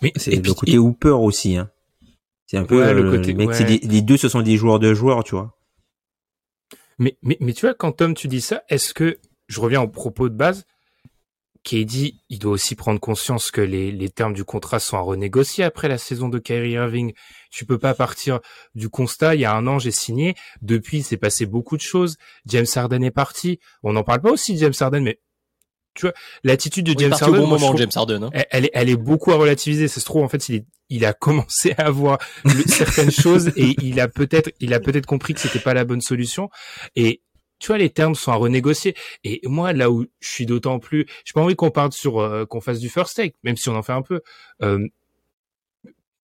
Mais 0.02 0.12
C'est 0.16 0.32
et 0.32 0.36
le 0.42 0.52
côté 0.52 0.76
Hooper 0.78 1.10
aussi, 1.10 1.56
hein. 1.56 1.70
C'est 2.46 2.56
un 2.58 2.64
peu 2.64 2.80
Ouais, 2.80 2.92
le 2.92 3.04
euh, 3.06 3.10
côté- 3.16 3.34
ouais. 3.34 3.64
des- 3.64 3.78
les 3.86 4.02
deux, 4.02 4.16
ce 4.16 4.28
sont 4.28 4.42
des 4.42 4.56
joueurs 4.56 4.78
de 4.78 4.92
joueurs, 4.92 5.22
tu 5.24 5.34
vois. 5.36 5.56
Mais, 6.98 7.16
mais, 7.22 7.36
mais 7.40 7.52
tu 7.52 7.62
vois, 7.66 7.74
quand 7.74 7.92
Tom, 7.92 8.14
tu 8.14 8.28
dis 8.28 8.40
ça, 8.40 8.62
est-ce 8.68 8.92
que, 8.92 9.18
je 9.46 9.60
reviens 9.60 9.80
au 9.82 9.88
propos 9.88 10.28
de 10.28 10.34
base, 10.34 10.66
KD, 11.62 12.14
il 12.30 12.38
doit 12.38 12.52
aussi 12.52 12.74
prendre 12.74 12.98
conscience 13.00 13.50
que 13.50 13.60
les, 13.60 13.92
les 13.92 14.08
termes 14.08 14.32
du 14.32 14.44
contrat 14.44 14.80
sont 14.80 14.96
à 14.96 15.00
renégocier 15.00 15.62
après 15.64 15.88
la 15.88 15.98
saison 15.98 16.28
de 16.28 16.38
Kyrie 16.38 16.72
Irving. 16.72 17.12
Tu 17.50 17.66
peux 17.66 17.78
pas 17.78 17.94
partir 17.94 18.40
du 18.74 18.88
constat, 18.88 19.34
il 19.34 19.42
y 19.42 19.44
a 19.44 19.54
un 19.54 19.66
an, 19.66 19.78
j'ai 19.78 19.90
signé. 19.90 20.34
Depuis, 20.62 20.98
il 20.98 21.02
s'est 21.04 21.16
passé 21.18 21.44
beaucoup 21.46 21.76
de 21.76 21.82
choses. 21.82 22.16
James 22.46 22.66
Harden 22.74 23.02
est 23.04 23.10
parti. 23.10 23.58
On 23.82 23.92
n'en 23.92 24.04
parle 24.04 24.22
pas 24.22 24.30
aussi 24.30 24.54
de 24.54 24.58
James 24.58 24.72
Harden, 24.80 25.00
mais 25.02 25.20
tu 25.94 26.02
vois, 26.06 26.12
l'attitude 26.44 26.86
de 26.86 26.98
James 26.98 27.12
Harden, 27.12 27.28
au 27.38 27.42
bon 27.42 27.46
moi, 27.48 27.58
moment, 27.58 27.66
trouve- 27.68 27.80
James 27.80 27.90
Harden. 27.94 28.22
hein. 28.22 28.30
elle, 28.32 28.46
elle 28.50 28.64
est, 28.66 28.70
elle 28.74 28.88
est 28.88 28.96
beaucoup 28.96 29.32
à 29.32 29.36
relativiser. 29.36 29.88
Ça 29.88 30.00
se 30.00 30.04
trouve, 30.06 30.22
en 30.22 30.28
fait, 30.28 30.48
il, 30.48 30.54
est- 30.54 30.66
il 30.88 31.04
a 31.04 31.12
commencé 31.12 31.74
à 31.78 31.90
voir 31.90 32.18
le- 32.44 32.62
certaines 32.68 33.10
choses 33.10 33.48
et 33.56 33.74
il 33.82 34.00
a 34.00 34.06
peut-être, 34.08 34.50
il 34.60 34.72
a 34.72 34.80
peut-être 34.80 35.06
compris 35.06 35.34
que 35.34 35.40
c'était 35.40 35.58
pas 35.58 35.74
la 35.74 35.84
bonne 35.84 36.00
solution. 36.00 36.48
Et 36.94 37.20
tu 37.60 37.68
vois, 37.68 37.78
les 37.78 37.90
termes 37.90 38.14
sont 38.14 38.32
à 38.32 38.36
renégocier. 38.36 38.94
Et 39.24 39.40
moi, 39.44 39.72
là 39.72 39.90
où 39.90 40.06
je 40.20 40.28
suis 40.28 40.46
d'autant 40.46 40.78
plus, 40.78 41.06
j'ai 41.24 41.32
pas 41.32 41.42
envie 41.42 41.54
qu'on 41.56 41.70
parte 41.70 41.92
sur, 41.92 42.18
euh, 42.18 42.46
qu'on 42.46 42.60
fasse 42.60 42.80
du 42.80 42.88
first 42.88 43.16
take, 43.16 43.36
même 43.44 43.56
si 43.56 43.68
on 43.68 43.76
en 43.76 43.82
fait 43.82 43.92
un 43.92 44.02
peu. 44.02 44.20
Euh, 44.62 44.86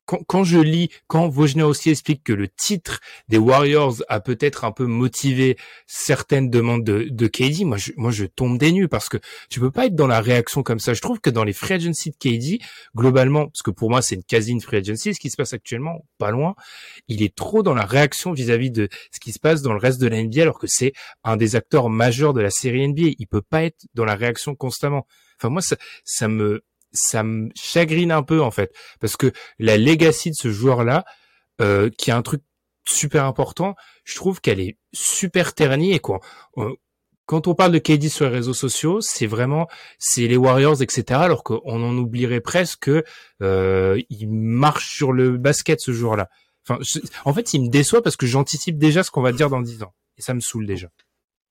quand, 0.06 0.20
quand 0.26 0.44
je 0.44 0.58
lis, 0.58 0.88
quand 1.08 1.26
Wojner 1.26 1.64
aussi 1.64 1.90
explique 1.90 2.22
que 2.22 2.32
le 2.32 2.48
titre 2.48 3.00
des 3.28 3.38
Warriors 3.38 3.96
a 4.08 4.20
peut-être 4.20 4.64
un 4.64 4.72
peu 4.72 4.86
motivé 4.86 5.56
certaines 5.86 6.48
demandes 6.48 6.84
de, 6.84 7.08
de 7.10 7.26
KD, 7.26 7.64
moi 7.64 7.76
je, 7.76 7.92
moi 7.96 8.10
je 8.12 8.24
tombe 8.24 8.58
des 8.58 8.72
nues 8.72 8.88
parce 8.88 9.08
que 9.08 9.18
tu 9.50 9.60
peux 9.60 9.70
pas 9.70 9.86
être 9.86 9.94
dans 9.94 10.06
la 10.06 10.20
réaction 10.20 10.62
comme 10.62 10.78
ça. 10.78 10.94
Je 10.94 11.00
trouve 11.00 11.20
que 11.20 11.30
dans 11.30 11.44
les 11.44 11.52
free 11.52 11.74
agency 11.74 12.10
de 12.10 12.16
KD, 12.16 12.62
globalement, 12.94 13.48
parce 13.48 13.62
que 13.62 13.70
pour 13.70 13.90
moi 13.90 14.00
c'est 14.00 14.14
une 14.14 14.24
quasi 14.24 14.58
free 14.60 14.78
agency, 14.78 15.12
ce 15.12 15.20
qui 15.20 15.30
se 15.30 15.36
passe 15.36 15.52
actuellement, 15.52 16.06
pas 16.18 16.30
loin, 16.30 16.54
il 17.08 17.22
est 17.22 17.34
trop 17.34 17.62
dans 17.62 17.74
la 17.74 17.84
réaction 17.84 18.32
vis-à-vis 18.32 18.70
de 18.70 18.88
ce 19.12 19.20
qui 19.20 19.32
se 19.32 19.38
passe 19.38 19.62
dans 19.62 19.72
le 19.72 19.78
reste 19.78 20.00
de 20.00 20.06
la 20.06 20.22
NBA 20.22 20.42
alors 20.42 20.58
que 20.58 20.68
c'est 20.68 20.92
un 21.24 21.36
des 21.36 21.56
acteurs 21.56 21.90
majeurs 21.90 22.32
de 22.32 22.40
la 22.40 22.50
série 22.50 22.86
NBA. 22.86 23.14
Il 23.18 23.26
peut 23.26 23.42
pas 23.42 23.64
être 23.64 23.86
dans 23.94 24.04
la 24.04 24.14
réaction 24.14 24.54
constamment. 24.54 25.06
Enfin 25.38 25.48
moi 25.48 25.62
ça, 25.62 25.76
ça 26.04 26.28
me 26.28 26.62
ça 26.92 27.22
me 27.22 27.50
chagrine 27.54 28.12
un 28.12 28.22
peu 28.22 28.42
en 28.42 28.50
fait 28.50 28.72
parce 29.00 29.16
que 29.16 29.32
la 29.58 29.76
legacy 29.76 30.30
de 30.30 30.36
ce 30.36 30.50
joueur-là, 30.50 31.04
euh, 31.60 31.90
qui 31.98 32.10
a 32.10 32.16
un 32.16 32.22
truc 32.22 32.42
super 32.88 33.24
important, 33.24 33.74
je 34.04 34.14
trouve 34.14 34.40
qu'elle 34.40 34.60
est 34.60 34.78
super 34.92 35.54
ternie 35.54 35.92
et 35.92 35.98
quoi. 35.98 36.20
euh, 36.58 36.72
Quand 37.26 37.48
on 37.48 37.54
parle 37.54 37.72
de 37.72 37.78
KD 37.78 38.08
sur 38.08 38.26
les 38.26 38.30
réseaux 38.30 38.54
sociaux, 38.54 39.00
c'est 39.00 39.26
vraiment 39.26 39.66
c'est 39.98 40.28
les 40.28 40.36
Warriors, 40.36 40.80
etc. 40.82 41.20
Alors 41.20 41.42
qu'on 41.42 41.58
en 41.82 41.96
oublierait 41.98 42.40
presque 42.40 42.80
que 42.82 43.04
euh, 43.42 44.00
il 44.10 44.28
marche 44.30 44.94
sur 44.94 45.12
le 45.12 45.36
basket 45.36 45.80
ce 45.80 45.92
jour-là. 45.92 46.28
Enfin, 46.68 46.78
je- 46.82 47.00
en 47.24 47.32
fait, 47.34 47.52
il 47.54 47.62
me 47.62 47.68
déçoit 47.68 48.02
parce 48.02 48.16
que 48.16 48.26
j'anticipe 48.26 48.78
déjà 48.78 49.02
ce 49.02 49.10
qu'on 49.10 49.22
va 49.22 49.32
dire 49.32 49.50
dans 49.50 49.60
10 49.60 49.82
ans 49.82 49.92
et 50.18 50.22
ça 50.22 50.34
me 50.34 50.40
saoule 50.40 50.66
déjà. 50.66 50.88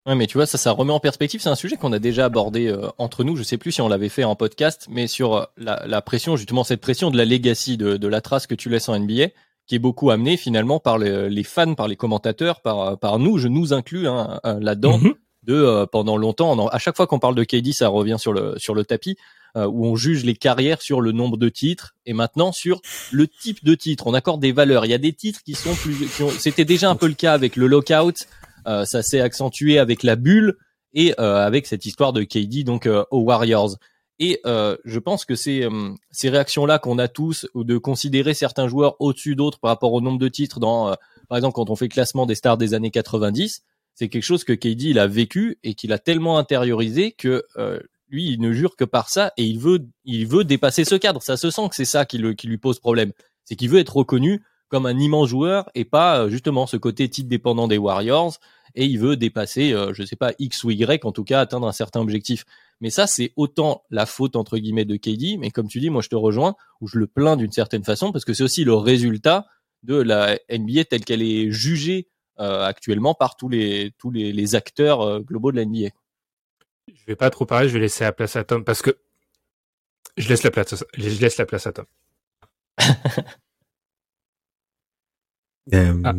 Ouais, 0.06 0.14
mais 0.16 0.28
tu 0.28 0.38
vois, 0.38 0.46
ça, 0.46 0.58
ça 0.60 0.72
remet 0.72 0.94
en 0.94 1.00
perspective. 1.00 1.42
C'est 1.42 1.50
un 1.50 1.56
sujet 1.56 1.78
qu'on 1.78 1.92
a 1.92 2.00
déjà 2.00 2.26
abordé 2.26 2.68
euh, 2.68 2.88
entre 3.00 3.24
nous. 3.24 3.36
Je 3.36 3.44
sais 3.44 3.58
plus 3.58 3.72
si 3.72 3.82
on 3.82 3.88
l'avait 3.88 4.10
fait 4.10 4.24
en 4.24 4.36
podcast, 4.36 4.86
mais 4.90 5.08
sur 5.08 5.36
euh, 5.36 5.44
la, 5.58 5.84
la 5.88 6.02
pression, 6.02 6.36
justement, 6.36 6.64
cette 6.64 6.82
pression 6.82 7.10
de 7.10 7.18
la 7.18 7.26
legacy, 7.26 7.76
de, 7.78 7.98
de 7.98 8.08
la 8.08 8.22
trace 8.22 8.46
que 8.46 8.54
tu 8.56 8.70
laisses 8.70 8.88
en 8.88 9.00
NBA, 9.00 9.30
qui 9.66 9.76
est 9.76 9.80
beaucoup 9.80 10.12
amenée 10.12 10.38
finalement 10.38 10.80
par 10.80 11.00
les, 11.00 11.28
les 11.30 11.44
fans, 11.44 11.74
par 11.74 11.88
les 11.88 11.96
commentateurs, 11.96 12.62
par, 12.62 13.00
par 13.00 13.18
nous. 13.18 13.40
Je 13.40 13.48
nous 13.48 13.74
inclus 13.74 14.08
hein, 14.08 14.40
euh, 14.46 14.60
là-dedans. 14.60 15.00
Mhm. 15.00 15.14
De 15.44 15.54
euh, 15.54 15.86
pendant 15.86 16.18
longtemps, 16.18 16.52
en- 16.54 16.68
à 16.70 16.80
chaque 16.80 16.96
fois 16.96 17.06
qu'on 17.06 17.20
parle 17.20 17.36
de 17.36 17.44
KD, 17.44 17.72
ça 17.72 17.88
revient 17.88 18.16
sur 18.18 18.34
le 18.34 18.56
sur 18.58 18.74
le 18.74 18.84
tapis 18.84 19.16
euh, 19.56 19.68
où 19.68 19.86
on 19.86 19.96
juge 19.96 20.26
les 20.26 20.34
carrières 20.34 20.82
sur 20.82 21.02
le 21.02 21.12
nombre 21.12 21.38
de 21.38 21.50
titres 21.50 21.94
et 22.08 22.14
maintenant 22.14 22.52
sur 22.52 22.82
le 23.12 23.28
type 23.28 23.64
de 23.64 23.76
titre. 23.76 24.08
On 24.08 24.16
accorde 24.16 24.42
des 24.42 24.52
valeurs. 24.52 24.86
Il 24.86 24.90
y 24.90 24.96
a 24.96 24.98
des 24.98 25.14
titres 25.14 25.44
qui 25.44 25.54
sont 25.54 25.76
plus. 25.76 26.08
C'était 26.40 26.66
déjà 26.66 26.90
un 26.90 26.96
peu 26.96 27.06
le 27.08 27.14
cas 27.14 27.34
avec 27.34 27.58
le 27.58 27.68
lockout. 27.68 28.26
Euh, 28.68 28.86
ça 28.86 29.04
s'est 29.04 29.22
accentué 29.22 29.80
avec 29.80 30.04
la 30.04 30.16
bulle 30.16 30.58
et 30.94 31.14
euh, 31.20 31.46
avec 31.46 31.68
cette 31.68 31.86
histoire 31.86 32.14
de 32.14 32.24
KD 32.24 32.64
donc 32.64 32.88
euh, 32.88 33.04
aux 33.12 33.22
Warriors. 33.22 33.78
Et 34.20 34.40
euh, 34.46 34.78
je 34.86 35.00
pense 35.00 35.26
que 35.26 35.36
ces, 35.36 35.64
euh, 35.64 35.94
ces 36.12 36.30
réactions-là 36.30 36.80
qu'on 36.80 36.98
a 37.00 37.08
tous, 37.08 37.48
ou 37.54 37.64
de 37.64 37.78
considérer 37.78 38.34
certains 38.34 38.68
joueurs 38.68 38.96
au-dessus 39.00 39.36
d'autres 39.36 39.60
par 39.60 39.70
rapport 39.70 39.92
au 39.92 40.00
nombre 40.00 40.20
de 40.20 40.30
titres, 40.30 40.60
dans, 40.60 40.90
euh, 40.90 40.94
par 41.28 41.38
exemple 41.38 41.56
quand 41.56 41.70
on 41.70 41.76
fait 41.76 41.90
classement 41.90 42.26
des 42.26 42.36
stars 42.36 42.58
des 42.58 42.74
années 42.74 42.92
90, 42.92 43.64
c'est 43.94 44.08
quelque 44.08 44.24
chose 44.24 44.44
que 44.44 44.54
KD 44.54 44.84
il 44.84 45.00
a 45.00 45.08
vécu 45.08 45.60
et 45.64 45.74
qu'il 45.74 45.92
a 45.92 46.00
tellement 46.00 46.38
intériorisé 46.38 47.12
que 47.12 47.46
lui 48.10 48.30
il 48.30 48.42
ne 48.42 48.52
jure 48.52 48.76
que 48.76 48.84
par 48.84 49.10
ça 49.10 49.32
et 49.38 49.44
il 49.46 49.58
veut 49.58 49.88
il 50.04 50.28
veut 50.28 50.44
dépasser 50.44 50.84
ce 50.84 50.96
cadre. 50.96 51.22
Ça 51.22 51.38
se 51.38 51.50
sent 51.50 51.70
que 51.70 51.76
c'est 51.76 51.86
ça 51.86 52.06
qui, 52.06 52.18
le, 52.18 52.34
qui 52.34 52.48
lui 52.48 52.58
pose 52.58 52.80
problème, 52.80 53.14
c'est 53.46 53.56
qu'il 53.56 53.70
veut 53.70 53.80
être 53.80 53.96
reconnu 53.96 54.44
comme 54.68 54.86
un 54.86 54.98
immense 54.98 55.30
joueur 55.30 55.70
et 55.76 55.86
pas 55.86 56.22
euh, 56.22 56.30
justement 56.30 56.68
ce 56.68 56.78
côté 56.78 57.08
titre 57.10 57.30
dépendant 57.30 57.68
des 57.68 57.78
Warriors 57.78 58.40
et 58.76 58.86
il 58.86 59.00
veut 59.00 59.16
dépasser, 59.16 59.74
euh, 59.74 59.94
je 59.94 60.04
sais 60.04 60.16
pas 60.16 60.34
X 60.38 60.64
ou 60.64 60.72
Y, 60.72 61.06
en 61.06 61.12
tout 61.12 61.24
cas 61.24 61.40
atteindre 61.40 61.68
un 61.68 61.72
certain 61.72 62.02
objectif. 62.02 62.46
Mais 62.82 62.90
ça, 62.90 63.08
c'est 63.08 63.32
autant 63.38 63.84
la 63.90 64.06
faute 64.06 64.36
entre 64.36 64.58
guillemets 64.58 64.86
de 64.86 64.98
KD, 64.98 65.38
mais 65.40 65.50
comme 65.50 65.68
tu 65.68 65.80
dis, 65.80 65.90
moi 65.90 66.02
je 66.02 66.10
te 66.10 66.16
rejoins, 66.16 66.56
ou 66.82 66.88
je 66.88 67.00
le 67.00 67.08
plains 67.08 67.38
d'une 67.38 67.52
certaine 67.52 67.84
façon, 67.84 68.12
parce 68.12 68.26
que 68.26 68.34
c'est 68.34 68.44
aussi 68.44 68.66
le 68.66 68.76
résultat 68.76 69.48
de 69.84 69.96
la 69.96 70.38
NBA 70.50 70.86
telle 70.86 71.06
qu'elle 71.06 71.22
est 71.22 71.52
jugée 71.52 72.10
euh, 72.40 72.66
actuellement 72.66 73.14
par 73.14 73.38
tous 73.38 73.48
les 73.48 73.94
tous 73.98 74.12
les, 74.12 74.34
les 74.34 74.56
acteurs 74.56 75.02
euh, 75.02 75.20
globaux 75.20 75.52
de 75.52 75.58
la 75.58 75.66
NBA. 75.66 75.90
Je 76.94 77.06
vais 77.08 77.16
pas 77.16 77.30
trop 77.30 77.46
parler, 77.46 77.70
je 77.70 77.74
vais 77.74 77.80
laisser 77.80 78.04
la 78.04 78.12
place 78.12 78.36
à 78.36 78.44
Tom 78.44 78.66
parce 78.66 78.82
que 78.82 78.98
je 80.18 80.28
laisse 80.28 80.44
la 80.44 80.52
place, 80.52 80.84
je 80.98 81.22
laisse 81.22 81.38
la 81.38 81.46
place 81.46 81.66
à 81.66 81.72
Tom. 81.72 81.86
Euh, 85.74 85.94
Ah. 86.04 86.14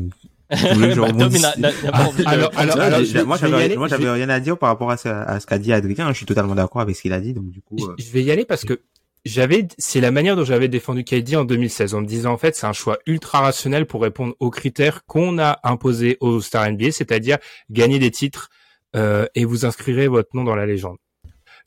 moi, 3.24 3.36
j'avais, 3.36 4.10
rien 4.10 4.28
à 4.28 4.40
dire 4.40 4.56
par 4.58 4.68
rapport 4.68 4.90
à 4.90 4.96
ce, 4.96 5.08
à 5.08 5.40
ce 5.40 5.46
qu'a 5.46 5.58
dit 5.58 5.72
Adrien. 5.72 6.08
Je 6.12 6.16
suis 6.16 6.26
totalement 6.26 6.54
d'accord 6.54 6.80
avec 6.80 6.96
ce 6.96 7.02
qu'il 7.02 7.12
a 7.12 7.20
dit, 7.20 7.34
donc 7.34 7.50
du 7.50 7.60
coup. 7.62 7.76
euh, 7.80 7.94
Je 7.98 8.10
vais 8.12 8.22
y 8.22 8.30
aller 8.30 8.44
parce 8.44 8.64
que 8.64 8.80
j'avais, 9.24 9.66
c'est 9.76 10.00
la 10.00 10.12
manière 10.12 10.36
dont 10.36 10.44
j'avais 10.44 10.68
défendu 10.68 11.02
KD 11.02 11.34
en 11.34 11.44
2016 11.44 11.94
en 11.94 12.00
me 12.00 12.06
disant 12.06 12.32
en 12.32 12.36
fait 12.38 12.54
c'est 12.54 12.66
un 12.66 12.72
choix 12.72 12.98
ultra 13.06 13.40
rationnel 13.40 13.86
pour 13.86 14.02
répondre 14.02 14.34
aux 14.38 14.50
critères 14.50 15.04
qu'on 15.06 15.38
a 15.40 15.58
imposés 15.64 16.16
aux 16.20 16.40
Star 16.40 16.70
NBA, 16.70 16.92
c'est-à-dire 16.92 17.38
gagner 17.70 17.98
des 17.98 18.12
titres 18.12 18.50
euh, 18.94 19.26
et 19.34 19.44
vous 19.44 19.64
inscrirez 19.66 20.06
votre 20.06 20.30
nom 20.34 20.44
dans 20.44 20.54
la 20.54 20.64
légende. 20.66 20.98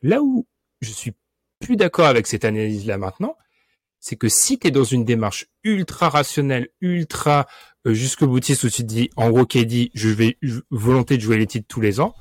Là 0.01 0.21
où 0.21 0.47
je 0.81 0.91
suis 0.91 1.11
plus 1.59 1.75
d'accord 1.75 2.05
avec 2.05 2.27
cette 2.27 2.45
analyse 2.45 2.85
là 2.87 2.97
maintenant, 2.97 3.35
c'est 3.99 4.15
que 4.15 4.29
si 4.29 4.59
tu 4.59 4.67
es 4.67 4.71
dans 4.71 4.83
une 4.83 5.05
démarche 5.05 5.47
ultra 5.63 6.09
rationnelle, 6.09 6.69
ultra 6.81 7.47
euh, 7.85 7.93
jusqu'au 7.93 8.27
boutiste 8.27 8.63
où 8.63 8.69
tu 8.69 8.83
te 8.83 8.87
dis 8.87 9.09
en 9.15 9.29
gros 9.29 9.45
KD, 9.45 9.91
je 9.93 10.09
vais 10.09 10.37
volonté 10.69 11.17
de 11.17 11.21
jouer 11.21 11.37
les 11.37 11.47
titres 11.47 11.67
tous 11.67 11.81
les 11.81 11.99
ans, 11.99 12.15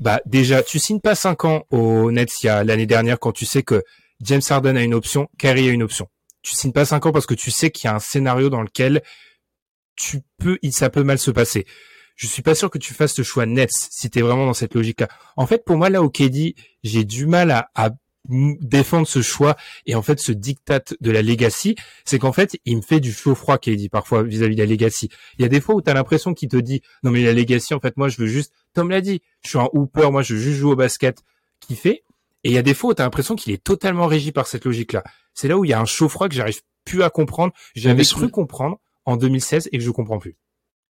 bah 0.00 0.20
déjà 0.26 0.62
tu 0.62 0.78
signes 0.78 1.00
pas 1.00 1.14
5 1.14 1.44
ans 1.44 1.64
au 1.70 2.10
Nets 2.12 2.42
l'année 2.42 2.86
dernière 2.86 3.18
quand 3.18 3.32
tu 3.32 3.46
sais 3.46 3.62
que 3.62 3.82
James 4.20 4.42
Harden 4.48 4.76
a 4.76 4.82
une 4.82 4.94
option, 4.94 5.28
Kyrie 5.38 5.68
a 5.68 5.72
une 5.72 5.82
option. 5.82 6.08
Tu 6.42 6.54
signes 6.54 6.72
pas 6.72 6.84
5 6.84 7.06
ans 7.06 7.12
parce 7.12 7.26
que 7.26 7.34
tu 7.34 7.50
sais 7.50 7.70
qu'il 7.70 7.88
y 7.88 7.90
a 7.90 7.94
un 7.94 7.98
scénario 7.98 8.50
dans 8.50 8.62
lequel 8.62 9.02
tu 9.96 10.20
peux, 10.38 10.58
ça 10.70 10.90
peut 10.90 11.02
mal 11.02 11.18
se 11.18 11.30
passer. 11.30 11.66
Je 12.14 12.26
suis 12.26 12.42
pas 12.42 12.54
sûr 12.54 12.70
que 12.70 12.78
tu 12.78 12.94
fasses 12.94 13.14
ce 13.14 13.22
choix 13.22 13.44
Nets 13.44 13.70
si 13.90 14.08
tu 14.08 14.18
es 14.18 14.22
vraiment 14.22 14.46
dans 14.46 14.54
cette 14.54 14.74
logique-là. 14.74 15.08
En 15.36 15.46
fait, 15.46 15.64
pour 15.64 15.76
moi, 15.76 15.90
là, 15.90 16.02
au 16.02 16.08
KD, 16.08 16.54
j'ai 16.82 17.04
du 17.04 17.26
mal 17.26 17.50
à, 17.50 17.70
à 17.74 17.90
défendre 18.28 19.06
ce 19.06 19.22
choix 19.22 19.56
et 19.86 19.94
en 19.94 20.02
fait 20.02 20.18
ce 20.18 20.32
diktat 20.32 20.84
de 21.00 21.10
la 21.10 21.22
legacy, 21.22 21.76
c'est 22.04 22.18
qu'en 22.18 22.32
fait 22.32 22.58
il 22.64 22.76
me 22.76 22.82
fait 22.82 23.00
du 23.00 23.12
chaud 23.12 23.34
froid 23.34 23.58
KD 23.58 23.88
parfois 23.90 24.22
vis-à-vis 24.22 24.56
de 24.56 24.60
la 24.60 24.66
legacy. 24.66 25.08
Il 25.38 25.42
y 25.42 25.44
a 25.44 25.48
des 25.48 25.60
fois 25.60 25.74
où 25.74 25.82
tu 25.82 25.90
as 25.90 25.94
l'impression 25.94 26.34
qu'il 26.34 26.48
te 26.48 26.56
dit 26.56 26.82
non 27.02 27.10
mais 27.10 27.22
la 27.22 27.32
legacy 27.32 27.74
en 27.74 27.80
fait 27.80 27.96
moi 27.96 28.08
je 28.08 28.18
veux 28.18 28.26
juste 28.26 28.52
Tom 28.74 28.90
l'a 28.90 29.00
dit, 29.00 29.22
je 29.42 29.48
suis 29.48 29.58
un 29.58 29.68
hooper, 29.72 30.10
moi 30.10 30.22
je 30.22 30.34
veux 30.34 30.40
juste 30.40 30.58
jouer 30.58 30.72
au 30.72 30.76
basket 30.76 31.22
kiffer 31.60 32.02
et 32.44 32.50
il 32.50 32.52
y 32.52 32.58
a 32.58 32.62
des 32.62 32.74
fois 32.74 32.90
où 32.90 32.94
tu 32.94 33.02
as 33.02 33.04
l'impression 33.04 33.34
qu'il 33.34 33.52
est 33.52 33.62
totalement 33.62 34.06
régi 34.06 34.32
par 34.32 34.46
cette 34.46 34.64
logique-là. 34.64 35.02
C'est 35.34 35.48
là 35.48 35.56
où 35.56 35.64
il 35.64 35.70
y 35.70 35.72
a 35.72 35.80
un 35.80 35.84
chaud 35.84 36.08
froid 36.08 36.28
que 36.28 36.34
j'arrive 36.34 36.60
plus 36.84 37.02
à 37.02 37.10
comprendre, 37.10 37.52
j'avais 37.74 38.04
cru 38.04 38.30
comprendre 38.30 38.78
en 39.04 39.16
2016 39.16 39.70
et 39.72 39.78
que 39.78 39.84
je 39.84 39.90
comprends 39.90 40.18
plus. 40.18 40.36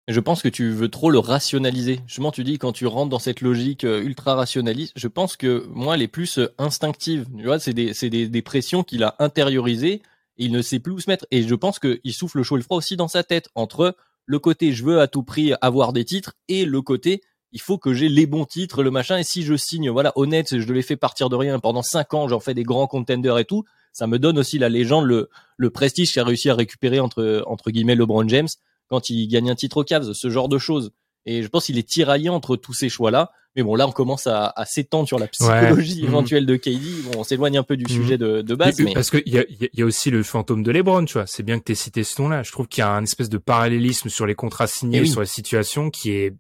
Je 0.09 0.21
pense 0.21 0.41
que 0.41 0.49
tu 0.49 0.71
veux 0.71 0.89
trop 0.89 1.11
le 1.11 1.19
rationaliser. 1.19 2.01
Justement, 2.07 2.31
tu 2.31 2.45
dis 2.45 2.59
quand 2.59 2.73
tu 2.73 2.87
rentres 2.87 3.11
dans 3.11 3.19
cette 3.19 3.41
logique 3.41 3.85
euh, 3.85 4.03
ultra 4.03 4.35
rationaliste, 4.37 4.93
je 4.95 5.09
pense 5.09 5.37
que 5.37 5.67
moi, 5.69 5.97
elle 5.97 6.03
est 6.03 6.09
plus 6.09 6.39
euh, 6.39 6.55
instinctive. 6.59 7.27
Tu 7.37 7.49
c'est 7.59 7.73
des, 7.73 7.93
des, 8.09 8.29
des 8.29 8.43
pressions 8.43 8.85
qu'il 8.85 9.03
a 9.03 9.17
intériorisées 9.19 10.03
il 10.39 10.53
ne 10.53 10.63
sait 10.63 10.79
plus 10.79 10.93
où 10.93 11.01
se 11.01 11.11
mettre. 11.11 11.27
Et 11.31 11.43
je 11.43 11.55
pense 11.55 11.79
qu'il 11.79 12.13
souffle 12.13 12.39
le 12.39 12.43
chaud 12.43 12.57
et 12.57 12.59
le 12.59 12.65
froid 12.65 12.77
aussi 12.77 12.97
dans 12.97 13.09
sa 13.09 13.23
tête 13.23 13.49
entre 13.55 13.97
le 14.27 14.39
côté 14.39 14.73
je 14.73 14.85
veux 14.85 15.01
à 15.01 15.07
tout 15.07 15.23
prix 15.23 15.53
avoir 15.61 15.93
des 15.93 16.05
titres 16.05 16.35
et 16.49 16.65
le 16.65 16.83
côté 16.83 17.23
il 17.53 17.61
faut 17.61 17.79
que 17.79 17.95
j'ai 17.95 18.09
les 18.09 18.27
bons 18.27 18.45
titres, 18.45 18.83
le 18.83 18.91
machin. 18.91 19.17
Et 19.19 19.23
si 19.23 19.43
je 19.43 19.57
signe, 19.57 19.89
voilà, 19.89 20.13
honnête, 20.17 20.59
je 20.59 20.73
les 20.73 20.83
fais 20.83 20.97
partir 20.97 21.31
de 21.31 21.37
rien 21.37 21.59
pendant 21.59 21.83
cinq 21.83 22.13
ans, 22.13 22.29
j'en 22.29 22.41
fais 22.41 22.53
des 22.53 22.65
grands 22.65 22.87
contenders 22.87 23.39
et 23.39 23.45
tout. 23.47 23.65
Ça 23.93 24.07
me 24.07 24.19
donne 24.19 24.39
aussi 24.39 24.59
la 24.59 24.69
légende, 24.69 25.07
le, 25.07 25.31
le 25.57 25.71
prestige 25.71 26.13
qu'a 26.13 26.25
réussi 26.25 26.51
à 26.51 26.55
récupérer 26.55 27.01
entre, 27.01 27.43
entre 27.47 27.71
guillemets 27.71 27.95
LeBron 27.95 28.29
James 28.29 28.49
quand 28.89 29.11
il 29.11 29.27
gagne 29.29 29.51
un 29.51 29.55
titre 29.55 29.79
au 29.79 29.85
Cavs, 29.85 30.13
ce 30.13 30.31
genre 30.31 30.49
de 30.49 30.59
choses. 30.59 30.93
Et 31.25 31.43
je 31.43 31.49
pense 31.49 31.67
qu'il 31.67 31.77
est 31.79 31.89
tiraillé 31.89 32.29
entre 32.29 32.57
tous 32.57 32.73
ces 32.73 32.89
choix-là. 32.89 33.33
Mais 33.57 33.63
bon, 33.63 33.75
là, 33.75 33.89
on 33.89 33.93
commence 33.93 34.27
à, 34.27 34.53
à 34.55 34.65
s'étendre 34.67 35.09
sur 35.09 35.19
la 35.19 35.27
psychologie 35.29 36.03
Ouais. 36.03 36.09
éventuelle 36.09 36.45
de 36.45 36.57
KD. 36.57 37.05
Bon, 37.05 37.21
on 37.21 37.25
s'éloigne 37.25 37.57
un 37.57 37.63
peu 37.63 37.77
du 37.79 37.85
Mhm. 37.85 37.89
sujet 38.03 38.19
de, 38.19 38.43
de 38.43 38.55
base, 38.55 38.79
Mais- 38.79 38.85
mais 38.85 38.93
Parce 38.95 39.11
qu'il 39.11 39.23
y 39.27 39.39
a, 39.39 39.45
il 39.49 39.69
y 39.73 39.83
a- 39.83 39.87
aussi 39.87 40.11
le 40.11 40.23
fantôme 40.23 40.63
de 40.63 40.71
LeBron, 40.71 41.05
tu 41.07 41.15
vois. 41.15 41.27
C'est 41.27 41.43
bien 41.43 41.59
que 41.59 41.65
tu 41.65 41.73
aies 41.73 41.75
cité 41.75 42.05
ce 42.05 42.21
nom-là. 42.21 42.43
Je 42.43 42.53
trouve 42.53 42.69
qu'il 42.69 42.83
y 42.83 42.85
a 42.85 42.91
un 42.91 43.03
espèce 43.03 43.31
de 43.31 43.39
parallélisme 43.39 44.11
sur 44.11 44.27
les 44.27 44.35
contrats 44.35 44.67
signés, 44.67 44.99
Eh 44.99 45.01
oui. 45.03 45.09
sur 45.09 45.21
la 45.21 45.27
situation 45.27 45.91
qui 45.91 46.11
est 46.11 46.35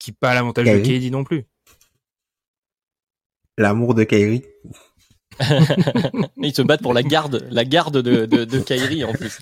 qui 0.00 0.10
pas 0.10 0.30
à 0.30 0.34
l'avantage 0.34 0.66
de 0.66 0.78
Kyrie. 0.80 0.98
KD 1.00 1.10
non 1.12 1.22
plus. 1.22 1.46
L'amour 3.56 3.94
de 3.94 4.02
Kyrie. 4.04 4.42
Ils 6.36 6.54
se 6.54 6.62
battent 6.62 6.82
pour 6.82 6.94
la 6.94 7.02
garde, 7.02 7.46
la 7.50 7.64
garde 7.64 7.98
de, 7.98 8.26
de, 8.26 8.44
de 8.44 8.58
Kyrie 8.58 9.04
en 9.04 9.12
plus. 9.12 9.38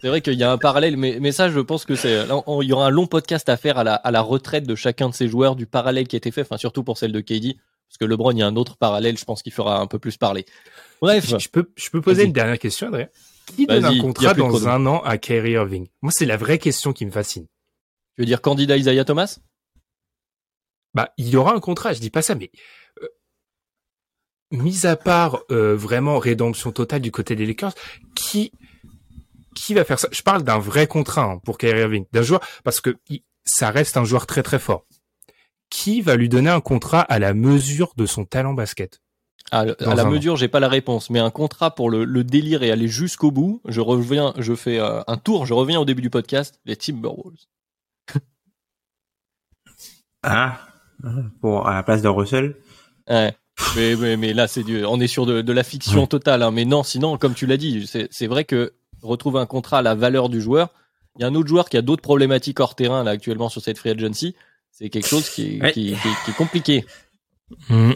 C'est 0.00 0.08
vrai 0.08 0.20
qu'il 0.20 0.34
y 0.34 0.42
a 0.42 0.52
un 0.52 0.58
parallèle, 0.58 0.96
mais, 0.96 1.18
mais 1.20 1.32
ça, 1.32 1.50
je 1.50 1.60
pense 1.60 1.84
que 1.84 1.94
c'est, 1.94 2.26
il 2.26 2.68
y 2.68 2.72
aura 2.72 2.86
un 2.86 2.90
long 2.90 3.06
podcast 3.06 3.48
à 3.48 3.56
faire 3.56 3.78
à 3.78 3.84
la, 3.84 3.94
à 3.94 4.10
la 4.10 4.20
retraite 4.20 4.66
de 4.66 4.74
chacun 4.74 5.08
de 5.08 5.14
ces 5.14 5.28
joueurs, 5.28 5.56
du 5.56 5.66
parallèle 5.66 6.08
qui 6.08 6.16
a 6.16 6.18
été 6.18 6.30
fait, 6.30 6.42
enfin, 6.42 6.56
surtout 6.56 6.84
pour 6.84 6.98
celle 6.98 7.12
de 7.12 7.20
KD, 7.20 7.56
parce 7.88 7.98
que 7.98 8.04
LeBron, 8.04 8.32
il 8.32 8.38
y 8.38 8.42
a 8.42 8.46
un 8.46 8.56
autre 8.56 8.76
parallèle, 8.76 9.18
je 9.18 9.24
pense 9.24 9.42
qu'il 9.42 9.52
fera 9.52 9.78
un 9.78 9.86
peu 9.86 9.98
plus 9.98 10.16
parler. 10.16 10.46
Bref. 11.00 11.26
Je, 11.28 11.38
je 11.38 11.48
peux 11.48 11.70
je 11.76 11.90
peux 11.90 12.00
poser 12.00 12.24
une 12.24 12.32
dernière 12.32 12.58
question, 12.58 12.88
Adrien? 12.88 13.08
Qui 13.56 13.66
donne 13.66 13.84
un 13.84 13.98
contrat 13.98 14.34
de 14.34 14.38
dans 14.38 14.68
un 14.68 14.86
an 14.86 15.02
à 15.02 15.18
Kyrie 15.18 15.52
Irving? 15.52 15.88
Moi, 16.00 16.12
c'est 16.12 16.26
la 16.26 16.36
vraie 16.36 16.58
question 16.58 16.92
qui 16.92 17.04
me 17.04 17.10
fascine. 17.10 17.46
Tu 18.14 18.22
veux 18.22 18.26
dire 18.26 18.40
candidat 18.40 18.76
Isaiah 18.76 19.04
Thomas? 19.04 19.40
Bah, 20.94 21.10
il 21.16 21.28
y 21.28 21.36
aura 21.36 21.54
un 21.54 21.60
contrat. 21.60 21.92
Je 21.92 22.00
dis 22.00 22.10
pas 22.10 22.22
ça, 22.22 22.34
mais 22.34 22.50
mis 24.52 24.86
à 24.86 24.94
part 24.96 25.40
euh, 25.50 25.74
vraiment 25.74 26.18
rédemption 26.18 26.70
totale 26.70 27.00
du 27.00 27.10
côté 27.10 27.34
des 27.34 27.46
Lakers, 27.46 27.74
qui 28.14 28.52
qui 29.54 29.74
va 29.74 29.84
faire 29.84 29.98
ça? 29.98 30.08
Je 30.12 30.22
parle 30.22 30.44
d'un 30.44 30.58
vrai 30.58 30.86
contrat 30.86 31.24
hein, 31.24 31.38
pour 31.44 31.58
Kyrie 31.58 31.80
Irving, 31.80 32.06
d'un 32.12 32.22
joueur 32.22 32.40
parce 32.64 32.80
que 32.80 32.96
il- 33.08 33.22
ça 33.44 33.70
reste 33.70 33.96
un 33.96 34.04
joueur 34.04 34.26
très 34.26 34.42
très 34.42 34.58
fort. 34.60 34.84
Qui 35.68 36.00
va 36.00 36.16
lui 36.16 36.28
donner 36.28 36.50
un 36.50 36.60
contrat 36.60 37.00
à 37.00 37.18
la 37.18 37.34
mesure 37.34 37.92
de 37.96 38.06
son 38.06 38.24
talent 38.24 38.54
basket? 38.54 39.00
À, 39.50 39.60
à 39.60 39.94
la 39.94 40.04
mesure, 40.04 40.36
j'ai 40.36 40.48
pas 40.48 40.60
la 40.60 40.68
réponse, 40.68 41.10
mais 41.10 41.18
un 41.18 41.30
contrat 41.30 41.74
pour 41.74 41.90
le, 41.90 42.04
le 42.04 42.24
délire 42.24 42.62
et 42.62 42.70
aller 42.70 42.88
jusqu'au 42.88 43.30
bout. 43.30 43.60
Je 43.66 43.80
reviens, 43.80 44.32
je 44.38 44.54
fais 44.54 44.78
euh, 44.78 45.02
un 45.06 45.16
tour, 45.16 45.44
je 45.44 45.54
reviens 45.54 45.80
au 45.80 45.84
début 45.84 46.00
du 46.02 46.10
podcast, 46.10 46.60
les 46.64 46.76
Timberwolves. 46.76 47.44
Ah, 50.22 50.60
pour 51.40 51.66
à 51.66 51.74
la 51.74 51.82
place 51.82 52.02
de 52.02 52.08
Russell? 52.08 52.56
Ouais. 53.08 53.34
Mais, 53.76 53.96
mais, 53.96 54.16
mais 54.16 54.32
là, 54.34 54.46
c'est 54.48 54.62
du, 54.62 54.84
on 54.84 55.00
est 55.00 55.06
sur 55.06 55.24
de, 55.26 55.40
de 55.40 55.52
la 55.52 55.64
fiction 55.64 56.06
totale. 56.06 56.42
Hein. 56.42 56.50
Mais 56.50 56.64
non, 56.64 56.82
sinon, 56.82 57.16
comme 57.18 57.34
tu 57.34 57.46
l'as 57.46 57.56
dit, 57.56 57.86
c'est 57.86 58.08
c'est 58.10 58.26
vrai 58.26 58.44
que 58.44 58.72
retrouver 59.02 59.40
un 59.40 59.46
contrat 59.46 59.78
à 59.78 59.82
la 59.82 59.94
valeur 59.94 60.28
du 60.28 60.40
joueur. 60.40 60.68
Il 61.18 61.22
y 61.22 61.24
a 61.24 61.28
un 61.28 61.34
autre 61.34 61.48
joueur 61.48 61.68
qui 61.68 61.76
a 61.76 61.82
d'autres 61.82 62.02
problématiques 62.02 62.60
hors 62.60 62.74
terrain 62.74 63.02
là 63.04 63.10
actuellement 63.12 63.48
sur 63.48 63.60
cette 63.62 63.78
free 63.78 63.90
agency. 63.90 64.34
C'est 64.70 64.88
quelque 64.90 65.08
chose 65.08 65.28
qui 65.28 65.56
est, 65.56 65.62
Ouais. 65.62 65.72
qui, 65.72 65.92
qui- 65.92 66.24
qui 66.24 66.30
est 66.30 66.36
compliqué. 66.36 66.86
Mhm. 67.68 67.94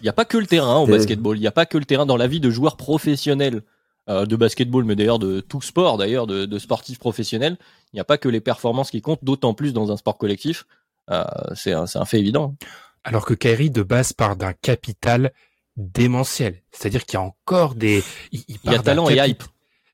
Il 0.00 0.04
n'y 0.04 0.08
a 0.08 0.12
pas 0.12 0.24
que 0.24 0.36
le 0.38 0.46
terrain 0.46 0.78
au 0.78 0.86
basketball. 0.86 1.36
Il 1.36 1.40
n'y 1.40 1.46
a 1.46 1.52
pas 1.52 1.66
que 1.66 1.78
le 1.78 1.84
terrain 1.84 2.06
dans 2.06 2.16
la 2.16 2.26
vie 2.26 2.40
de 2.40 2.50
joueurs 2.50 2.76
professionnels 2.76 3.62
euh, 4.08 4.26
de 4.26 4.34
basketball, 4.34 4.82
mais 4.84 4.96
d'ailleurs 4.96 5.20
de 5.20 5.38
tout 5.40 5.62
sport, 5.62 5.96
d'ailleurs 5.96 6.26
de, 6.26 6.44
de 6.44 6.58
sportifs 6.58 6.98
professionnels. 6.98 7.56
Il 7.92 7.96
n'y 7.96 8.00
a 8.00 8.04
pas 8.04 8.18
que 8.18 8.28
les 8.28 8.40
performances 8.40 8.90
qui 8.90 9.00
comptent, 9.00 9.22
d'autant 9.22 9.54
plus 9.54 9.72
dans 9.72 9.92
un 9.92 9.96
sport 9.96 10.18
collectif. 10.18 10.66
Euh, 11.10 11.22
c'est 11.54 11.72
un, 11.72 11.86
c'est 11.86 11.98
un 11.98 12.04
fait 12.04 12.18
évident. 12.18 12.56
Alors 13.04 13.24
que 13.26 13.34
Kyrie 13.34 13.70
de 13.70 13.82
base 13.82 14.12
part 14.12 14.36
d'un 14.36 14.52
capital 14.52 15.32
démentiel, 15.76 16.62
c'est-à-dire 16.70 17.04
qu'il 17.04 17.14
y 17.18 17.22
a 17.22 17.22
encore 17.22 17.74
des 17.74 18.04
il, 18.30 18.44
Il 18.64 18.70
y 18.72 18.74
part 18.74 18.74
a 18.74 18.78
d'un 18.78 18.82
talent 18.82 19.08
et 19.10 19.16
hype. 19.16 19.42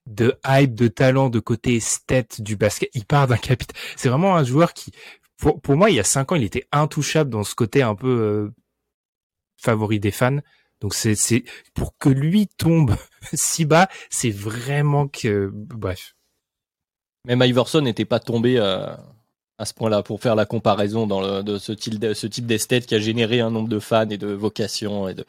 de 0.06 0.38
hype, 0.46 0.74
de 0.74 0.88
talent, 0.88 1.30
de 1.30 1.40
côté 1.40 1.76
esthète 1.76 2.40
du 2.42 2.56
basket. 2.56 2.90
Il 2.94 3.04
part 3.04 3.26
d'un 3.28 3.36
capital. 3.36 3.76
C'est 3.96 4.08
vraiment 4.08 4.36
un 4.36 4.44
joueur 4.44 4.72
qui, 4.74 4.92
pour, 5.38 5.60
pour 5.60 5.76
moi, 5.76 5.90
il 5.90 5.96
y 5.96 6.00
a 6.00 6.04
cinq 6.04 6.32
ans, 6.32 6.36
il 6.36 6.44
était 6.44 6.66
intouchable 6.72 7.30
dans 7.30 7.44
ce 7.44 7.54
côté 7.54 7.82
un 7.82 7.94
peu 7.94 8.08
euh, 8.08 8.54
favori 9.56 10.00
des 10.00 10.10
fans. 10.10 10.38
Donc 10.80 10.94
c'est 10.94 11.14
c'est 11.16 11.44
pour 11.74 11.96
que 11.98 12.08
lui 12.08 12.46
tombe 12.46 12.94
si 13.34 13.64
bas, 13.64 13.88
c'est 14.10 14.30
vraiment 14.30 15.08
que 15.08 15.50
bref. 15.52 16.14
Même 17.24 17.42
Iverson 17.42 17.80
n'était 17.80 18.04
pas 18.04 18.20
tombé. 18.20 18.58
euh, 18.58 18.94
à 19.58 19.64
ce 19.64 19.74
point-là 19.74 20.02
pour 20.02 20.20
faire 20.20 20.34
la 20.34 20.46
comparaison 20.46 21.06
dans 21.06 21.20
le, 21.20 21.42
de 21.42 21.58
ce 21.58 21.72
type 21.72 21.98
de, 21.98 22.14
ce 22.14 22.26
type 22.26 22.46
d'esthète 22.46 22.86
qui 22.86 22.94
a 22.94 22.98
généré 22.98 23.40
un 23.40 23.50
nombre 23.50 23.68
de 23.68 23.78
fans 23.78 24.08
et 24.08 24.18
de 24.18 24.28
vocations 24.28 25.08
et 25.08 25.14
de. 25.14 25.24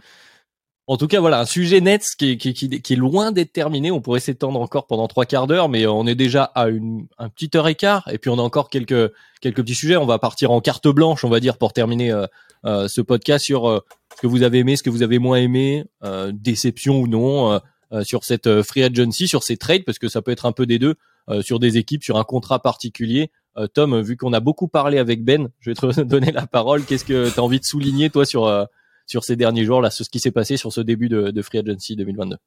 En 0.87 0.97
tout 0.97 1.07
cas, 1.07 1.19
voilà, 1.19 1.39
un 1.39 1.45
sujet 1.45 1.81
net 1.81 2.03
qui 2.17 2.37
qui, 2.37 2.53
qui, 2.53 2.81
qui 2.81 2.93
est 2.93 2.95
loin 2.95 3.31
d'être 3.31 3.53
terminé. 3.53 3.91
On 3.91 4.01
pourrait 4.01 4.19
s'étendre 4.19 4.59
encore 4.59 4.87
pendant 4.87 5.07
trois 5.07 5.25
quarts 5.25 5.45
d'heure, 5.45 5.69
mais 5.69 5.85
on 5.85 6.07
est 6.07 6.15
déjà 6.15 6.43
à 6.43 6.69
une, 6.69 7.05
un 7.19 7.29
petit 7.29 7.49
heure 7.55 7.67
et 7.67 7.75
quart. 7.75 8.07
Et 8.11 8.17
puis 8.17 8.31
on 8.31 8.39
a 8.39 8.41
encore 8.41 8.69
quelques, 8.69 9.11
quelques 9.39 9.61
petits 9.61 9.75
sujets. 9.75 9.97
On 9.97 10.07
va 10.07 10.17
partir 10.17 10.49
en 10.51 10.61
carte 10.61 10.87
blanche, 10.87 11.23
on 11.23 11.29
va 11.29 11.39
dire, 11.39 11.57
pour 11.57 11.73
terminer 11.73 12.11
euh, 12.11 12.25
euh, 12.65 12.87
ce 12.87 13.01
podcast 13.01 13.45
sur 13.45 13.69
euh, 13.69 13.79
ce 14.15 14.21
que 14.21 14.27
vous 14.27 14.43
avez 14.43 14.59
aimé, 14.59 14.75
ce 14.75 14.83
que 14.83 14.89
vous 14.89 15.03
avez 15.03 15.17
moins 15.19 15.37
aimé, 15.37 15.85
euh, 16.03 16.31
déception 16.33 16.99
ou 16.99 17.07
non, 17.07 17.59
sur 18.03 18.23
cette 18.23 18.61
free 18.61 18.83
agency, 18.83 19.27
sur 19.27 19.41
ces 19.43 19.57
trades, 19.57 19.83
parce 19.83 19.97
que 19.97 20.09
ça 20.09 20.21
peut 20.21 20.31
être 20.31 20.45
un 20.45 20.51
peu 20.51 20.65
des 20.65 20.77
deux, 20.77 20.95
sur 21.41 21.59
des 21.59 21.77
équipes, 21.77 22.03
sur 22.03 22.17
un 22.17 22.23
contrat 22.23 22.59
particulier. 22.59 23.31
Tom, 23.67 24.01
vu 24.01 24.17
qu'on 24.17 24.33
a 24.33 24.39
beaucoup 24.39 24.67
parlé 24.67 24.97
avec 24.97 25.23
Ben, 25.23 25.49
je 25.59 25.71
vais 25.71 25.75
te 25.75 26.01
donner 26.03 26.31
la 26.31 26.47
parole. 26.47 26.83
Qu'est-ce 26.83 27.05
que 27.05 27.29
tu 27.31 27.39
as 27.39 27.43
envie 27.43 27.59
de 27.59 27.65
souligner, 27.65 28.09
toi, 28.09 28.25
sur 28.25 28.67
sur 29.09 29.23
ces 29.23 29.35
derniers 29.35 29.65
jours, 29.65 29.81
là, 29.81 29.89
ce 29.89 30.03
qui 30.03 30.19
s'est 30.19 30.31
passé 30.31 30.55
sur 30.55 30.71
ce 30.71 30.81
début 30.81 31.09
de, 31.09 31.31
de 31.31 31.41
Free 31.41 31.57
Agency 31.57 31.95
2022 31.95 32.37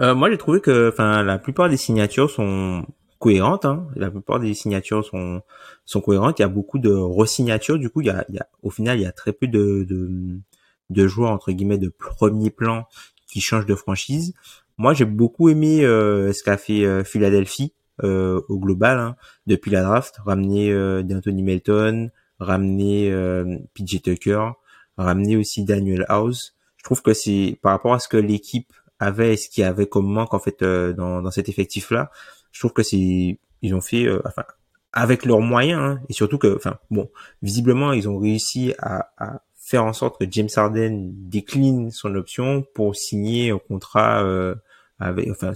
euh, 0.00 0.14
Moi, 0.14 0.30
j'ai 0.30 0.38
trouvé 0.38 0.60
que, 0.60 0.88
enfin, 0.88 1.22
la 1.22 1.38
plupart 1.38 1.68
des 1.68 1.76
signatures 1.76 2.30
sont 2.30 2.86
cohérentes. 3.18 3.66
Hein. 3.66 3.88
La 3.94 4.10
plupart 4.10 4.40
des 4.40 4.54
signatures 4.54 5.04
sont 5.04 5.42
sont 5.84 6.00
cohérentes. 6.00 6.38
Il 6.38 6.42
y 6.42 6.44
a 6.46 6.48
beaucoup 6.48 6.78
de 6.78 6.90
resignatures. 6.90 7.78
Du 7.78 7.90
coup, 7.90 8.00
il 8.00 8.06
y 8.06 8.10
a, 8.10 8.24
il 8.30 8.36
y 8.36 8.38
a 8.38 8.48
au 8.62 8.70
final, 8.70 8.98
il 8.98 9.02
y 9.02 9.06
a 9.06 9.12
très 9.12 9.34
peu 9.34 9.46
de, 9.46 9.84
de, 9.86 10.40
de 10.88 11.06
joueurs 11.06 11.30
entre 11.30 11.52
guillemets 11.52 11.78
de 11.78 11.90
premier 11.90 12.50
plan 12.50 12.86
qui 13.26 13.42
changent 13.42 13.66
de 13.66 13.74
franchise. 13.74 14.32
Moi, 14.78 14.94
j'ai 14.94 15.04
beaucoup 15.04 15.50
aimé 15.50 15.84
euh, 15.84 16.32
ce 16.32 16.42
qu'a 16.42 16.56
fait 16.56 16.86
euh, 16.86 17.04
Philadelphie 17.04 17.74
euh, 17.74 17.77
au 18.02 18.58
global 18.58 18.98
hein, 18.98 19.16
depuis 19.46 19.70
la 19.70 19.82
draft, 19.82 20.18
ramener 20.24 20.70
euh, 20.70 21.02
d'Anthony 21.02 21.42
Melton, 21.42 22.10
ramener 22.38 23.10
euh, 23.10 23.58
PJ 23.74 24.02
Tucker, 24.02 24.50
ramener 24.96 25.36
aussi 25.36 25.64
Daniel 25.64 26.04
House. 26.08 26.56
Je 26.76 26.84
trouve 26.84 27.02
que 27.02 27.12
c'est 27.12 27.58
par 27.62 27.72
rapport 27.72 27.94
à 27.94 27.98
ce 27.98 28.08
que 28.08 28.16
l'équipe 28.16 28.72
avait 28.98 29.34
et 29.34 29.36
ce 29.36 29.48
qu'il 29.48 29.62
y 29.62 29.64
avait 29.64 29.86
comme 29.86 30.06
manque 30.06 30.34
en 30.34 30.38
fait 30.38 30.62
euh, 30.62 30.92
dans, 30.92 31.22
dans 31.22 31.30
cet 31.30 31.48
effectif 31.48 31.90
là. 31.90 32.10
Je 32.52 32.60
trouve 32.60 32.72
que 32.72 32.82
c'est 32.82 33.38
ils 33.62 33.74
ont 33.74 33.80
fait 33.80 34.04
euh, 34.04 34.20
enfin 34.24 34.44
avec 34.92 35.24
leurs 35.24 35.40
moyens 35.40 35.80
hein, 35.80 36.00
et 36.08 36.12
surtout 36.12 36.38
que 36.38 36.56
enfin 36.56 36.78
bon 36.90 37.10
visiblement 37.42 37.92
ils 37.92 38.08
ont 38.08 38.18
réussi 38.18 38.74
à, 38.78 39.10
à, 39.18 39.42
faire 39.56 39.84
en 39.84 39.92
sorte 39.92 40.18
que 40.18 40.24
James 40.30 40.48
Harden 40.54 41.10
décline 41.12 41.90
son 41.90 42.14
option 42.14 42.64
pour 42.74 42.96
signer 42.96 43.50
un 43.50 43.58
contrat 43.58 44.22
euh, 44.24 44.54
avec 44.98 45.28
enfin 45.30 45.52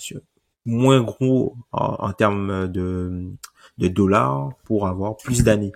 moins 0.65 1.03
gros 1.03 1.57
en, 1.73 1.97
en 1.99 2.13
termes 2.13 2.69
de 2.69 3.33
de 3.79 3.89
dollars 3.89 4.51
pour 4.65 4.87
avoir 4.87 5.17
plus 5.17 5.43
d'années 5.43 5.73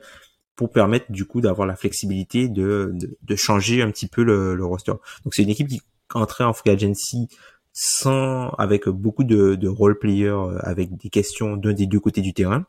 pour 0.56 0.70
permettre 0.70 1.12
du 1.12 1.26
coup 1.26 1.40
d'avoir 1.40 1.66
la 1.66 1.76
flexibilité 1.76 2.48
de, 2.48 2.92
de, 2.94 3.16
de, 3.22 3.36
changer 3.36 3.82
un 3.82 3.90
petit 3.90 4.08
peu 4.08 4.24
le, 4.24 4.54
le 4.54 4.64
roster. 4.64 4.92
Donc 5.24 5.34
c'est 5.34 5.42
une 5.42 5.50
équipe 5.50 5.68
qui 5.68 5.82
entrait 6.14 6.44
en 6.44 6.54
free 6.54 6.70
agency 6.70 7.28
sans 7.72 8.48
avec 8.52 8.88
beaucoup 8.88 9.22
de, 9.22 9.54
de 9.54 9.68
role 9.68 9.98
players 9.98 10.28
euh, 10.28 10.58
avec 10.62 10.96
des 10.96 11.10
questions 11.10 11.56
d'un 11.58 11.74
des 11.74 11.86
deux 11.86 12.00
côtés 12.00 12.22
du 12.22 12.32
terrain 12.32 12.64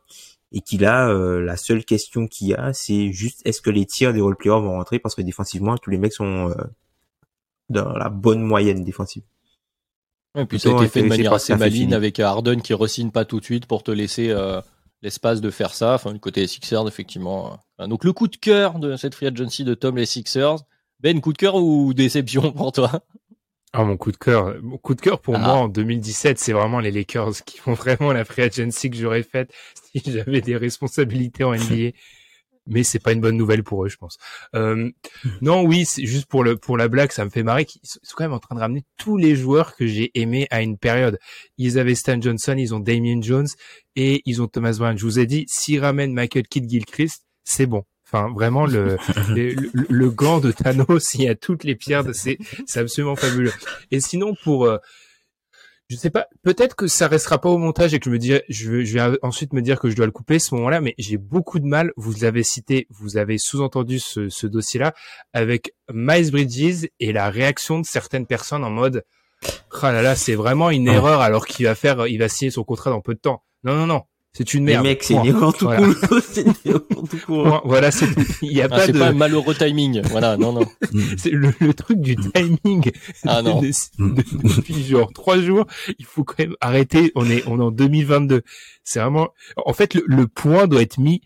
et 0.52 0.60
qui 0.60 0.76
là 0.76 1.08
euh, 1.08 1.40
la 1.40 1.56
seule 1.56 1.84
question 1.84 2.26
qu'il 2.26 2.48
y 2.48 2.54
a 2.54 2.74
c'est 2.74 3.10
juste 3.10 3.40
est-ce 3.46 3.62
que 3.62 3.70
les 3.70 3.86
tirs 3.86 4.12
des 4.12 4.20
role 4.20 4.36
players 4.36 4.60
vont 4.60 4.72
rentrer? 4.72 4.98
Parce 4.98 5.14
que 5.14 5.22
défensivement 5.22 5.78
tous 5.78 5.88
les 5.90 5.98
mecs 5.98 6.12
sont 6.12 6.50
euh, 6.50 6.54
dans 7.70 7.92
la 7.94 8.10
bonne 8.10 8.42
moyenne 8.42 8.84
défensive. 8.84 9.22
Et 10.38 10.44
puis 10.44 10.58
ça 10.58 10.70
a 10.70 10.76
été 10.76 10.88
fait 10.88 11.02
de 11.02 11.08
manière 11.08 11.32
assez 11.32 11.54
maligne 11.56 11.94
avec 11.94 12.20
Harden 12.20 12.60
qui 12.60 12.74
resigne 12.74 13.10
pas 13.10 13.24
tout 13.24 13.40
de 13.40 13.44
suite 13.44 13.66
pour 13.66 13.82
te 13.82 13.90
laisser 13.90 14.30
euh, 14.30 14.60
l'espace 15.02 15.40
de 15.40 15.50
faire 15.50 15.74
ça. 15.74 15.94
Enfin, 15.94 16.12
du 16.12 16.20
côté 16.20 16.42
des 16.42 16.46
Sixers, 16.46 16.86
effectivement. 16.86 17.58
Donc, 17.78 18.04
le 18.04 18.12
coup 18.12 18.28
de 18.28 18.36
cœur 18.36 18.78
de 18.78 18.96
cette 18.96 19.14
free 19.14 19.26
agency 19.26 19.64
de 19.64 19.74
Tom 19.74 19.96
les 19.96 20.06
Sixers. 20.06 20.58
Ben, 21.00 21.20
coup 21.20 21.32
de 21.32 21.38
cœur 21.38 21.54
ou 21.54 21.94
déception 21.94 22.52
pour 22.52 22.72
toi? 22.72 22.90
Ah, 23.72 23.84
mon 23.84 23.96
coup 23.96 24.12
de 24.12 24.16
cœur. 24.16 24.54
Mon 24.62 24.78
coup 24.78 24.94
de 24.94 25.00
cœur 25.00 25.20
pour 25.20 25.36
ah. 25.36 25.38
moi 25.38 25.52
en 25.52 25.68
2017, 25.68 26.38
c'est 26.38 26.52
vraiment 26.52 26.80
les 26.80 26.90
Lakers 26.90 27.44
qui 27.44 27.58
font 27.58 27.74
vraiment 27.74 28.12
la 28.12 28.24
free 28.24 28.42
agency 28.42 28.90
que 28.90 28.96
j'aurais 28.96 29.22
faite 29.22 29.52
si 29.94 30.02
j'avais 30.10 30.40
des 30.40 30.56
responsabilités 30.56 31.44
en 31.44 31.54
NBA. 31.54 31.90
Mais 32.68 32.82
c'est 32.82 32.98
pas 32.98 33.12
une 33.12 33.20
bonne 33.20 33.36
nouvelle 33.36 33.64
pour 33.64 33.84
eux, 33.84 33.88
je 33.88 33.96
pense. 33.96 34.18
Euh, 34.54 34.90
non, 35.40 35.62
oui, 35.62 35.84
c'est 35.84 36.06
juste 36.06 36.26
pour 36.26 36.44
le 36.44 36.56
pour 36.56 36.76
la 36.76 36.88
blague, 36.88 37.10
ça 37.10 37.24
me 37.24 37.30
fait 37.30 37.42
marrer 37.42 37.64
qu'ils 37.64 37.80
sont 37.84 37.98
quand 38.14 38.24
même 38.24 38.32
en 38.32 38.38
train 38.38 38.54
de 38.54 38.60
ramener 38.60 38.84
tous 38.96 39.16
les 39.16 39.34
joueurs 39.34 39.74
que 39.74 39.86
j'ai 39.86 40.10
aimés 40.14 40.46
à 40.50 40.62
une 40.62 40.78
période. 40.78 41.18
Ils 41.56 41.78
avaient 41.78 41.94
Stan 41.94 42.20
Johnson, 42.20 42.54
ils 42.56 42.74
ont 42.74 42.80
Damien 42.80 43.20
Jones 43.20 43.48
et 43.96 44.22
ils 44.26 44.40
ont 44.42 44.46
Thomas 44.46 44.76
Bryant. 44.78 44.96
Je 44.96 45.04
vous 45.04 45.18
ai 45.18 45.26
dit, 45.26 45.44
s'ils 45.48 45.80
ramènent 45.80 46.12
Michael 46.12 46.46
Kidd 46.46 46.68
Gilchrist, 46.68 47.24
c'est 47.44 47.66
bon. 47.66 47.84
Enfin, 48.06 48.32
vraiment, 48.32 48.64
le, 48.66 48.96
le, 49.28 49.54
le, 49.88 50.10
gant 50.10 50.40
de 50.40 50.50
Thanos, 50.50 51.14
il 51.14 51.22
y 51.22 51.28
a 51.28 51.34
toutes 51.34 51.64
les 51.64 51.74
pierres, 51.74 52.04
c'est, 52.14 52.38
c'est 52.66 52.80
absolument 52.80 53.16
fabuleux. 53.16 53.52
Et 53.90 54.00
sinon, 54.00 54.34
pour, 54.42 54.64
euh, 54.64 54.78
je 55.88 55.96
sais 55.96 56.10
pas, 56.10 56.26
peut-être 56.42 56.76
que 56.76 56.86
ça 56.86 57.08
restera 57.08 57.40
pas 57.40 57.48
au 57.48 57.56
montage 57.56 57.94
et 57.94 57.98
que 57.98 58.04
je 58.06 58.10
me 58.10 58.18
dis, 58.18 58.34
je, 58.48 58.84
je 58.84 58.98
vais 58.98 59.18
ensuite 59.22 59.54
me 59.54 59.62
dire 59.62 59.80
que 59.80 59.88
je 59.88 59.96
dois 59.96 60.04
le 60.04 60.12
couper 60.12 60.34
à 60.34 60.38
ce 60.38 60.54
moment-là, 60.54 60.82
mais 60.82 60.94
j'ai 60.98 61.16
beaucoup 61.16 61.58
de 61.58 61.64
mal. 61.64 61.92
Vous 61.96 62.24
avez 62.24 62.42
cité, 62.42 62.86
vous 62.90 63.16
avez 63.16 63.38
sous-entendu 63.38 63.98
ce, 63.98 64.28
ce 64.28 64.46
dossier-là 64.46 64.92
avec 65.32 65.74
Miles 65.92 66.30
Bridges 66.30 66.88
et 67.00 67.12
la 67.12 67.30
réaction 67.30 67.80
de 67.80 67.86
certaines 67.86 68.26
personnes 68.26 68.64
en 68.64 68.70
mode, 68.70 69.04
oh 69.44 69.78
là 69.82 70.02
là, 70.02 70.14
c'est 70.14 70.34
vraiment 70.34 70.70
une 70.70 70.88
erreur 70.88 71.22
alors 71.22 71.46
qu'il 71.46 71.64
va 71.64 71.74
faire, 71.74 72.06
il 72.06 72.18
va 72.18 72.28
signer 72.28 72.50
son 72.50 72.64
contrat 72.64 72.90
dans 72.90 73.00
peu 73.00 73.14
de 73.14 73.20
temps. 73.20 73.42
Non, 73.64 73.74
non, 73.74 73.86
non. 73.86 74.02
C'est 74.38 74.54
une 74.54 74.62
merde. 74.62 74.84
Les 74.84 74.90
mecs, 74.90 75.02
c'est 75.02 75.14
une 75.14 75.26
erreur 75.26 75.52
tout 75.52 75.64
voilà. 75.64 75.80
court. 75.80 76.20
c'est 76.30 76.42
une 76.42 76.54
erreur 76.64 76.82
tout 77.10 77.18
court. 77.26 77.60
Voilà, 77.64 77.90
c'est, 77.90 78.06
il 78.40 78.52
y 78.52 78.62
a 78.62 78.66
ah, 78.66 78.68
pas 78.68 78.86
c'est 78.86 78.92
de... 78.92 78.98
pas 79.00 79.10
malheureux 79.10 79.52
timing. 79.52 80.00
Voilà, 80.02 80.36
non, 80.36 80.52
non. 80.52 80.64
c'est 81.18 81.30
le, 81.30 81.52
le, 81.58 81.74
truc 81.74 82.00
du 82.00 82.14
timing. 82.14 82.88
Ah 83.24 83.42
non. 83.42 83.60
De, 83.60 83.66
de, 83.66 84.54
depuis 84.56 84.84
genre 84.84 85.12
trois 85.12 85.40
jours, 85.40 85.66
il 85.98 86.04
faut 86.04 86.22
quand 86.22 86.38
même 86.38 86.54
arrêter. 86.60 87.10
On 87.16 87.28
est, 87.28 87.42
on 87.48 87.58
est 87.58 87.64
en 87.64 87.72
2022. 87.72 88.42
C'est 88.84 89.00
vraiment, 89.00 89.30
en 89.56 89.72
fait, 89.72 89.94
le, 89.94 90.04
le 90.06 90.28
point 90.28 90.68
doit 90.68 90.82
être 90.82 90.98
mis 90.98 91.20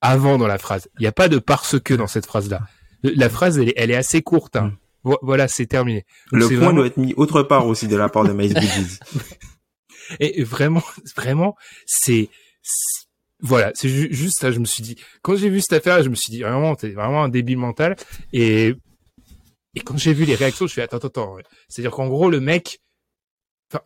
avant 0.00 0.38
dans 0.38 0.46
la 0.46 0.58
phrase. 0.58 0.88
Il 1.00 1.02
n'y 1.02 1.08
a 1.08 1.12
pas 1.12 1.26
de 1.26 1.38
parce 1.38 1.80
que 1.80 1.94
dans 1.94 2.06
cette 2.06 2.26
phrase-là. 2.26 2.60
La 3.02 3.28
phrase, 3.28 3.58
elle 3.58 3.70
est, 3.70 3.74
elle 3.76 3.90
est 3.90 3.96
assez 3.96 4.22
courte. 4.22 4.54
Hein. 4.54 4.74
Voilà, 5.02 5.48
c'est 5.48 5.66
terminé. 5.66 6.06
Donc 6.30 6.42
le 6.42 6.46
point 6.46 6.56
vraiment... 6.58 6.72
doit 6.74 6.86
être 6.86 6.96
mis 6.96 7.12
autre 7.16 7.42
part 7.42 7.66
aussi 7.66 7.88
de 7.88 7.96
la 7.96 8.08
part 8.08 8.22
de 8.22 8.32
Miles 8.32 8.54
Bridges. 8.54 9.00
Et 10.20 10.44
vraiment, 10.44 10.82
vraiment, 11.16 11.56
c'est, 11.86 12.28
voilà, 13.40 13.72
c'est 13.74 13.88
ju 13.88 14.08
juste 14.12 14.38
ça. 14.38 14.52
Je 14.52 14.60
me 14.60 14.64
suis 14.64 14.82
dit, 14.82 14.96
quand 15.22 15.36
j'ai 15.36 15.48
vu 15.48 15.60
cette 15.60 15.72
affaire, 15.72 16.02
je 16.02 16.08
me 16.08 16.14
suis 16.14 16.30
dit 16.30 16.42
vraiment, 16.42 16.74
t'es 16.76 16.90
vraiment 16.90 17.24
un 17.24 17.28
débile 17.28 17.58
mental. 17.58 17.96
Et 18.32 18.74
et 19.74 19.80
quand 19.80 19.96
j'ai 19.96 20.12
vu 20.12 20.24
les 20.24 20.34
réactions, 20.34 20.66
je 20.66 20.74
fais 20.74 20.82
attends, 20.82 20.98
attends, 20.98 21.08
attends. 21.08 21.36
C'est-à-dire 21.68 21.90
qu'en 21.90 22.08
gros, 22.08 22.30
le 22.30 22.40
mec, 22.40 22.80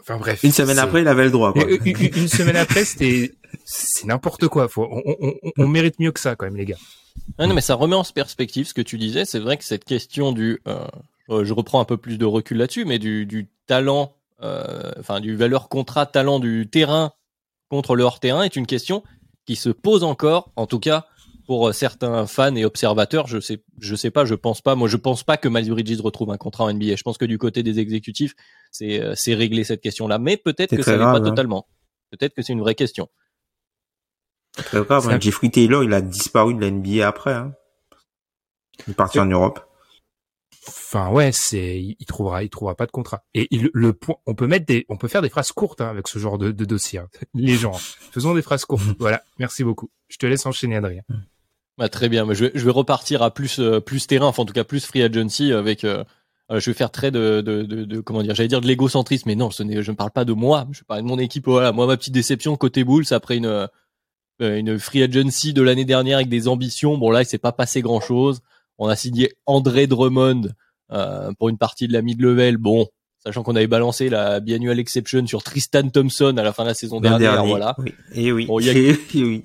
enfin 0.00 0.18
bref. 0.18 0.42
Une 0.42 0.52
semaine 0.52 0.78
après, 0.78 1.00
il 1.02 1.08
avait 1.08 1.24
le 1.24 1.30
droit. 1.30 1.52
Quoi. 1.52 1.64
Une, 1.64 1.96
une, 1.96 2.28
semaine 2.28 2.56
après, 2.56 2.84
c'était 2.84 3.34
c'est 3.64 4.06
n'importe 4.06 4.48
quoi. 4.48 4.68
Faut, 4.68 4.86
on, 4.90 5.02
on, 5.06 5.34
on, 5.42 5.52
on, 5.56 5.68
mérite 5.68 5.98
mieux 6.00 6.12
que 6.12 6.20
ça 6.20 6.36
quand 6.36 6.46
même, 6.46 6.56
les 6.56 6.66
gars. 6.66 6.78
Ah 7.38 7.46
non, 7.46 7.54
mais 7.54 7.60
ça 7.60 7.74
remet 7.74 7.96
en 7.96 8.04
perspective 8.04 8.66
ce 8.66 8.74
que 8.74 8.82
tu 8.82 8.98
disais. 8.98 9.24
C'est 9.24 9.38
vrai 9.38 9.56
que 9.56 9.64
cette 9.64 9.84
question 9.84 10.32
du, 10.32 10.60
euh, 10.66 11.44
je 11.44 11.52
reprends 11.52 11.80
un 11.80 11.84
peu 11.84 11.96
plus 11.96 12.18
de 12.18 12.24
recul 12.24 12.58
là-dessus, 12.58 12.84
mais 12.84 12.98
du, 12.98 13.24
du 13.24 13.48
talent, 13.66 14.14
euh, 14.42 14.92
enfin 14.98 15.20
du 15.20 15.34
valeur 15.36 15.68
contrat 15.68 16.04
talent 16.04 16.40
du 16.40 16.68
terrain 16.70 17.12
contre 17.68 17.96
le 17.96 18.04
hors 18.04 18.20
terrain 18.20 18.42
est 18.42 18.56
une 18.56 18.66
question 18.66 19.02
qui 19.44 19.56
se 19.56 19.68
pose 19.68 20.04
encore, 20.04 20.52
en 20.56 20.66
tout 20.66 20.80
cas 20.80 21.06
pour 21.46 21.72
certains 21.72 22.26
fans 22.26 22.54
et 22.56 22.64
observateurs. 22.64 23.28
Je 23.28 23.38
sais, 23.38 23.62
je 23.78 23.94
sais 23.94 24.10
pas, 24.10 24.24
je 24.24 24.34
pense 24.34 24.60
pas. 24.60 24.74
Moi, 24.74 24.88
je 24.88 24.96
pense 24.96 25.22
pas 25.22 25.36
que 25.36 25.48
Miles 25.48 25.70
Bridges 25.70 26.00
retrouve 26.00 26.30
un 26.32 26.36
contrat 26.36 26.64
en 26.64 26.72
NBA. 26.72 26.96
Je 26.96 27.02
pense 27.02 27.18
que 27.18 27.24
du 27.24 27.38
côté 27.38 27.62
des 27.62 27.78
exécutifs, 27.78 28.34
c'est 28.72 29.00
euh, 29.00 29.14
c'est 29.14 29.34
réglé 29.34 29.64
cette 29.64 29.80
question-là. 29.80 30.18
Mais 30.18 30.36
peut-être 30.36 30.74
que 30.74 30.82
ça 30.82 30.92
n'est 30.92 30.98
pas 30.98 31.16
hein. 31.16 31.20
totalement. 31.20 31.68
Peut-être 32.10 32.34
que 32.34 32.42
c'est 32.42 32.52
une 32.52 32.60
vraie 32.60 32.74
question. 32.74 33.08
Très 34.56 34.82
grave. 34.82 35.08
Hein. 35.08 35.20
Jeffrey 35.20 35.50
Taylor, 35.50 35.84
il 35.84 35.92
a 35.92 36.00
disparu 36.00 36.54
de 36.54 36.60
la 36.60 36.70
NBA 36.70 37.06
après. 37.06 37.34
Hein. 37.34 37.54
Il 38.86 38.92
est 38.92 38.94
parti 38.94 39.18
en 39.18 39.26
Europe. 39.26 39.60
Enfin 40.68 41.10
ouais, 41.10 41.32
c'est 41.32 41.80
il 41.98 42.06
trouvera 42.06 42.42
il 42.42 42.50
trouvera 42.50 42.74
pas 42.74 42.86
de 42.86 42.90
contrat. 42.90 43.24
Et 43.34 43.48
il, 43.50 43.70
le 43.72 43.92
point, 43.92 44.16
on 44.26 44.34
peut 44.34 44.46
mettre 44.46 44.66
des 44.66 44.86
on 44.88 44.96
peut 44.96 45.08
faire 45.08 45.22
des 45.22 45.28
phrases 45.28 45.52
courtes 45.52 45.80
hein, 45.80 45.88
avec 45.88 46.08
ce 46.08 46.18
genre 46.18 46.38
de, 46.38 46.50
de 46.50 46.64
dossier. 46.64 46.98
Hein. 46.98 47.08
Les 47.34 47.54
gens, 47.54 47.72
faisons 47.72 48.34
des 48.34 48.42
phrases 48.42 48.64
courtes. 48.64 48.82
voilà, 48.98 49.22
merci 49.38 49.64
beaucoup. 49.64 49.90
Je 50.08 50.18
te 50.18 50.26
laisse 50.26 50.46
enchaîner 50.46 50.76
Adrien. 50.76 51.02
Bah, 51.78 51.88
très 51.88 52.08
bien, 52.08 52.26
je 52.32 52.46
vais, 52.46 52.52
je 52.54 52.64
vais 52.64 52.70
repartir 52.70 53.22
à 53.22 53.30
plus 53.32 53.58
euh, 53.60 53.80
plus 53.80 54.06
terrain, 54.06 54.26
enfin 54.26 54.42
en 54.42 54.46
tout 54.46 54.54
cas 54.54 54.64
plus 54.64 54.84
free 54.86 55.02
agency 55.02 55.52
avec 55.52 55.84
euh, 55.84 56.04
euh, 56.50 56.60
je 56.60 56.70
vais 56.70 56.74
faire 56.74 56.90
très 56.90 57.10
de, 57.10 57.40
de, 57.40 57.62
de, 57.62 57.84
de 57.84 58.00
comment 58.00 58.22
dire, 58.22 58.34
j'allais 58.34 58.48
dire 58.48 58.60
de 58.60 58.66
l'égocentrisme, 58.66 59.28
mais 59.28 59.34
non, 59.34 59.50
ce 59.50 59.62
n'est, 59.62 59.82
je 59.82 59.90
ne 59.90 59.96
parle 59.96 60.12
pas 60.12 60.24
de 60.24 60.32
moi, 60.32 60.66
je 60.70 60.82
parle 60.84 61.02
de 61.02 61.06
mon 61.06 61.18
équipe. 61.18 61.46
Voilà, 61.46 61.72
moi 61.72 61.86
ma 61.86 61.96
petite 61.96 62.14
déception 62.14 62.56
côté 62.56 62.84
Bulls 62.84 63.06
après 63.10 63.36
une 63.36 63.46
euh, 63.46 64.58
une 64.58 64.78
free 64.78 65.02
agency 65.02 65.54
de 65.54 65.62
l'année 65.62 65.84
dernière 65.84 66.18
avec 66.18 66.28
des 66.28 66.46
ambitions. 66.46 66.98
Bon 66.98 67.10
là, 67.10 67.22
il 67.22 67.26
s'est 67.26 67.38
pas 67.38 67.52
passé 67.52 67.80
grand 67.80 68.00
chose. 68.00 68.42
On 68.78 68.88
a 68.88 68.96
signé 68.96 69.32
André 69.46 69.86
Drummond 69.86 70.48
euh, 70.92 71.30
pour 71.38 71.48
une 71.48 71.58
partie 71.58 71.88
de 71.88 71.92
la 71.92 72.02
mid-level. 72.02 72.56
Bon, 72.58 72.86
sachant 73.24 73.42
qu'on 73.42 73.56
avait 73.56 73.66
balancé 73.66 74.08
la 74.08 74.40
biannual 74.40 74.78
exception 74.78 75.26
sur 75.26 75.42
Tristan 75.42 75.88
Thompson 75.88 76.36
à 76.36 76.42
la 76.42 76.52
fin 76.52 76.62
de 76.64 76.68
la 76.68 76.74
saison 76.74 77.00
dernière, 77.00 77.32
dernier, 77.34 77.48
voilà. 77.48 77.74
Oui. 77.78 77.92
Et 78.14 78.32
oui. 78.32 78.46
Bon, 78.46 78.58
a... 78.58 78.62
et 78.62 78.96
oui. 79.14 79.42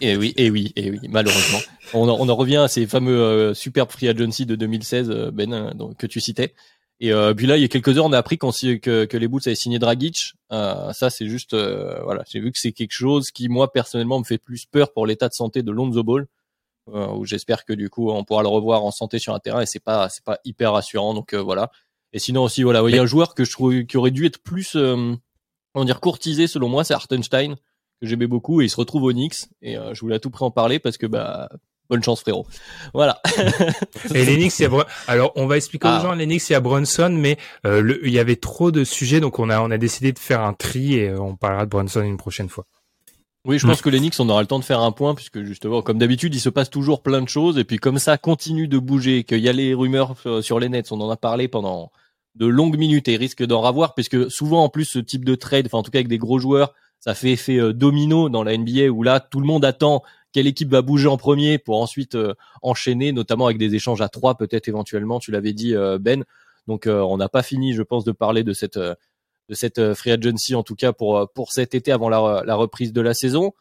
Et 0.00 0.16
oui, 0.16 0.32
et 0.36 0.50
oui, 0.50 0.72
et 0.76 0.90
oui, 0.90 0.98
malheureusement. 1.08 1.58
On 1.94 2.08
en, 2.08 2.16
on 2.18 2.28
en 2.28 2.34
revient 2.36 2.56
à 2.56 2.68
ces 2.68 2.86
fameux 2.86 3.20
euh, 3.20 3.54
superbes 3.54 3.90
free 3.90 4.08
agency 4.08 4.46
de 4.46 4.54
2016, 4.56 5.10
euh, 5.10 5.30
Ben, 5.30 5.52
euh, 5.52 5.70
donc, 5.74 5.96
que 5.96 6.06
tu 6.06 6.20
citais. 6.20 6.54
Et 7.00 7.12
euh, 7.12 7.34
puis 7.34 7.46
là, 7.46 7.56
il 7.56 7.62
y 7.62 7.64
a 7.64 7.68
quelques 7.68 7.98
heures, 7.98 8.04
on 8.04 8.12
a 8.12 8.18
appris 8.18 8.38
si- 8.52 8.78
que, 8.80 9.04
que 9.06 9.16
les 9.16 9.26
Bulls 9.26 9.42
avaient 9.44 9.56
signé 9.56 9.78
Dragic. 9.80 10.34
Euh, 10.52 10.92
ça, 10.92 11.10
c'est 11.10 11.26
juste, 11.28 11.52
euh, 11.52 12.00
voilà, 12.04 12.22
j'ai 12.30 12.38
vu 12.38 12.52
que 12.52 12.58
c'est 12.58 12.70
quelque 12.72 12.92
chose 12.92 13.30
qui, 13.32 13.48
moi, 13.48 13.72
personnellement, 13.72 14.20
me 14.20 14.24
fait 14.24 14.38
plus 14.38 14.66
peur 14.66 14.92
pour 14.92 15.06
l'état 15.06 15.28
de 15.28 15.34
santé 15.34 15.62
de 15.62 15.72
Lonzo 15.72 16.04
Ball. 16.04 16.26
Euh, 16.92 17.06
où 17.12 17.24
j'espère 17.24 17.64
que 17.64 17.72
du 17.72 17.88
coup, 17.90 18.10
on 18.10 18.24
pourra 18.24 18.42
le 18.42 18.48
revoir 18.48 18.82
en 18.84 18.90
santé 18.90 19.20
sur 19.20 19.32
un 19.34 19.38
terrain 19.38 19.60
et 19.60 19.66
c'est 19.66 19.78
pas, 19.82 20.08
c'est 20.08 20.24
pas 20.24 20.38
hyper 20.44 20.72
rassurant. 20.72 21.14
Donc 21.14 21.32
euh, 21.32 21.40
voilà. 21.40 21.70
Et 22.12 22.18
sinon 22.18 22.42
aussi, 22.42 22.64
voilà, 22.64 22.82
il 22.88 22.94
y 22.94 22.98
a 22.98 23.02
un 23.02 23.06
joueur 23.06 23.34
que 23.36 23.44
je 23.44 23.52
trouve 23.52 23.84
qui 23.84 23.96
aurait 23.96 24.10
dû 24.10 24.26
être 24.26 24.38
plus, 24.42 24.74
euh, 24.74 25.14
comment 25.72 25.84
dire, 25.84 26.00
courtisé 26.00 26.48
selon 26.48 26.68
moi, 26.68 26.82
c'est 26.82 26.92
Hartenstein 26.94 27.54
que 28.00 28.06
j'aimais 28.08 28.26
beaucoup 28.26 28.60
et 28.60 28.64
il 28.64 28.68
se 28.68 28.74
retrouve 28.76 29.04
au 29.04 29.12
Knicks 29.12 29.44
et 29.62 29.78
euh, 29.78 29.94
je 29.94 30.00
voulais 30.00 30.16
à 30.16 30.18
tout 30.18 30.30
près 30.30 30.44
en 30.44 30.50
parler 30.50 30.80
parce 30.80 30.98
que 30.98 31.06
bah 31.06 31.48
bonne 31.88 32.02
chance 32.02 32.20
frérot. 32.22 32.46
Voilà. 32.94 33.20
Et 34.14 34.24
Knicks, 34.36 34.58
il 34.58 34.62
y 34.62 34.66
a 34.66 34.86
alors 35.06 35.32
on 35.36 35.46
va 35.46 35.56
expliquer 35.56 35.86
Ah. 35.88 35.98
aux 35.98 36.02
gens 36.02 36.12
les 36.14 36.26
Knicks, 36.26 36.48
il 36.50 36.52
y 36.52 36.56
a 36.56 36.60
Brunson, 36.60 37.10
mais 37.16 37.36
euh, 37.64 37.80
le- 37.80 38.04
il 38.06 38.12
y 38.12 38.18
avait 38.18 38.36
trop 38.36 38.70
de 38.72 38.82
sujets, 38.82 39.20
donc 39.20 39.38
on 39.38 39.50
a 39.50 39.60
on 39.60 39.70
a 39.70 39.78
décidé 39.78 40.10
de 40.12 40.18
faire 40.18 40.40
un 40.40 40.52
tri 40.54 40.94
et 40.94 41.12
on 41.14 41.36
parlera 41.36 41.64
de 41.64 41.70
Brunson 41.70 42.02
une 42.02 42.16
prochaine 42.16 42.48
fois. 42.48 42.66
Oui, 43.44 43.58
je 43.58 43.66
pense 43.66 43.82
que 43.82 43.90
les 43.90 43.98
Knicks, 43.98 44.14
on 44.20 44.28
aura 44.28 44.40
le 44.40 44.46
temps 44.46 44.60
de 44.60 44.64
faire 44.64 44.80
un 44.80 44.92
point 44.92 45.16
puisque 45.16 45.42
justement, 45.42 45.82
comme 45.82 45.98
d'habitude, 45.98 46.32
il 46.34 46.40
se 46.40 46.48
passe 46.48 46.70
toujours 46.70 47.02
plein 47.02 47.20
de 47.20 47.28
choses 47.28 47.58
et 47.58 47.64
puis 47.64 47.78
comme 47.78 47.98
ça 47.98 48.16
continue 48.16 48.68
de 48.68 48.78
bouger, 48.78 49.24
qu'il 49.24 49.40
y 49.40 49.48
a 49.48 49.52
les 49.52 49.74
rumeurs 49.74 50.14
euh, 50.26 50.42
sur 50.42 50.60
les 50.60 50.68
Nets, 50.68 50.92
on 50.92 51.00
en 51.00 51.10
a 51.10 51.16
parlé 51.16 51.48
pendant 51.48 51.90
de 52.36 52.46
longues 52.46 52.78
minutes 52.78 53.08
et 53.08 53.16
risque 53.16 53.44
d'en 53.44 53.60
ravoir 53.60 53.94
puisque 53.94 54.30
souvent 54.30 54.62
en 54.62 54.68
plus 54.68 54.84
ce 54.84 55.00
type 55.00 55.24
de 55.24 55.34
trade, 55.34 55.66
enfin 55.66 55.78
en 55.78 55.82
tout 55.82 55.90
cas 55.90 55.98
avec 55.98 56.08
des 56.08 56.18
gros 56.18 56.38
joueurs, 56.38 56.72
ça 57.00 57.14
fait 57.14 57.32
effet 57.32 57.58
euh, 57.58 57.72
domino 57.72 58.28
dans 58.28 58.44
la 58.44 58.56
NBA 58.56 58.90
où 58.90 59.02
là 59.02 59.18
tout 59.18 59.40
le 59.40 59.46
monde 59.46 59.64
attend 59.64 60.04
quelle 60.30 60.46
équipe 60.46 60.70
va 60.70 60.80
bouger 60.80 61.08
en 61.08 61.16
premier 61.16 61.58
pour 61.58 61.82
ensuite 61.82 62.14
euh, 62.14 62.34
enchaîner, 62.62 63.10
notamment 63.10 63.46
avec 63.46 63.58
des 63.58 63.74
échanges 63.74 64.02
à 64.02 64.08
trois 64.08 64.36
peut-être 64.36 64.68
éventuellement. 64.68 65.18
Tu 65.18 65.32
l'avais 65.32 65.52
dit 65.52 65.74
Ben. 66.00 66.24
Donc 66.66 66.86
euh, 66.86 67.00
on 67.00 67.16
n'a 67.16 67.28
pas 67.28 67.42
fini, 67.42 67.74
je 67.74 67.82
pense, 67.82 68.04
de 68.04 68.12
parler 68.12 68.44
de 68.44 68.52
cette 68.52 68.76
euh, 68.76 68.94
de 69.52 69.54
cette 69.54 69.78
euh, 69.78 69.94
free 69.94 70.10
agency 70.12 70.54
en 70.54 70.62
tout 70.62 70.74
cas 70.74 70.94
pour 70.94 71.18
euh, 71.18 71.26
pour 71.34 71.52
cet 71.52 71.74
été 71.74 71.92
avant 71.92 72.08
la, 72.08 72.42
la 72.46 72.54
reprise 72.54 72.94
de 72.94 73.02
la 73.02 73.12
saison. 73.12 73.52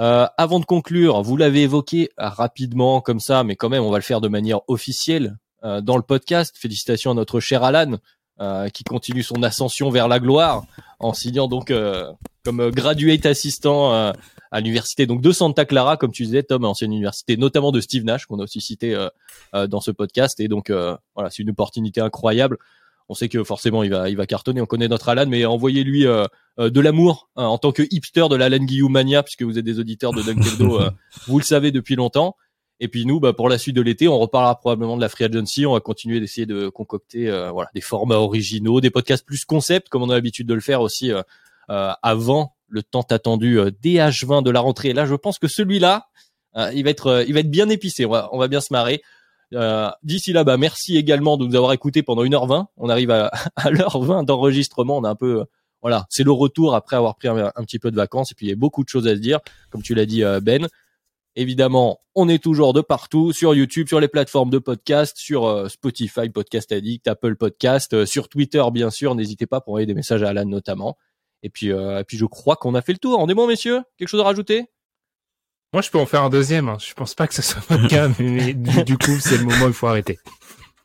Euh, 0.00 0.26
avant 0.36 0.58
de 0.58 0.64
conclure, 0.64 1.22
vous 1.22 1.36
l'avez 1.36 1.62
évoqué 1.62 2.10
euh, 2.18 2.28
rapidement 2.28 3.00
comme 3.00 3.20
ça, 3.20 3.44
mais 3.44 3.54
quand 3.54 3.68
même 3.68 3.84
on 3.84 3.90
va 3.90 3.98
le 3.98 4.02
faire 4.02 4.20
de 4.20 4.26
manière 4.26 4.60
officielle 4.66 5.38
euh, 5.62 5.80
dans 5.80 5.96
le 5.96 6.02
podcast. 6.02 6.56
Félicitations 6.58 7.12
à 7.12 7.14
notre 7.14 7.38
cher 7.38 7.62
Alan 7.62 7.98
euh, 8.40 8.68
qui 8.70 8.82
continue 8.82 9.22
son 9.22 9.40
ascension 9.44 9.88
vers 9.88 10.08
la 10.08 10.18
gloire 10.18 10.64
en 10.98 11.14
signant 11.14 11.46
donc 11.46 11.70
euh, 11.70 12.12
comme 12.44 12.60
euh, 12.60 12.70
graduate 12.72 13.24
assistant 13.24 13.94
euh, 13.94 14.12
à 14.50 14.60
l'université 14.60 15.06
donc 15.06 15.22
de 15.22 15.30
Santa 15.30 15.64
Clara, 15.64 15.96
comme 15.96 16.10
tu 16.10 16.24
disais 16.24 16.42
Tom, 16.42 16.64
ancienne 16.64 16.92
université 16.92 17.36
notamment 17.36 17.70
de 17.70 17.80
Steve 17.80 18.04
Nash 18.04 18.26
qu'on 18.26 18.40
a 18.40 18.42
aussi 18.42 18.60
cité 18.60 18.96
euh, 18.96 19.08
euh, 19.54 19.68
dans 19.68 19.80
ce 19.80 19.92
podcast. 19.92 20.40
Et 20.40 20.48
donc 20.48 20.70
euh, 20.70 20.96
voilà, 21.14 21.30
c'est 21.30 21.44
une 21.44 21.50
opportunité 21.50 22.00
incroyable. 22.00 22.58
On 23.08 23.14
sait 23.14 23.28
que 23.28 23.44
forcément 23.44 23.82
il 23.82 23.90
va 23.90 24.08
il 24.08 24.16
va 24.16 24.26
cartonner. 24.26 24.60
On 24.60 24.66
connaît 24.66 24.88
notre 24.88 25.08
Alan, 25.08 25.26
mais 25.26 25.44
envoyez-lui 25.44 26.06
euh, 26.06 26.24
euh, 26.58 26.70
de 26.70 26.80
l'amour 26.80 27.28
hein, 27.36 27.44
en 27.44 27.58
tant 27.58 27.72
que 27.72 27.82
hipster 27.90 28.26
de 28.28 28.36
l'Alan 28.36 28.64
Guillaume 28.64 28.92
Mania, 28.92 29.22
puisque 29.22 29.42
vous 29.42 29.58
êtes 29.58 29.64
des 29.64 29.78
auditeurs 29.78 30.12
de 30.12 30.22
Dunkeldo, 30.22 30.80
euh, 30.80 30.90
vous 31.26 31.38
le 31.38 31.44
savez 31.44 31.70
depuis 31.70 31.96
longtemps. 31.96 32.36
Et 32.78 32.88
puis 32.88 33.06
nous, 33.06 33.20
bah, 33.20 33.32
pour 33.32 33.48
la 33.48 33.58
suite 33.58 33.74
de 33.74 33.80
l'été, 33.80 34.06
on 34.06 34.18
reparlera 34.18 34.58
probablement 34.58 34.96
de 34.96 35.00
la 35.00 35.08
free 35.08 35.24
agency. 35.24 35.64
On 35.64 35.72
va 35.72 35.80
continuer 35.80 36.20
d'essayer 36.20 36.46
de 36.46 36.68
concocter 36.68 37.28
euh, 37.28 37.50
voilà 37.50 37.70
des 37.74 37.80
formats 37.80 38.16
originaux, 38.16 38.80
des 38.80 38.90
podcasts 38.90 39.24
plus 39.24 39.44
concept, 39.44 39.88
comme 39.88 40.02
on 40.02 40.10
a 40.10 40.14
l'habitude 40.14 40.46
de 40.46 40.54
le 40.54 40.60
faire 40.60 40.82
aussi 40.82 41.10
euh, 41.10 41.22
euh, 41.70 41.92
avant 42.02 42.54
le 42.68 42.82
tant 42.82 43.02
attendu 43.02 43.58
euh, 43.58 43.70
DH20 43.82 44.42
de 44.42 44.50
la 44.50 44.60
rentrée. 44.60 44.90
Et 44.90 44.92
là, 44.92 45.06
je 45.06 45.14
pense 45.14 45.38
que 45.38 45.48
celui-là, 45.48 46.08
euh, 46.56 46.70
il 46.74 46.84
va 46.84 46.90
être, 46.90 47.24
il 47.26 47.34
va 47.34 47.40
être 47.40 47.50
bien 47.50 47.68
épicé. 47.68 48.04
On 48.04 48.10
va, 48.10 48.28
on 48.32 48.38
va 48.38 48.48
bien 48.48 48.60
se 48.60 48.72
marrer. 48.72 49.02
Euh, 49.54 49.90
D'ici 50.02 50.32
là, 50.32 50.44
bah, 50.44 50.56
merci 50.56 50.96
également 50.96 51.36
de 51.36 51.46
nous 51.46 51.54
avoir 51.54 51.72
écoutés 51.72 52.02
pendant 52.02 52.24
1h20. 52.24 52.66
On 52.76 52.88
arrive 52.88 53.10
à, 53.10 53.30
à 53.56 53.70
l'heure 53.70 54.00
20 54.00 54.24
d'enregistrement. 54.24 54.96
On 54.98 55.04
a 55.04 55.10
un 55.10 55.14
peu, 55.14 55.40
euh, 55.40 55.44
voilà, 55.82 56.06
c'est 56.10 56.24
le 56.24 56.32
retour 56.32 56.74
après 56.74 56.96
avoir 56.96 57.16
pris 57.16 57.28
un, 57.28 57.50
petit 57.62 57.78
peu 57.78 57.90
de 57.90 57.96
vacances. 57.96 58.32
Et 58.32 58.34
puis, 58.34 58.46
il 58.46 58.50
y 58.50 58.52
a 58.52 58.56
beaucoup 58.56 58.82
de 58.82 58.88
choses 58.88 59.06
à 59.06 59.14
se 59.14 59.20
dire, 59.20 59.40
comme 59.70 59.82
tu 59.82 59.94
l'as 59.94 60.06
dit, 60.06 60.24
euh, 60.24 60.40
Ben. 60.40 60.68
Évidemment, 61.38 62.00
on 62.14 62.30
est 62.30 62.42
toujours 62.42 62.72
de 62.72 62.80
partout, 62.80 63.30
sur 63.30 63.54
YouTube, 63.54 63.88
sur 63.88 64.00
les 64.00 64.08
plateformes 64.08 64.48
de 64.48 64.56
podcast, 64.58 65.18
sur 65.18 65.44
euh, 65.44 65.68
Spotify, 65.68 66.30
Podcast 66.30 66.72
Addict, 66.72 67.06
Apple 67.06 67.36
Podcast, 67.36 68.06
sur 68.06 68.30
Twitter, 68.30 68.64
bien 68.72 68.88
sûr. 68.88 69.14
N'hésitez 69.14 69.46
pas 69.46 69.60
pour 69.60 69.74
envoyer 69.74 69.86
des 69.86 69.92
messages 69.92 70.22
à 70.22 70.30
Alan 70.30 70.46
notamment. 70.46 70.96
Et 71.42 71.50
puis, 71.50 71.68
et 71.68 72.04
puis 72.08 72.16
je 72.16 72.24
crois 72.24 72.56
qu'on 72.56 72.74
a 72.74 72.80
fait 72.80 72.92
le 72.92 72.98
tour. 72.98 73.20
On 73.20 73.28
est 73.28 73.34
bon, 73.34 73.46
messieurs? 73.46 73.82
Quelque 73.98 74.08
chose 74.08 74.20
à 74.20 74.24
rajouter? 74.24 74.70
Moi, 75.76 75.82
je 75.82 75.90
peux 75.90 75.98
en 75.98 76.06
faire 76.06 76.22
un 76.22 76.30
deuxième. 76.30 76.70
Hein. 76.70 76.78
Je 76.80 76.94
pense 76.94 77.14
pas 77.14 77.26
que 77.26 77.34
ce 77.34 77.42
soit 77.42 77.60
votre 77.68 77.86
cas, 77.86 78.08
mais 78.18 78.54
du, 78.54 78.82
du 78.84 78.96
coup, 78.96 79.18
c'est 79.20 79.36
le 79.36 79.44
moment 79.44 79.66
où 79.66 79.68
il 79.68 79.74
faut 79.74 79.86
arrêter. 79.86 80.18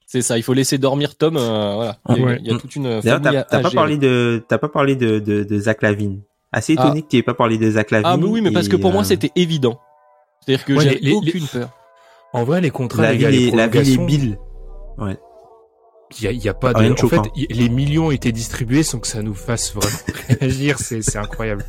C'est 0.06 0.22
ça, 0.22 0.38
il 0.38 0.44
faut 0.44 0.52
laisser 0.52 0.78
dormir 0.78 1.16
Tom. 1.16 1.38
euh, 1.38 1.76
voilà, 1.76 1.98
il 2.10 2.18
y 2.18 2.22
a, 2.22 2.26
Ouais. 2.26 2.38
il 2.44 2.52
y 2.52 2.54
a 2.54 2.60
toute 2.60 2.76
une 2.76 3.00
D'ailleurs, 3.00 3.24
famille 3.24 3.44
t'as 3.50 3.62
pas 3.62 3.72
parlé 3.72 3.98
de, 3.98 4.44
t'as 4.50 4.58
pas 4.58 4.68
parlé 4.68 4.98
de, 4.98 5.20
de, 5.20 5.44
de 5.46 5.60
Zach 5.60 5.82
Lavine. 5.82 6.20
Assez 6.52 6.76
Ah. 6.78 6.84
étonné 6.88 7.04
que 7.04 7.08
tu 7.08 7.16
aies 7.16 7.24
pas 7.24 7.34
parlé 7.34 7.58
de 7.58 7.72
Zach 7.72 7.90
Lavine. 7.92 8.06
Ah, 8.12 8.18
mais 8.18 8.26
oui, 8.26 8.42
mais 8.42 8.52
parce 8.52 8.68
que 8.68 8.76
pour 8.76 8.92
moi, 8.92 9.04
euh, 9.04 9.06
c'était 9.06 9.32
évident. 9.38 9.80
C'est-à-dire 10.46 10.66
que 10.66 10.74
Ouais, 10.74 10.84
j'ai 10.84 10.90
les- 10.96 11.00
les- 11.00 11.14
aucune 11.14 11.48
peur. 11.48 11.70
En 12.34 12.44
vrai, 12.44 12.60
les 12.60 12.70
contrats, 12.72 13.04
les 13.04 13.08
Lavine 13.18 13.22
gars, 13.22 13.30
les 13.32 13.38
et, 13.38 13.52
Lavine 13.52 13.82
et 13.82 13.96
prolongations, 13.96 14.06
Bill. 14.06 14.38
Ouais. 14.98 15.18
il 16.20 16.24
y 16.26 16.28
a, 16.28 16.32
il 16.34 16.44
y 16.44 16.50
a 16.50 16.54
pas 16.54 16.74
de. 16.74 16.80
Rien 16.80 16.90
de 16.90 17.02
En 17.06 17.08
fait, 17.08 17.22
y- 17.38 17.48
les 17.50 17.70
millions 17.70 18.08
ont 18.08 18.12
été 18.12 18.34
distribués 18.34 18.84
sans 18.84 19.00
que 19.00 19.08
ça 19.08 19.22
nous 19.22 19.36
fasse 19.36 19.74
vraiment 19.74 19.98
réagir. 20.42 20.80
C'est 20.80 21.02
c'est 21.02 21.18
incroyable. 21.20 21.64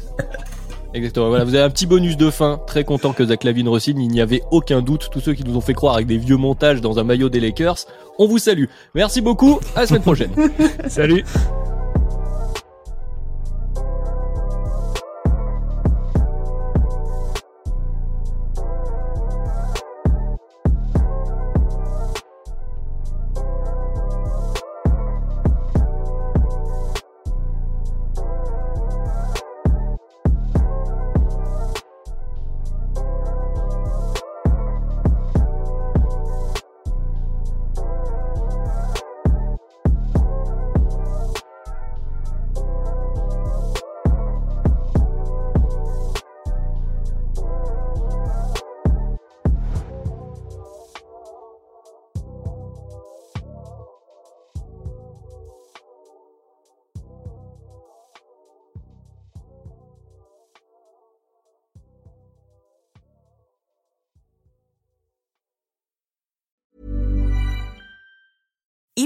Exactement. 0.94 1.28
Voilà, 1.28 1.44
vous 1.44 1.54
avez 1.54 1.64
un 1.64 1.70
petit 1.70 1.86
bonus 1.86 2.16
de 2.16 2.30
fin. 2.30 2.60
Très 2.66 2.84
content 2.84 3.12
que 3.12 3.24
Zach 3.24 3.44
Lavine 3.44 3.68
re-signe. 3.68 4.00
Il 4.00 4.08
n'y 4.08 4.20
avait 4.20 4.42
aucun 4.50 4.82
doute. 4.82 5.08
Tous 5.10 5.20
ceux 5.20 5.34
qui 5.34 5.44
nous 5.44 5.56
ont 5.56 5.60
fait 5.60 5.74
croire 5.74 5.94
avec 5.94 6.06
des 6.06 6.18
vieux 6.18 6.36
montages 6.36 6.80
dans 6.80 6.98
un 6.98 7.04
maillot 7.04 7.28
des 7.28 7.40
Lakers, 7.40 7.78
on 8.18 8.26
vous 8.26 8.38
salue. 8.38 8.66
Merci 8.94 9.20
beaucoup. 9.20 9.60
À 9.74 9.80
la 9.80 9.86
semaine 9.86 10.02
prochaine. 10.02 10.30
Salut. 10.88 11.24